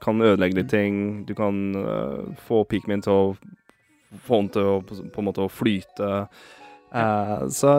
kan 0.00 0.22
ødelegge 0.24 0.62
litt 0.62 0.70
ting. 0.72 0.96
Du 1.28 1.34
kan 1.36 1.76
uh, 1.76 2.24
få 2.48 2.62
Pikmin 2.70 3.04
til 3.04 3.12
å 3.12 3.26
få 4.26 4.42
den 4.42 4.50
til 4.54 4.70
å 4.70 4.76
på, 4.86 4.96
en 5.20 5.28
måte 5.28 5.44
å 5.44 5.50
flyte. 5.52 6.10
Eh, 6.94 7.38
så 7.50 7.76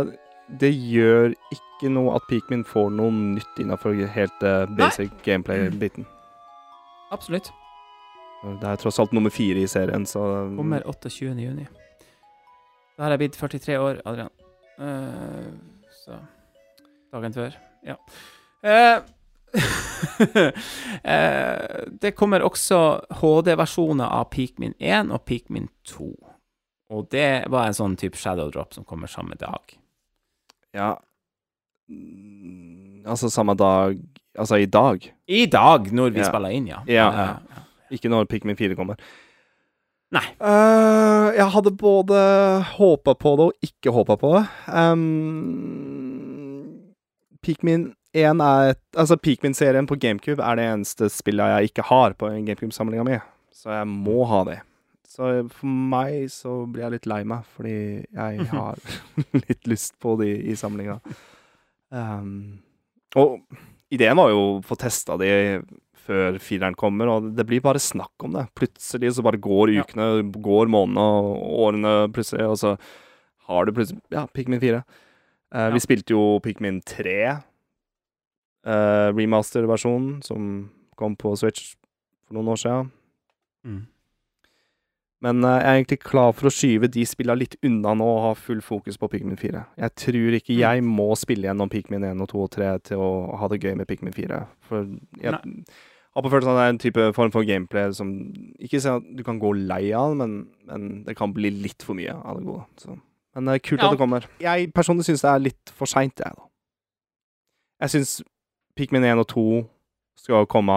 det 0.59 0.71
gjør 0.73 1.33
ikke 1.53 1.91
noe 1.91 2.15
at 2.17 2.27
Pikmin 2.29 2.65
får 2.67 2.91
noe 2.93 3.13
nytt 3.13 3.61
innenfor 3.61 3.97
helt 4.13 4.43
uh, 4.45 4.65
basic 4.77 5.13
gameplay-biten. 5.25 6.05
absolutt. 7.11 7.49
Det 8.61 8.69
er 8.69 8.77
tross 8.77 8.99
alt 9.01 9.15
nummer 9.15 9.33
fire 9.33 9.63
i 9.63 9.67
serien, 9.67 10.05
så 10.05 10.21
Kommer 10.53 10.85
28. 10.85 11.41
juni. 11.41 11.65
Da 12.95 13.07
har 13.07 13.15
jeg 13.15 13.23
blitt 13.23 13.39
43 13.39 13.77
år, 13.81 14.01
Adrian. 14.05 14.29
Uh, 14.77 15.49
så 16.03 16.19
Dagen 17.15 17.33
før. 17.33 17.53
Ja. 17.85 17.95
Eh, 18.63 18.71
eh, 18.71 19.01
det 22.01 22.11
kommer 22.15 22.43
også 22.45 22.79
HD-versjoner 23.21 24.05
av 24.07 24.29
Pikmin 24.33 24.73
1 24.79 25.11
og 25.15 25.23
Pikmin 25.25 25.69
2. 25.87 26.09
Og 26.95 27.07
det 27.11 27.45
var 27.51 27.67
en 27.67 27.73
sånn 27.77 27.95
type 27.99 28.17
shadow 28.19 28.51
drop 28.53 28.73
som 28.75 28.83
kommer 28.85 29.07
samme 29.11 29.35
dag. 29.39 29.77
Ja 30.75 30.95
Altså 33.05 33.29
samme 33.29 33.53
dag 33.55 33.99
Altså 34.35 34.55
i 34.59 34.65
dag. 34.65 35.13
I 35.27 35.45
dag, 35.45 35.91
når 35.93 36.09
vi 36.11 36.19
Ja. 36.19 36.25
spiller 36.27 36.49
inn, 36.49 36.67
ja. 36.67 36.79
Ja. 36.87 37.11
ja. 37.11 37.27
ja. 37.55 37.61
Ikke 37.91 38.09
når 38.09 38.25
Pikmin 38.27 38.57
4 38.57 38.75
kommer. 38.75 38.95
Nei. 40.11 40.25
Uh, 40.41 41.31
jeg 41.35 41.47
hadde 41.53 41.71
både 41.77 42.15
håpa 42.75 43.13
på 43.13 43.35
det 43.37 43.45
og 43.45 43.53
ikke 43.63 43.91
håpa 43.95 44.15
på 44.19 44.33
det. 44.35 44.45
Um, 44.67 46.65
Pikmin 47.43 47.93
1 48.15 48.41
er 48.43 48.75
Altså, 48.95 49.17
Pikmin-serien 49.19 49.87
på 49.89 49.97
GameCube 49.99 50.39
er 50.43 50.55
det 50.59 50.65
eneste 50.71 51.09
spillet 51.11 51.51
jeg 51.57 51.69
ikke 51.71 51.85
har 51.89 52.15
på 52.15 52.29
GameCube-samlinga 52.31 53.03
mi, 53.07 53.17
så 53.53 53.73
jeg 53.75 53.87
må 53.91 54.23
ha 54.29 54.43
det. 54.47 54.59
Så 55.15 55.29
for 55.51 55.67
meg 55.67 56.25
så 56.33 56.65
blir 56.67 56.83
jeg 56.85 56.95
litt 56.97 57.05
lei 57.11 57.21
meg, 57.27 57.43
fordi 57.55 57.75
jeg 58.03 58.47
har 58.53 58.79
litt 59.45 59.67
lyst 59.71 59.95
på 60.03 60.15
de 60.21 60.31
i 60.51 60.55
samlinga. 60.59 60.97
Um, 61.95 62.59
og 63.15 63.39
ideen 63.93 64.17
var 64.19 64.31
jo 64.33 64.39
å 64.45 64.61
få 64.65 64.75
testa 64.81 65.15
de 65.21 65.29
før 66.05 66.35
fireren 66.43 66.75
kommer, 66.77 67.09
og 67.09 67.31
det 67.37 67.45
blir 67.49 67.63
bare 67.65 67.79
snakk 67.81 68.25
om 68.27 68.35
det. 68.35 68.43
Plutselig 68.59 69.15
så 69.17 69.23
bare 69.25 69.39
går 69.41 69.71
Ja. 69.73 69.83
ukene, 69.87 70.09
går 70.35 70.69
månedene 70.69 71.05
og 71.23 71.59
årene 71.65 71.93
plutselig, 72.13 72.45
og 72.45 72.59
så 72.61 72.75
har 73.49 73.65
du 73.65 73.71
plutselig 73.73 74.01
Ja, 74.13 74.25
Pikmin 74.27 74.61
4. 74.61 74.83
Uh, 75.55 75.67
Ja. 75.67 75.69
Vi 75.73 75.79
spilte 75.81 76.11
jo 76.13 76.39
Pikmin 76.43 76.81
3, 76.85 77.41
eh, 78.65 79.09
remaster-versjonen, 79.15 80.21
som 80.25 80.69
kom 80.97 81.15
på 81.15 81.35
Switch 81.37 81.75
for 82.27 82.37
noen 82.37 82.53
år 82.53 82.61
siden. 82.61 82.91
Mm. 83.65 83.83
Men 85.25 85.39
uh, 85.43 85.55
jeg 85.57 85.65
er 85.65 85.77
egentlig 85.79 85.99
klar 86.03 86.33
for 86.35 86.49
å 86.49 86.53
skyve 86.53 86.89
de 86.91 87.01
spillene 87.07 87.39
litt 87.39 87.55
unna 87.65 87.95
nå 87.97 88.05
og 88.05 88.21
ha 88.27 88.33
full 88.37 88.59
fokus 88.61 88.97
på 89.01 89.07
Pikmin 89.09 89.39
4. 89.39 89.61
Jeg 89.81 89.95
tror 89.95 90.35
ikke 90.37 90.53
Mm. 90.53 90.59
jeg 90.61 90.83
må 90.83 91.07
spille 91.17 91.47
gjennom 91.47 91.69
Pikmin 91.71 92.03
1 92.03 92.21
og 92.21 92.29
2 92.29 92.43
og 92.43 92.51
3 92.51 92.67
til 92.91 92.97
å 93.01 93.37
ha 93.39 93.47
det 93.49 93.61
gøy 93.63 93.75
med 93.79 93.87
Pikmin 93.89 94.13
4. 94.13 94.41
For 94.67 94.85
jeg 95.21 95.31
har 95.33 96.21
på 96.21 96.29
følelsen 96.29 96.51
at 96.51 96.59
det 96.59 96.65
er 96.65 96.73
en 96.75 96.83
type 96.83 97.07
form 97.15 97.31
for 97.33 97.43
gameplay 97.47 97.91
som 97.95 98.11
Ikke 98.59 98.79
si 98.83 98.87
at 98.91 99.01
du 99.17 99.23
kan 99.23 99.39
gå 99.41 99.51
lei 99.55 99.91
av, 99.97 100.13
men, 100.15 100.47
men 100.67 101.03
det 101.07 101.15
kan 101.17 101.33
bli 101.33 101.49
litt 101.49 101.81
for 101.83 101.95
mye 101.97 102.13
av 102.13 102.37
det 102.37 102.45
gode. 102.45 102.63
Så. 102.77 102.99
Men 103.35 103.45
det 103.49 103.55
er 103.55 103.65
kult 103.71 103.81
Ja. 103.81 103.87
at 103.87 103.91
det 103.97 103.99
kommer. 104.03 104.27
Jeg 104.39 104.73
personlig 104.73 105.05
syns 105.09 105.21
det 105.25 105.31
er 105.31 105.39
litt 105.47 105.73
for 105.73 105.85
seint, 105.89 106.19
jeg, 106.19 106.31
da. 106.37 106.45
Jeg 107.81 107.89
syns 107.97 108.21
Pikmin 108.75 109.05
1 109.07 109.23
og 109.23 109.27
2 109.31 109.47
skal 110.25 110.47
komme 110.51 110.75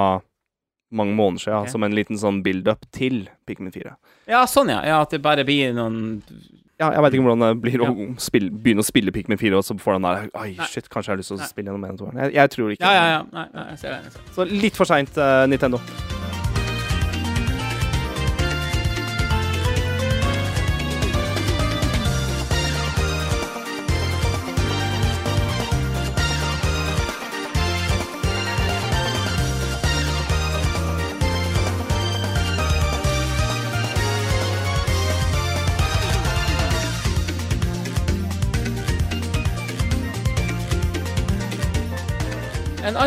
mange 0.91 1.15
måneder 1.15 1.43
siden, 1.43 1.59
okay. 1.59 1.73
som 1.73 1.85
en 1.85 1.97
liten 1.97 2.21
sånn 2.21 2.41
build-up 2.45 2.87
til 2.95 3.27
Pikmin 3.49 3.75
4. 3.75 3.93
Ja, 4.31 4.45
sånn, 4.49 4.73
ja. 4.73 4.81
ja. 4.89 5.03
At 5.05 5.13
det 5.13 5.21
bare 5.25 5.45
blir 5.49 5.75
noen 5.77 5.99
Ja, 6.79 6.93
jeg 6.95 7.03
veit 7.03 7.17
ikke 7.17 7.27
hvordan 7.27 7.43
det 7.43 7.53
blir 7.65 7.83
å 7.85 7.89
spille, 8.23 8.53
begynne 8.55 8.85
å 8.85 8.87
spille 8.87 9.13
Pikmin 9.15 9.41
4, 9.41 9.59
og 9.59 9.67
så 9.67 9.77
får 9.81 9.99
han 9.99 10.07
der 10.07 10.29
Oi, 10.31 10.53
Nei. 10.57 10.69
shit, 10.71 10.89
kanskje 10.89 11.13
jeg 11.13 11.17
har 11.17 11.25
lyst 11.25 11.35
til 11.35 11.41
å 11.41 11.43
Nei. 11.43 11.51
spille 11.51 11.73
gjennom 11.73 11.89
1 11.91 11.99
og 11.99 12.05
2. 12.07 12.13
Jeg, 12.23 12.37
jeg 12.39 12.55
tror 12.55 12.77
ikke 12.77 12.87
Ja, 12.87 12.95
ja, 12.95 13.11
ja. 13.17 13.27
Nei, 13.35 13.49
jeg 13.75 13.83
ser 13.83 13.91
det. 13.97 13.99
Jeg 14.05 14.15
ser 14.15 14.23
det. 14.23 14.39
Så 14.39 14.49
litt 14.69 14.79
for 14.79 14.89
seint, 14.89 15.21
uh, 15.21 15.43
Nintendo. 15.51 15.83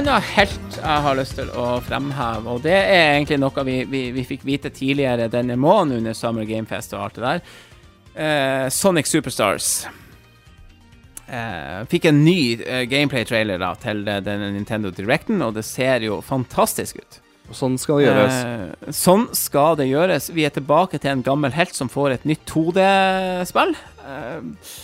Annen 0.10 0.30
helt 0.34 0.78
jeg 0.78 1.04
har 1.06 1.18
lyst 1.18 1.36
til 1.38 1.49
å 1.58 1.66
fremheve, 1.86 2.49
og 2.49 2.62
det 2.66 2.74
er 2.74 3.16
egentlig 3.16 3.38
noe 3.41 3.66
vi, 3.68 3.78
vi, 3.89 4.04
vi 4.16 4.26
fikk 4.26 4.45
vite 4.47 4.72
tidligere 4.74 5.30
denne 5.32 5.58
måneden 5.60 6.02
under 6.02 6.16
Summer 6.18 6.47
Game 6.49 6.70
Fest 6.70 6.95
og 6.95 7.06
alt 7.06 7.20
det 7.20 7.26
der. 7.26 7.41
Eh, 8.12 8.68
Sonic 8.74 9.10
Superstars. 9.10 9.72
Eh, 11.32 11.82
fikk 11.91 12.10
en 12.10 12.24
ny 12.26 12.38
eh, 12.60 12.86
gameplay-trailer 12.89 13.62
da, 13.62 13.74
til 13.80 14.04
denne 14.08 14.52
Nintendo 14.56 14.91
Directen, 14.95 15.41
og 15.45 15.56
det 15.60 15.66
ser 15.68 16.04
jo 16.08 16.20
fantastisk 16.26 16.99
ut. 17.02 17.22
Og 17.52 17.58
sånn 17.58 17.78
skal 17.80 17.99
det 17.99 18.08
gjøres. 18.10 18.38
Eh, 18.41 18.93
sånn 18.95 19.28
skal 19.38 19.78
det 19.80 19.89
gjøres. 19.91 20.32
Vi 20.34 20.47
er 20.47 20.56
tilbake 20.56 21.02
til 21.02 21.14
en 21.14 21.26
gammel 21.26 21.54
helt 21.56 21.76
som 21.78 21.91
får 21.91 22.18
et 22.18 22.30
nytt 22.30 22.45
2D-spill. 22.49 23.76
Eh, 24.08 24.80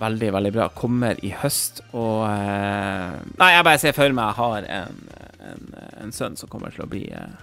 veldig, 0.00 0.30
veldig 0.36 0.52
bra. 0.54 0.68
Kommer 0.76 1.18
i 1.24 1.32
høst, 1.42 1.82
og 1.92 2.24
eh, 2.28 3.18
Nei, 3.40 3.50
jeg 3.54 3.66
bare 3.66 3.82
ser 3.82 3.96
for 3.96 4.16
meg 4.16 4.30
jeg 4.30 4.38
har 4.40 4.70
en, 4.78 5.02
en, 5.50 5.68
en 6.04 6.14
sønn 6.16 6.38
som 6.40 6.50
kommer 6.52 6.72
til 6.74 6.86
å 6.86 6.88
bli 6.90 7.04
eh, 7.12 7.36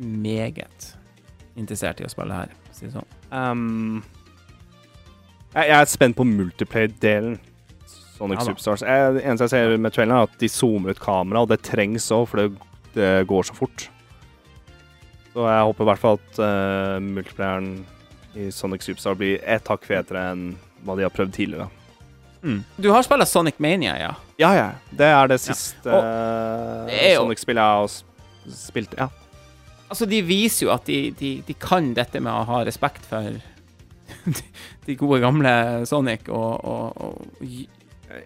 meget 0.00 0.90
interessert 1.60 2.00
i 2.00 2.06
å 2.08 2.10
spille 2.12 2.36
her, 2.36 2.54
for 2.64 2.72
å 2.72 2.78
si 2.78 2.88
det 2.88 2.94
sånn. 2.94 3.14
Um, 3.34 4.02
jeg, 5.52 5.66
jeg 5.66 5.76
er 5.76 5.88
spent 5.90 6.16
på 6.18 6.26
multiplayer-delen. 6.28 7.38
Sonic 8.16 8.40
Ja. 8.40 8.46
Superstars. 8.50 8.84
Jeg, 8.84 9.14
det 9.16 9.22
eneste 9.24 9.48
jeg 9.48 9.52
ser 9.54 9.78
med 9.80 9.94
traileren, 9.96 10.18
er 10.22 10.28
at 10.28 10.40
de 10.40 10.48
zoomer 10.52 10.94
ut 10.94 11.00
kamera, 11.02 11.42
og 11.44 11.50
det 11.52 11.62
trengs 11.66 12.08
òg, 12.14 12.26
for 12.30 12.42
det, 12.42 12.68
det 12.96 13.10
går 13.28 13.48
så 13.48 13.56
fort. 13.56 13.86
Så 15.30 15.46
jeg 15.46 15.66
håper 15.68 15.84
i 15.84 15.88
hvert 15.90 16.02
fall 16.02 16.18
at 16.18 16.40
uh, 16.42 16.96
multiplayeren 17.04 17.70
i 18.38 18.48
Sonic 18.54 18.84
Superstar 18.86 19.16
blir 19.18 19.40
ett 19.42 19.68
hakk 19.70 19.86
fetere 19.88 20.24
enn 20.32 20.44
hva 20.84 20.96
de 20.96 21.02
har 21.06 21.10
prøvd 21.14 21.32
tidligere. 21.36 21.68
Du 22.80 22.88
har 22.90 23.02
spilt 23.04 23.28
Sonic 23.28 23.58
Mania, 23.60 23.96
ja? 24.00 24.14
Ja, 24.40 24.50
ja. 24.56 24.68
Det 24.96 25.06
er 25.12 25.28
det 25.28 25.40
siste 25.44 25.90
er 25.92 27.14
jo- 27.14 27.24
Sonic-spillet 27.26 27.60
jeg 27.60 27.80
har 27.82 28.54
spilt. 28.56 28.94
Ja. 28.96 29.08
Altså, 29.90 30.06
de 30.08 30.22
viser 30.22 30.66
jo 30.66 30.72
at 30.72 30.86
de, 30.86 31.10
de, 31.18 31.42
de 31.46 31.54
kan 31.60 31.92
dette 31.94 32.20
med 32.22 32.32
å 32.32 32.44
ha 32.48 32.62
respekt 32.64 33.04
for 33.10 33.20
de, 33.26 33.40
de 34.86 34.96
gode 34.96 35.20
gamle 35.20 35.52
Sonic 35.90 36.28
og, 36.32 36.64
og, 36.64 36.96
og 36.96 37.44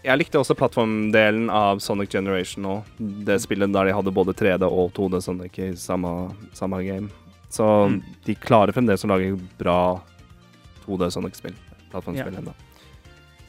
Jeg 0.04 0.16
likte 0.20 0.38
også 0.40 0.54
plattformdelen 0.56 1.50
av 1.52 1.80
Sonic 1.84 2.12
Generation 2.14 2.62
nå. 2.64 2.76
Det 3.26 3.40
spillet 3.42 3.72
der 3.74 3.90
de 3.90 3.96
hadde 3.98 4.14
både 4.14 4.32
3D 4.36 4.62
og 4.70 4.92
2D 4.96 5.20
Sonic 5.26 5.58
i 5.58 5.72
samme, 5.76 6.30
samme 6.56 6.84
game. 6.86 7.10
Så 7.50 7.66
Mm. 7.88 7.98
de 8.24 8.34
klarer 8.34 8.72
fremdeles 8.74 9.04
å 9.04 9.10
lage 9.10 9.34
bra 9.58 10.00
2D 10.86 11.10
Sonic-spill. 11.12 11.54
Plattformspill 11.94 12.34
Ja. 12.34 12.42
ennå. 12.42 12.54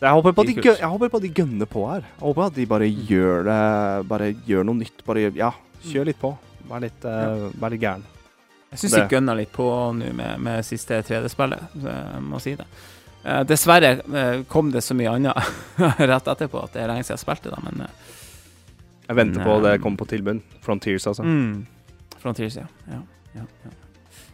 Jeg 0.06 0.12
håper, 0.12 0.34
på 0.36 0.44
at 0.44 0.50
de, 0.52 0.56
jeg 0.76 0.90
håper 0.92 1.10
på 1.10 1.18
at 1.18 1.24
de 1.24 1.30
gønner 1.34 1.66
på 1.72 1.86
her. 1.90 2.02
Jeg 2.06 2.22
håper 2.28 2.44
at 2.46 2.54
de 2.58 2.66
bare 2.70 2.88
Mm. 2.92 3.06
gjør 3.10 3.46
det 3.48 4.08
Bare 4.10 4.28
gjør 4.46 4.66
noe 4.68 4.76
nytt. 4.76 5.06
Bare 5.08 5.24
gjør, 5.24 5.36
ja, 5.40 5.52
kjør 5.86 6.06
litt 6.12 6.20
på. 6.20 6.34
Vær 6.70 6.82
litt, 6.84 7.06
uh, 7.06 7.48
vær 7.62 7.72
litt 7.74 7.82
gæren. 7.82 8.04
Jeg 8.72 8.80
syns 8.82 8.96
de 8.98 9.16
gønna 9.16 9.36
litt 9.38 9.52
på 9.56 9.66
nå 9.96 10.12
med, 10.14 10.40
med 10.44 10.66
siste 10.68 10.98
3D-spillet, 11.06 11.62
jeg 11.86 12.22
må 12.26 12.42
si 12.44 12.56
det. 12.60 12.66
Uh, 13.26 13.44
dessverre 13.48 13.94
uh, 14.06 14.44
kom 14.52 14.70
det 14.74 14.84
så 14.84 14.94
mye 14.98 15.14
annet 15.16 15.34
rett 16.12 16.28
etterpå 16.28 16.64
at 16.64 16.74
det 16.76 16.84
er 16.84 16.92
lenge 16.92 17.06
siden 17.08 17.16
jeg 17.16 17.24
spilte 17.24 17.54
det, 17.54 17.62
men 17.64 17.88
Jeg 19.08 19.16
venter 19.16 19.44
på 19.46 19.56
Nei. 19.62 19.72
det 19.72 19.82
kommer 19.82 19.98
på 19.98 20.08
tilbud. 20.12 20.42
Frontiers, 20.62 21.08
altså. 21.08 21.24
mm. 21.24 21.66
Frontiers, 22.20 22.56
ja. 22.58 22.68
ja, 22.92 23.00
ja, 23.40 23.46
ja. 23.64 23.72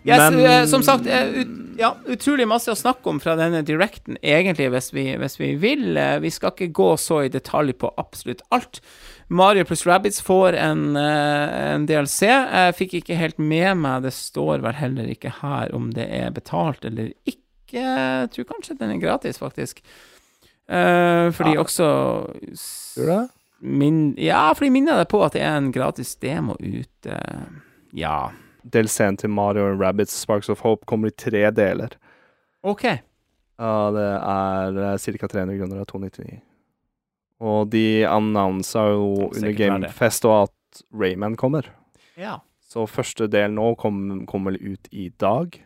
Yes, 0.04 0.32
Men- 0.32 0.40
eh, 0.40 0.66
som 0.66 0.82
sagt, 0.84 1.06
eh, 1.06 1.28
ut, 1.42 1.48
ja, 1.78 1.96
utrolig 2.08 2.48
masse 2.48 2.72
å 2.72 2.76
snakke 2.76 3.06
om 3.08 3.20
fra 3.20 3.36
denne 3.36 3.62
directen, 3.64 4.18
egentlig, 4.24 4.70
hvis 4.74 4.92
vi, 4.94 5.04
hvis 5.16 5.38
vi 5.40 5.56
vil. 5.62 5.96
Eh, 5.98 6.20
Vi 6.20 6.30
skal 6.30 6.52
ikke 6.52 6.72
gå 6.74 6.98
så 6.98 7.20
i 7.26 7.30
detalj 7.30 7.74
på 7.78 7.92
absolutt 7.98 8.42
alt. 8.52 8.82
Mario 9.30 9.64
pluss 9.64 9.86
Rabbids 9.86 10.20
får 10.22 10.58
en, 10.58 10.96
en 10.98 11.86
DLC. 11.86 12.26
Jeg 12.28 12.76
fikk 12.76 12.94
ikke 13.04 13.16
helt 13.16 13.38
med 13.40 13.78
meg, 13.78 14.02
det 14.04 14.12
står 14.14 14.62
vel 14.62 14.74
heller 14.74 15.06
ikke 15.14 15.32
her 15.42 15.70
om 15.74 15.92
det 15.92 16.10
er 16.10 16.32
betalt 16.32 16.84
eller 16.84 17.14
ikke. 17.26 17.38
Jeg 17.72 18.32
tror 18.34 18.44
kanskje 18.50 18.78
den 18.80 18.92
er 18.92 19.00
gratis, 19.00 19.38
faktisk. 19.40 19.80
Fordi 20.68 21.54
Ja. 21.54 21.62
også 21.64 21.88
Gjør 22.98 23.08
det? 23.08 23.30
min, 23.62 24.16
Ja, 24.18 24.52
fordi 24.54 24.70
minner 24.72 24.98
jeg 24.98 25.08
på 25.10 25.24
at 25.26 25.34
det 25.34 25.42
er 25.42 25.58
en 25.58 25.72
gratis 25.72 26.16
demo 26.16 26.56
ute. 26.60 27.16
Ja. 27.94 28.30
DLC-en 28.64 29.18
til 29.18 29.30
Mario 29.34 29.70
Rabbits 29.80 30.14
Sparks 30.22 30.50
of 30.50 30.62
Hope 30.66 30.86
kommer 30.86 31.08
i 31.12 31.16
tre 31.18 31.50
deler. 31.52 31.96
OK. 32.64 32.84
Ja, 33.62 33.74
det 33.94 34.08
er 34.08 34.98
ca. 34.98 35.28
300 35.28 35.58
kroner 35.60 35.82
av 35.82 35.86
299. 35.90 36.40
Og 37.42 37.70
de 37.74 38.04
annonsa 38.06 38.84
jo 38.94 39.30
under. 39.32 39.54
Gamefest 39.58 40.26
og 40.30 40.44
at 40.50 40.84
Rayman 40.94 41.36
kommer. 41.36 41.66
Ja. 42.18 42.40
Så 42.62 42.86
første 42.88 43.28
del 43.30 43.52
nå 43.52 43.76
kom- 43.78 44.26
kommer 44.30 44.52
vel 44.54 44.74
ut 44.76 44.88
i 44.92 45.10
dag, 45.20 45.58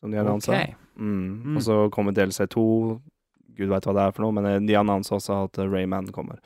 som 0.00 0.10
de 0.10 0.18
annonsa. 0.18 0.52
Okay. 0.52 0.74
Mm. 0.96 1.42
Mm. 1.44 1.56
Og 1.56 1.62
så 1.62 1.90
kommer 1.92 2.12
DLC2. 2.12 3.00
Gud 3.56 3.68
veit 3.70 3.84
hva 3.86 3.92
det 3.94 4.02
er 4.08 4.12
for 4.16 4.24
noe, 4.24 4.32
men 4.34 4.46
eh, 4.46 4.58
de 4.66 4.74
annonsa 4.74 5.14
også 5.14 5.44
at 5.44 5.58
Rayman 5.70 6.08
kommer. 6.10 6.40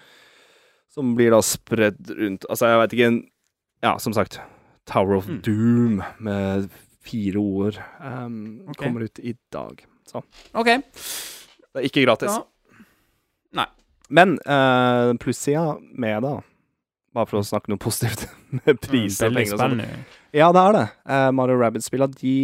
Som 0.92 1.14
blir 1.16 1.30
da 1.30 1.38
spredd 1.44 2.10
rundt 2.16 2.44
Altså, 2.48 2.66
jeg 2.66 2.78
veit 2.80 2.92
ikke 2.96 3.28
Ja, 3.82 3.96
som 3.98 4.12
sagt. 4.12 4.40
Tower 4.89 5.19
of 5.19 5.28
Mm. 5.28 5.40
Doom 5.44 6.02
med 6.24 6.69
fire 7.05 7.40
ord 7.40 7.78
um, 8.01 8.60
okay. 8.69 8.86
kommer 8.86 9.05
ut 9.06 9.19
i 9.20 9.35
dag. 9.52 9.81
Så 10.09 10.23
OK. 10.52 10.66
det 10.66 11.81
er 11.81 11.86
ikke 11.89 12.05
gratis. 12.05 12.32
Ja. 12.32 12.44
Nei. 13.60 13.66
Men 14.09 14.39
uh, 14.48 15.12
plussida 15.20 15.77
med 15.81 16.23
det, 16.24 16.35
bare 17.16 17.28
for 17.28 17.40
å 17.40 17.44
snakke 17.44 17.73
noe 17.73 17.81
positivt 17.81 18.27
med 18.62 18.81
priser 18.85 19.28
og 19.31 19.36
penger 19.39 19.56
og 19.56 19.62
sånn. 19.62 19.82
Ja, 20.36 20.51
det 20.52 20.62
er 20.65 20.77
det. 20.77 20.85
Uh, 21.09 21.28
Mario 21.36 21.56
Rabbids-spillene 21.60 22.16
de 22.20 22.35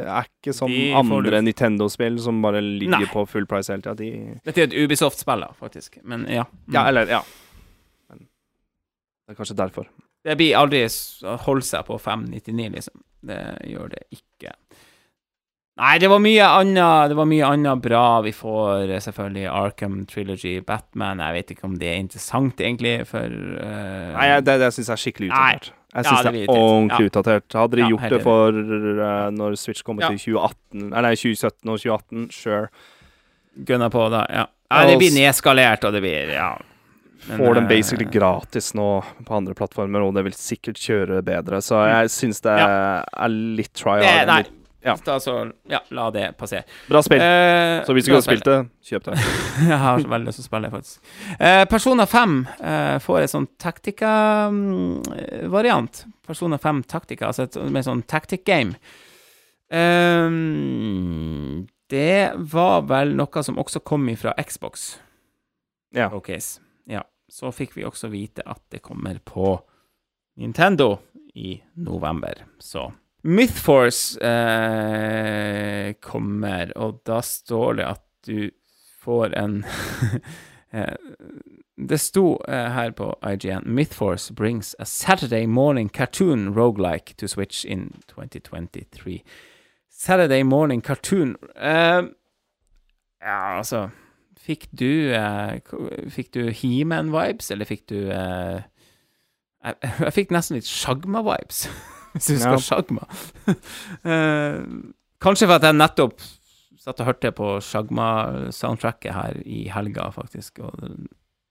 er 0.00 0.28
ikke 0.28 0.54
som 0.56 0.72
De 0.72 0.86
andre 0.96 1.40
Nintendo-spill 1.44 2.16
som 2.24 2.40
bare 2.44 2.60
ligger 2.64 3.04
Nei. 3.04 3.12
på 3.12 3.24
full 3.28 3.48
price 3.48 3.72
hele 3.72 3.84
tida. 3.84 3.96
De 4.00 4.38
Dette 4.44 4.64
er 4.64 4.70
et 4.70 4.76
Ubisoft-spill, 4.84 5.44
faktisk. 5.60 6.00
Men 6.04 6.24
ja. 6.28 6.46
Mm. 6.68 6.72
Ja, 6.76 6.86
eller 6.88 7.12
Ja. 7.18 7.22
Men 8.08 8.24
det 8.24 9.34
er 9.36 9.40
kanskje 9.40 9.56
derfor. 9.60 9.88
Det 10.24 10.36
blir 10.40 10.56
aldri 10.56 10.86
holde 11.44 11.66
seg 11.68 11.84
på 11.88 11.98
599, 12.00 12.70
liksom. 12.78 13.00
Det 13.24 13.40
gjør 13.68 13.90
det 13.92 14.02
ikke. 14.12 14.54
Nei, 15.74 15.94
det 15.98 16.06
var 16.06 16.20
mye 16.22 16.44
annet 16.46 17.08
Det 17.10 17.16
var 17.18 17.26
mye 17.26 17.46
annet 17.50 17.80
bra. 17.82 18.02
Vi 18.22 18.30
får 18.36 18.84
eh, 18.94 19.00
selvfølgelig 19.02 19.46
Arkham 19.50 19.96
Trilogy, 20.06 20.60
Batman 20.62 21.18
Jeg 21.24 21.34
vet 21.34 21.50
ikke 21.50 21.66
om 21.66 21.74
det 21.80 21.88
er 21.90 21.96
interessant, 21.98 22.60
egentlig, 22.62 22.92
for 23.10 23.26
uh, 23.26 24.12
Nei, 24.14 24.28
det, 24.46 24.54
det 24.62 24.68
syns 24.76 24.92
jeg 24.92 24.94
er 24.94 25.02
skikkelig 25.02 25.30
utdatert. 25.32 25.72
Jeg 25.94 26.04
Ja, 26.04 26.04
syns 26.10 26.22
det 26.28 26.32
det 26.36 26.42
er 26.44 26.52
ordentlig 26.54 27.00
ja. 27.06 27.10
utdatert. 27.10 27.56
Hadde 27.58 27.78
de 27.80 27.82
Ja, 27.82 27.88
gjort 27.90 28.14
det 28.14 28.20
for 28.22 28.60
uh, 28.60 29.30
når 29.34 29.56
Switch 29.58 29.82
kommer 29.86 30.06
Ja. 30.06 30.12
til 30.14 30.22
2018 30.36 30.86
Nei, 30.92 31.02
nei, 31.08 31.14
2017 31.18 31.74
og 31.74 31.82
2018, 31.82 32.28
sure. 32.38 32.68
Gunna 33.66 33.90
på 33.90 34.06
da, 34.14 34.22
ja. 34.30 34.46
ja. 34.70 34.86
Det 34.90 34.96
blir 35.02 35.14
nedskalert, 35.18 35.84
og 35.90 35.92
det 35.98 36.04
blir 36.06 36.32
Ja. 36.36 36.52
Men, 37.28 37.38
Får 37.38 37.54
den 37.54 37.64
eh, 37.64 37.68
basically 37.68 38.04
gratis 38.12 38.74
nå 38.76 39.04
på 39.24 39.34
andre 39.34 39.54
plattformer, 39.56 40.00
og 40.04 40.14
det 40.16 40.22
vil 40.26 40.34
sikkert 40.36 40.78
kjøre 40.80 41.22
bedre. 41.24 41.62
Så 41.64 41.74
jeg 41.88 42.10
syns 42.12 42.40
det 42.44 42.52
er 42.60 43.28
litt 43.32 43.72
try 43.76 44.04
hard. 44.04 44.28
Nei. 44.28 44.44
Ja. 44.84 44.96
Så, 45.20 45.52
ja, 45.68 45.82
la 45.88 46.10
det 46.12 46.32
passere. 46.36 46.62
Bra 46.88 47.02
spill. 47.02 47.20
Uh, 47.20 47.84
så 47.86 47.92
hvis 47.96 48.04
du 48.04 48.08
ikke 48.10 48.18
har 48.18 48.22
spilt 48.26 48.44
det, 48.44 48.66
kjøp 48.84 49.04
det. 49.06 49.14
Jeg 49.70 49.78
har 49.80 50.00
så 50.02 50.08
veldig 50.12 50.26
lyst 50.28 50.36
til 50.36 50.44
å 50.44 50.46
spille, 50.50 50.68
det, 50.68 50.74
faktisk. 50.74 50.98
Uh, 51.40 51.64
Persona 51.70 52.04
5 52.10 52.46
uh, 52.60 52.98
får 53.00 53.18
en 53.22 53.32
sånn 53.32 53.48
Tactica-variant. 53.64 55.94
Persona 56.28 56.56
5 56.60 56.84
Tactica, 56.92 57.24
altså 57.30 57.42
et, 57.48 57.56
med 57.72 57.82
sånn 57.88 58.04
tactic 58.04 58.42
game. 58.44 58.72
Um, 59.72 61.64
det 61.88 62.36
var 62.52 62.84
vel 62.90 63.16
noe 63.16 63.42
som 63.46 63.56
også 63.60 63.78
kom 63.88 64.08
ifra 64.12 64.32
Xbox. 64.36 65.00
Ja. 65.96 66.10
Ja. 66.90 67.02
Så 67.34 67.50
fikk 67.50 67.72
vi 67.76 67.86
også 67.86 68.12
vite 68.12 68.44
at 68.46 68.62
det 68.70 68.84
kommer 68.84 69.18
på 69.18 69.56
Nintendo 70.38 70.98
i 71.34 71.56
november. 71.74 72.44
Så 72.62 72.92
Mythforce 73.24 74.20
eh, 74.20 75.94
kommer, 76.02 76.70
og 76.76 77.00
da 77.06 77.18
står 77.24 77.80
det 77.80 77.86
at 77.88 78.02
du 78.26 78.50
får 79.02 79.34
en 79.40 79.64
eh, 80.70 80.94
Det 81.74 81.98
sto 81.98 82.36
eh, 82.48 82.70
her 82.76 82.94
på 82.94 83.10
IGN 83.32 83.66
Mythforce 83.66 84.34
brings 84.34 84.76
a 84.78 84.84
Saturday 84.84 85.46
morning 85.46 85.88
cartoon 85.88 86.54
roguelike 86.54 87.16
to 87.16 87.26
Switch 87.26 87.64
in 87.64 88.02
2023. 88.06 89.22
Saturday 89.90 90.42
morning 90.42 90.82
cartoon 90.82 91.36
eh, 91.56 92.02
Ja, 93.20 93.58
altså 93.58 93.88
Fikk 94.44 94.68
du 94.76 95.12
eh, 95.16 95.58
Fikk 96.12 96.34
du 96.36 96.42
He-Man-vibes, 96.52 97.50
eller 97.54 97.68
fikk 97.68 97.86
du 97.92 97.98
eh, 98.12 98.62
jeg, 99.64 99.92
fikk 100.18 100.34
nesten 100.34 100.58
litt 100.58 100.68
Shagma-vibes, 100.68 101.64
hvis 102.12 102.28
du 102.28 102.34
husker 102.36 102.58
Ja. 102.58 102.62
Shagma. 102.68 103.08
Eh, 104.04 104.58
kanskje 105.24 105.48
for 105.48 105.56
at 105.56 105.64
jeg 105.64 105.78
nettopp 105.78 106.20
satt 106.84 107.00
og 107.00 107.08
hørte 107.08 107.30
på 107.32 107.54
Shagma-soundtracket 107.64 109.14
her 109.16 109.38
i 109.48 109.62
helga, 109.72 110.10
faktisk. 110.12 110.60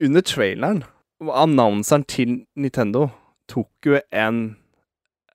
Under 0.03 0.22
traileren, 0.22 0.84
annonseren 1.24 2.06
til 2.06 2.36
Nintendo 2.53 3.07
tok 3.49 3.88
jo 3.88 3.98
en 4.14 4.44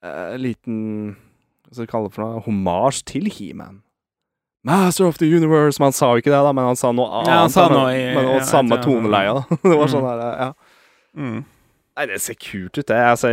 uh, 0.04 0.36
liten 0.38 1.16
Hva 1.66 1.74
skal 1.74 1.82
vi 1.82 1.90
kalle 1.90 2.08
det 2.08 2.14
for 2.14 2.24
noe? 2.24 2.44
Hommage 2.46 3.02
til 3.10 3.26
He-Man. 3.32 3.82
Master 4.68 5.06
of 5.08 5.18
the 5.18 5.26
Universe! 5.26 5.80
Men 5.80 5.88
han 5.90 5.96
sa 5.98 6.12
jo 6.14 6.22
ikke 6.22 6.30
det, 6.32 6.40
da, 6.46 6.52
men 6.54 6.64
han 6.70 6.76
sa 6.78 6.92
noe 6.94 7.08
annet. 7.20 7.30
Ja, 7.32 7.38
han 7.42 7.50
sa 7.54 7.68
noe 7.72 7.90
i- 7.96 8.14
men, 8.14 8.24
og 8.24 8.38
ja, 8.38 8.44
samme 8.48 8.78
toneleie. 8.84 9.34
da. 9.34 9.56
Det 9.62 9.76
var 9.78 9.86
Mm. 9.88 9.94
sånn 9.96 10.08
der, 10.08 10.26
ja. 10.44 10.50
mm. 11.16 11.38
Nei, 11.98 12.04
det 12.06 12.20
ser 12.22 12.34
kult 12.38 12.78
ut, 12.78 12.86
det. 12.86 12.94
Altså, 13.10 13.32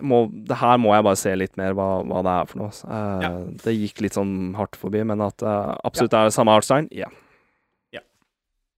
må, 0.00 0.22
det 0.48 0.56
her 0.56 0.78
må 0.80 0.94
jeg 0.96 1.04
bare 1.04 1.18
se 1.20 1.34
litt 1.36 1.56
mer 1.60 1.74
hva, 1.76 1.88
hva 2.08 2.22
det 2.24 2.32
er 2.32 2.46
for 2.48 2.62
noe. 2.62 2.70
Uh, 2.88 3.20
Ja. 3.26 3.30
Det 3.66 3.74
gikk 3.76 4.00
litt 4.06 4.14
sånn 4.16 4.54
hardt 4.56 4.78
forbi, 4.80 5.02
men 5.04 5.20
at 5.20 5.36
det 5.44 5.56
absolutt 5.84 6.14
er 6.16 6.30
samme 6.32 6.54
artstyle, 6.56 6.88
ja. 6.96 7.10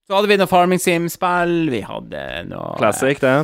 Så 0.09 0.15
hadde 0.17 0.27
vi 0.31 0.37
noe 0.41 0.49
Farming 0.49 0.79
Sim-spill, 0.81 1.69
vi 1.69 1.83
hadde 1.85 2.21
noe 2.49 2.71
Classic, 2.79 3.19
det. 3.21 3.35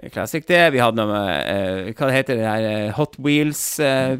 Eh, 0.00 0.10
Classic 0.10 0.46
det, 0.46 0.60
vi 0.74 0.82
hadde 0.82 0.98
noe 1.00 1.10
med 1.10 1.94
Hva 1.94 2.08
det 2.08 2.16
heter 2.18 2.38
det 2.38 2.46
der 2.46 2.68
eh, 2.70 2.92
Hot 2.98 3.16
Wheels 3.22 3.62
uh, 3.80 4.16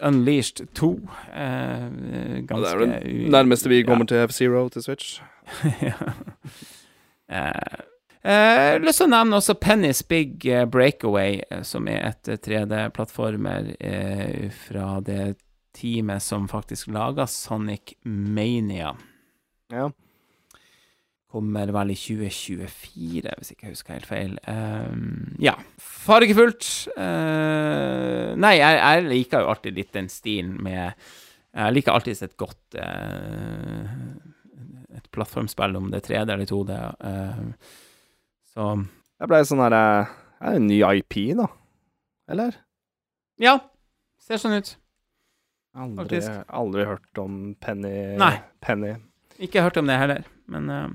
Unleashed 0.00 0.66
2. 0.74 0.90
Eh, 1.34 1.84
eh, 1.84 2.40
ganske 2.48 2.78
det 2.78 2.88
er 2.88 3.04
det 3.04 3.30
nærmeste 3.30 3.68
vi 3.68 3.82
ja. 3.82 3.86
kommer 3.86 4.08
til 4.08 4.24
F-Zero 4.26 4.68
til 4.68 4.82
Switch. 4.82 5.20
ja. 5.88 5.94
uh, 7.30 7.76
eh, 8.22 8.78
lyst 8.80 9.02
til 9.02 9.08
å 9.08 9.12
nevne 9.12 9.40
også 9.40 9.58
Penny's 9.60 10.02
Big 10.08 10.46
eh, 10.46 10.66
Breakaway, 10.66 11.40
eh, 11.50 11.62
som 11.66 11.88
er 11.90 12.12
et 12.12 12.30
eh, 12.30 12.40
3D-plattformer 12.40 13.74
eh, 13.78 14.50
fra 14.66 15.00
det 15.04 15.34
teamet 15.76 16.22
som 16.22 16.48
faktisk 16.48 16.90
laga 16.94 17.26
Sonic 17.30 17.94
Mania. 18.04 18.94
Ja. 19.72 19.90
Kommer 21.30 21.70
vel 21.70 21.92
i 21.94 21.96
2024, 21.98 23.34
hvis 23.38 23.52
ikke 23.52 23.68
jeg 23.68 23.74
husker 23.76 23.94
helt 23.94 24.08
feil. 24.08 24.32
Um, 24.50 25.36
ja. 25.38 25.52
Fargefullt. 25.78 26.66
Uh, 26.96 28.32
nei, 28.40 28.56
jeg, 28.58 28.80
jeg 28.80 29.04
liker 29.06 29.44
jo 29.44 29.52
alltid 29.52 29.78
litt 29.78 29.92
den 29.94 30.08
stilen 30.10 30.56
med 30.64 30.90
Jeg 31.54 31.74
liker 31.76 31.94
alltid 31.94 32.22
et 32.26 32.34
godt 32.38 32.78
uh, 32.78 33.92
Et 34.98 35.06
plattformspill, 35.14 35.78
om 35.78 35.86
det 35.92 36.00
er 36.02 36.08
3D 36.08 36.34
eller 36.34 36.50
2D. 36.50 36.80
Uh, 37.04 37.78
så 38.50 38.72
Jeg 39.20 39.30
ble 39.30 39.40
sånn 39.46 39.62
her 39.62 39.76
Det 39.76 39.86
Er 40.40 40.58
en 40.58 40.66
ny 40.66 40.80
IP, 40.82 41.20
da? 41.38 41.46
Eller? 42.30 42.58
ja, 43.40 43.54
ser 44.20 44.38
sånn 44.38 44.58
ut. 44.58 44.74
Aldri, 45.78 46.18
aldri 46.46 46.84
hørt 46.86 47.18
om 47.22 47.38
Penny. 47.62 48.18
Nei. 48.20 48.34
Penny. 48.62 48.92
Ikke 49.40 49.62
hørt 49.64 49.78
om 49.80 49.88
det 49.88 49.96
heller, 49.96 50.26
men 50.50 50.68
eh, 50.70 50.90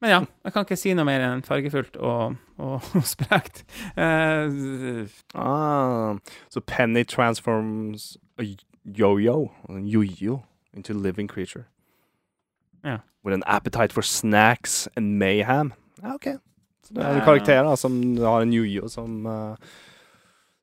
men 0.00 0.10
ja, 0.10 0.20
jeg 0.44 0.52
kan 0.54 0.64
ikke 0.64 0.78
si 0.80 0.94
noe 0.96 1.04
mer 1.04 1.20
enn 1.26 1.42
fargefullt 1.44 1.96
og, 2.00 2.36
og, 2.56 2.86
og 2.96 3.04
sprekt. 3.14 3.64
Uh, 3.96 5.04
Ah, 5.34 6.16
so 6.48 6.60
Penny 6.60 7.04
transforms 7.04 8.16
a 8.40 8.44
yo-yo, 8.84 9.50
en 9.68 9.86
yo-yo, 9.86 10.42
into 10.72 10.92
a 10.92 10.96
living 10.96 11.28
creature. 11.28 11.66
Ja. 12.84 12.98
With 13.22 13.34
an 13.34 13.44
appetite 13.46 13.92
for 13.92 14.02
snacks 14.02 14.88
and 14.96 15.18
mayhem. 15.18 15.72
Ja, 16.02 16.14
ok. 16.14 16.38
Så 16.86 16.94
det 16.94 17.04
er 17.04 17.18
en 17.20 17.26
karakter 17.26 17.62
da, 17.66 17.76
som 17.76 18.00
har 18.16 18.40
en 18.42 18.52
yo-yo 18.56 18.88
som 18.88 19.26
uh, 19.28 19.56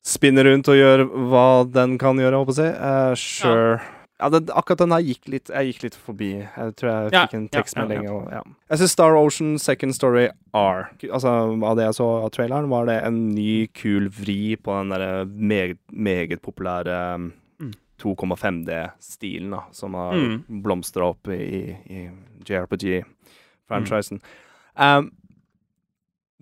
spinner 0.08 0.50
rundt 0.50 0.68
og 0.72 0.80
gjør 0.80 1.04
hva 1.30 1.46
den 1.70 1.98
kan 2.02 2.18
gjøre, 2.18 2.42
håper 2.42 2.58
jeg 2.58 2.58
å 2.58 2.64
si. 2.64 2.72
Uh, 2.82 3.14
sure. 3.22 3.78
Ja, 3.78 3.97
det, 4.18 4.50
akkurat 4.50 4.80
den 4.82 4.92
her 4.96 5.04
gikk 5.06 5.28
litt 5.30 5.50
Jeg 5.54 5.68
gikk 5.74 5.84
litt 5.84 5.96
forbi. 5.96 6.30
Jeg 6.42 6.76
tror 6.76 6.90
jeg 6.90 7.12
Ja, 7.14 7.26
fikk 7.28 7.34
en 7.38 7.50
tekstmelding. 7.54 8.04
ja, 8.04 8.10
ja. 8.10 8.16
Og, 8.18 8.32
ja. 8.34 8.42
Jeg 8.72 8.80
syns 8.80 8.92
Star 8.96 9.14
Ocean 9.16 9.58
Second 9.62 9.94
Story 9.94 10.24
R 10.58 10.88
Altså, 11.12 11.30
Av 11.64 11.76
det 11.78 11.86
jeg 11.86 11.94
så 12.00 12.08
av 12.26 12.32
traileren, 12.34 12.70
var 12.70 12.86
det 12.90 12.96
en 13.06 13.20
ny, 13.36 13.68
kul 13.78 14.10
vri 14.10 14.56
på 14.58 14.74
den 14.80 14.90
derre 14.90 15.26
meget, 15.30 15.78
meget 15.92 16.42
populære 16.42 17.16
um, 17.16 17.34
Mm. 17.60 17.74
2,5D-stilen, 18.00 19.50
da, 19.52 19.64
som 19.72 19.94
har 19.94 20.14
Mm. 20.14 20.44
blomstra 20.62 21.08
opp 21.10 21.28
i, 21.28 21.78
i 21.90 22.10
JRPG-franchisen. 22.46 24.20
Um, 24.78 25.12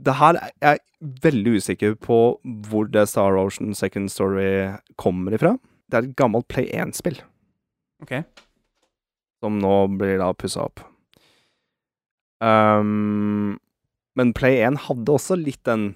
det 0.01 0.15
her 0.19 0.39
er 0.61 0.77
veldig 1.01 1.57
usikker 1.61 1.95
på 1.95 2.39
hvor 2.43 2.89
det 2.91 3.07
Star 3.09 3.37
Ocean 3.39 3.73
Second 3.73 4.09
Story 4.11 4.75
kommer 4.97 5.31
ifra. 5.37 5.57
Det 5.89 5.93
er 5.97 6.09
et 6.09 6.15
gammelt 6.15 6.47
Play 6.47 6.67
1-spill 6.73 7.21
OK. 8.03 8.17
som 9.43 9.59
nå 9.61 9.75
blir 9.99 10.17
da 10.19 10.31
pussa 10.33 10.65
opp. 10.65 10.81
Um, 12.43 13.55
men 14.17 14.33
Play 14.35 14.61
1 14.65 14.79
hadde 14.87 15.13
også 15.13 15.37
litt 15.39 15.61
den 15.67 15.93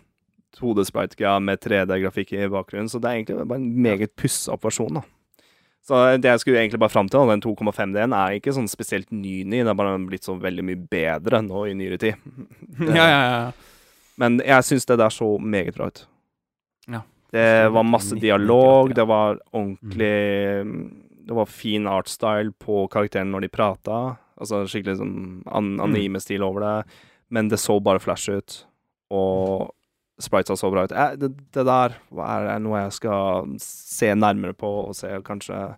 2D-sprite-greia 0.58 1.40
med 1.44 1.62
3D-grafikk 1.64 2.34
i 2.36 2.50
bakgrunnen, 2.52 2.90
så 2.92 3.02
det 3.02 3.10
er 3.10 3.20
egentlig 3.20 3.48
bare 3.48 3.62
en 3.62 3.72
meget 3.86 4.14
pussa 4.20 4.56
opp 4.56 4.68
versjon, 4.68 5.00
da. 5.00 5.06
Så 5.86 5.98
det 6.22 6.28
jeg 6.28 6.42
skulle 6.44 6.60
egentlig 6.60 6.82
bare 6.84 6.94
fram 6.94 7.08
til, 7.10 7.30
den 7.32 7.42
2,5D-en 7.42 8.14
er 8.14 8.38
ikke 8.38 8.54
sånn 8.54 8.70
spesielt 8.70 9.10
ny 9.16 9.42
ny, 9.48 9.64
det 9.64 9.72
er 9.72 9.78
bare 9.80 9.96
blitt 10.06 10.28
så 10.28 10.36
veldig 10.38 10.66
mye 10.68 10.80
bedre 10.92 11.42
nå 11.46 11.66
i 11.70 11.76
nyere 11.78 12.00
tid. 12.02 12.30
Ja, 13.00 13.06
ja, 13.06 13.22
ja. 13.26 13.52
Men 14.20 14.42
jeg 14.44 14.66
syns 14.68 14.86
det 14.88 14.98
der 15.00 15.14
så 15.16 15.38
meget 15.40 15.78
bra 15.78 15.88
ut. 15.88 16.02
Ja. 16.92 17.02
Det 17.32 17.70
var 17.72 17.86
masse 17.88 18.18
dialog, 18.20 18.92
det 18.96 19.06
var 19.08 19.40
ordentlig 19.54 20.16
Det 21.30 21.36
var 21.38 21.46
fin 21.46 21.86
artstyle 21.86 22.50
på 22.58 22.88
karakteren 22.90 23.30
når 23.30 23.46
de 23.46 23.50
prata. 23.54 23.98
Altså 24.40 24.64
skikkelig 24.66 24.98
sånn 24.98 25.18
an 25.46 25.76
Mm. 25.78 25.84
anime-stil 25.86 26.42
over 26.48 26.64
det. 26.66 26.92
Men 27.30 27.50
det 27.52 27.60
så 27.62 27.76
bare 27.84 28.00
flash 28.02 28.30
ut. 28.34 28.64
Og 29.14 29.70
spritesa 30.20 30.58
så 30.58 30.72
bra 30.74 30.84
ut. 30.88 30.92
Eh, 30.92 31.14
det, 31.22 31.30
det 31.54 31.66
der 31.68 31.94
er 32.18 32.60
noe 32.60 32.82
jeg 32.82 32.92
skal 32.98 33.46
se 33.62 34.10
nærmere 34.18 34.56
på, 34.58 34.72
og 34.90 34.96
se 34.98 35.08
kanskje 35.24 35.76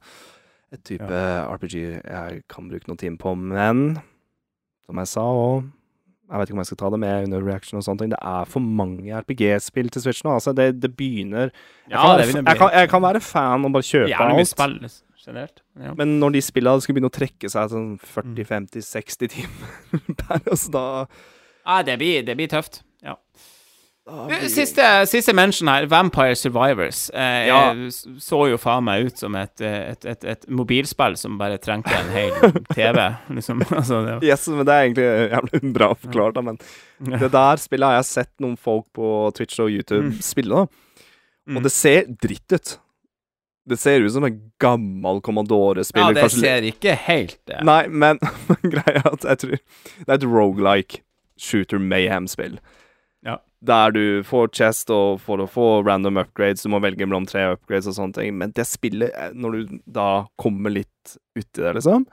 et 0.71 0.83
type 0.87 1.11
RPG 1.11 1.75
jeg 1.99 2.43
kan 2.47 2.69
bruke 2.71 2.87
noen 2.87 2.97
timer 3.01 3.17
på. 3.19 3.35
Men 3.37 4.01
som 4.87 4.97
jeg 5.03 5.07
sa 5.11 5.21
òg 5.27 5.69
jeg 6.31 6.39
vet 6.39 6.47
ikke 6.47 6.55
om 6.55 6.59
jeg 6.61 6.65
skal 6.69 6.77
ta 6.79 6.89
det 6.93 6.99
med 7.03 7.23
under 7.27 7.41
reaction 7.43 7.75
og 7.77 7.83
sånne 7.83 7.99
ting. 7.99 8.09
Det 8.13 8.19
er 8.23 8.45
for 8.47 8.61
mange 8.63 9.11
RPG-spill 9.19 9.89
til 9.91 10.01
Switch 10.01 10.21
nå. 10.23 10.31
Altså, 10.37 10.53
det, 10.55 10.79
det 10.79 10.93
begynner 10.95 11.49
jeg, 11.49 11.51
Ja, 11.91 11.97
kan, 11.97 12.07
være- 12.07 12.27
begynner 12.31 12.51
jeg, 12.53 12.57
kan, 12.61 12.69
jeg 12.71 12.89
kan 12.93 13.01
være 13.03 13.19
fan 13.21 13.65
og 13.67 13.73
bare 13.73 13.83
kjøpe 13.83 14.15
alt. 14.15 15.01
Generelt. 15.25 15.61
Ja. 15.79 15.93
Men 15.97 16.19
når 16.19 16.33
de 16.37 16.41
spillene 16.41 16.81
skulle 16.81 16.97
begynne 16.99 17.11
å 17.11 17.17
trekke 17.19 17.49
seg 17.51 17.69
sånn 17.73 17.89
Mm. 17.97 18.35
40-50-60 18.35 19.31
timer 19.37 20.05
per, 20.21 20.41
altså 20.49 20.71
da 20.73 20.85
Ja, 21.65 21.81
det 21.85 21.97
blir, 22.01 22.23
det 22.25 22.35
blir 22.39 22.47
tøft. 22.49 22.81
Ja. 23.05 23.15
blir 24.27 24.47
Siste, 24.49 24.81
siste 25.05 25.33
mention 25.37 25.69
her, 25.69 25.85
Vampire 25.85 26.33
Survivors. 26.35 27.03
Eh, 27.13 27.45
Ja. 27.47 27.59
eh, 27.71 27.89
så 28.19 28.39
jo 28.49 28.57
faen 28.57 28.83
meg 28.83 29.05
ut 29.11 29.17
som 29.21 29.35
et, 29.37 29.61
eh, 29.61 29.91
et, 29.91 30.05
et, 30.09 30.23
et 30.25 30.47
mobilspill 30.49 31.15
som 31.21 31.37
bare 31.37 31.59
trengte 31.61 31.93
en 31.93 32.09
hel 32.09 32.33
TV. 32.73 32.97
Liksom. 33.29 33.61
Altså, 33.77 34.01
det, 34.07 34.17
Yes, 34.27 34.47
men 34.49 34.65
det 34.65 34.73
er 34.73 34.87
egentlig 34.89 35.09
jævlig 35.35 35.73
bra 35.77 35.91
forklart, 35.93 36.33
da, 36.39 36.41
men 36.41 36.57
det 37.21 37.31
der 37.31 37.61
spillet 37.61 37.87
har 37.91 37.99
jeg 38.01 38.09
sett 38.09 38.33
noen 38.41 38.57
folk 38.57 38.87
på 38.97 39.31
Twitch 39.37 39.59
og 39.61 39.69
YouTube 39.69 40.09
Mm. 40.09 40.17
spille, 40.21 40.63
da. 40.65 40.65
Mm. 41.49 41.57
Og 41.57 41.63
det 41.65 41.71
ser 41.73 42.09
dritt 42.21 42.53
ut. 42.57 42.77
Det 43.69 43.77
ser 43.77 44.01
ut 44.01 44.13
som 44.13 44.25
en 44.25 44.37
gammel 44.59 45.21
Commodore-spill. 45.21 46.01
ja, 46.01 46.13
det 46.15 46.23
kanskje 46.25 46.41
ser 46.41 46.65
ikke 46.65 46.95
helt 47.05 47.37
det 47.45 47.59
Nei, 47.67 47.83
men 48.03 48.17
greia 48.63 49.03
er 49.03 49.09
at 49.11 49.25
jeg 49.27 49.41
tror 49.43 49.57
det 49.57 50.07
er 50.07 50.15
et 50.17 50.25
rogelike 50.25 51.01
shooter 51.41 51.81
mayhem-spill. 51.81 52.59
Ja. 53.25 53.39
Der 53.65 53.93
du 53.93 54.03
får 54.25 54.49
chest, 54.57 54.89
og 54.93 55.21
for 55.21 55.41
å 55.41 55.47
få 55.49 55.67
random 55.85 56.17
upgrades, 56.21 56.61
du 56.65 56.69
må 56.73 56.79
velge 56.81 57.05
mellom 57.05 57.25
tre 57.29 57.47
upgrades 57.55 57.89
og 57.89 57.95
sånne 57.97 58.17
ting. 58.17 58.33
Men 58.37 58.53
det 58.57 58.65
spillet, 58.69 59.13
eh, 59.13 59.33
når 59.33 59.51
du 59.57 59.75
da 59.85 60.07
kommer 60.41 60.73
litt 60.73 61.15
uti 61.37 61.61
det, 61.61 61.75
liksom, 61.77 62.05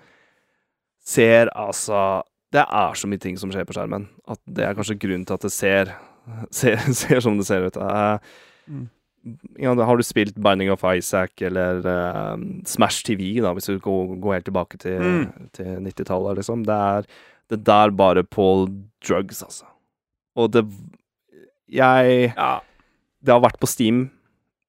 ser 1.04 1.48
altså 1.56 2.22
Det 2.52 2.64
er 2.64 2.94
så 2.96 3.08
mye 3.08 3.20
ting 3.20 3.36
som 3.36 3.50
skjer 3.52 3.64
på 3.68 3.74
skjermen, 3.76 4.06
at 4.28 4.40
det 4.48 4.64
er 4.64 4.76
kanskje 4.76 4.96
grunnen 5.00 5.26
til 5.28 5.36
at 5.36 5.44
det 5.44 5.52
ser 5.52 5.96
Ser, 6.52 6.76
ser 6.92 7.20
som 7.24 7.36
det 7.40 7.48
ser 7.48 7.64
ut. 7.68 7.76
Uh, 7.76 8.18
Mm. 8.68 8.88
Ja, 9.58 9.74
har 9.74 9.96
du 9.96 10.02
spilt 10.06 10.34
Binding 10.40 10.70
of 10.72 10.84
Isaac 10.84 11.42
eller 11.42 11.80
uh, 11.84 12.36
Smash 12.66 13.04
TV, 13.04 13.40
da, 13.42 13.52
hvis 13.52 13.66
du 13.66 13.78
går, 13.78 14.14
går 14.22 14.34
helt 14.38 14.44
tilbake 14.48 14.78
til, 14.78 15.00
Mm. 15.00 15.48
til 15.52 15.66
90-tallet, 15.84 16.36
liksom. 16.38 16.62
Det 16.64 16.74
er 16.74 17.02
det 17.50 17.64
der 17.66 17.90
bare 17.90 18.22
på 18.24 18.68
drugs, 19.04 19.42
altså. 19.42 19.64
Og 20.36 20.52
det 20.52 20.64
Jeg 21.70 22.32
Ja. 22.36 22.58
Det 23.24 23.32
har 23.34 23.40
vært 23.40 23.58
på 23.60 23.66
Steam, 23.66 24.10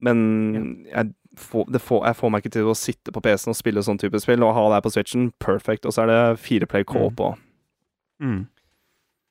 men 0.01 0.85
jeg, 0.89 1.13
får, 1.37 1.65
det 1.71 1.81
får, 1.81 2.05
jeg 2.07 2.15
får 2.15 2.29
meg 2.31 2.41
ikke 2.43 2.51
til 2.55 2.65
å 2.71 2.73
sitte 2.75 3.11
på 3.13 3.21
PC-en 3.21 3.51
og 3.53 3.55
spille 3.59 3.83
sånn 3.85 3.99
type 4.01 4.19
spill, 4.19 4.41
og 4.43 4.55
ha 4.55 4.63
det 4.69 4.73
her 4.79 4.81
på 4.81 4.91
Switchen. 4.95 5.31
Perfect. 5.39 5.85
Og 5.85 5.93
så 5.93 6.01
er 6.03 6.07
det 6.09 6.39
fireplay 6.39 6.83
K 6.83 7.09
på. 7.15 7.35
Mm. 8.19 8.31
Mm. 8.31 8.47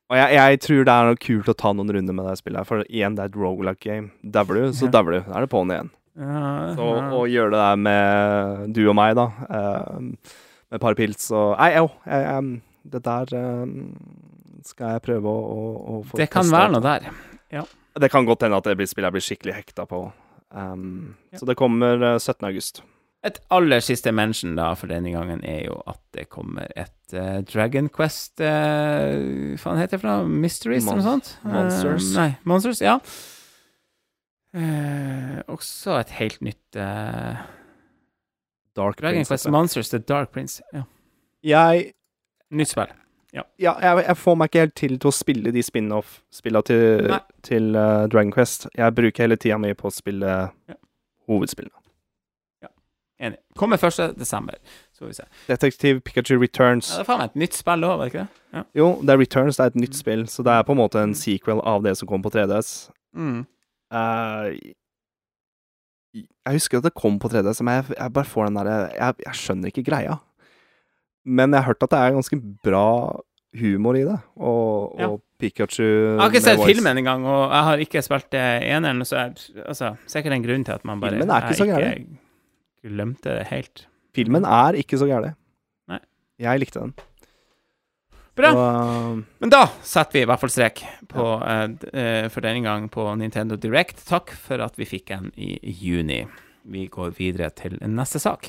Og 0.09 0.17
jeg, 0.17 0.33
jeg 0.39 0.61
tror 0.65 0.85
det 0.89 0.93
er 0.95 1.09
noe 1.11 1.19
kult 1.21 1.49
å 1.53 1.55
ta 1.61 1.73
noen 1.77 1.91
runder 1.93 2.17
med 2.17 2.25
det 2.31 2.37
spillet, 2.41 2.65
for 2.69 2.81
igjen, 2.89 3.15
det 3.19 3.27
er 3.27 3.29
et 3.33 3.37
roguelike 3.37 3.83
game. 3.85 4.11
Dauer 4.25 4.57
du, 4.57 4.63
så 4.73 4.87
Ja. 4.89 4.93
dauer 4.97 5.19
du. 5.19 5.21
Da 5.27 5.35
er 5.37 5.45
det 5.45 5.51
på'n 5.53 5.73
igjen. 5.75 5.91
Ja, 6.19 6.75
Så 6.75 6.87
å 7.15 7.21
gjøre 7.31 7.51
det 7.53 7.61
der 7.61 7.77
med 7.77 8.73
du 8.75 8.81
og 8.89 8.97
meg, 8.99 9.15
da, 9.15 9.27
uh, 9.53 10.01
med 10.01 10.79
et 10.79 10.81
par 10.83 10.97
pils 10.99 11.29
og 11.31 11.53
Nei, 11.61 11.69
jo, 11.77 11.91
jeg, 12.09 12.61
det 12.91 13.03
der 13.05 13.35
um, 13.39 13.75
skal 14.67 14.97
jeg 14.97 15.05
prøve 15.05 15.31
å, 15.31 15.39
å, 15.53 15.69
å 15.99 16.01
få 16.09 16.17
Det 16.19 16.27
kan 16.33 16.43
testet. 16.43 16.57
være 16.59 16.73
noe 16.73 16.83
der. 16.89 17.11
ja. 17.55 17.63
Det 17.99 18.11
kan 18.13 18.25
godt 18.27 18.43
hende 18.47 18.57
at 18.59 18.65
det 18.65 18.77
blir 18.79 18.87
spill 18.87 19.05
jeg 19.09 19.15
blir 19.15 19.25
skikkelig 19.29 19.55
hekta 19.61 19.85
på. 19.91 20.01
Um, 20.55 21.15
Så 21.35 21.45
det 21.47 21.57
kommer 21.59 22.01
eh, 22.15 22.19
17. 22.19 22.47
august. 22.47 22.83
Et 23.27 23.39
aller 23.51 23.81
siste 23.83 24.13
mention 24.15 24.53
da 24.55 24.69
for 24.79 24.87
denne 24.87 25.11
gangen 25.11 25.41
er 25.43 25.65
jo 25.67 25.81
at 25.91 25.99
det 26.15 26.29
kommer 26.31 26.69
et 26.79 27.15
uh, 27.19 27.41
Dragon 27.43 27.89
Quest 27.91 28.39
uh, 28.39 29.57
Hva 29.59 29.75
heter 29.81 29.97
det 29.97 30.01
for 30.05 30.11
noe? 30.13 30.29
Mysteries 30.45 30.87
eller 30.87 31.01
noe 31.01 31.07
sånt? 31.09 31.33
Monsters. 31.43 32.13
Uh, 32.13 32.21
nei, 32.21 32.29
Monsters, 32.47 32.81
ja. 32.85 32.95
Eh, 34.57 35.41
også 35.53 35.99
et 36.01 36.11
helt 36.17 36.39
nytt 36.41 36.77
eh, 36.81 37.41
Dark 38.79 38.97
Dragon 39.01 39.19
Prince, 39.19 39.29
Quest. 39.35 39.51
Monsters 39.53 39.91
The 39.93 39.99
Dark 39.99 40.31
Prince. 40.33 40.63
Ja. 40.73 40.83
Jeg, 41.45 41.93
Nytt 42.51 42.71
spill. 42.73 42.95
ja, 43.35 43.43
jeg, 43.59 44.05
jeg 44.07 44.17
får 44.17 44.39
meg 44.41 44.49
ikke 44.49 44.63
helt 44.65 44.75
til 44.81 44.97
til 44.99 45.11
å 45.11 45.13
spille 45.15 45.53
de 45.53 45.63
spin-off-spillene 45.63 46.65
til, 46.71 47.13
til 47.45 47.75
eh, 47.77 48.07
Dragon 48.09 48.33
Quest. 48.33 48.67
Jeg 48.79 48.95
bruker 48.97 49.27
hele 49.27 49.37
tida 49.37 49.59
mi 49.61 49.75
på 49.77 49.91
å 49.91 49.95
spille 49.95 50.33
Ja. 50.71 50.79
hovedspillene. 51.29 51.78
Enig. 53.21 53.39
Kommer 53.59 53.77
1. 53.83 54.15
desember. 54.19 54.55
Så 54.95 55.03
får 55.03 55.07
vi 55.11 55.15
se. 55.19 55.25
Detektiv 55.49 56.01
Pikachu 56.07 56.37
Returns. 56.39 56.91
Ja, 56.93 57.01
det 57.01 57.05
er 57.05 57.09
faen 57.09 57.19
meg 57.25 57.31
et 57.33 57.41
nytt 57.43 57.57
spill 57.59 57.87
òg, 57.87 57.97
var 57.99 58.05
det 58.07 58.13
ikke 58.13 58.25
det? 58.25 58.43
Ja. 58.55 58.63
Jo, 58.79 58.89
det 59.03 59.15
er 59.15 59.19
Returns, 59.23 59.59
det 59.59 59.65
er 59.65 59.73
et 59.75 59.81
nytt 59.83 59.97
spill, 59.99 60.27
så 60.31 60.45
det 60.47 60.55
er 60.55 60.67
på 60.69 60.77
en 60.77 60.81
måte 60.81 61.03
en 61.03 61.15
sequel 61.19 61.63
av 61.67 61.83
det 61.87 61.97
som 61.99 62.09
kom 62.11 62.23
på 62.23 62.31
3DS. 62.35 62.71
Mm. 63.19 63.41
Uh, 63.91 64.55
jeg 66.15 66.57
husker 66.59 66.79
at 66.81 66.87
det 66.89 66.95
kom 66.97 67.19
på 67.21 67.31
3DS, 67.33 67.61
men 67.67 67.81
jeg, 67.81 67.97
jeg 67.99 68.15
bare 68.17 68.29
får 68.29 68.49
den 68.49 68.59
derre 68.61 68.77
jeg, 68.95 69.19
jeg 69.27 69.41
skjønner 69.43 69.73
ikke 69.73 69.85
greia. 69.91 70.19
Men 71.29 71.53
jeg 71.53 71.61
har 71.61 71.73
hørt 71.75 71.83
at 71.85 71.93
det 71.93 71.99
er 72.01 72.15
ganske 72.17 72.39
bra 72.65 72.87
humor 73.59 73.97
i 73.99 74.05
det, 74.07 74.17
og, 74.37 74.95
Ja. 75.01 75.09
og 75.11 75.23
Pikachu 75.41 75.83
Jeg 75.85 76.21
har 76.21 76.31
ikke 76.31 76.43
sett 76.45 76.59
voice. 76.59 76.71
filmen 76.75 76.99
engang, 77.01 77.27
og 77.27 77.51
jeg 77.53 77.65
har 77.69 77.83
ikke 77.85 78.03
spilt 78.05 78.35
eneren, 78.39 79.05
så 79.09 79.17
jeg, 79.17 79.35
altså, 79.67 79.93
sikkert 80.07 80.33
en 80.37 80.43
grunn 80.47 80.65
til 80.65 80.73
at 80.79 80.85
man 80.85 81.01
bare 81.01 81.17
Filmen 81.17 81.31
er 81.31 81.47
ikke 81.47 81.61
så 81.61 81.69
gæren. 81.69 82.19
Glemte 82.85 83.35
det 83.39 83.49
helt. 83.51 83.87
Filmen 84.17 84.47
er 84.49 84.79
ikke 84.79 84.99
så 85.01 85.09
gæren. 85.09 85.37
Jeg 86.39 86.61
likte 86.63 86.79
den. 86.79 86.93
Bra. 88.39 88.51
Og, 88.55 89.23
Men 89.43 89.51
da 89.51 89.65
setter 89.83 90.15
vi 90.15 90.21
i 90.23 90.29
hvert 90.31 90.39
fall 90.39 90.53
strek 90.55 90.85
på, 91.11 91.25
ja. 91.43 91.65
uh, 91.67 91.89
eh, 91.91 92.27
for 92.31 92.47
denne 92.47 92.63
gang 92.63 92.87
på 92.95 93.03
Nintendo 93.19 93.59
Direct. 93.59 94.05
Takk 94.07 94.31
for 94.31 94.63
at 94.63 94.79
vi 94.79 94.87
fikk 94.87 95.11
en 95.17 95.33
i 95.35 95.59
juni. 95.83 96.23
Vi 96.69 96.87
går 96.93 97.17
videre 97.19 97.51
til 97.51 97.75
neste 97.83 98.23
sak. 98.23 98.47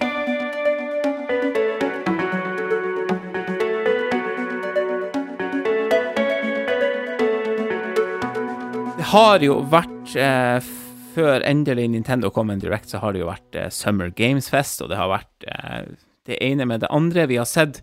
Det 9.00 9.10
har 9.10 9.42
jo 9.42 9.58
vært 9.72 10.14
eh, 10.20 10.70
Før 11.15 11.44
endelig 11.48 11.88
Nintendo 11.90 12.30
kom 12.34 12.52
en 12.53 12.61
Direct, 12.61 12.91
så 12.91 13.02
har 13.02 13.15
det 13.15 13.23
jo 13.23 13.31
vært 13.31 13.57
eh, 13.57 13.72
Summer 13.73 14.11
Games 14.14 14.49
Fest, 14.52 14.84
og 14.84 14.91
det 14.91 14.99
har 14.99 15.10
vært 15.11 15.48
eh, 15.49 15.90
det 16.30 16.38
ene 16.44 16.68
med 16.69 16.84
det 16.84 16.91
andre. 16.94 17.27
Vi 17.30 17.40
har 17.40 17.49
sett 17.49 17.81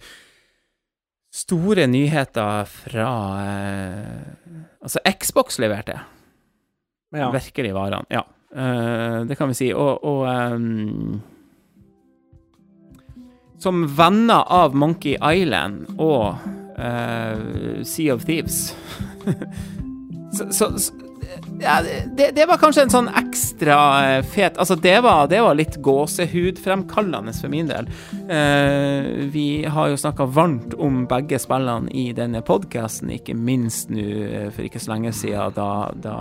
store 1.35 1.87
nyheter 1.91 2.65
fra 2.71 3.11
eh, 3.43 4.61
Altså, 4.87 5.01
Xbox 5.03 5.59
leverte 5.59 5.97
ja. 7.11 7.31
virkelig 7.35 7.73
varene. 7.75 8.07
Ja, 8.13 8.23
eh, 8.55 9.25
det 9.27 9.35
kan 9.39 9.51
vi 9.51 9.57
si. 9.59 9.73
Og, 9.75 10.05
og 10.05 10.29
um, 10.31 11.19
Som 13.59 13.83
venner 13.99 14.45
av 14.47 14.77
Monkey 14.79 15.17
Island 15.19 15.97
og 15.99 16.39
eh, 16.79 17.83
Sea 17.83 18.15
of 18.15 18.29
Thieves 18.29 18.77
så, 20.37 20.53
så 20.53 20.93
ja, 21.61 21.79
det, 22.17 22.31
det 22.37 22.45
var 22.49 22.59
kanskje 22.61 22.83
en 22.87 22.93
sånn 22.93 23.09
ekstra 23.17 23.77
eh, 24.17 24.23
fet 24.33 24.57
Altså, 24.63 24.77
det 24.81 24.95
var, 25.05 25.27
det 25.31 25.41
var 25.45 25.55
litt 25.59 25.77
gåsehudfremkallende 25.85 27.33
for 27.37 27.53
min 27.53 27.69
del. 27.71 27.89
Uh, 28.29 29.27
vi 29.33 29.65
har 29.71 29.89
jo 29.93 29.97
snakka 30.01 30.27
varmt 30.37 30.75
om 30.79 31.05
begge 31.11 31.39
spillene 31.43 31.91
i 31.97 32.09
denne 32.17 32.43
podkasten, 32.47 33.11
ikke 33.17 33.35
minst 33.37 33.91
nå 33.91 34.05
eh, 34.27 34.49
for 34.55 34.67
ikke 34.67 34.83
så 34.83 34.95
lenge 34.95 35.13
siden, 35.17 35.53
da, 35.57 35.69
da 35.95 36.17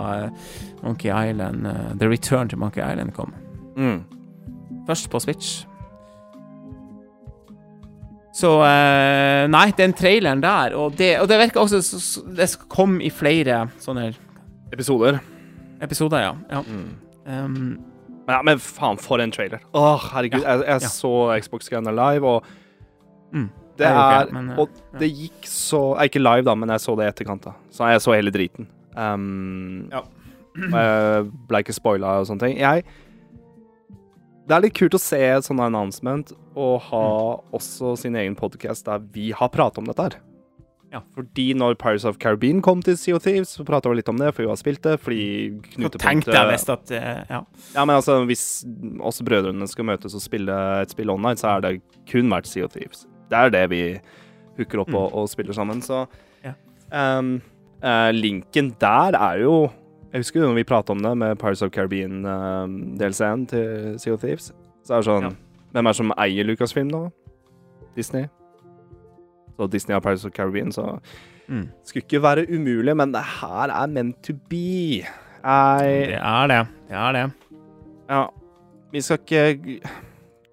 Monkey 0.82 1.10
Island 1.12 1.66
uh, 1.66 1.94
The 1.98 2.08
Return 2.10 2.48
to 2.52 2.56
Monkey 2.60 2.82
Island 2.84 3.14
kom. 3.16 3.32
Mm. 3.76 4.04
Først 4.86 5.10
på 5.10 5.20
Switch. 5.20 5.64
Så 8.36 8.50
uh, 8.60 9.46
Nei, 9.48 9.70
den 9.78 9.94
traileren 9.96 10.42
der, 10.44 10.74
og 10.76 10.96
det, 10.98 11.14
og 11.22 11.28
det 11.30 11.38
virker 11.40 11.62
også 11.62 11.80
så- 11.82 12.00
så- 12.00 12.24
Det 12.36 12.50
kom 12.68 12.98
i 13.00 13.08
flere 13.10 13.68
sånne 13.80 14.10
Episoder. 14.72 15.20
episoder, 15.80 16.18
ja. 16.20 16.34
ja. 16.50 16.62
Mm. 16.62 16.96
Um, 17.26 17.84
Ja, 18.28 18.40
men 18.42 18.58
faen, 18.58 18.98
for 18.98 19.20
en 19.22 19.30
trailer. 19.30 19.60
Åh, 19.72 20.02
herregud. 20.16 20.42
Jeg, 20.42 20.62
jeg 20.66 20.82
ja. 20.82 20.88
så 20.90 21.10
Xbox-greiene 21.40 21.92
live, 21.94 22.26
og 22.26 22.44
Mm. 23.32 23.48
det 23.78 23.86
er 23.86 23.96
okay, 24.22 24.32
men, 24.32 24.50
Og 24.58 24.68
det 24.98 25.08
gikk 25.12 25.44
så 25.50 25.80
Ikke 26.04 26.18
live, 26.22 26.42
da, 26.46 26.54
men 26.54 26.68
jeg 26.70 26.78
så 26.80 26.94
det 26.96 27.04
i 27.06 27.08
etterkant. 27.10 27.42
da 27.44 27.52
Så 27.70 27.88
jeg 27.90 28.00
så 28.00 28.14
hele 28.14 28.30
driten. 28.30 28.66
Um, 28.96 29.88
Ja. 29.92 30.02
jeg 30.56 31.30
ble 31.48 31.58
ikke 31.62 31.74
spoila 31.74 32.18
og 32.20 32.26
sånne 32.26 32.40
ting. 32.40 32.58
Jeg 32.58 32.84
Det 34.48 34.54
er 34.56 34.60
litt 34.60 34.74
kult 34.74 34.94
å 34.94 34.98
se 35.02 35.18
et 35.20 35.44
sånt 35.44 35.60
announcement 35.60 36.32
og 36.56 36.80
ha 36.82 37.36
også 37.52 37.96
sin 37.98 38.14
egen 38.14 38.34
podcast 38.36 38.84
der 38.86 38.98
vi 39.12 39.30
har 39.32 39.48
pratet 39.48 39.78
om 39.78 39.84
dette 39.84 40.02
her. 40.02 40.16
Ja. 40.96 41.00
Fordi 41.16 41.46
når 41.58 41.76
Pirates 41.80 42.04
of 42.08 42.16
Caribbean 42.22 42.62
kom 42.64 42.80
til 42.84 42.96
of 43.16 43.22
Thieves, 43.24 43.52
så 43.58 43.64
prata 43.68 43.90
vi 43.92 43.98
litt 44.00 44.08
om 44.08 44.16
det, 44.20 44.32
for 44.34 44.46
vi 44.46 44.48
har 44.50 44.56
spilt 44.60 44.82
det. 44.86 44.96
Fordi 45.04 45.26
knutepunktet 45.76 46.02
tenkte 46.02 46.32
jeg 46.36 46.50
visst 46.52 46.70
at 46.72 46.90
eh, 46.96 47.24
Ja. 47.30 47.42
ja, 47.74 47.84
men 47.84 47.96
altså, 47.96 48.22
hvis 48.28 48.64
oss 49.04 49.20
brødrene 49.26 49.68
skal 49.68 49.84
møtes 49.92 50.16
og 50.16 50.24
spille 50.24 50.56
et 50.82 50.94
spill 50.94 51.12
online, 51.12 51.36
så 51.40 51.56
er 51.56 51.66
det 51.66 51.74
kun 52.10 52.30
vært 52.32 52.48
of 52.64 52.72
Thieves. 52.72 53.04
Det 53.30 53.36
er 53.38 53.50
det 53.52 53.64
vi 53.70 53.82
hooker 54.56 54.80
opp 54.86 54.94
og, 54.94 55.12
og 55.14 55.28
spiller 55.28 55.52
sammen, 55.52 55.82
så 55.84 56.06
Ja. 56.46 56.54
um, 57.18 57.42
uh, 57.84 58.10
Linken 58.14 58.74
der 58.80 59.12
er 59.18 59.42
jo 59.42 59.68
Jeg 60.12 60.20
husker 60.22 60.40
jo 60.40 60.46
når 60.48 60.54
vi 60.54 60.64
pratet 60.64 60.90
om 60.94 61.02
det 61.02 61.16
med 61.18 61.36
Pirates 61.38 61.62
of 61.62 61.70
Caribbean-delscenen 61.74 63.46
til 63.50 63.98
Sea 64.00 64.14
of 64.14 64.20
Thieves. 64.22 64.52
Så 64.86 64.94
er 64.94 65.02
det 65.02 65.08
sånn 65.10 65.22
Ja. 65.28 65.30
Hvem 65.74 65.86
er 65.86 65.92
det 65.92 65.96
som 65.98 66.12
eier 66.16 66.46
Lucasfilm 66.46 66.88
nå? 66.88 67.12
Disney. 67.96 68.28
Så 69.56 69.66
Disney 69.72 69.94
har 69.94 70.00
Paris 70.00 70.24
of 70.24 70.32
Caribbean, 70.32 70.72
så 70.72 70.98
Mm. 71.48 71.68
skulle 71.84 72.02
ikke 72.02 72.22
være 72.22 72.46
umulig, 72.50 72.96
men 72.96 73.12
det 73.12 73.22
her 73.40 73.70
er 73.70 73.86
meant 73.86 74.16
to 74.22 74.32
be. 74.50 75.04
Jeg 75.44 76.08
Det 76.08 76.18
er 76.18 76.46
det. 76.50 76.66
Det 76.88 76.96
er 76.96 77.12
det. 77.12 77.32
Ja. 78.10 78.26
Vi 78.92 79.00
skal 79.00 79.18
ikke 79.18 79.80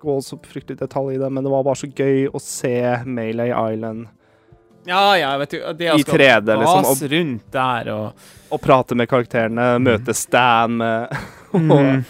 gå 0.04 0.18
så 0.22 0.38
fryktelig 0.44 0.78
detalj 0.80 1.16
i 1.16 1.18
det, 1.18 1.32
men 1.32 1.44
det 1.44 1.52
var 1.52 1.64
bare 1.64 1.76
så 1.76 1.88
gøy 1.96 2.28
å 2.30 2.40
se 2.42 3.04
Melee 3.06 3.50
Island 3.74 4.08
Ja, 4.86 5.16
ja, 5.16 5.38
vet 5.38 5.50
du 5.52 5.58
det 5.80 5.88
I 5.94 6.04
3D, 6.04 6.58
liksom, 6.60 6.86
Og, 6.86 7.12
rundt 7.12 7.52
der 7.54 7.90
og 7.94 8.14
og 8.52 8.62
prate 8.62 8.96
med 8.96 9.08
karakterene, 9.10 9.80
møte 9.80 10.14
Stan 10.14 10.78
med 10.78 11.08
Mm. 11.54 12.04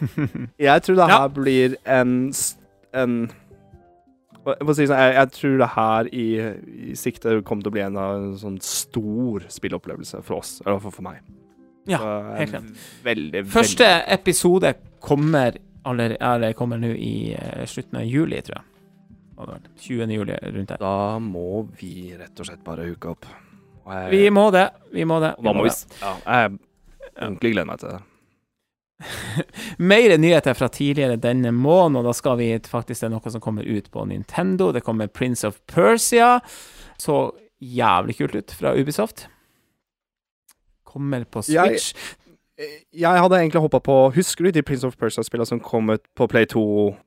Jeg 0.58 0.82
tror 0.82 0.96
det 0.96 1.08
Ja. 1.08 1.18
her 1.20 1.28
blir 1.28 1.74
en 1.86 2.32
en 2.94 3.30
si 4.76 4.86
sånn, 4.86 4.98
jeg, 4.98 5.14
jeg 5.16 5.32
tror 5.36 5.56
det 5.60 5.68
her 5.74 6.10
i, 6.14 6.26
i 6.90 6.96
sikte 6.98 7.36
kommer 7.46 7.66
til 7.66 7.72
å 7.72 7.76
bli 7.76 7.84
en, 7.84 7.98
av 8.00 8.16
en 8.18 8.38
sånn 8.40 8.58
stor 8.64 9.46
spillopplevelse 9.52 10.22
for 10.26 10.40
oss, 10.40 10.58
hvert 10.66 10.84
fall 10.86 10.94
for 10.94 11.06
meg. 11.06 11.20
Ja, 11.88 11.98
Så 11.98 12.14
helt 12.38 12.54
klart. 12.54 12.86
Veldig, 13.06 13.44
Første 13.50 13.88
episode 14.16 14.74
kommer 15.02 15.56
aller, 15.88 16.16
eller 16.20 16.52
kommer 16.58 16.80
nå 16.80 16.92
i 16.92 17.14
uh, 17.34 17.64
slutten 17.68 18.02
av 18.02 18.08
juli, 18.08 18.40
tror 18.44 18.60
jeg. 18.60 18.66
Hva 19.34 19.46
hadde 19.46 19.54
det 19.54 19.60
vært? 19.60 19.70
20. 19.86 20.14
juli, 20.18 20.40
rundt 20.56 20.74
der. 20.74 20.82
Da 20.82 21.18
må 21.24 21.46
vi 21.80 21.94
rett 22.18 22.42
og 22.42 22.50
slett 22.50 22.64
bare 22.66 22.84
hooke 22.90 23.14
opp. 23.14 23.30
Jeg, 23.90 24.10
Vi 24.12 24.22
må 24.34 24.50
det. 24.54 24.66
Vi 24.92 25.06
må 25.08 25.16
det. 25.24 25.32
Vi 25.40 25.48
da 25.48 25.56
må 25.56 25.64
vi. 25.64 25.72
Ja, 26.02 26.14
jeg 26.26 26.58
ordentlig 27.16 27.54
gleder 27.56 27.70
meg 27.72 27.80
til 27.82 27.94
det. 27.94 28.00
Mer 29.90 30.16
nyheter 30.18 30.54
fra 30.54 30.68
tidligere 30.68 31.16
denne 31.20 31.52
måneden, 31.56 32.00
og 32.00 32.04
da 32.10 32.12
skal 32.16 32.36
vi 32.40 32.50
faktisk 32.68 33.00
Det 33.00 33.08
er 33.08 33.14
noe 33.14 33.32
som 33.32 33.40
kommer 33.44 33.64
ut 33.66 33.90
på 33.90 34.04
Nintendo. 34.08 34.70
Det 34.72 34.82
kommer 34.84 35.08
Prince 35.08 35.46
of 35.48 35.60
Persia. 35.66 36.38
Så 37.00 37.30
jævlig 37.60 38.16
kult 38.18 38.34
ut 38.36 38.52
fra 38.56 38.74
Ubisoft. 38.76 39.26
Kommer 40.84 41.24
på 41.24 41.42
Switch. 41.46 41.94
Jeg 42.92 43.16
hadde 43.22 43.38
egentlig 43.38 43.60
hoppa 43.64 43.78
på 43.80 43.94
Husker 44.12 44.44
du 44.44 44.50
de 44.52 44.62
Prince 44.66 44.84
of 44.84 44.98
Persia-spillene 45.00 45.48
som 45.48 45.60
kom 45.64 45.88
ut 45.94 46.02
på 46.18 46.26
Play 46.28 46.44
2 46.50 46.62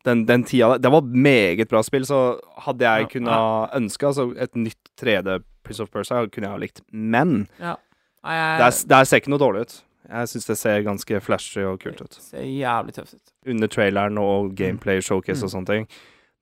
den, 0.07 0.23
den 0.25 0.43
tida? 0.49 0.79
Det 0.81 0.89
var 0.89 1.05
meget 1.05 1.69
bra 1.69 1.83
spill, 1.85 2.07
så 2.09 2.39
hadde 2.65 2.87
jeg 2.87 3.03
Ja, 3.05 3.09
kunnet 3.11 3.75
ønske 3.77 4.07
altså, 4.09 4.31
et 4.41 4.55
nytt 4.57 4.89
3D 4.97 5.43
Prince 5.63 5.83
of 5.85 5.91
Persia 5.93 6.23
kunne 6.25 6.47
jeg 6.49 6.55
ha 6.55 6.57
likt. 6.63 6.81
Men 6.91 7.47
Ja. 7.61 7.75
det, 8.23 8.33
er, 8.33 8.71
det 8.89 8.97
er- 8.97 9.03
ser 9.05 9.21
ikke 9.21 9.29
noe 9.29 9.43
dårlig 9.43 9.61
ut. 9.67 9.75
Jeg 10.09 10.29
syns 10.29 10.45
det 10.49 10.57
ser 10.59 10.81
ganske 10.83 11.19
flashy 11.23 11.63
og 11.63 11.79
kult 11.79 12.01
ut. 12.01 12.13
ser 12.19 12.43
jævlig 12.43 12.93
tøft 12.97 13.13
ut. 13.15 13.31
Under 13.47 13.67
traileren 13.67 14.17
og 14.19 14.53
gameplay 14.55 15.01
showcase 15.01 15.39
Mm. 15.39 15.43
og 15.47 15.51
sånne 15.51 15.65
ting. 15.67 15.87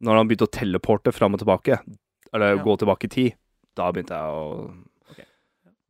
Når 0.02 0.18
han 0.18 0.28
begynte 0.28 0.48
å 0.48 0.52
teleporte 0.52 1.14
fram 1.14 1.34
og 1.34 1.40
tilbake, 1.40 1.80
eller 2.34 2.56
Ja. 2.56 2.64
gå 2.64 2.78
tilbake 2.78 3.06
i 3.06 3.08
tid, 3.08 3.34
da 3.78 3.92
begynte 3.92 4.16
jeg 4.18 4.34
å 4.34 4.72
okay. 5.12 5.26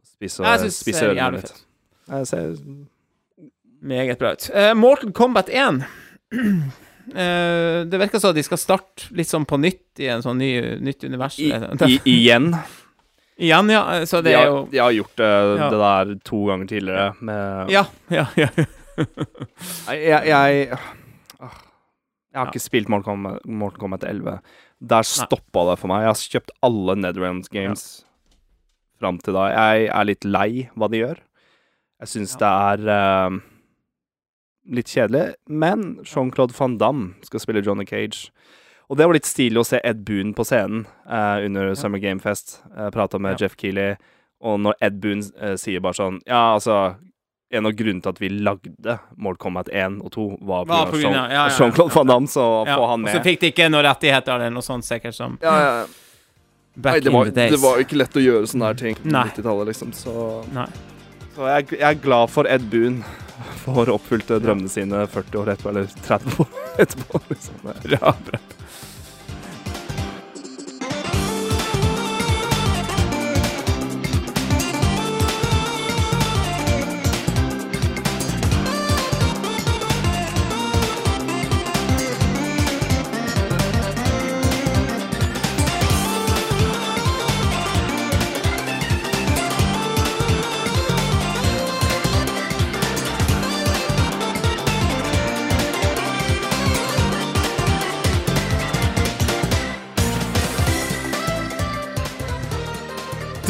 spise, 0.04 0.44
Jeg 0.44 0.60
syns 0.60 0.80
det 0.80 0.86
spise 0.86 1.00
ser 1.00 1.10
ørene 1.10 1.22
jævlig 1.22 1.42
litt. 1.42 1.66
Jeg 2.10 2.28
ser 2.28 2.58
Meget 3.82 4.20
bra 4.20 4.34
ut. 4.34 4.50
Uh, 4.54 4.74
Mortal 4.78 5.12
Kombat 5.12 5.50
1. 5.50 5.84
Uh, 6.32 7.84
det 7.90 7.98
virker 8.00 8.20
som 8.20 8.36
de 8.36 8.44
skal 8.44 8.58
starte 8.58 9.08
litt 9.18 9.28
sånn 9.28 9.46
på 9.50 9.58
nytt 9.58 10.00
i 10.00 10.06
en 10.06 10.22
sånn 10.22 10.38
ny, 10.38 10.52
nytt 10.80 11.04
univers. 11.04 11.40
I, 11.40 11.50
igjen. 12.06 12.54
Igjen, 13.42 13.72
ja. 13.74 13.82
eh, 13.98 14.04
Så 14.10 14.22
det 14.22 14.32
de, 14.36 14.38
er 14.38 14.46
jo 14.52 14.60
de 14.72 14.78
har 14.84 14.92
gjort 14.94 15.16
det, 15.18 15.30
Ja. 15.58 15.70
det 15.74 15.80
der 15.82 16.14
to 16.28 16.44
ganger 16.50 16.68
tidligere 16.70 17.08
med 17.22 17.72
Ja, 17.74 17.86
ja, 18.14 18.28
ja. 18.38 18.48
Jeg, 19.88 19.98
jeg, 20.04 20.28
jeg, 20.28 20.68
jeg 20.70 20.78
har 20.78 21.58
Ja. 22.34 22.46
ikke 22.48 22.62
spilt 22.64 22.88
Morten 22.92 23.80
Kombat, 23.82 24.04
11. 24.08 24.38
Der 24.82 25.04
stoppa 25.04 25.64
det 25.72 25.80
for 25.82 25.90
meg. 25.92 26.04
Jeg 26.06 26.12
har 26.14 26.22
kjøpt 26.36 26.52
alle 26.64 26.96
Netherlands 26.96 27.50
Games 27.52 27.84
fram 29.02 29.18
til 29.20 29.34
da. 29.36 29.48
Jeg 29.52 29.90
er 29.92 30.06
litt 30.08 30.24
lei 30.26 30.70
hva 30.78 30.88
de 30.92 31.02
gjør. 31.02 31.20
Jeg 32.02 32.08
syns 32.14 32.36
det 32.40 32.48
er 32.48 32.86
uh, 32.88 33.36
litt 34.74 34.90
kjedelig. 34.94 35.34
Men 35.50 35.98
Jean-Claude 36.08 36.56
van 36.58 36.78
Damme 36.82 37.14
skal 37.28 37.44
spille 37.44 37.64
Johnny 37.66 37.86
Cage. 37.90 38.30
Og 38.92 38.98
det 39.00 39.06
var 39.08 39.16
litt 39.16 39.28
stilig 39.30 39.62
å 39.62 39.64
se 39.64 39.80
Ed 39.88 40.02
Boon 40.04 40.34
på 40.36 40.44
scenen 40.44 40.82
eh, 41.08 41.46
under 41.48 41.70
Summer 41.80 42.02
Game 42.04 42.20
Fest. 42.20 42.58
Uh, 42.76 42.90
Prata 42.92 43.20
med 43.24 43.38
Ja. 43.38 43.46
Jeff 43.46 43.56
Keeley, 43.62 43.96
og 44.44 44.58
når 44.60 44.76
Ed 44.84 44.98
Boon 45.00 45.22
eh, 45.40 45.54
sier 45.62 45.80
bare 45.86 45.96
sånn 45.96 46.18
Ja, 46.28 46.42
altså 46.58 46.96
En 47.54 47.68
av 47.70 47.76
grunnene 47.78 48.02
til 48.04 48.10
at 48.12 48.20
vi 48.20 48.30
lagde 48.32 48.98
Mortal 49.16 49.40
Kombat 49.46 49.70
1 49.72 49.98
og 50.04 50.12
2, 50.16 50.26
var 50.50 50.66
pga. 50.68 50.82
grunn 50.92 51.06
av- 51.08 51.16
ja, 51.16 51.24
ja, 51.30 51.46
ja. 51.48 51.56
Jean-Claude 51.56 51.94
van 51.96 52.08
Damme, 52.12 52.28
så 52.32 52.46
ja. 52.68 52.76
få 52.80 52.86
han 52.92 53.04
Og 53.08 53.12
så 53.16 53.24
fikk 53.26 53.40
de 53.42 53.50
ikke 53.54 53.70
noen 53.72 53.86
rettigheter 53.88 54.36
eller 54.38 54.54
noe 54.56 54.64
sånt, 54.66 54.88
sikkert, 54.88 55.16
som 55.16 55.38
ja, 55.44 55.56
ja. 55.62 55.74
back 56.76 56.94
Nei, 57.00 57.00
det 57.08 57.12
var, 57.16 57.26
in 57.28 57.34
the 57.34 57.40
days. 57.42 57.52
det 57.56 57.62
var 57.64 57.76
jo 57.80 57.86
ikke 57.88 58.00
lett 58.04 58.16
å 58.20 58.24
gjøre 58.28 58.48
sånne 58.54 58.70
her 58.74 58.80
ting 58.84 58.96
på 59.02 59.12
Nei. 59.12 59.26
90-tallet, 59.32 59.68
liksom. 59.72 59.92
Så, 59.96 60.16
Nei. 60.56 60.68
så 61.36 61.48
jeg, 61.52 61.68
jeg 61.80 61.88
er 61.96 62.00
glad 62.04 62.32
for 62.32 62.48
Ed 62.48 62.68
Boon 62.72 63.02
for 63.64 63.92
oppfylte 63.94 64.40
drømmene 64.44 64.72
sine 64.72 65.04
40 65.12 65.40
år 65.44 65.52
etterpå, 65.56 65.70
eller 65.76 65.92
30 66.08 66.40
år 66.44 66.58
etterpå. 66.86 67.22
Liksom. 67.30 67.72
Ja, 67.96 68.16
Bra, 68.28 68.40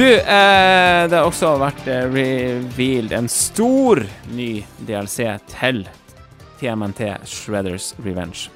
Du, 0.02 0.08
eh, 0.18 1.04
det 1.10 1.14
har 1.14 1.28
også 1.28 1.52
vært 1.62 1.84
eh, 1.86 2.08
revealed 2.10 3.12
en 3.14 3.28
stor 3.30 4.00
ny 4.34 4.64
DLC 4.88 5.28
til 5.52 5.84
TMNT 6.58 7.04
Shredders 7.30 7.92
Revenge. 8.02 8.48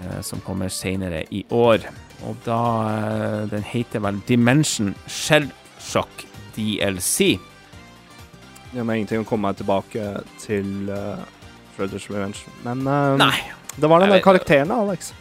Eh, 0.00 0.16
som 0.26 0.42
kommer 0.42 0.72
senere 0.74 1.20
i 1.30 1.44
år. 1.54 1.86
Og 2.26 2.40
da 2.42 2.58
eh, 2.88 3.44
Den 3.52 3.62
heter 3.68 4.02
vel 4.02 4.18
Dimension 4.26 4.96
Shellshock 5.06 6.26
DLC. 6.56 7.36
Det 8.72 8.82
men 8.82 8.96
ingenting 8.96 9.22
å 9.22 9.28
komme 9.30 9.54
tilbake 9.54 10.08
til 10.42 10.90
uh, 10.90 11.22
Shredders 11.76 12.10
Revenge. 12.10 12.42
Men 12.66 12.82
uh, 12.82 13.14
Nei. 13.20 13.46
det 13.78 13.94
var 13.94 14.02
den 14.02 14.18
karakteren, 14.26 14.74
Alex. 14.74 15.14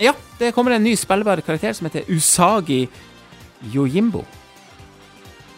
Ja, 0.00 0.14
det 0.40 0.54
kommer 0.56 0.72
en 0.72 0.86
ny 0.88 0.96
spillbar 0.96 1.44
karakter 1.44 1.76
som 1.76 1.90
heter 1.90 2.08
Usagi 2.08 2.86
Yojimbo. 3.72 4.24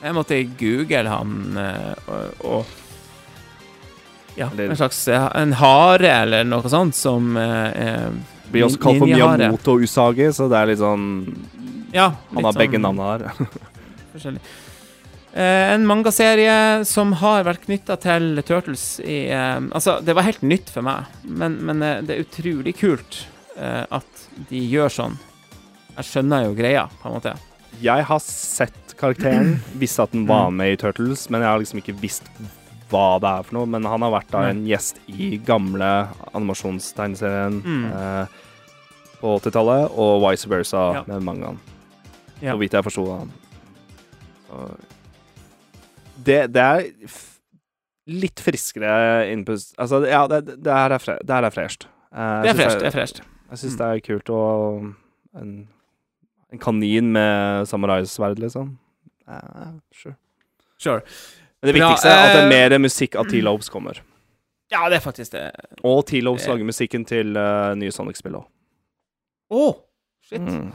Jeg 0.02 0.16
måtte 0.16 0.38
google 0.58 1.04
han 1.06 1.58
eh, 1.62 2.08
og, 2.10 2.46
og 2.46 2.78
Ja, 4.34 4.48
en 4.50 4.74
slags 4.76 5.04
eh, 5.12 5.28
En 5.38 5.52
hare 5.60 6.08
eller 6.24 6.48
noe 6.48 6.72
sånt 6.72 6.96
som 6.98 7.36
eh, 7.38 8.08
Blir 8.50 8.66
også 8.66 8.80
kalt 8.82 8.98
for. 8.98 9.06
Miyamoto 9.06 9.76
Usagi, 9.78 10.26
så 10.34 10.48
det 10.50 10.58
er 10.58 10.72
litt 10.72 10.80
sånn 10.82 11.06
Ja, 11.94 12.08
Han 12.32 12.40
litt 12.40 12.48
har 12.48 12.58
begge 12.58 12.80
sånn 12.80 12.88
navnene 12.88 13.12
her. 13.12 13.52
forskjellig. 14.16 14.42
Eh, 15.32 15.72
en 15.72 15.86
mangaserie 15.88 16.56
som 16.84 17.14
har 17.22 17.46
vært 17.46 17.62
knytta 17.68 17.94
til 18.02 18.42
Turtles 18.44 18.98
i 19.00 19.22
eh, 19.32 19.60
Altså, 19.72 20.00
det 20.04 20.16
var 20.18 20.26
helt 20.26 20.42
nytt 20.44 20.72
for 20.74 20.84
meg, 20.84 21.06
men, 21.22 21.60
men 21.64 21.80
eh, 21.86 22.02
det 22.04 22.16
er 22.18 22.26
utrolig 22.26 22.74
kult 22.80 23.22
eh, 23.56 23.86
at 23.86 24.26
de 24.50 24.60
gjør 24.74 24.92
sånn. 24.92 25.16
Jeg 25.94 26.08
skjønner 26.10 26.48
jo 26.48 26.58
greia, 26.58 26.84
på 27.00 27.08
en 27.08 27.16
måte. 27.16 27.32
Jeg 27.82 28.04
har 28.06 28.18
sett 28.22 28.94
karakteren, 29.00 29.56
visste 29.80 30.04
at 30.04 30.12
den 30.14 30.26
var 30.28 30.50
med 30.54 30.72
i 30.74 30.76
Turtles, 30.78 31.24
men 31.30 31.40
jeg 31.42 31.50
har 31.50 31.58
liksom 31.62 31.80
ikke 31.82 31.96
visst 32.00 32.28
hva 32.92 33.18
det 33.22 33.30
er 33.32 33.42
for 33.48 33.56
noe. 33.58 33.66
Men 33.72 33.84
han 33.88 34.04
har 34.04 34.12
vært 34.14 34.30
da 34.30 34.42
en 34.50 34.64
gjest 34.68 35.00
i 35.10 35.36
gamle 35.46 35.88
animasjonstegneserien 36.32 37.60
Mm. 37.64 37.84
eh, 37.90 38.26
på 39.22 39.34
80-tallet, 39.40 39.90
og 39.98 40.22
vice 40.30 40.48
versa 40.50 40.84
Ja. 40.94 41.02
med 41.06 41.22
mangaen. 41.22 41.58
Ja. 42.42 42.52
Så 42.52 42.58
vidt 42.58 42.72
jeg 42.72 42.84
forsto 42.84 43.04
han. 43.18 43.30
Det, 46.22 46.40
det 46.52 46.62
er 46.62 46.88
litt 48.12 48.40
friskere 48.42 49.28
innpust 49.32 49.72
Altså, 49.80 50.02
ja, 50.10 50.24
det, 50.30 50.58
det 50.62 50.72
her 50.74 50.90
er, 50.96 50.98
fre 51.02 51.14
det 51.22 51.34
her 51.36 51.46
er 51.48 51.54
fresht. 51.54 51.86
Eh, 52.12 52.42
Det 52.44 52.50
er 52.52 52.58
fresht. 52.58 52.78
Det 52.82 52.88
er 52.90 52.96
fresht. 52.96 53.22
Jeg 53.52 53.58
syns 53.62 53.76
det 53.80 53.88
er 53.88 54.02
kult 54.06 54.30
å 54.32 54.40
en, 55.38 55.52
en 56.52 56.60
kanin 56.60 57.12
med 57.14 57.68
samuraisverd, 57.68 58.38
liksom. 58.42 58.74
Uh, 59.28 59.78
sure. 59.94 60.14
Sure. 60.78 61.00
Men 61.62 61.70
det 61.70 61.76
viktigste 61.78 62.10
er 62.10 62.18
at 62.18 62.32
det 62.34 62.40
er 62.42 62.48
eh, 62.48 62.52
mer 62.52 62.78
musikk 62.82 63.16
av 63.16 63.28
T-Lobes 63.30 63.68
kommer. 63.74 64.00
Ja, 64.72 64.86
det 64.88 64.98
er 65.00 65.04
faktisk 65.04 65.34
det. 65.36 65.46
Og 65.84 66.04
T-Lobes 66.08 66.44
Det- 66.44 66.50
lager 66.52 66.68
musikken 66.68 67.04
til 67.08 67.36
uh, 67.36 67.74
nye 67.78 67.92
Sonic-spill 67.94 68.40
òg. 68.40 68.48
Å! 69.52 69.66
shit. 70.24 70.40
Mm. 70.40 70.72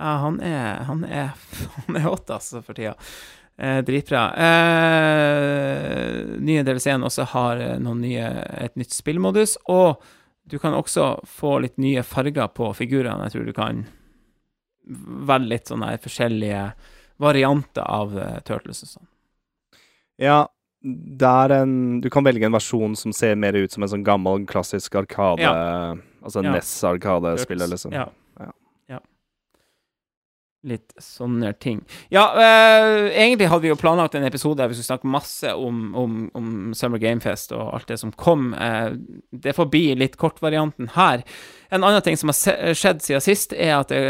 Ja, 0.00 0.14
han 0.22 0.40
er 0.40 0.84
Han 0.88 1.04
er, 1.04 1.32
han 1.86 1.96
er 1.98 2.06
hot, 2.06 2.30
altså, 2.30 2.62
for 2.64 2.78
tida. 2.78 2.94
Eh, 3.60 3.82
dritbra. 3.84 4.22
Eh, 4.40 6.24
nye 6.40 6.62
DLC-en 6.64 7.04
også 7.04 7.26
har 7.34 7.60
eh, 7.60 7.76
nye, 7.80 8.28
et 8.64 8.76
nytt 8.80 8.94
spillmodus, 8.96 9.58
og 9.68 10.00
du 10.48 10.56
kan 10.58 10.72
også 10.72 11.10
få 11.28 11.58
litt 11.60 11.76
nye 11.76 12.00
farger 12.06 12.48
på 12.56 12.70
figurene. 12.78 13.26
Jeg 13.28 13.34
tror 13.34 13.44
du 13.50 13.52
kan 13.56 13.82
velge 14.90 15.46
litt 15.48 15.70
sånne 15.70 15.92
forskjellige 16.02 16.64
varianter 17.20 17.84
av 17.84 18.16
eh, 18.18 18.38
Turtles 18.46 18.82
og 18.84 18.92
sånn. 18.94 19.06
Ja, 20.20 20.40
det 20.80 21.28
er 21.28 21.52
en 21.60 22.00
Du 22.00 22.08
kan 22.12 22.24
velge 22.24 22.46
en 22.48 22.56
versjon 22.56 22.96
som 22.96 23.12
ser 23.12 23.36
mer 23.36 23.52
ut 23.56 23.72
som 23.72 23.84
en 23.84 23.90
sånn 23.92 24.04
gammel, 24.04 24.46
klassisk 24.48 24.96
arkade 24.96 25.44
Altså 26.22 26.42
Ja. 26.44 26.52
NES-arkadespiller, 26.52 27.68
liksom. 27.68 27.92
Ja. 27.92 27.98
Ja. 27.98 28.08
ja. 28.08 28.12
Litt 30.62 30.92
sånne 31.00 31.54
ting. 31.56 31.78
Ja, 32.12 32.26
eh, 32.36 33.06
egentlig 33.22 33.46
hadde 33.48 33.64
vi 33.64 33.70
jo 33.70 33.78
planlagt 33.80 34.14
en 34.18 34.26
episode 34.28 34.58
der 34.60 34.68
vi 34.68 34.76
skulle 34.76 34.90
snakke 34.90 35.08
masse 35.08 35.54
om, 35.56 35.94
om, 35.96 36.18
om 36.36 36.50
Summer 36.76 37.00
Game 37.00 37.22
Fest 37.24 37.54
og 37.56 37.70
alt 37.78 37.88
det 37.88 37.96
som 38.02 38.12
kom. 38.12 38.50
Eh, 38.52 38.90
det 39.32 39.54
får 39.56 39.70
bli 39.72 39.86
litt 39.96 40.18
kortvarianten 40.20 40.92
her. 40.98 41.24
En 41.72 41.86
annen 41.86 42.02
ting 42.04 42.18
som 42.20 42.28
har 42.28 42.74
skjedd 42.76 43.00
siden 43.00 43.24
sist, 43.24 43.54
er 43.54 43.76
at 43.78 43.88
det, 43.94 44.02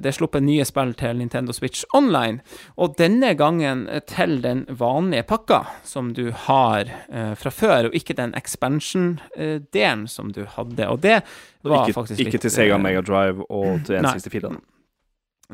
det 0.00 0.08
er 0.08 0.16
sluppet 0.16 0.46
nye 0.46 0.64
spill 0.64 0.94
til 0.96 1.20
Nintendo 1.20 1.52
Switch 1.52 1.84
Online. 1.92 2.40
Og 2.80 2.96
denne 2.96 3.34
gangen 3.36 3.84
til 4.08 4.38
den 4.44 4.64
vanlige 4.70 5.26
pakka 5.28 5.64
som 5.84 6.14
du 6.16 6.30
har 6.46 6.88
eh, 7.10 7.34
fra 7.36 7.52
før, 7.52 7.90
og 7.90 7.98
ikke 7.98 8.16
den 8.16 8.32
expansion-delen 8.38 10.08
som 10.08 10.32
du 10.32 10.46
hadde. 10.56 10.88
Og 10.88 11.04
det 11.04 11.20
var 11.66 11.84
Ikke, 11.84 11.98
faktisk 12.00 12.20
ikke 12.24 12.38
litt 12.38 12.48
til 12.48 12.56
Sega 12.56 12.78
eh, 12.78 12.84
Mega 12.88 13.04
Drive 13.04 13.44
og 13.50 13.84
til 13.84 14.00
Nei. 14.00 14.16
N64, 14.16 14.46
da. 14.48 14.56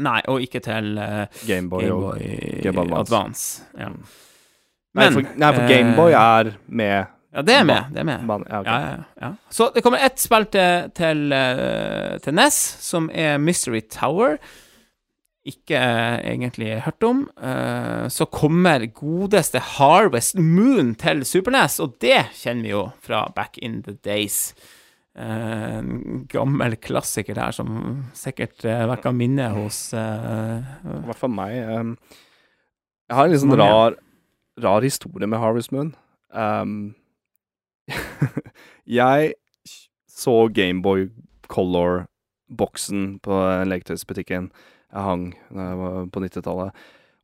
Nei, 0.03 0.21
og 0.27 0.43
ikke 0.43 0.59
til 0.65 0.99
uh, 0.99 1.25
Gameboy 1.47 1.91
og 1.95 2.19
Game 2.19 2.75
Boy 2.75 2.87
Advance. 2.99 3.01
Advance. 3.01 3.63
Ja. 3.79 3.89
Nei, 4.95 5.11
for, 5.11 5.27
nei, 5.39 5.51
for 5.55 5.69
Gameboy 5.71 6.13
eh, 6.13 6.19
er 6.21 6.51
med 6.67 7.13
Ja, 7.35 7.43
det 7.43 7.55
er 7.55 7.65
med. 7.67 7.89
Det 7.91 7.99
er 7.99 8.07
med. 8.07 8.29
ja, 8.51 8.61
okay. 8.61 8.73
Ja, 8.73 8.99
ja. 9.21 9.31
Så 9.51 9.71
det 9.75 9.83
kommer 9.83 9.99
ett 10.07 10.21
spill 10.23 10.47
til, 10.47 10.91
til, 10.95 11.33
eh, 11.33 12.19
til 12.23 12.35
NES, 12.35 12.59
som 12.81 13.11
er 13.11 13.39
Mystery 13.39 13.81
Tower. 13.91 14.37
Ikke 15.45 15.77
egentlig 15.77 16.81
hørt 16.87 17.03
om. 17.03 17.27
Uh, 17.37 18.09
så 18.09 18.25
kommer 18.25 18.87
godeste 18.87 19.59
Harvest 19.59 20.39
Moon 20.39 20.95
til 20.95 21.25
Super 21.25 21.51
NES, 21.51 21.81
og 21.81 21.99
det 22.01 22.23
kjenner 22.39 22.63
vi 22.63 22.71
jo 22.71 22.87
fra 23.03 23.27
back 23.37 23.59
in 23.59 23.83
the 23.83 23.93
days. 24.05 24.55
Eh, 25.15 25.79
En 25.79 26.27
gammel 26.27 26.77
klassiker 26.83 27.37
der 27.39 27.55
som 27.55 27.69
sikkert 28.19 28.65
uh, 28.67 28.87
vekker 28.91 29.15
minne 29.15 29.47
hos 29.55 29.93
eh, 29.95 30.65
I 30.83 31.03
hvert 31.07 31.21
fall 31.21 31.31
meg. 31.31 31.55
Jeg 31.55 33.19
har 33.19 33.29
en 33.29 33.31
litt 33.31 33.43
sånn 33.45 33.55
rar, 33.61 33.95
rar 34.65 34.83
historie 34.83 35.29
med 35.31 35.39
Harvest 35.39 35.71
Moon. 35.75 35.93
Um, 36.35 36.95
jeg 38.99 39.35
så 40.11 40.37
Gameboy 40.57 41.11
Color-boksen 41.53 43.19
på 43.23 43.41
leketøysbutikken 43.69 44.49
jeg 44.95 45.03
hang 45.03 45.25
på 46.15 46.23
90-tallet. 46.23 46.75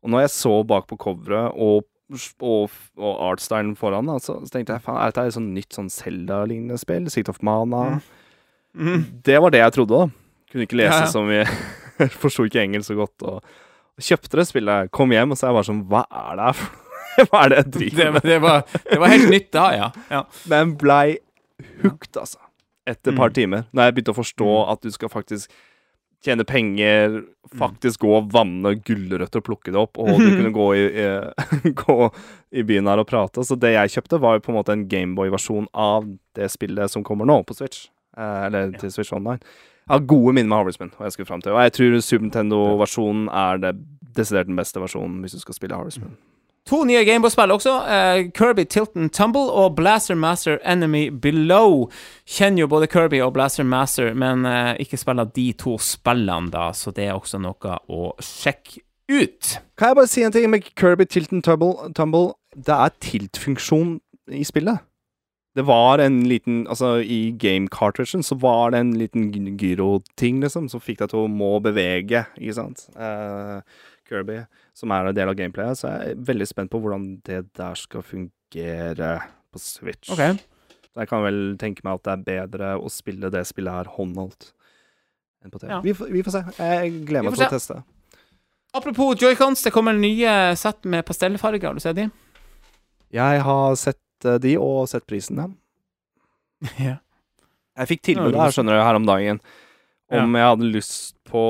Og 0.03 0.11
når 0.11 0.25
jeg 0.25 0.33
så 0.35 0.53
bak 0.67 0.89
på 0.91 0.99
coveret 1.01 1.55
og, 1.55 1.87
og, 2.43 2.71
og 2.99 3.21
artstylen 3.31 3.77
foran, 3.79 4.09
da, 4.11 4.17
så, 4.23 4.39
så 4.45 4.51
tenkte 4.55 4.75
jeg 4.77 4.83
faen, 4.85 4.99
er 5.01 5.13
dette 5.13 5.27
et 5.31 5.37
sånn 5.37 5.51
nytt 5.55 5.77
sånn 5.77 5.91
Zelda-lignende 5.93 6.79
spill? 6.81 7.07
Seat 7.13 7.29
of 7.33 7.39
Mana? 7.47 8.01
mm. 8.75 9.05
Det 9.27 9.39
var 9.43 9.51
det 9.55 9.61
jeg 9.63 9.77
trodde, 9.79 10.01
da. 10.01 10.11
Kunne 10.51 10.67
ikke 10.67 10.81
lese 10.81 10.97
Ja, 10.97 11.07
ja. 11.07 11.11
så 11.13 11.23
mye. 11.23 11.47
Forsto 12.23 12.47
ikke 12.49 12.63
engelsk 12.65 12.91
så 12.91 12.97
godt. 12.99 13.23
Og, 13.23 13.41
og 13.95 14.03
kjøpte 14.07 14.41
det 14.41 14.47
spillet. 14.51 14.91
Kom 14.97 15.13
hjem, 15.15 15.31
og 15.35 15.39
så 15.39 15.47
er 15.47 15.53
jeg 15.53 15.59
bare 15.61 15.69
sånn 15.71 15.83
Hva 15.91 16.05
er 16.11 16.39
det 16.41 16.47
her 16.51 17.27
Hva 17.31 17.41
er 17.45 17.53
det 17.53 17.59
jeg 17.61 17.67
det, 17.67 17.73
driver 17.81 18.05
var- 18.05 18.13
med? 18.15 18.29
det, 18.31 18.39
var, 18.43 18.63
det 18.91 19.01
var 19.03 19.13
helt 19.15 19.31
nytt 19.35 19.51
da, 19.55 19.65
ja. 19.77 19.89
ja. 20.11 20.23
Men 20.51 20.75
blei 20.81 21.19
hooked, 21.85 22.15
altså. 22.17 22.39
Etter 22.89 23.13
et 23.13 23.19
par 23.21 23.29
Mm. 23.31 23.35
timer. 23.37 23.67
Når 23.77 23.85
jeg 23.91 23.95
begynte 23.99 24.15
å 24.15 24.19
forstå 24.19 24.51
at 24.73 24.81
du 24.83 24.91
skal 24.95 25.11
faktisk 25.13 25.53
tjene 26.25 26.45
penger, 26.45 27.21
faktisk 27.57 28.05
gå 28.05 28.11
og 28.19 28.29
vanne 28.35 28.75
gulrøtter 28.85 29.41
og 29.41 29.47
plukke 29.47 29.73
det 29.73 29.81
opp, 29.81 30.01
og 30.01 30.21
du 30.21 30.29
kunne 30.37 30.53
gå 30.55 30.67
i, 30.77 30.85
i, 31.05 31.73
gå 31.85 31.97
i 32.51 32.65
byen 32.67 32.91
her 32.91 33.03
og 33.03 33.09
prate. 33.11 33.45
Så 33.47 33.59
det 33.61 33.75
jeg 33.77 33.97
kjøpte, 33.97 34.21
var 34.23 34.37
jo 34.37 34.45
på 34.45 34.53
en 34.53 34.61
måte 34.61 34.77
en 34.77 34.87
Gameboy-versjon 34.91 35.71
av 35.73 36.09
det 36.39 36.51
spillet 36.53 36.93
som 36.93 37.07
kommer 37.07 37.29
nå, 37.29 37.41
på 37.49 37.57
Switch. 37.57 37.89
Eh, 38.17 38.47
eller 38.49 38.75
til 38.81 38.93
Switch 38.93 39.13
Online. 39.17 39.41
Jeg 39.87 39.97
har 39.97 40.07
gode 40.07 40.35
minner 40.37 40.51
med 40.53 40.61
Harvestman, 40.61 40.93
og 40.99 41.07
jeg 41.07 41.17
skulle 41.17 41.31
frem 41.31 41.41
til. 41.43 41.57
Og 41.57 41.65
jeg 41.65 41.73
tror 41.75 42.01
Super 42.05 42.27
Nintendo-versjonen 42.27 43.31
er 43.35 43.63
det 43.65 43.73
desidert 44.17 44.51
den 44.51 44.59
beste 44.59 44.83
versjonen 44.83 45.23
hvis 45.23 45.35
du 45.35 45.41
skal 45.43 45.57
spille 45.57 45.79
Harvest 45.79 46.03
Moon. 46.03 46.15
To 46.69 46.83
nye 46.85 47.01
Gameboy-spill 47.09 47.51
også. 47.55 47.73
Uh, 47.89 48.29
Kirby 48.37 48.65
Tilton 48.69 49.09
Tumble 49.11 49.49
og 49.51 49.75
Blaster 49.79 50.15
Master 50.15 50.59
Enemy 50.65 51.09
Below. 51.11 51.89
Kjenner 52.29 52.61
jo 52.67 52.69
både 52.71 52.87
Kirby 52.93 53.21
og 53.25 53.33
Blaster 53.35 53.65
Master, 53.67 54.13
men 54.15 54.45
uh, 54.47 54.75
ikke 54.79 55.01
spiller 55.01 55.25
de 55.35 55.49
to 55.59 55.79
spillene, 55.83 56.51
da, 56.53 56.69
så 56.77 56.93
det 56.95 57.09
er 57.09 57.17
også 57.17 57.41
noe 57.43 57.79
å 57.89 58.13
sjekke 58.23 58.85
ut. 59.11 59.57
Kan 59.81 59.91
jeg 59.91 59.99
bare 59.99 60.11
si 60.13 60.23
en 60.23 60.37
ting 60.37 60.47
med 60.53 60.69
Kirby 60.79 61.09
Tilton 61.11 61.43
Tumble? 61.43 61.91
Tumble? 61.97 62.35
Det 62.55 62.77
er 62.77 62.95
tilt-funksjon 63.03 63.97
i 64.37 64.45
spillet. 64.47 64.85
Det 65.59 65.65
var 65.67 65.99
en 65.99 66.21
liten 66.31 66.61
Altså, 66.71 67.01
i 67.03 67.33
game 67.35 67.67
cartridgen 67.75 68.23
så 68.23 68.37
var 68.39 68.71
det 68.71 68.79
en 68.85 68.93
liten 68.95 69.33
gy- 69.35 69.57
gyro-ting, 69.59 70.39
liksom, 70.45 70.69
som 70.71 70.79
fikk 70.83 71.01
deg 71.03 71.11
til 71.11 71.25
å 71.25 71.31
må 71.33 71.57
bevege, 71.65 72.21
ikke 72.39 72.55
sant? 72.55 72.85
Eh, 72.95 73.59
Kirby, 74.11 74.41
som 74.77 74.93
er 74.95 75.09
en 75.09 75.17
del 75.17 75.31
av 75.31 75.37
gameplayet. 75.39 75.81
Så 75.81 75.91
jeg 75.91 76.15
er 76.15 76.25
veldig 76.31 76.49
spent 76.51 76.73
på 76.73 76.81
hvordan 76.83 77.11
det 77.27 77.45
der 77.57 77.79
skal 77.79 78.05
fungere 78.07 79.13
på 79.51 79.63
Switch. 79.63 80.11
Okay. 80.11 80.37
Så 80.91 81.05
jeg 81.05 81.11
kan 81.13 81.23
vel 81.23 81.41
tenke 81.61 81.87
meg 81.87 82.01
at 82.01 82.07
det 82.07 82.17
er 82.17 82.27
bedre 82.27 82.73
å 82.81 82.91
spille 82.91 83.31
det 83.31 83.45
spillet 83.49 83.81
her 83.81 83.93
håndholdt 83.95 84.51
enn 85.45 85.53
på 85.53 85.61
TV. 85.63 85.71
Ja. 85.71 85.81
Vi, 85.85 85.95
får, 85.97 86.11
vi 86.13 86.25
får 86.27 86.37
se. 86.37 86.43
Jeg 86.59 86.93
gleder 87.07 87.29
meg 87.31 87.39
til 87.39 87.47
å 87.47 87.55
teste. 87.55 87.79
Apropos 88.77 89.15
joycons, 89.19 89.63
det 89.67 89.73
kommer 89.75 89.97
nye 89.97 90.35
sett 90.59 90.85
med 90.87 91.07
pastellfarger. 91.07 91.71
Har 91.71 91.79
du 91.79 91.83
sett 91.83 91.97
de? 91.99 92.11
Jeg 93.15 93.41
har 93.47 93.79
sett 93.79 94.27
eh, 94.27 94.39
de, 94.43 94.55
og 94.63 94.85
sett 94.91 95.07
prisen, 95.11 95.41
ja. 95.41 95.49
ja. 96.91 96.99
Jeg 97.81 97.95
fikk 97.95 98.07
tilbud 98.11 98.35
det 98.35 98.43
her, 98.43 98.55
skjønner 98.55 98.77
du, 98.77 98.83
her 98.85 98.99
om 98.99 99.09
dagen. 99.09 99.41
Om 100.11 100.37
jeg 100.37 100.49
hadde 100.51 100.69
lyst 100.75 101.17
på 101.31 101.43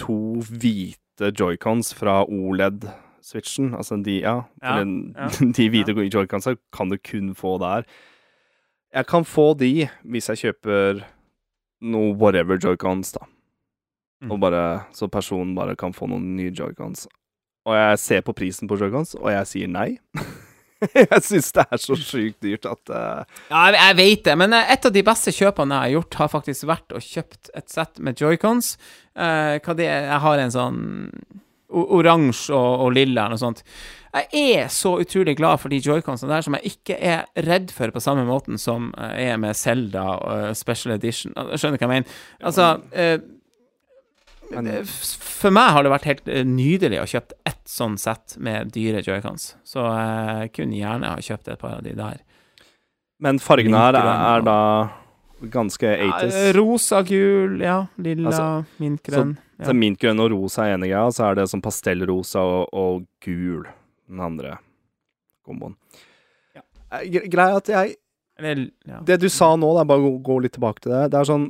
to 0.00 0.18
hvite 0.48 1.03
joycons 1.20 1.94
fra 1.94 2.22
OLED-switchen. 2.24 3.74
Altså 3.74 3.96
de, 4.02 4.20
ja. 4.20 4.42
Ja, 4.62 4.78
den, 4.80 5.14
ja, 5.16 5.28
de 5.56 5.68
hvite 5.70 5.94
joyconsa 6.08 6.56
kan 6.72 6.90
du 6.90 6.98
kun 6.98 7.34
få 7.34 7.58
der. 7.58 7.86
Jeg 8.94 9.06
kan 9.10 9.24
få 9.26 9.54
de 9.58 9.88
hvis 10.04 10.28
jeg 10.30 10.38
kjøper 10.38 11.04
noe 11.84 12.14
whatever 12.16 12.58
joycons, 12.58 13.12
da. 13.12 13.26
Mm. 14.22 14.30
Og 14.32 14.40
bare, 14.40 14.64
så 14.92 15.08
personen 15.08 15.54
bare 15.56 15.76
kan 15.76 15.92
få 15.92 16.08
noen 16.08 16.36
nye 16.36 16.52
joycons. 16.54 17.08
Og 17.64 17.76
jeg 17.76 17.98
ser 17.98 18.24
på 18.24 18.32
prisen 18.36 18.68
på 18.68 18.78
joycons, 18.80 19.14
og 19.20 19.30
jeg 19.32 19.50
sier 19.50 19.70
nei. 19.70 19.96
jeg 21.02 21.22
syns 21.24 21.50
det 21.56 21.64
er 21.64 21.80
så 21.82 21.96
sjukt 21.98 22.44
dyrt 22.44 22.68
at 22.68 22.92
uh... 22.92 23.40
Ja, 23.50 23.64
jeg, 23.74 23.96
vet 24.00 24.26
det, 24.28 24.36
men 24.40 24.56
eh, 24.56 24.74
et 24.74 24.86
av 24.88 24.94
de 24.94 25.04
beste 25.06 25.34
kjøpene 25.34 25.78
jeg 25.78 25.88
har 25.88 25.96
gjort, 25.98 26.20
har 26.20 26.32
faktisk 26.32 26.68
vært 26.70 26.94
å 26.94 27.02
kjøpt 27.02 27.52
et 27.54 27.66
sett 27.72 28.00
med 28.04 28.20
joycons. 28.20 28.74
Uh, 29.14 29.60
hva 29.62 29.76
det 29.78 29.86
er 29.86 30.08
Jeg 30.08 30.22
har 30.24 30.40
en 30.42 30.54
sånn 30.54 30.80
oransje 31.74 32.54
og, 32.54 32.86
og 32.86 32.96
lilla 32.96 33.26
eller 33.26 33.36
noe 33.36 33.42
sånt. 33.42 33.62
Jeg 34.14 34.42
er 34.54 34.68
så 34.70 34.92
utrolig 35.02 35.34
glad 35.40 35.58
for 35.58 35.74
de 35.74 35.80
joyconsene 35.82 36.30
der, 36.30 36.44
som 36.46 36.54
jeg 36.54 36.76
ikke 36.76 36.98
er 37.02 37.24
redd 37.48 37.72
for 37.74 37.90
på 37.90 38.02
samme 38.02 38.22
måten 38.28 38.60
som 38.62 38.92
jeg 38.94 39.32
er 39.32 39.40
med 39.42 39.58
Zelda 39.58 40.04
og 40.14 40.52
Special 40.58 40.94
Edition. 40.94 41.34
Skjønner 41.34 41.74
du 41.74 41.82
hva 41.82 41.88
jeg 41.88 41.92
mener? 41.96 42.20
Altså 42.46 42.68
eh, 42.94 43.16
Men- 44.50 44.66
eh, 44.66 44.82
For 44.84 45.50
meg 45.50 45.70
har 45.72 45.82
det 45.82 45.92
vært 45.92 46.04
helt 46.10 46.28
eh, 46.28 46.44
nydelig 46.44 47.00
å 47.00 47.06
kjøpe 47.08 47.32
ett 47.46 47.64
sånn 47.66 47.98
sett 47.98 48.36
med 48.38 48.72
dyre 48.72 49.02
joycons. 49.02 49.54
Så 49.64 49.82
jeg 49.84 50.52
kunne 50.52 50.76
gjerne 50.78 51.04
ha 51.14 51.16
kjøpt 51.16 51.48
et 51.52 51.58
par 51.58 51.78
av 51.78 51.82
de 51.82 51.94
der. 51.94 52.20
Men 53.20 53.38
fargene 53.38 53.76
her 53.78 53.94
er, 53.94 54.38
er 54.38 54.42
da 54.42 54.58
ganske 55.50 55.86
80s. 55.98 56.54
rosa, 56.56 57.02
gul, 57.02 57.60
ja. 57.60 57.86
Lilla, 57.98 58.28
Altså, 58.30 58.66
mintgrønn. 58.80 59.36
Så 59.60 59.70
ja. 59.70 59.72
Mintgrønn 59.72 60.20
og 60.20 60.30
rosa 60.32 60.66
er 60.66 60.76
enige, 60.78 60.98
og 60.98 61.12
så 61.14 61.30
er 61.30 61.34
det 61.38 61.48
sånn 61.50 61.62
pastellrosa 61.62 62.40
og, 62.42 62.68
og 62.72 63.04
gul 63.24 63.64
den 64.08 64.20
andre 64.20 64.58
komboen. 65.46 65.76
Ja. 66.56 66.62
Eh, 66.92 67.06
Greia 67.28 67.56
at 67.60 67.68
jeg 67.68 67.96
Eller, 68.38 68.64
ja. 68.84 68.98
Det 69.06 69.20
du 69.20 69.28
sa 69.30 69.52
nå, 69.54 69.68
er 69.78 69.84
bare 69.86 70.02
gå, 70.02 70.16
gå 70.26 70.40
litt 70.42 70.52
tilbake 70.56 70.80
til 70.82 70.90
det. 70.90 71.04
Det 71.12 71.20
er 71.20 71.28
sånn 71.28 71.44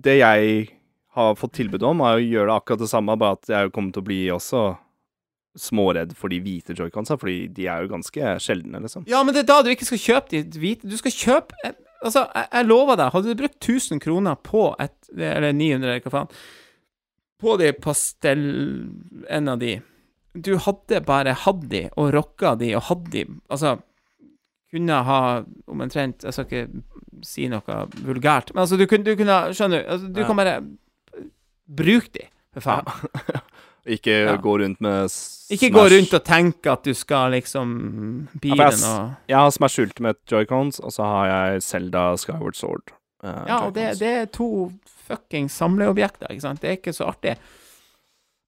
Det 0.00 0.14
jeg 0.18 0.70
har 1.16 1.34
fått 1.40 1.54
tilbud 1.58 1.82
om, 1.88 2.00
er 2.04 2.18
å 2.18 2.22
gjøre 2.24 2.50
det 2.50 2.56
akkurat 2.60 2.82
det 2.84 2.90
samme, 2.92 3.16
bare 3.20 3.38
at 3.40 3.48
jeg 3.50 3.72
kommer 3.74 3.94
til 3.96 4.04
å 4.04 4.08
bli 4.10 4.20
også 4.34 4.62
småredd 5.56 6.12
for 6.18 6.28
de 6.28 6.38
hvite 6.44 6.74
joyconsa, 6.76 7.16
fordi 7.16 7.46
de 7.56 7.64
er 7.72 7.82
jo 7.86 7.88
ganske 7.94 8.34
sjeldne, 8.44 8.80
liksom. 8.84 9.06
ja, 9.08 9.22
men 9.24 9.32
det 9.32 9.46
er 9.46 9.48
da 9.48 9.62
du 9.64 9.70
ikke 9.72 9.88
skal 9.88 10.02
kjøpe 10.02 10.42
de 10.52 10.60
hvite. 10.60 10.88
Du 10.90 10.96
skal 11.00 11.14
kjøpe 11.16 11.56
eh, 11.64 11.76
Altså, 12.04 12.26
jeg, 12.28 12.48
jeg 12.52 12.66
lover 12.68 12.98
deg, 13.00 13.08
hadde 13.14 13.32
du 13.32 13.38
brukt 13.40 13.56
1000 13.64 14.00
kroner 14.04 14.34
på 14.44 14.66
et 14.84 15.08
Eller 15.16 15.54
900, 15.56 15.88
eller 15.88 16.02
hva 16.04 16.10
faen 16.12 16.28
På 17.40 17.54
de 17.56 17.70
pastell... 17.72 18.42
En 19.32 19.48
av 19.48 19.58
de 19.64 19.78
du 20.36 20.50
hadde 20.60 20.98
bare 21.08 21.32
hatt 21.32 21.62
de 21.72 21.86
og 21.96 22.10
rocka 22.12 22.50
de 22.60 22.74
og 22.76 22.82
hatt 22.90 23.06
de 23.14 23.22
Altså, 23.48 23.78
kunne 24.68 24.98
ha 25.08 25.20
omtrent 25.72 26.26
Jeg 26.28 26.36
skal 26.36 26.44
ikke 26.50 27.24
si 27.24 27.46
noe 27.48 27.78
vulgært, 28.04 28.52
men 28.52 28.66
altså, 28.66 28.76
du 28.76 28.84
kunne, 28.84 29.08
du 29.08 29.16
kunne 29.16 29.38
Skjønner 29.56 29.80
du? 29.80 29.88
Altså, 29.96 30.10
du 30.12 30.20
Ja. 30.20 30.26
kan 30.28 30.36
bare 30.42 30.58
bruke 31.68 32.12
de, 32.14 32.26
for 32.54 32.60
faen. 32.60 33.40
Ikke 33.86 34.10
Ja. 34.26 34.32
gå 34.42 34.56
rundt 34.58 34.80
med 34.82 35.06
Smash 35.12 35.52
Ikke 35.54 35.68
gå 35.70 35.84
rundt 35.92 36.14
og 36.16 36.24
tenke 36.26 36.72
at 36.72 36.82
du 36.82 36.90
skal 36.98 37.30
liksom 37.36 37.68
Ja, 38.42 38.56
for 38.56 38.62
jeg 38.64 38.80
noe 38.82 39.04
Jeg 39.30 39.36
har 39.38 39.50
Smash 39.54 39.78
Ultimate 39.84 40.18
Joy-Cons, 40.26 40.80
og 40.82 40.90
så 40.90 41.06
har 41.06 41.28
jeg 41.30 41.62
Zelda 41.62 42.16
Skyward 42.18 42.56
Sword. 42.58 42.90
Uh, 43.22 43.44
Ja, 43.46 43.60
og 43.68 43.74
det, 43.76 43.92
det 44.00 44.08
er 44.22 44.26
to 44.26 44.72
fucking 45.06 45.46
samleobjekter, 45.48 46.26
ikke 46.34 46.42
sant? 46.42 46.60
Det 46.60 46.68
er 46.72 46.76
ikke 46.80 46.92
så 46.96 47.06
artig. 47.12 47.36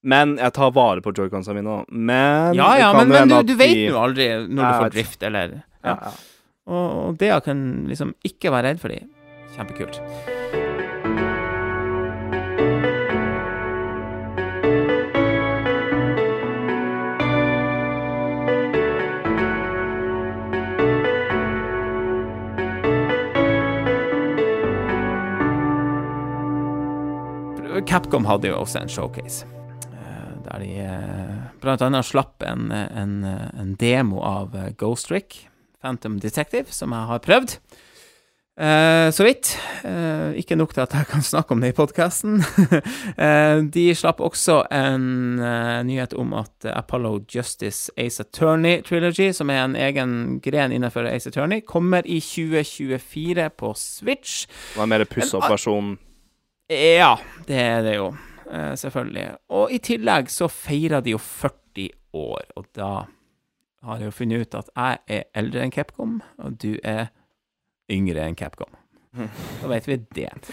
Men 0.03 0.37
jeg 0.43 0.53
tar 0.59 0.71
vare 0.75 1.03
på 1.07 1.13
joyconsene 1.15 1.55
mine 1.61 1.71
nå. 1.71 1.85
Men 1.91 2.59
Ja, 2.59 2.73
ja, 2.79 2.93
men, 2.99 3.09
men 3.15 3.29
du, 3.31 3.53
du 3.53 3.55
vet 3.59 3.75
de- 3.79 3.87
jo 3.93 3.99
aldri 4.03 4.27
når 4.49 4.59
du 4.65 4.81
får 4.83 4.91
drift, 4.97 5.23
eller 5.23 5.55
ja, 5.55 5.63
ja. 5.85 5.95
ja. 6.03 6.13
Og, 6.67 6.89
og 7.07 7.17
det 7.23 7.31
kan 7.47 7.63
liksom 7.89 8.11
ikke 8.27 8.51
være 8.51 8.73
redd 8.73 8.83
for 8.83 8.91
de. 8.91 9.05
Kjempekult. 9.55 10.03
Capcom 27.87 28.25
hadde 28.27 28.49
jo 28.51 28.59
også 28.63 28.83
en 28.83 28.89
showcase. 28.89 29.47
eh, 29.93 30.31
Der 30.49 30.59
de 30.65 30.71
eh, 30.85 31.35
blant 31.61 31.83
annet 31.83 32.05
slapp 32.09 32.43
en, 32.43 32.71
en, 32.73 33.19
en 33.59 33.75
demo 33.81 34.21
av 34.25 34.55
eh, 34.57 34.71
Ghost 34.79 35.11
Rick, 35.11 35.49
Phantom 35.83 36.19
Detective, 36.21 36.73
som 36.73 36.91
jeg 36.93 37.07
har 37.13 37.19
prøvd. 37.23 37.59
Eh, 38.59 39.11
så 39.15 39.23
vidt. 39.23 39.53
Eh, 39.87 40.33
ikke 40.41 40.57
nok 40.59 40.73
til 40.75 40.83
at 40.83 40.95
jeg 40.97 41.07
kan 41.07 41.23
snakke 41.23 41.55
om 41.55 41.61
det 41.63 41.69
i 41.71 41.77
podkasten. 41.77 42.41
de 43.77 43.85
slapp 43.95 44.19
også 44.25 44.65
en 44.75 45.39
eh, 45.39 45.77
nyhet 45.87 46.17
om 46.19 46.35
at 46.41 46.67
Apollo 46.73 47.21
Justice 47.31 47.93
Ace 47.97 48.19
Attorney 48.25 48.83
Trilogy, 48.83 49.31
som 49.33 49.51
er 49.55 49.63
en 49.63 49.77
egen 49.79 50.41
gren 50.43 50.75
innenfor 50.75 51.07
Ace 51.07 51.31
Attorney, 51.31 51.61
kommer 51.63 52.03
i 52.07 52.19
2024 52.19 53.47
på 53.55 53.73
Switch. 53.79 54.47
Det 54.75 54.81
var 54.83 54.91
mer 54.91 55.07
pussa 55.07 55.39
opp 55.39 55.51
versjon. 55.55 55.95
Ja, 56.69 57.15
det 57.49 57.57
er 57.63 57.83
det 57.87 57.95
jo. 57.97 58.09
eh, 58.51 58.75
selvfølgelig. 58.77 59.29
Og 59.57 59.71
i 59.73 59.79
tillegg 59.79 60.29
så 60.33 60.49
feirer 60.53 61.01
de 61.05 61.15
jo 61.15 61.19
40 61.21 61.89
år, 62.17 62.45
og 62.57 62.67
da 62.77 62.91
har 63.85 64.01
jeg 64.01 64.09
jo 64.11 64.17
funnet 64.17 64.43
ut 64.43 64.55
at 64.59 64.69
jeg 64.75 64.99
er 65.19 65.25
eldre 65.39 65.63
enn 65.65 65.73
Capcom, 65.73 66.19
og 66.43 66.57
du 66.61 66.75
er 66.83 67.09
yngre 67.93 68.25
enn 68.27 68.37
Capcom. 68.37 68.73
Da 69.63 69.69
vet 69.71 69.87
vi 69.89 69.97
det. 70.15 70.29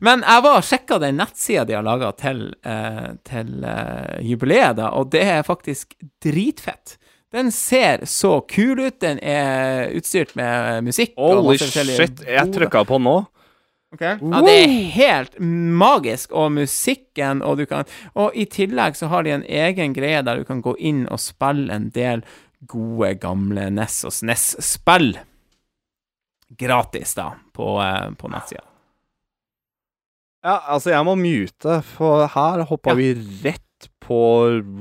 Men 0.00 0.22
jeg 0.22 0.42
var 0.44 0.56
og 0.60 0.64
sjekka 0.64 0.96
den 1.02 1.18
nettsida 1.18 1.64
de 1.66 1.74
har 1.76 1.82
laga 1.84 2.12
til, 2.16 2.44
eh, 2.64 3.08
til 3.26 3.64
eh, 3.66 4.20
jubileet, 4.24 4.76
da, 4.78 4.92
og 4.96 5.10
det 5.12 5.24
er 5.26 5.42
faktisk 5.46 5.96
dritfett. 6.22 6.94
Den 7.34 7.50
ser 7.54 8.04
så 8.10 8.40
kul 8.50 8.80
ut. 8.86 8.96
Den 9.02 9.18
er 9.22 9.90
utstyrt 9.94 10.32
med 10.38 10.82
musikk. 10.88 11.12
Holy 11.18 11.58
shit, 11.60 12.22
jeg 12.26 12.52
trykka 12.54 12.82
på 12.88 12.98
nå. 13.02 13.18
Ja, 13.98 14.14
det 14.46 14.52
er 14.54 14.74
helt 14.94 15.34
magisk, 15.42 16.30
og 16.30 16.52
musikken, 16.54 17.40
og 17.42 17.56
du 17.58 17.64
kan 17.66 17.84
Og 18.14 18.30
i 18.38 18.44
tillegg 18.46 18.94
så 18.94 19.08
har 19.10 19.24
de 19.26 19.30
en 19.34 19.42
egen 19.42 19.92
greie 19.96 20.20
der 20.22 20.38
du 20.38 20.44
kan 20.46 20.60
gå 20.62 20.76
inn 20.78 21.08
og 21.10 21.18
spille 21.18 21.72
en 21.74 21.88
del 21.90 22.22
gode, 22.70 23.14
gamle 23.18 23.66
NES 23.74 24.04
og 24.06 24.12
SNES-spill. 24.12 25.16
Gratis, 26.60 27.14
da, 27.14 27.32
på, 27.56 27.80
eh, 27.82 28.10
på 28.18 28.28
nettsida. 28.30 28.62
Ja, 30.44 30.58
altså, 30.72 30.90
jeg 30.94 31.04
må 31.04 31.14
mute, 31.20 31.80
for 31.96 32.26
her 32.32 32.62
hoppa 32.64 32.90
Ja. 32.90 32.94
vi 32.96 33.10
rett 33.44 33.88
på 34.00 34.20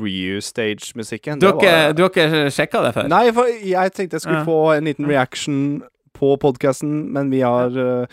Reu-stage-musikken. 0.01 1.39
Du, 1.39 1.47
var- 1.51 1.93
du 1.93 2.03
har 2.03 2.09
ikke 2.09 2.51
sjekka 2.51 2.81
det 2.85 2.93
før? 2.95 3.07
Nei, 3.11 3.31
for 3.31 3.45
jeg 3.47 3.93
tenkte 3.93 4.15
jeg 4.15 4.21
skulle 4.21 4.39
Ja. 4.39 4.45
få 4.45 4.77
en 4.77 4.83
liten 4.85 5.05
reaction 5.07 5.83
på 6.13 6.37
podkasten, 6.39 7.11
men 7.11 7.29
vi 7.29 7.39
har 7.41 7.69
uh, 7.77 8.05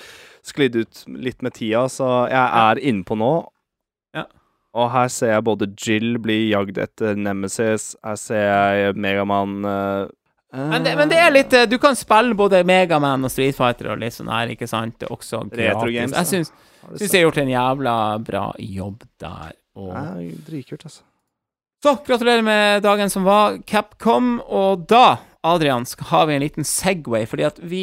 sklidd 0.46 0.76
ut 0.78 1.02
litt 1.10 1.42
med 1.44 1.56
tida, 1.56 1.86
så 1.92 2.26
jeg 2.30 2.62
er 2.62 2.80
innpå 2.90 3.18
nå. 3.18 3.32
Ja. 4.16 4.26
Og 4.76 4.92
her 4.92 5.10
ser 5.12 5.34
jeg 5.34 5.46
både 5.46 5.70
Jill 5.80 6.20
bli 6.22 6.38
jagd 6.52 6.78
etter 6.80 7.18
Nemesis, 7.18 7.94
her 8.04 8.20
ser 8.20 8.46
jeg 8.46 9.00
Megaman 9.00 9.58
uh, 9.64 10.06
Men 10.52 10.86
det, 10.86 10.94
men 11.00 11.10
det 11.10 11.18
er 11.20 11.32
litt 11.34 11.56
eh, 11.56 11.66
Du 11.68 11.76
kan 11.82 11.96
spille 11.98 12.36
både 12.38 12.62
Megaman 12.68 13.26
og 13.26 13.32
Street 13.32 13.56
Fighter 13.56 13.90
og 13.94 14.00
litt 14.04 14.16
sånn 14.16 14.30
her, 14.32 14.52
ikke 14.54 14.68
sant? 14.70 15.04
Også 15.08 15.42
Retro 15.48 15.88
gratis. 15.88 15.96
games. 15.96 16.16
Jeg 16.16 16.30
syns, 16.32 16.54
syns 16.94 17.10
jeg 17.10 17.18
har 17.18 17.26
gjort 17.26 17.42
en 17.42 17.52
jævla 17.52 17.98
bra 18.30 18.46
jobb 18.62 19.04
der. 19.22 19.52
Og 19.76 19.92
Dritkult, 20.46 20.86
altså. 20.88 21.04
Så 21.84 21.92
gratulerer 22.06 22.42
med 22.42 22.82
dagen 22.82 23.10
som 23.12 23.26
var, 23.28 23.58
Capcom. 23.68 24.38
Og 24.40 24.86
da, 24.88 25.18
Adrian, 25.44 25.84
skal, 25.86 26.08
har 26.10 26.24
vi 26.26 26.36
en 26.36 26.42
liten 26.42 26.64
Segway, 26.66 27.26
fordi 27.28 27.44
at 27.46 27.60
vi 27.60 27.82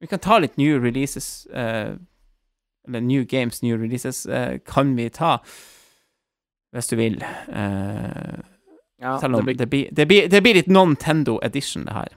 Vi 0.00 0.06
kan 0.06 0.18
ta 0.18 0.38
litt 0.38 0.56
new 0.56 0.78
releases 0.82 1.46
uh, 1.50 1.96
Eller 2.88 3.00
new 3.00 3.24
games, 3.24 3.62
new 3.62 3.76
releases, 3.76 4.26
uh, 4.26 4.58
kan 4.66 4.96
vi 4.96 5.08
ta. 5.08 5.38
Hvis 6.72 6.86
du 6.88 6.96
vil. 6.96 7.24
Uh, 7.48 8.38
Ja, 9.00 9.20
selv 9.20 9.34
om 9.36 9.46
det 9.46 9.58
det 9.58 9.66
blir, 9.66 9.84
blir, 9.84 9.94
det, 9.96 10.06
blir, 10.06 10.28
det 10.28 10.40
blir 10.42 10.54
litt 10.54 10.66
Nintendo 10.66 11.38
edition, 11.42 11.84
det 11.86 11.92
her. 11.92 12.08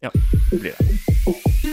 Ja, 0.00 0.10
det 0.50 0.60
blir 0.60 0.72
det. 0.78 1.67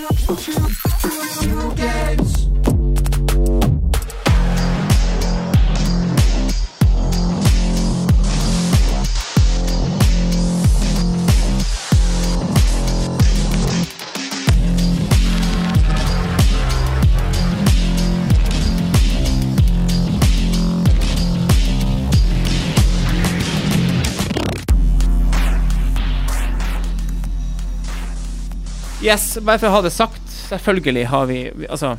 Yes, 29.05 29.35
bare 29.37 29.59
for 29.61 29.69
å 29.69 29.75
ha 29.75 29.81
det 29.85 29.91
sagt, 29.93 30.23
selvfølgelig 30.49 31.03
har 31.11 31.27
vi, 31.29 31.37
vi 31.53 31.67
Altså, 31.69 31.91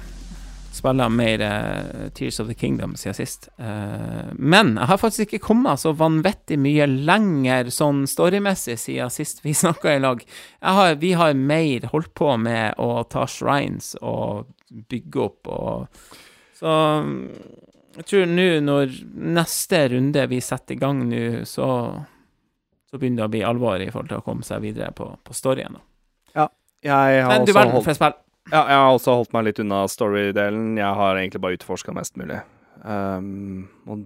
spiller 0.74 1.12
mer 1.15 1.45
uh, 1.45 2.09
Tears 2.19 2.41
of 2.43 2.49
the 2.51 2.57
Kingdom 2.59 2.97
siden 2.99 3.15
sist. 3.15 3.47
Uh, 3.62 4.33
men 4.35 4.73
jeg 4.74 4.91
har 4.91 4.99
faktisk 4.99 5.28
ikke 5.28 5.45
kommet 5.45 5.85
så 5.85 5.93
vanvittig 5.95 6.59
mye 6.59 6.89
lenger 6.91 7.70
sånn 7.70 8.03
storymessig 8.11 8.74
siden 8.83 9.15
sist 9.15 9.45
vi 9.47 9.55
snakka 9.62 9.95
i 9.95 10.03
lag. 10.03 10.27
Har, 10.66 10.99
vi 10.99 11.15
har 11.15 11.39
mer 11.39 11.87
holdt 11.95 12.11
på 12.19 12.35
med 12.43 12.74
å 12.83 13.07
ta 13.07 13.23
shrines 13.31 13.95
og 14.03 14.51
bygge 14.91 15.23
opp 15.28 15.55
og 15.55 16.05
Så 16.59 16.70
jeg 18.01 18.11
tror 18.11 18.31
nå 18.35 18.51
når 18.66 19.01
neste 19.39 19.87
runde 19.95 20.27
vi 20.27 20.43
setter 20.43 20.74
i 20.74 20.83
gang 20.83 21.07
nå, 21.07 21.45
så 21.47 21.69
så 22.91 22.99
begynner 22.99 23.23
det 23.23 23.31
å 23.31 23.35
bli 23.37 23.47
alvor 23.47 23.83
i 23.83 23.93
forhold 23.93 24.11
til 24.11 24.19
å 24.19 24.27
komme 24.27 24.47
seg 24.47 24.66
videre 24.66 24.91
på, 24.97 25.12
på 25.23 25.35
storyen. 25.35 25.78
da. 25.78 25.93
Jeg 26.87 27.23
har, 27.25 27.29
Men 27.33 27.47
du 27.49 27.53
verden 27.57 27.83
for 27.83 27.91
et 27.93 27.99
spill. 27.99 28.15
ja, 28.53 28.61
jeg 28.71 28.77
har 28.83 28.93
også 28.95 29.15
holdt 29.19 29.33
meg 29.35 29.45
litt 29.49 29.59
unna 29.65 29.85
story-delen. 29.91 30.77
Jeg 30.79 30.95
har 31.01 31.17
egentlig 31.21 31.41
bare 31.43 31.59
utforska 31.59 31.95
mest 31.97 32.17
mulig. 32.21 32.41
Um, 32.85 33.69
og 33.91 34.05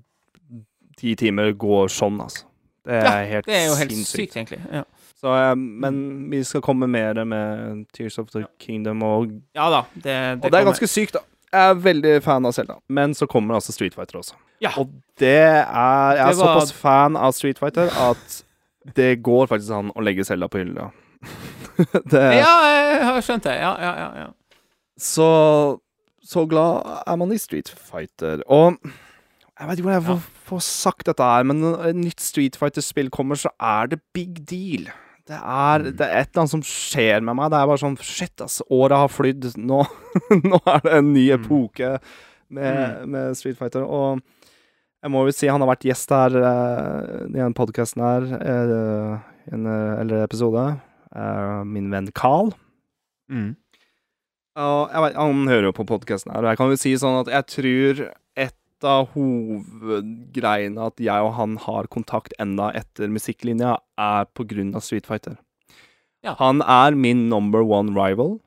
ti 1.01 1.15
timer 1.21 1.53
går 1.61 1.91
sånn, 1.93 2.21
altså. 2.25 2.47
Det 2.87 2.97
er 2.97 3.05
Ja, 3.05 3.27
helt 3.35 3.47
Det 3.47 3.55
er 3.59 3.67
jo 3.69 3.75
helt 3.77 3.93
sinnssykt. 3.93 4.33
sykt, 4.33 4.37
egentlig. 4.41 4.61
Ja. 4.73 4.83
Så, 5.21 5.29
um, 5.53 5.59
men 5.83 6.31
vi 6.31 6.43
skal 6.49 6.63
komme 6.65 6.89
mer 6.89 7.19
med 7.29 7.85
Tears 7.93 8.19
of 8.19 8.31
the 8.33 8.47
Kingdom, 8.59 9.03
og, 9.03 9.31
Ja 9.55 9.69
da, 9.71 9.83
det, 9.95 10.03
det, 10.05 10.15
og 10.15 10.41
det 10.43 10.55
er 10.55 10.65
kommer. 10.65 10.73
ganske 10.73 10.89
sykt, 10.89 11.13
da. 11.13 11.19
Jeg 11.53 11.71
er 11.71 11.75
veldig 11.83 12.23
fan 12.23 12.47
av 12.47 12.53
Zelda, 12.55 12.77
men 12.89 13.13
så 13.13 13.27
kommer 13.29 13.55
altså 13.59 13.73
Street 13.75 13.93
Fighter 13.95 14.19
også. 14.21 14.35
Ja. 14.63 14.71
Og 14.79 14.89
det 15.19 15.37
er 15.37 16.17
Jeg 16.17 16.21
er 16.21 16.35
var- 16.37 16.61
såpass 16.61 16.73
fan 16.73 17.17
av 17.17 17.33
Street 17.33 17.59
Fighter 17.59 17.91
at 17.91 18.43
det 18.97 19.23
går 19.23 19.47
faktisk 19.49 19.71
an 19.77 19.91
å 19.97 20.01
legge 20.03 20.25
Zelda 20.25 20.49
på 20.49 20.59
hylla. 20.65 20.91
det, 22.13 22.25
Ja, 22.39 22.55
jeg 22.69 23.05
har 23.09 23.21
skjønt 23.25 23.47
det. 23.47 23.57
Ja, 23.61 23.75
ja, 23.81 23.93
ja. 24.01 24.11
ja. 24.27 24.67
Så 25.01 25.29
Så 26.31 26.45
glad 26.47 26.85
er 27.07 27.17
man 27.17 27.33
i 27.33 27.39
Street 27.41 27.71
Fighter. 27.73 28.45
Og 28.47 28.77
jeg 29.61 29.69
vet 29.69 29.81
ikke 29.81 29.89
hvordan 29.89 30.01
jeg 30.01 30.09
får, 30.09 30.21
får 30.49 30.61
sagt 30.65 31.09
dette 31.11 31.27
her, 31.27 31.45
men 31.45 31.59
når 31.61 31.91
et 31.91 31.99
nytt 31.99 32.23
Street 32.25 32.57
Fighter-spill 32.57 33.11
kommer, 33.13 33.37
så 33.37 33.51
er 33.61 33.91
det 33.93 34.01
big 34.17 34.39
deal. 34.49 34.87
Det 35.29 35.37
er, 35.37 35.85
det 35.85 36.07
er 36.07 36.25
et 36.25 36.31
eller 36.33 36.43
annet 36.43 36.53
som 36.55 36.63
skjer 36.65 37.23
med 37.23 37.37
meg. 37.39 37.53
Det 37.53 37.59
er 37.59 37.69
bare 37.71 37.83
sånn 37.83 37.99
Shit, 38.03 38.41
ass. 38.43 38.59
Året 38.73 38.99
har 38.99 39.13
flydd. 39.13 39.51
Nå, 39.61 39.83
nå 40.51 40.61
er 40.65 40.85
det 40.87 40.95
en 40.97 41.13
ny 41.13 41.27
epoke 41.37 41.93
med, 42.51 43.05
med 43.11 43.37
Street 43.39 43.59
Fighter. 43.59 43.85
Og 43.85 44.23
Jeg 45.01 45.13
må 45.13 45.23
jo 45.29 45.35
si 45.37 45.49
han 45.49 45.63
har 45.63 45.71
vært 45.71 45.87
gjest 45.87 46.11
her 46.13 46.35
uh, 46.41 47.29
i 47.29 47.39
den 47.39 47.55
podkasten 47.57 48.03
her, 48.05 48.27
uh, 48.41 49.53
en 49.55 49.69
uh, 49.69 50.01
eller 50.01 50.25
episode. 50.27 50.65
Eh, 51.17 51.63
min 51.67 51.91
venn 51.91 52.11
Carl. 52.15 52.53
Mm. 53.31 53.55
Og 54.61 54.81
jeg 54.91 55.03
vet, 55.05 55.19
han 55.19 55.51
hører 55.51 55.69
jo 55.71 55.77
på 55.77 55.87
podkasten 55.89 56.33
her, 56.35 56.45
og 56.45 56.51
jeg 56.51 56.61
kan 56.61 56.73
jo 56.73 56.79
si 56.81 56.95
sånn 56.99 57.21
at 57.23 57.31
jeg 57.33 57.47
tror 57.55 58.03
et 58.39 58.87
av 58.87 59.11
hovedgreiene 59.15 60.89
at 60.89 61.03
jeg 61.03 61.27
og 61.27 61.35
han 61.37 61.55
har 61.63 61.89
kontakt 61.93 62.35
enda 62.43 62.71
etter 62.77 63.13
musikklinja, 63.13 63.77
er 64.01 64.27
på 64.35 64.47
grunn 64.51 64.75
av 64.75 64.85
Street 64.87 65.07
Fighter. 65.09 65.39
Ja. 66.27 66.35
Han 66.41 66.61
er 66.63 66.99
min 66.99 67.29
number 67.31 67.63
one 67.65 67.95
rival, 67.97 68.39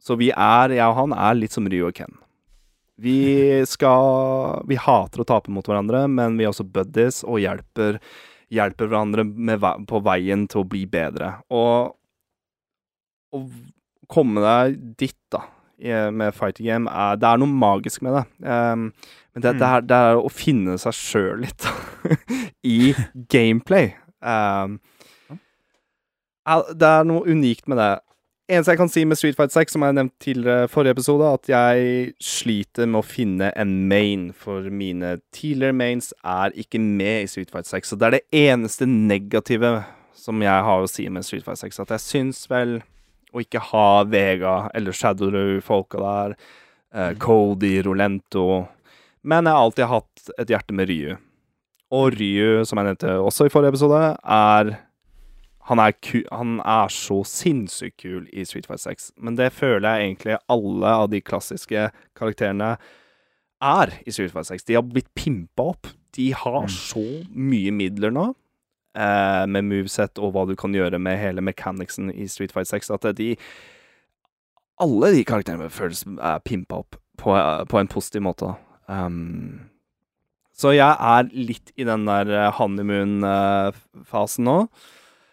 så 0.00 0.16
vi 0.20 0.30
er, 0.32 0.74
jeg 0.74 0.86
og 0.86 0.98
han 0.98 1.14
er 1.16 1.38
litt 1.38 1.54
som 1.54 1.68
Ryo 1.70 1.88
og 1.90 1.96
Ken. 1.96 2.18
Vi 3.00 3.20
skal 3.74 4.60
Vi 4.68 4.76
hater 4.80 5.22
å 5.22 5.28
tape 5.28 5.52
mot 5.52 5.66
hverandre, 5.66 6.04
men 6.10 6.36
vi 6.36 6.46
er 6.46 6.52
også 6.52 6.68
buddies 6.68 7.22
og 7.24 7.40
hjelper, 7.42 8.00
hjelper 8.50 8.88
hverandre 8.90 9.24
med, 9.24 9.60
ve- 9.62 9.78
på 9.86 10.00
veien 10.06 10.46
til 10.50 10.62
å 10.64 10.68
bli 10.68 10.84
bedre. 10.90 11.36
Og 11.54 11.94
å 13.36 13.42
komme 14.10 14.42
deg 14.42 14.78
dit, 14.98 15.16
da, 15.30 15.44
med 16.10 16.34
fighting 16.34 16.66
game, 16.66 16.90
er, 16.90 17.16
det 17.20 17.28
er 17.30 17.38
noe 17.40 17.52
magisk 17.62 18.02
med 18.02 18.16
det. 18.18 18.24
Um, 18.42 18.88
men 19.34 19.44
det, 19.44 19.52
det, 19.60 19.68
er, 19.68 19.84
det 19.86 19.98
er 20.10 20.18
å 20.18 20.32
finne 20.34 20.74
seg 20.82 20.96
sjøl 20.98 21.44
litt 21.46 21.66
i 22.74 22.92
gameplay. 23.30 23.92
Um, 24.18 24.80
det 26.74 26.88
er 26.90 27.06
noe 27.06 27.22
unikt 27.30 27.68
med 27.70 27.78
det. 27.78 27.92
Eneste 28.50 28.72
jeg 28.72 28.80
kan 28.80 28.90
si 28.90 29.02
med 29.06 29.18
Street 29.18 29.36
Fight 29.38 29.52
6, 29.54 29.76
som 29.76 29.84
jeg 29.86 29.94
nevnte 29.94 30.24
tidligere 30.24 30.66
forrige 30.72 30.96
episode, 30.96 31.26
at 31.38 31.50
jeg 31.52 32.08
sliter 32.18 32.88
med 32.90 32.98
å 32.98 33.06
finne 33.06 33.52
en 33.54 33.74
main, 33.86 34.24
for 34.34 34.66
mine 34.74 35.12
tidligere 35.30 35.76
mains 35.78 36.10
er 36.26 36.56
ikke 36.58 36.80
med 36.82 37.28
i 37.28 37.28
Street 37.30 37.52
Fight 37.54 37.70
6. 37.70 37.92
Så 37.92 37.98
det 38.00 38.08
er 38.08 38.16
det 38.16 38.40
eneste 38.40 38.88
negative 38.90 39.70
som 40.18 40.42
jeg 40.42 40.66
har 40.66 40.82
å 40.82 40.90
si 40.90 41.06
med 41.06 41.28
Street 41.28 41.46
Fight 41.46 41.62
6. 41.62 41.78
At 41.84 41.94
jeg 41.94 42.04
syns 42.08 42.42
vel 42.50 42.80
å 43.30 43.44
ikke 43.44 43.62
ha 43.70 44.02
Vega 44.10 44.56
eller 44.74 44.98
Shadowroo-folka 44.98 46.02
der, 46.02 46.36
eh, 46.90 47.14
Cody, 47.22 47.76
Rolento 47.86 48.66
Men 49.22 49.44
jeg 49.44 49.52
har 49.52 49.62
alltid 49.62 49.86
hatt 49.86 50.30
et 50.40 50.48
hjerte 50.48 50.74
med 50.74 50.88
Ryu. 50.88 51.18
Og 51.92 52.14
Ryu, 52.18 52.64
som 52.64 52.78
jeg 52.80 52.86
nevnte 52.88 53.18
også 53.20 53.46
i 53.46 53.52
forrige 53.52 53.76
episode, 53.76 54.16
er 54.24 54.78
han 55.70 55.78
er, 55.78 55.94
han 56.34 56.56
er 56.66 56.90
så 56.90 57.20
sinnssykt 57.26 58.00
kul 58.02 58.24
i 58.34 58.42
Street 58.48 58.66
Fight 58.66 58.82
6, 58.82 59.12
men 59.22 59.36
det 59.38 59.52
føler 59.54 59.86
jeg 59.86 60.08
egentlig 60.08 60.38
alle 60.50 60.94
av 61.04 61.10
de 61.12 61.20
klassiske 61.22 61.84
karakterene 62.18 62.72
er 63.62 63.92
i 64.02 64.10
Street 64.10 64.34
Fight 64.34 64.48
6. 64.50 64.66
De 64.66 64.78
har 64.78 64.86
blitt 64.88 65.10
pimpa 65.14 65.70
opp. 65.74 65.92
De 66.16 66.32
har 66.34 66.66
så 66.74 67.04
mye 67.30 67.70
midler 67.76 68.10
nå, 68.10 68.32
eh, 68.98 69.46
med 69.46 69.68
moveset 69.68 70.18
og 70.18 70.34
hva 70.34 70.46
du 70.48 70.56
kan 70.58 70.74
gjøre 70.74 70.98
med 70.98 71.20
hele 71.20 71.44
mechanicsen 71.44 72.10
i 72.10 72.26
Street 72.26 72.52
Fight 72.56 72.72
6, 72.72 72.90
at 72.96 73.12
de 73.16 73.36
Alle 74.80 75.10
de 75.12 75.24
karakterene 75.28 75.68
føles 75.68 76.06
er 76.08 76.38
pimpa 76.40 76.78
opp 76.80 76.96
på, 77.20 77.34
på 77.68 77.78
en 77.78 77.88
positiv 77.92 78.22
måte. 78.24 78.54
Um, 78.88 79.68
så 80.56 80.72
jeg 80.72 80.88
er 80.88 81.28
litt 81.36 81.70
i 81.76 81.84
den 81.84 82.06
der 82.08 82.32
eh, 82.32 82.54
honeymoon-fasen 82.56 84.48
nå. 84.48 84.56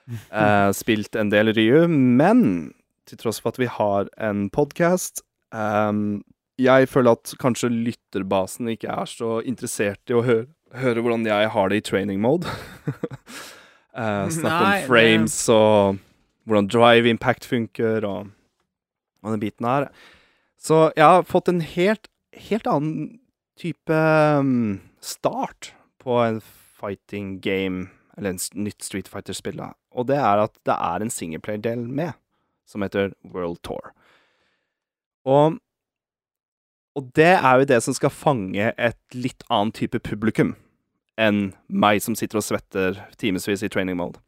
Eh, 0.07 0.69
spilt 0.71 1.15
en 1.19 1.31
del 1.33 1.51
Ryu, 1.51 1.87
men 1.91 2.71
til 3.07 3.19
tross 3.19 3.41
for 3.43 3.51
at 3.51 3.59
vi 3.59 3.67
har 3.67 4.07
en 4.23 4.49
podkast 4.51 5.23
Jeg 6.57 6.87
føler 6.89 7.15
at 7.15 7.33
kanskje 7.39 7.69
lytterbasen 7.71 8.67
ikke 8.71 8.89
er 8.91 9.07
så 9.07 9.37
interessert 9.45 10.11
i 10.11 10.15
å 10.15 10.23
høre, 10.25 10.47
høre 10.75 11.03
hvordan 11.03 11.27
jeg 11.27 11.51
har 11.53 11.69
det 11.69 11.77
i 11.77 11.85
training 11.85 12.19
mode. 12.23 12.49
Snakke 13.93 14.41
Nei, 14.41 14.79
om 14.81 14.87
frames 14.89 15.37
og 15.53 15.99
hvordan 16.47 16.69
drive 16.71 17.11
impact 17.11 17.47
funker 17.47 18.05
og, 18.07 18.31
og 19.23 19.35
den 19.35 19.43
biten 19.43 19.67
her. 19.67 19.89
Så 20.57 20.89
jeg 20.97 21.05
har 21.05 21.27
fått 21.27 21.51
en 21.51 21.61
helt, 21.61 22.09
helt 22.33 22.67
annen 22.67 23.19
type 23.59 23.93
um, 24.39 24.79
start 25.01 25.73
på 26.01 26.17
en 26.23 26.41
fighting 26.77 27.39
game, 27.41 27.89
eller 28.17 28.33
en 28.33 28.65
nytt 28.65 28.81
Street 28.85 29.09
Fighter-spill, 29.11 29.59
da. 29.59 29.71
Og 29.93 30.09
det 30.09 30.17
er 30.17 30.41
at 30.41 30.55
det 30.65 30.75
er 30.75 31.03
en 31.03 31.13
singleplayer-del 31.13 31.85
med, 31.85 32.17
som 32.67 32.83
heter 32.85 33.13
World 33.33 33.61
Tour. 33.65 33.93
Og, 35.27 35.57
og 36.97 37.09
det 37.17 37.33
er 37.35 37.59
jo 37.59 37.67
det 37.69 37.81
som 37.85 37.95
skal 37.95 38.13
fange 38.13 38.71
et 38.73 39.17
litt 39.17 39.45
annen 39.49 39.73
type 39.75 40.01
publikum 40.05 40.55
enn 41.17 41.51
meg 41.67 42.03
som 42.05 42.15
sitter 42.17 42.39
og 42.39 42.45
svetter 42.45 42.99
timevis 43.17 43.63
i 43.65 43.71
training 43.73 43.97
mode. 43.99 44.21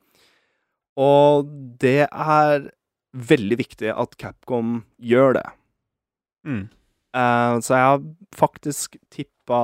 Og 0.99 1.48
det 1.82 2.10
er 2.10 2.70
veldig 3.14 3.57
viktig 3.61 3.94
at 3.94 4.18
Capcom 4.22 4.84
gjør 4.98 5.38
det. 5.40 5.48
Mm. 6.45 6.68
Uh, 7.16 7.57
så 7.64 7.74
jeg 7.74 7.86
har 7.88 8.03
faktisk 8.38 8.98
tippa 9.14 9.61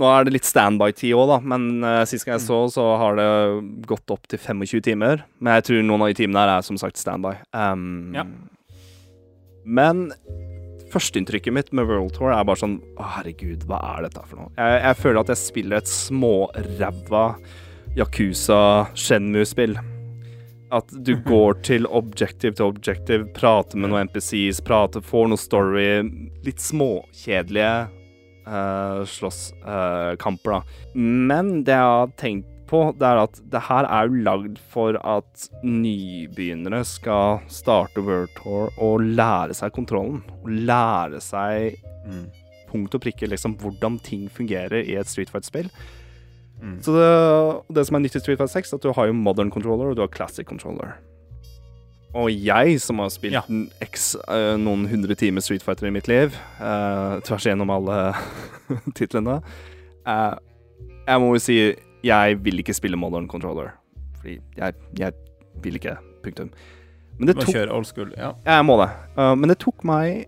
Nå 0.00 0.08
er 0.08 0.24
det 0.24 0.32
litt 0.38 0.48
standby-tid 0.48 1.12
òg, 1.12 1.26
da, 1.28 1.36
men 1.52 1.84
uh, 1.84 1.98
sist 2.08 2.24
gang 2.24 2.38
jeg 2.38 2.46
så, 2.46 2.62
så 2.72 2.84
har 2.96 3.18
det 3.18 3.26
gått 3.90 4.14
opp 4.14 4.24
til 4.30 4.40
25 4.40 4.80
timer. 4.88 5.26
Men 5.42 5.58
jeg 5.58 5.66
tror 5.68 5.82
noen 5.84 6.06
av 6.06 6.12
de 6.12 6.16
timene 6.22 6.40
her 6.40 6.52
er 6.54 6.64
som 6.64 6.78
sagt 6.80 7.00
standby. 7.00 7.36
Um, 7.52 8.14
Ja. 8.16 8.24
Men 9.62 10.08
førsteinntrykket 10.90 11.54
mitt 11.54 11.68
med 11.76 11.86
World 11.86 12.16
Tour 12.16 12.32
er 12.34 12.42
bare 12.44 12.58
sånn 12.58 12.80
Å, 12.98 13.04
herregud, 13.18 13.62
hva 13.68 13.78
er 13.92 14.08
dette 14.08 14.24
for 14.26 14.40
noe? 14.40 14.50
Jeg, 14.56 14.80
jeg 14.82 14.98
føler 14.98 15.20
at 15.20 15.30
jeg 15.30 15.40
spiller 15.40 15.78
et 15.78 15.92
småræva 15.92 17.22
Yakuza 17.96 18.60
Shenmue-spill. 18.98 19.76
At 20.72 20.88
du 21.04 21.14
går 21.28 21.60
til 21.68 21.86
objective 21.92 22.56
til 22.56 22.72
objective, 22.72 23.26
prater 23.36 23.76
med 23.76 23.92
noen 23.92 24.08
NPCs, 24.08 24.62
prater, 24.64 25.04
får 25.04 25.28
noe 25.28 25.40
story. 25.40 25.88
Litt 26.46 26.64
småkjedelige 26.64 27.74
uh, 28.46 29.02
slåsskamper, 29.08 30.56
da. 30.58 30.80
Men 30.94 31.62
det 31.66 31.76
jeg 31.76 31.94
har 31.94 32.12
tenkt 32.20 32.48
på, 32.70 32.84
det 32.96 33.08
er 33.08 33.20
at 33.20 33.40
det 33.52 33.64
her 33.68 33.88
er 33.88 34.08
jo 34.08 34.22
lagd 34.26 34.60
for 34.72 34.96
at 35.04 35.48
nybegynnere 35.62 36.82
skal 36.88 37.42
starte 37.52 38.04
World 38.04 38.32
Tour 38.38 38.70
og 38.80 39.04
lære 39.04 39.56
seg 39.56 39.74
kontrollen. 39.76 40.22
Og 40.42 40.54
lære 40.70 41.20
seg 41.20 41.76
punkt 42.72 42.94
og 42.96 43.02
prikke 43.04 43.28
liksom 43.28 43.58
hvordan 43.60 43.98
ting 44.04 44.28
fungerer 44.32 44.80
i 44.80 44.96
et 44.96 45.10
Street 45.10 45.30
Fight-spill. 45.32 45.68
Så 46.82 46.94
det, 46.94 47.06
det 47.74 47.84
som 47.88 47.98
er 47.98 48.04
nytt 48.04 48.16
i 48.16 48.22
Street 48.22 48.38
Fighter 48.38 48.52
6, 48.52 48.70
er 48.70 48.78
at 48.78 48.84
du 48.86 48.92
har 48.94 49.08
jo 49.08 49.16
modern 49.18 49.50
controller 49.50 49.90
og 49.90 49.98
du 49.98 50.04
har 50.04 50.12
classic 50.14 50.46
controller. 50.46 50.94
Og 52.14 52.28
jeg, 52.30 52.80
som 52.80 52.98
har 53.00 53.08
spilt 53.08 53.32
Ja. 53.32 53.42
x, 53.80 54.14
eh, 54.28 54.56
noen 54.60 54.86
hundre 54.88 55.14
timer 55.14 55.40
Street 55.40 55.62
Fighter 55.62 55.86
i 55.86 55.90
mitt 55.90 56.08
liv, 56.08 56.34
uh, 56.60 57.20
tvers 57.24 57.46
igjennom 57.46 57.70
alle 57.72 58.12
titlene 58.98 59.38
uh, 60.06 60.34
Jeg 61.06 61.20
må 61.20 61.32
jo 61.32 61.40
si 61.40 61.56
jeg 62.04 62.44
vil 62.44 62.58
ikke 62.58 62.74
spille 62.74 62.98
modern 62.98 63.28
controller. 63.28 63.70
Fordi 64.18 64.40
jeg, 64.58 64.74
jeg 64.98 65.12
vil 65.62 65.76
ikke. 65.78 65.96
Punktum. 66.22 66.50
Men 67.18 67.28
det 67.28 67.36
tok 67.38 67.54
old 67.70 67.86
school. 67.86 68.10
Ja. 68.16 68.32
jeg 68.44 68.64
må 68.66 68.76
det. 68.80 68.90
Men 69.16 69.48
det 69.48 69.58
tok 69.58 69.84
meg 69.84 70.26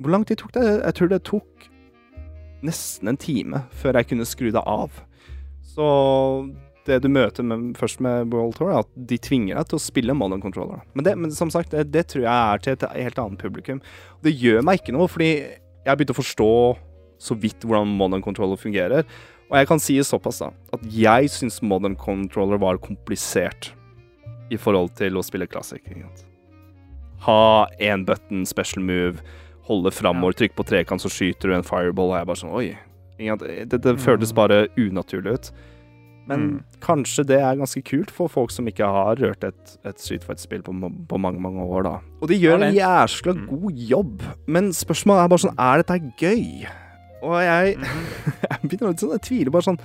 Hvor 0.00 0.10
lang 0.10 0.24
tid 0.26 0.36
tok 0.36 0.54
det? 0.54 0.64
Jeg 0.84 0.94
tror 0.94 1.08
det 1.08 1.22
tok 1.22 1.68
nesten 2.64 3.08
en 3.08 3.16
time 3.16 3.62
før 3.70 4.00
jeg 4.00 4.08
kunne 4.10 4.26
skru 4.26 4.50
det 4.50 4.62
av. 4.66 4.90
Så 5.62 5.86
det 6.88 7.00
du 7.04 7.08
møter 7.12 7.46
med, 7.46 7.72
først 7.78 8.00
med 8.04 8.32
World 8.32 8.58
Tour, 8.58 8.70
er 8.70 8.82
at 8.82 8.90
de 9.10 9.18
tvinger 9.20 9.56
deg 9.58 9.70
til 9.70 9.78
å 9.78 9.82
spille 9.82 10.16
modern 10.16 10.42
controller. 10.42 10.82
Men, 10.92 11.06
det, 11.06 11.14
men 11.20 11.34
som 11.34 11.52
sagt, 11.52 11.72
det, 11.72 11.86
det 11.94 12.06
tror 12.12 12.26
jeg 12.26 12.32
er 12.34 12.64
til 12.64 12.76
et 12.76 12.88
helt 12.92 13.20
annet 13.22 13.40
publikum. 13.40 13.80
Det 14.24 14.34
gjør 14.34 14.64
meg 14.66 14.82
ikke 14.82 14.96
noe, 14.96 15.08
fordi 15.10 15.30
jeg 15.34 15.88
har 15.88 15.96
begynt 16.00 16.14
å 16.14 16.18
forstå 16.20 16.50
så 17.24 17.36
vidt 17.40 17.64
hvordan 17.64 17.96
modern 17.96 18.24
controller 18.24 18.60
fungerer. 18.60 19.08
Og 19.50 19.56
jeg 19.58 19.68
kan 19.70 19.82
si 19.82 19.96
såpass, 20.04 20.42
da, 20.42 20.50
at 20.74 20.84
jeg 20.92 21.32
syns 21.32 21.60
modern 21.64 21.96
controller 22.00 22.60
var 22.60 22.80
komplisert 22.82 23.72
i 24.52 24.58
forhold 24.60 24.92
til 24.98 25.16
å 25.16 25.24
spille 25.24 25.48
classic. 25.48 25.84
Ha 27.24 27.40
én 27.80 28.04
button, 28.08 28.44
special 28.48 28.84
move, 28.84 29.24
holde 29.68 29.92
framover, 29.94 30.36
trykk 30.36 30.56
på 30.58 30.66
trekant, 30.68 31.00
så 31.00 31.12
skyter 31.12 31.48
du 31.48 31.56
en 31.56 31.64
fireball, 31.66 32.12
og 32.12 32.18
jeg 32.18 32.28
bare 32.28 32.42
sånn 32.42 32.56
Oi. 32.56 32.66
Det, 33.14 33.78
det 33.78 33.94
føltes 34.02 34.34
bare 34.36 34.66
unaturlig 34.76 35.36
ut. 35.38 35.52
Men 36.26 36.40
Mm. 36.40 36.64
kanskje 36.80 37.24
det 37.26 37.36
er 37.40 37.56
ganske 37.56 37.82
kult 37.84 38.10
for 38.10 38.28
folk 38.28 38.50
som 38.50 38.64
ikke 38.66 38.86
har 38.86 39.16
rørt 39.16 39.44
et, 39.44 39.78
et 39.84 39.98
Street 40.00 40.24
Fight-spill 40.24 40.62
på, 40.62 40.72
på 41.08 41.18
mange, 41.20 41.40
mange 41.40 41.60
år, 41.60 41.82
da. 41.84 41.98
Og 42.22 42.28
de 42.28 42.38
gjør 42.40 42.62
en 42.64 42.74
jæskla 42.74 43.34
Mm. 43.34 43.46
god 43.50 43.72
jobb, 43.72 44.22
men 44.46 44.70
spørsmålet 44.72 45.24
er 45.24 45.28
bare 45.28 45.44
sånn 45.44 45.58
Er 45.58 45.82
dette 45.82 46.12
gøy? 46.16 46.66
Og 47.22 47.36
jeg, 47.42 47.76
mm. 47.76 47.84
jeg 48.50 48.58
begynner 48.70 48.88
litt 48.94 49.00
sånn 49.04 49.12
Jeg 49.18 49.20
tviler 49.28 49.50
bare 49.50 49.62
sånn 49.68 49.78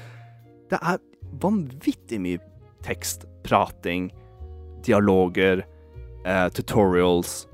Det 0.70 0.80
er 0.82 0.98
vanvittig 1.40 2.20
mye 2.24 2.40
tekst, 2.84 3.26
prating, 3.44 4.10
dialoger, 4.84 5.64
eh, 6.26 6.49
tutorials 6.56 7.48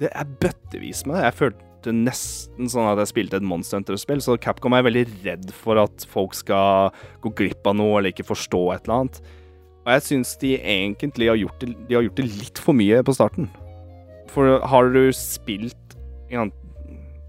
Det 0.00 0.10
er 0.14 0.24
bøttevis 0.24 1.04
med 1.06 1.16
det. 1.16 1.24
Jeg 1.24 1.34
følte 1.38 1.64
følte 1.82 1.94
nesten 1.98 2.68
sånn 2.70 2.86
at 2.92 3.00
jeg 3.02 3.10
spilte 3.10 3.38
et 3.38 3.46
Monster 3.46 3.80
Hunter-spill, 3.80 4.22
så 4.22 4.38
Capcom 4.38 4.74
er 4.74 4.84
veldig 4.86 5.06
redd 5.24 5.52
for 5.52 5.80
at 5.80 6.04
folk 6.06 6.34
skal 6.34 6.92
gå 7.22 7.32
glipp 7.34 7.66
av 7.66 7.76
noe 7.76 7.98
eller 7.98 8.12
ikke 8.12 8.28
forstå 8.28 8.62
et 8.74 8.86
eller 8.86 9.00
annet. 9.00 9.20
Og 9.82 9.90
jeg 9.90 10.04
syns 10.06 10.36
de 10.38 10.54
egentlig 10.60 11.28
har 11.28 11.40
gjort, 11.40 11.58
det, 11.60 11.74
de 11.88 11.96
har 11.96 12.04
gjort 12.06 12.20
det 12.20 12.28
litt 12.28 12.58
for 12.62 12.78
mye 12.78 13.02
på 13.02 13.14
starten. 13.16 13.48
For 14.30 14.60
har 14.62 14.92
du 14.94 15.10
spilt 15.12 15.96
ja, 16.30 16.46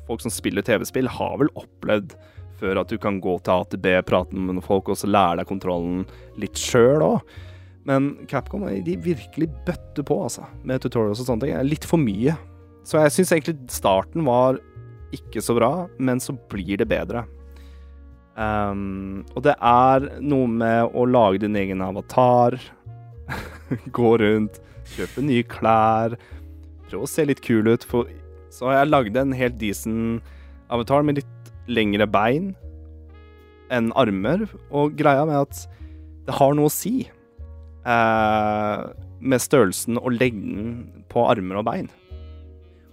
Folk 0.08 0.20
som 0.20 0.32
spiller 0.32 0.62
TV-spill, 0.62 1.08
har 1.08 1.38
vel 1.40 1.50
opplevd 1.56 2.14
før 2.60 2.82
at 2.82 2.92
du 2.92 2.98
kan 3.00 3.22
gå 3.24 3.38
til 3.40 3.54
AtB, 3.56 3.88
prate 4.04 4.36
med 4.36 4.50
noen 4.52 4.64
folk 4.64 4.92
og 4.92 5.00
så 5.00 5.08
lære 5.08 5.40
deg 5.40 5.48
kontrollen 5.48 6.04
litt 6.40 6.60
sjøl 6.60 7.04
òg. 7.04 7.22
Men 7.88 8.14
Capcom 8.28 8.66
de 8.84 8.98
virkelig 9.00 9.48
bøtter 9.64 10.04
på, 10.08 10.18
altså, 10.28 10.44
med 10.68 10.84
tutorials 10.84 11.24
og 11.24 11.30
sånne 11.30 11.48
ting. 11.48 11.56
Litt 11.72 11.88
for 11.88 12.00
mye. 12.00 12.36
Så 12.84 13.00
jeg 13.00 13.16
syns 13.16 13.32
egentlig 13.32 13.58
starten 13.72 14.26
var 14.28 14.60
ikke 15.16 15.44
så 15.44 15.56
bra, 15.56 15.72
men 16.02 16.20
så 16.24 16.36
blir 16.52 16.82
det 16.82 16.90
bedre. 16.92 17.24
Um, 18.34 19.22
og 19.38 19.44
det 19.46 19.54
er 19.62 20.08
noe 20.26 20.50
med 20.50 20.96
å 20.98 21.06
lage 21.06 21.44
din 21.44 21.58
egen 21.60 21.84
avatar. 21.86 22.58
Gå 23.98 24.16
rundt, 24.20 24.60
kjøpe 24.96 25.24
nye 25.26 25.46
klær. 25.48 26.18
Prøve 26.90 27.06
å 27.06 27.10
se 27.10 27.28
litt 27.30 27.44
kul 27.46 27.70
ut. 27.70 27.86
For, 27.88 28.10
så 28.54 28.70
har 28.70 28.82
jeg 28.82 28.92
lagd 28.92 29.20
en 29.22 29.36
helt 29.38 29.60
decent 29.62 30.34
avatar 30.74 31.06
med 31.06 31.22
litt 31.22 31.54
lengre 31.72 32.10
bein 32.10 32.52
enn 33.74 33.94
armer. 34.00 34.48
Og 34.74 34.98
greia 35.00 35.26
med 35.30 35.46
at 35.46 35.64
det 36.28 36.36
har 36.40 36.56
noe 36.58 36.70
å 36.72 36.74
si 36.74 37.04
eh, 37.04 38.84
med 39.24 39.44
størrelsen 39.44 40.00
og 40.02 40.16
lengden 40.18 41.06
på 41.12 41.26
armer 41.30 41.62
og 41.62 41.68
bein. 41.70 41.92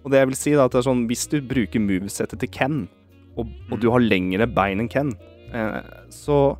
Og 0.05 0.12
det 0.12 0.22
jeg 0.22 0.31
vil 0.31 0.39
si 0.39 0.55
da, 0.56 0.66
at 0.66 0.74
det 0.74 0.81
er 0.81 0.89
sånn, 0.89 1.06
Hvis 1.10 1.27
du 1.28 1.40
bruker 1.44 1.82
movesettet 1.82 2.40
til 2.40 2.51
Ken, 2.52 2.82
og, 3.39 3.51
og 3.70 3.81
du 3.82 3.90
har 3.93 4.02
lengre 4.02 4.48
bein 4.51 4.82
enn 4.82 4.90
Ken, 4.90 5.14
eh, 5.52 5.81
så 6.12 6.56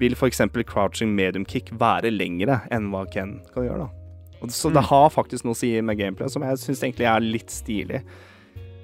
vil 0.00 0.16
f.eks. 0.16 0.42
crouching 0.66 1.14
medium 1.14 1.44
kick 1.46 1.70
være 1.78 2.10
lengre 2.10 2.62
enn 2.74 2.90
hva 2.92 3.04
Ken 3.10 3.38
kan 3.54 3.68
gjøre. 3.68 3.86
da. 3.86 4.38
Og 4.42 4.50
så 4.50 4.72
det 4.74 4.82
har 4.88 5.12
faktisk 5.14 5.46
noe 5.46 5.54
å 5.54 5.60
si 5.60 5.70
med 5.84 6.00
gameplay, 6.00 6.30
som 6.32 6.42
jeg 6.42 6.58
syns 6.58 6.82
egentlig 6.82 7.06
er 7.06 7.22
litt 7.22 7.52
stilig. 7.54 8.02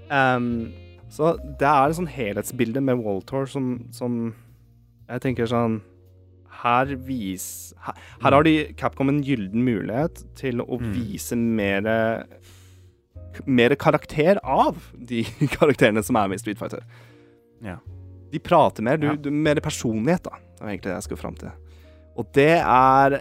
Um, 0.09 0.71
så 1.13 1.35
det 1.59 1.67
er 1.67 1.89
et 1.89 1.99
sånn 1.99 2.11
helhetsbilde 2.13 2.83
med 2.85 3.01
Waltor 3.03 3.49
som, 3.51 3.73
som 3.93 4.21
jeg 5.09 5.25
tenker 5.25 5.51
sånn 5.51 5.81
her, 6.63 6.93
vis, 7.07 7.73
her, 7.85 7.99
her 8.23 8.35
har 8.35 8.47
de 8.47 8.55
Capcom 8.79 9.11
en 9.13 9.21
gyllen 9.25 9.63
mulighet 9.67 10.25
til 10.39 10.63
å 10.65 10.79
vise 10.83 11.37
mer 11.39 11.87
Mer 13.47 13.75
karakter 13.75 14.41
av 14.43 14.81
de 14.93 15.23
karakterene 15.57 16.03
som 16.05 16.19
er 16.19 16.31
med 16.31 16.41
i 16.41 16.43
Street 16.43 16.59
Fighter. 16.61 16.85
Ja. 17.65 17.79
De 18.33 18.41
prater 18.43 18.85
mer. 18.85 19.01
Du, 19.01 19.09
du, 19.17 19.31
mer 19.31 19.61
personlighet, 19.65 20.25
da. 20.25 20.37
Det 20.59 20.65
var 20.65 20.73
egentlig 20.73 20.91
det 20.91 20.97
jeg 20.97 21.07
skulle 21.09 21.23
fram 21.23 21.39
til. 21.39 21.53
Og 22.19 22.33
det 22.35 22.55
er 22.59 23.21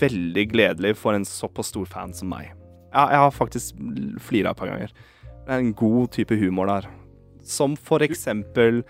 veldig 0.00 0.44
gledelig 0.52 0.94
for 1.00 1.16
en 1.16 1.26
såpass 1.26 1.72
stor 1.72 1.88
fan 1.90 2.14
som 2.16 2.30
meg. 2.30 2.52
Jeg, 2.92 3.10
jeg 3.12 3.22
har 3.24 3.34
faktisk 3.34 3.82
flira 4.22 4.54
et 4.54 4.60
par 4.60 4.70
ganger. 4.70 4.94
Det 5.46 5.54
er 5.54 5.64
en 5.64 5.74
god 5.76 6.12
type 6.14 6.38
humor 6.38 6.70
der. 6.70 6.88
Som 7.46 7.76
for 7.76 8.02
eksempel 8.06 8.82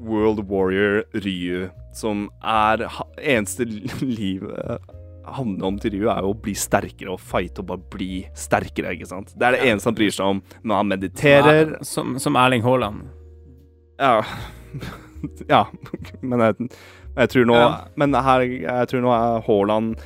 World 0.00 0.46
Warrior 0.48 1.02
Ryu, 1.14 1.68
som 1.94 2.30
er 2.42 2.86
Eneste 3.18 3.66
livet 4.00 4.80
handler 5.24 5.66
om 5.66 5.78
til 5.80 5.94
Ryu, 5.94 6.06
er 6.12 6.22
jo 6.24 6.32
å 6.32 6.38
bli 6.44 6.54
sterkere 6.58 7.14
og 7.14 7.20
fighte 7.22 7.62
og 7.62 7.68
bare 7.70 7.82
bli 7.92 8.22
sterkere, 8.36 8.94
ikke 8.96 9.10
sant. 9.10 9.34
Det 9.36 9.46
er 9.46 9.56
det 9.56 9.66
eneste 9.68 9.90
han 9.90 9.98
bryr 9.98 10.14
seg 10.14 10.36
om. 10.36 10.42
når 10.62 10.80
han 10.80 10.90
mediterer. 10.90 11.74
Som, 11.86 12.16
som 12.22 12.38
Erling 12.40 12.64
Haaland. 12.66 13.04
Ja. 14.00 14.22
ja. 15.54 15.66
Men 16.22 16.46
jeg, 16.46 16.70
jeg 17.16 17.34
tror 17.34 17.46
nå 17.50 17.58
Ja. 17.58 17.68
Men 18.00 18.16
her, 18.16 18.46
jeg 18.46 18.90
tror 18.90 19.04
nå 19.04 19.12
er 19.14 19.44
Haaland 19.46 20.00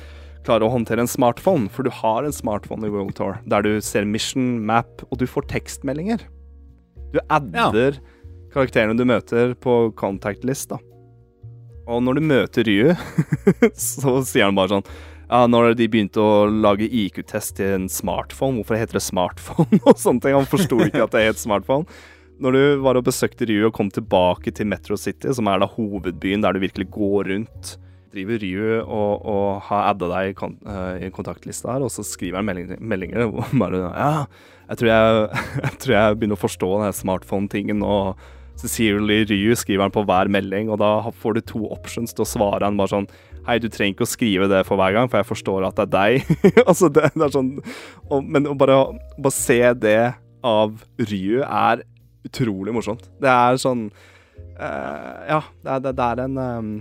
klarer 0.45 0.67
å 0.67 0.73
håndtere 0.75 1.01
en 1.01 1.09
smartphone, 1.09 1.69
for 1.73 1.87
du 1.87 1.93
har 1.93 2.25
en 2.25 2.35
smartphone 2.35 2.85
i 2.85 2.91
World 2.93 3.15
Tour 3.17 3.39
der 3.49 3.65
du 3.65 3.79
ser 3.81 4.05
mission, 4.05 4.59
map, 4.65 5.01
og 5.09 5.17
du 5.21 5.25
får 5.29 5.47
tekstmeldinger. 5.49 6.21
Du 7.15 7.19
adder 7.29 7.97
karakterene 8.53 8.97
du 8.97 9.05
møter 9.07 9.55
på 9.59 9.89
contact 9.97 10.45
list, 10.47 10.69
da. 10.69 10.79
Og 11.85 12.01
når 12.01 12.17
du 12.17 12.25
møter 12.25 12.65
Ryu, 12.65 12.95
så 13.77 14.17
sier 14.25 14.49
han 14.49 14.57
bare 14.57 14.77
sånn 14.77 14.87
Ja, 15.29 15.45
når 15.49 15.75
de 15.77 15.87
begynte 15.91 16.21
å 16.21 16.45
lage 16.49 16.89
IQ-test 16.89 17.57
til 17.59 17.77
en 17.77 17.87
smartphone, 17.91 18.59
hvorfor 18.59 18.79
heter 18.79 18.99
det 18.99 19.05
smartphone? 19.05 19.81
og 19.87 19.95
sånne 20.01 20.23
ting. 20.23 20.37
Han 20.37 20.49
forsto 20.49 20.81
ikke 20.85 21.05
at 21.05 21.15
det 21.15 21.25
het 21.29 21.41
smartphone. 21.41 21.89
Når 22.41 22.51
du 22.51 22.61
var 22.83 22.99
og 22.99 23.07
besøkte 23.07 23.47
Ryu 23.47 23.69
og 23.69 23.75
kom 23.77 23.89
tilbake 23.93 24.51
til 24.51 24.67
Metro 24.67 24.97
City, 24.99 25.31
som 25.33 25.47
er 25.47 25.61
da 25.61 25.69
hovedbyen 25.71 26.43
der 26.43 26.55
du 26.55 26.65
virkelig 26.65 26.89
går 26.91 27.31
rundt, 27.31 27.75
driver 28.15 28.41
Ryu 28.41 28.65
og, 28.81 29.25
og 29.27 29.47
har 29.69 29.89
adda 29.91 30.09
deg 30.11 30.31
i, 30.31 30.35
kon 30.37 30.57
kontaktliste 30.59 31.07
i 31.07 31.13
kontaktlista 31.15 31.71
her, 31.73 31.85
og 31.85 31.91
så 31.93 32.05
skriver 32.07 32.41
han 32.41 32.79
meldinger, 32.79 33.27
hvor 33.31 33.49
bare 33.63 33.81
Ja, 33.87 34.25
jeg 34.69 34.81
tror 34.81 34.91
jeg, 34.91 35.25
jeg 35.63 35.79
tror 35.83 35.95
jeg 35.95 36.19
begynner 36.19 36.39
å 36.39 36.43
forstå 36.43 36.71
den 36.83 36.97
smartphone-tingen, 36.99 37.83
og 37.85 38.19
Cecilie 38.59 39.25
Ryu 39.27 39.55
skriver 39.57 39.85
han 39.85 39.93
på 39.93 40.05
hver 40.07 40.29
melding, 40.31 40.71
og 40.71 40.79
da 40.81 41.11
får 41.21 41.37
du 41.37 41.41
to 41.41 41.63
options 41.73 42.15
til 42.15 42.25
å 42.25 42.29
svare 42.29 42.67
han 42.67 42.79
bare 42.79 42.93
sånn 42.93 43.09
Hei, 43.45 43.59
du 43.61 43.67
trenger 43.69 43.93
ikke 43.93 44.07
å 44.07 44.09
skrive 44.09 44.47
det 44.49 44.63
for 44.65 44.79
hver 44.81 44.95
gang, 44.95 45.05
for 45.05 45.21
jeg 45.21 45.27
forstår 45.29 45.67
at 45.67 45.77
det 45.77 45.83
er 45.83 45.91
deg. 45.93 46.29
altså, 46.69 46.87
det, 46.89 47.11
det 47.13 47.27
er 47.27 47.33
sånn 47.35 47.51
og, 47.61 48.23
Men 48.25 48.47
å 48.49 48.55
bare, 48.57 48.79
bare 49.19 49.35
se 49.35 49.59
det 49.77 49.99
av 50.41 50.79
Ryu 50.97 51.43
er 51.45 51.83
utrolig 52.25 52.73
morsomt. 52.73 53.05
Det 53.21 53.29
er 53.29 53.61
sånn 53.61 53.85
uh, 54.57 55.21
Ja, 55.29 55.43
det 55.61 55.75
er, 55.75 55.85
det, 55.85 56.07
er 56.07 56.23
en 56.25 56.41
um, 56.41 56.73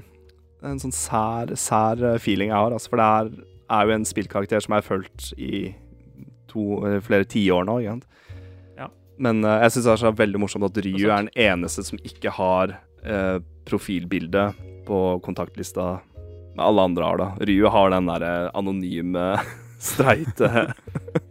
en 0.65 0.81
sånn 0.81 0.95
sær, 0.95 1.53
sær 1.61 2.01
feeling 2.23 2.51
jeg 2.51 2.57
har, 2.57 2.73
altså, 2.73 2.93
for 2.93 3.01
det 3.01 3.09
er, 3.19 3.31
er 3.77 3.89
jo 3.89 3.97
en 3.99 4.09
spillkarakter 4.09 4.65
som 4.65 4.75
jeg 4.75 4.83
har 4.83 4.89
fulgt 4.89 5.31
i 5.37 5.63
to, 6.51 6.81
eh, 6.89 7.01
flere 7.05 7.29
tiår 7.29 7.67
nå. 7.69 7.79
Ja. 7.85 7.99
Men 9.23 9.45
uh, 9.47 9.59
jeg 9.65 9.75
syns 9.75 9.89
det 9.89 10.09
er 10.11 10.23
veldig 10.23 10.41
morsomt 10.43 10.67
at 10.67 10.81
Ryu 10.85 11.07
er 11.09 11.27
den 11.27 11.33
eneste 11.47 11.85
som 11.87 12.01
ikke 12.03 12.33
har 12.35 12.77
uh, 13.07 13.39
profilbilde 13.69 14.49
på 14.89 15.03
kontaktlista 15.25 15.99
med 16.55 16.65
alle 16.65 16.87
andre 16.87 17.07
har, 17.09 17.19
da. 17.19 17.29
Ryu 17.49 17.69
har 17.73 17.91
den 17.95 18.11
derre 18.11 18.33
anonyme, 18.55 19.29
streite 19.91 20.69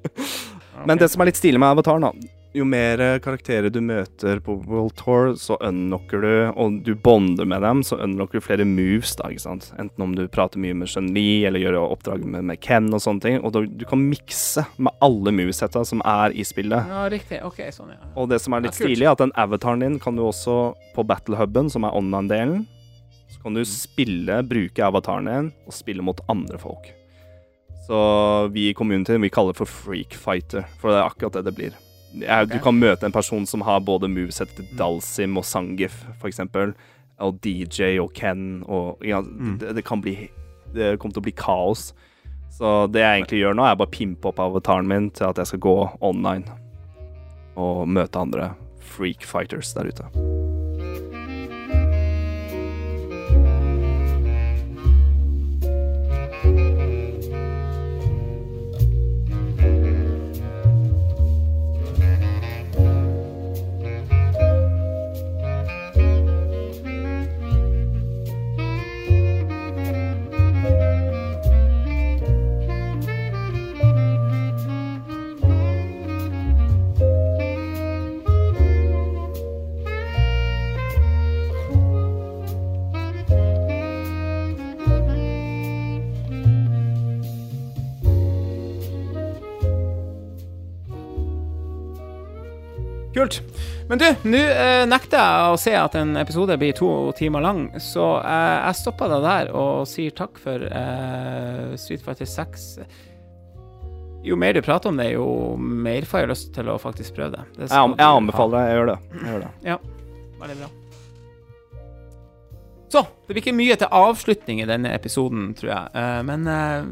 Men 0.87 0.99
det 0.99 1.07
som 1.13 1.21
er 1.23 1.29
litt 1.29 1.39
stilig 1.39 1.61
med 1.61 1.77
avataren, 1.77 2.09
da 2.09 2.32
jo 2.53 2.65
mer 2.69 3.01
karakterer 3.23 3.71
du 3.73 3.79
møter 3.81 4.39
på 4.43 4.55
World 4.69 4.93
Tour, 4.99 5.31
så 5.39 5.57
unlocker 5.63 6.21
du, 6.21 6.33
og 6.59 6.75
du 6.85 6.93
bonder 6.95 7.47
med 7.49 7.63
dem, 7.65 7.81
så 7.85 7.97
unlocker 8.03 8.37
du 8.37 8.45
flere 8.45 8.67
moves, 8.67 9.15
da, 9.17 9.31
ikke 9.33 9.43
sant. 9.43 9.71
Enten 9.81 10.05
om 10.05 10.13
du 10.17 10.23
prater 10.31 10.61
mye 10.61 10.75
med 10.77 10.91
Chun-Li, 10.91 11.43
eller 11.47 11.63
gjør 11.63 11.79
oppdrag 11.81 12.25
med, 12.25 12.45
med 12.51 12.61
Ken 12.63 12.91
og 12.93 13.01
sånne 13.03 13.25
ting. 13.25 13.39
Og 13.41 13.55
da, 13.55 13.63
du 13.65 13.85
kan 13.89 14.03
mikse 14.05 14.65
med 14.77 14.93
alle 15.03 15.33
movesetta 15.35 15.83
som 15.87 16.03
er 16.05 16.35
i 16.37 16.45
spillet. 16.47 16.93
Ja, 16.93 17.05
riktig. 17.11 17.41
OK, 17.47 17.63
sånn, 17.73 17.95
ja. 17.95 18.01
Og 18.13 18.29
det 18.31 18.41
som 18.43 18.55
er 18.55 18.67
litt 18.67 18.77
Ja, 18.77 18.85
stilig, 18.85 19.07
er 19.07 19.15
at 19.15 19.23
den 19.23 19.33
avataren 19.39 19.81
din 19.83 19.99
kan 20.03 20.19
du 20.19 20.25
også 20.27 20.57
på 20.93 21.07
Battlehuben, 21.09 21.71
som 21.73 21.87
er 21.87 21.97
online-delen, 21.97 22.67
så 23.33 23.41
kan 23.41 23.57
du 23.57 23.63
spille, 23.65 24.43
bruke 24.45 24.85
avataren 24.85 25.29
din 25.31 25.49
og 25.65 25.73
spille 25.73 26.05
mot 26.05 26.21
andre 26.29 26.61
folk. 26.61 26.91
Så 27.83 27.97
vi 28.53 28.69
i 28.69 28.75
communityen 28.77 29.25
vi 29.25 29.31
kaller 29.33 29.51
det 29.51 29.59
for 29.59 29.67
freak 29.67 30.15
fighter, 30.15 30.63
for 30.79 30.93
det 30.93 31.01
er 31.01 31.09
akkurat 31.09 31.39
det 31.39 31.49
det 31.49 31.55
blir. 31.57 31.73
Jeg, 32.21 32.49
Du 32.51 32.59
kan 32.61 32.77
møte 32.77 33.07
en 33.07 33.15
person 33.15 33.45
som 33.49 33.63
har 33.65 33.83
både 33.85 34.09
movesettet 34.11 34.59
til 34.59 34.77
Dalsim 34.77 35.37
og 35.39 35.45
Sangif, 35.45 36.03
eksempel, 36.25 36.75
og 37.23 37.39
DJ 37.43 37.97
og 38.01 38.13
Ken, 38.17 38.63
og 38.67 39.03
ja, 39.05 39.21
det, 39.21 39.75
det 39.77 39.85
kan 39.85 40.01
bli 40.01 40.29
Det 40.73 40.97
kommer 40.99 41.13
til 41.13 41.21
å 41.21 41.27
bli 41.27 41.35
kaos. 41.37 41.91
Så 42.53 42.87
det 42.89 43.01
jeg 43.01 43.21
egentlig 43.21 43.39
gjør 43.43 43.57
nå, 43.57 43.65
er 43.65 43.77
bare 43.77 43.93
pimpe 43.93 44.29
opp 44.29 44.41
avataren 44.41 44.89
min 44.89 45.09
til 45.13 45.29
at 45.29 45.41
jeg 45.41 45.53
skal 45.53 45.61
gå 45.65 45.77
online 46.01 46.59
og 47.57 47.85
møte 47.89 48.17
andre 48.17 48.51
freak 48.93 49.25
fighters 49.25 49.73
der 49.77 49.89
ute. 49.89 50.62
Kult. 93.23 93.39
Men 93.87 94.01
du, 94.01 94.05
nå 94.27 94.39
eh, 94.51 94.83
nekter 94.89 95.15
jeg 95.15 95.53
å 95.53 95.59
se 95.61 95.71
at 95.79 95.95
en 95.95 96.17
episode 96.19 96.57
blir 96.59 96.75
to 96.75 96.89
timer 97.15 97.43
lang, 97.45 97.61
så 97.79 98.17
eh, 98.19 98.55
jeg 98.65 98.79
stopper 98.81 99.11
deg 99.13 99.23
der 99.23 99.51
og 99.55 99.85
sier 99.87 100.11
takk 100.17 100.41
for 100.43 100.65
eh, 100.67 101.75
Street 101.79 102.03
Fighter 102.03 102.27
6. 102.27 102.65
Jo 104.27 104.35
mer 104.39 104.55
du 104.55 104.59
prater 104.63 104.91
om 104.91 104.99
det, 104.99 105.13
jo 105.15 105.27
mer 105.55 106.07
får 106.07 106.23
jeg 106.23 106.31
lyst 106.33 106.51
til 106.57 106.71
å 106.71 106.75
faktisk 106.79 107.15
prøve 107.15 107.37
det. 107.37 107.45
det 107.61 107.69
Jeg, 107.69 107.93
jeg 107.95 108.09
anbefaler 108.09 108.57
det. 108.57 108.65
Jeg 108.65 108.79
gjør 108.79 108.91
det. 108.91 108.97
Jeg 109.13 109.31
gjør 109.31 109.45
det. 109.45 109.51
Ja, 109.69 109.79
veldig 110.43 110.59
bra. 110.59 110.69
Så, 112.93 113.05
det 113.23 113.31
blir 113.31 113.41
ikke 113.45 113.55
mye 113.57 113.79
til 113.79 113.95
avslutning 114.03 114.61
i 114.65 114.67
denne 114.69 114.91
episoden, 114.99 115.47
tror 115.57 115.71
jeg. 115.71 115.95
Eh, 116.03 116.19
men 116.27 116.45
eh, 116.51 116.91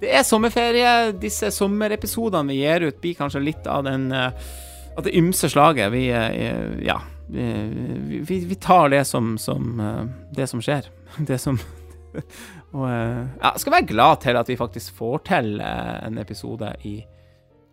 det 0.00 0.16
er 0.16 0.24
sommerferie. 0.24 0.96
Disse 1.20 1.52
sommerepisodene 1.52 2.48
vi 2.48 2.62
gir 2.62 2.88
ut, 2.88 3.00
blir 3.04 3.20
kanskje 3.20 3.44
litt 3.44 3.68
av 3.68 3.84
den 3.84 4.08
eh, 4.90 4.96
Av 4.98 5.04
det 5.06 5.16
ymse 5.16 5.48
slaget. 5.50 5.92
Vi 5.92 6.08
eh, 6.10 6.84
Ja. 6.86 7.00
Vi, 7.30 8.18
vi, 8.26 8.40
vi 8.44 8.54
tar 8.58 8.88
det 8.90 9.04
som, 9.06 9.36
som 9.38 9.80
eh, 9.80 10.04
Det 10.34 10.46
som 10.50 10.62
skjer. 10.62 10.88
Det 11.28 11.38
som 11.38 11.58
Og 12.72 12.86
eh, 12.90 13.26
ja, 13.42 13.52
skal 13.58 13.72
være 13.72 13.86
glad 13.86 14.20
til 14.22 14.36
at 14.38 14.48
vi 14.50 14.56
faktisk 14.58 14.94
får 14.98 15.22
til 15.26 15.60
eh, 15.62 16.06
en 16.06 16.18
episode 16.18 16.72
i 16.86 17.00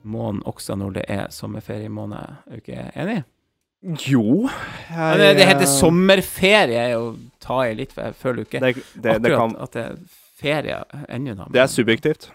måneden 0.07 0.44
også 0.45 0.76
når 0.77 0.94
det 0.99 1.03
er 1.10 1.26
sommerferiemåned. 1.34 2.38
Er 2.48 2.53
du 2.53 2.61
ikke 2.61 2.85
enig? 2.95 3.18
Jo 4.10 4.48
jeg, 4.89 5.19
det, 5.19 5.27
det 5.38 5.45
heter 5.52 5.69
sommerferie, 5.69 6.80
er 6.81 6.95
å 6.98 7.11
ta 7.44 7.60
i 7.68 7.76
litt, 7.77 7.94
for 7.94 8.07
jeg 8.07 8.18
føler 8.18 8.41
jo 8.41 8.48
ikke 8.48 8.61
Det, 8.64 8.72
det, 8.95 9.14
akkurat 9.14 9.38
kan, 9.38 9.53
at 9.61 9.76
det 9.76 9.84
er 9.84 9.99
ferie 10.38 10.80
ennå. 11.14 11.45
det 11.53 11.61
er 11.61 11.69
subjektivt. 11.69 12.30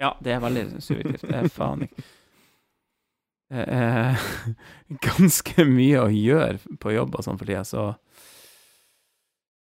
Ja, 0.00 0.12
det 0.24 0.32
er 0.36 0.42
veldig 0.44 0.66
subjektivt. 0.84 1.24
Det 1.24 1.38
er 1.40 1.48
faen 1.52 1.86
ikke 1.88 2.04
Er 3.48 4.18
ganske 5.08 5.64
mye 5.64 6.02
å 6.02 6.10
gjøre 6.12 6.76
på 6.82 6.92
jobb 6.92 7.16
og 7.16 7.24
sånn 7.24 7.40
for 7.40 7.48
tida, 7.48 7.64
så 7.64 7.94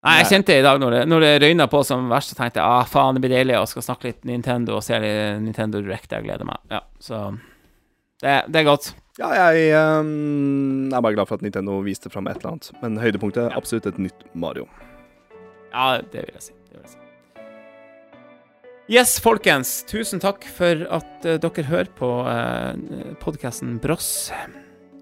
Nei, 0.07 0.21
jeg 0.21 0.29
kjente 0.31 0.55
det 0.55 0.61
i 0.61 0.65
dag 0.65 0.79
når 0.79 0.95
det, 0.95 0.99
når 1.11 1.25
det 1.25 1.31
røyna 1.43 1.67
på 1.71 1.81
som 1.87 2.05
verst, 2.11 2.31
så 2.31 2.39
tenkte 2.39 2.61
jeg 2.61 2.71
ah, 2.71 2.87
faen, 2.87 3.17
det 3.17 3.23
blir 3.25 3.35
deilig 3.35 3.57
å 3.59 3.65
skal 3.67 3.83
snakke 3.83 4.13
litt 4.13 4.29
Nintendo 4.29 4.77
og 4.79 4.85
se 4.87 4.99
litt 5.03 5.43
Nintendo 5.43 5.81
Direct. 5.83 6.15
Jeg 6.15 6.23
gleder 6.23 6.47
meg. 6.47 6.63
Ja, 6.71 6.85
så 7.03 7.25
det, 8.23 8.37
det 8.47 8.63
er 8.63 8.69
godt. 8.69 8.93
Ja, 9.19 9.33
jeg 9.51 9.75
um, 9.75 10.93
er 10.95 11.03
bare 11.03 11.17
glad 11.17 11.27
for 11.27 11.39
at 11.39 11.43
Nintendo 11.43 11.81
viste 11.83 12.11
fram 12.15 12.31
et 12.31 12.39
eller 12.39 12.55
annet. 12.55 12.71
Men 12.85 13.01
høydepunktet 13.03 13.49
er 13.49 13.59
absolutt 13.59 13.91
et 13.91 13.99
nytt 13.99 14.23
Mario. 14.39 14.69
Ja, 15.73 15.99
det 15.99 16.29
vil 16.29 16.39
jeg 16.39 16.47
si. 16.47 16.58
Yes, 18.89 19.19
folkens. 19.21 19.83
Tusen 19.85 20.21
takk 20.23 20.47
for 20.57 20.87
at 20.97 21.27
eh, 21.29 21.37
dere 21.43 21.67
hører 21.69 21.91
på 21.99 22.09
uh, 22.25 22.73
podkasten 23.21 23.77
Bross. 23.83 24.31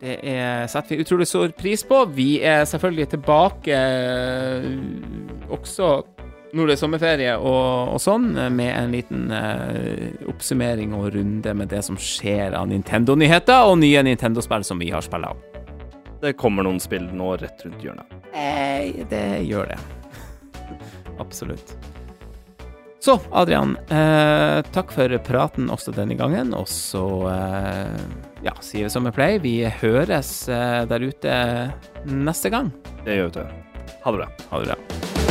Det 0.01 0.19
er, 0.27 0.67
setter 0.69 0.97
vi 0.97 1.05
utrolig 1.07 1.29
stor 1.31 1.55
pris 1.57 1.87
på. 1.87 2.03
Vi 2.17 2.41
er 2.43 2.67
selvfølgelig 2.67 3.09
tilbake 3.15 3.79
uh, 3.79 5.55
også 5.55 5.93
når 6.57 6.69
det 6.69 6.75
er 6.77 6.81
sommerferie 6.81 7.33
og, 7.37 7.95
og 7.95 8.01
sånn, 8.03 8.31
eh, 8.39 8.51
med 8.53 8.73
en 8.73 8.95
liten 8.95 9.27
uh, 9.33 10.31
oppsummering 10.31 10.95
og 10.97 11.11
runde 11.17 11.55
med 11.59 11.71
det 11.73 11.83
som 11.87 11.99
skjer 12.01 12.57
av 12.57 12.69
Nintendo-nyheter 12.71 13.71
og 13.71 13.79
nye 13.83 14.05
Nintendo-spill 14.07 14.65
som 14.67 14.81
vi 14.83 14.93
har 14.95 15.05
spilla 15.05 15.33
av. 15.35 15.43
Det 16.23 16.37
kommer 16.41 16.67
noen 16.67 16.81
spill 16.83 17.07
nå 17.13 17.35
rett 17.43 17.67
rundt 17.67 17.85
hjørnet. 17.85 18.17
Eh, 18.33 19.05
det 19.11 19.27
gjør 19.47 19.75
det. 19.75 19.79
Absolutt. 21.23 21.77
Så, 23.07 23.21
Adrian, 23.31 23.77
eh, 23.89 24.63
takk 24.75 24.89
for 24.91 25.13
praten 25.23 25.69
også 25.71 25.93
denne 25.95 26.17
gangen. 26.19 26.51
Og 26.59 26.67
så 26.67 27.05
eh, 27.31 28.01
ja, 28.43 28.57
sier 28.59 28.89
vi 28.89 28.91
som 28.91 29.07
vi 29.07 29.13
pleier, 29.15 29.39
vi 29.45 29.61
høres 29.79 30.33
eh, 30.51 30.81
der 30.91 31.07
ute 31.07 31.37
neste 32.11 32.51
gang. 32.51 32.75
Det 33.07 33.21
gjør 33.21 33.31
vi. 33.39 33.47
Ha 34.03 34.17
det 34.17 34.25
bra. 34.25 34.29
Ha 34.51 34.65
det 34.65 34.75
bra. 34.75 35.26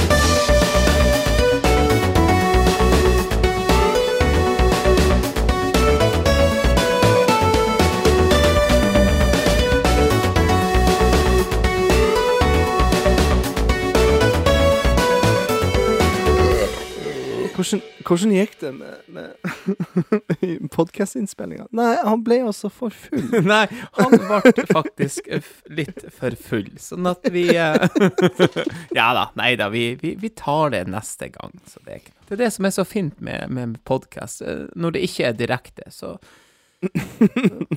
Hvordan, 17.56 17.82
hvordan 18.04 18.32
gikk 18.36 18.56
det 18.60 18.72
med, 18.76 18.96
med 19.16 20.70
podkastinnspillinga? 20.76 21.70
Nei, 21.76 21.94
han 22.04 22.24
ble 22.26 22.42
altså 22.50 22.68
for 22.74 22.92
full. 22.92 23.24
Nei, 23.48 23.64
han 23.96 24.16
ble 24.20 24.66
faktisk 24.68 25.30
eh, 25.32 25.46
litt 25.72 26.04
for 26.18 26.36
full, 26.36 26.68
sånn 26.82 27.08
at 27.08 27.24
vi 27.32 27.48
eh, 27.56 27.88
Ja 29.00 29.14
da, 29.16 29.30
nei 29.40 29.54
da, 29.60 29.70
vi, 29.72 29.88
vi, 30.02 30.16
vi 30.20 30.32
tar 30.36 30.74
det 30.76 30.84
neste 30.92 31.32
gang. 31.32 31.56
Så 31.70 31.80
det, 31.86 32.02
er 32.02 32.10
det 32.28 32.36
er 32.36 32.44
det 32.44 32.52
som 32.58 32.68
er 32.68 32.76
så 32.76 32.86
fint 32.88 33.24
med, 33.24 33.48
med 33.56 33.80
podkast. 33.88 34.44
Når 34.76 34.98
det 34.98 35.06
ikke 35.08 35.30
er 35.30 35.40
direkte, 35.46 35.88
så 35.94 36.18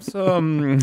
Så 0.02 0.40
mm, 0.40 0.80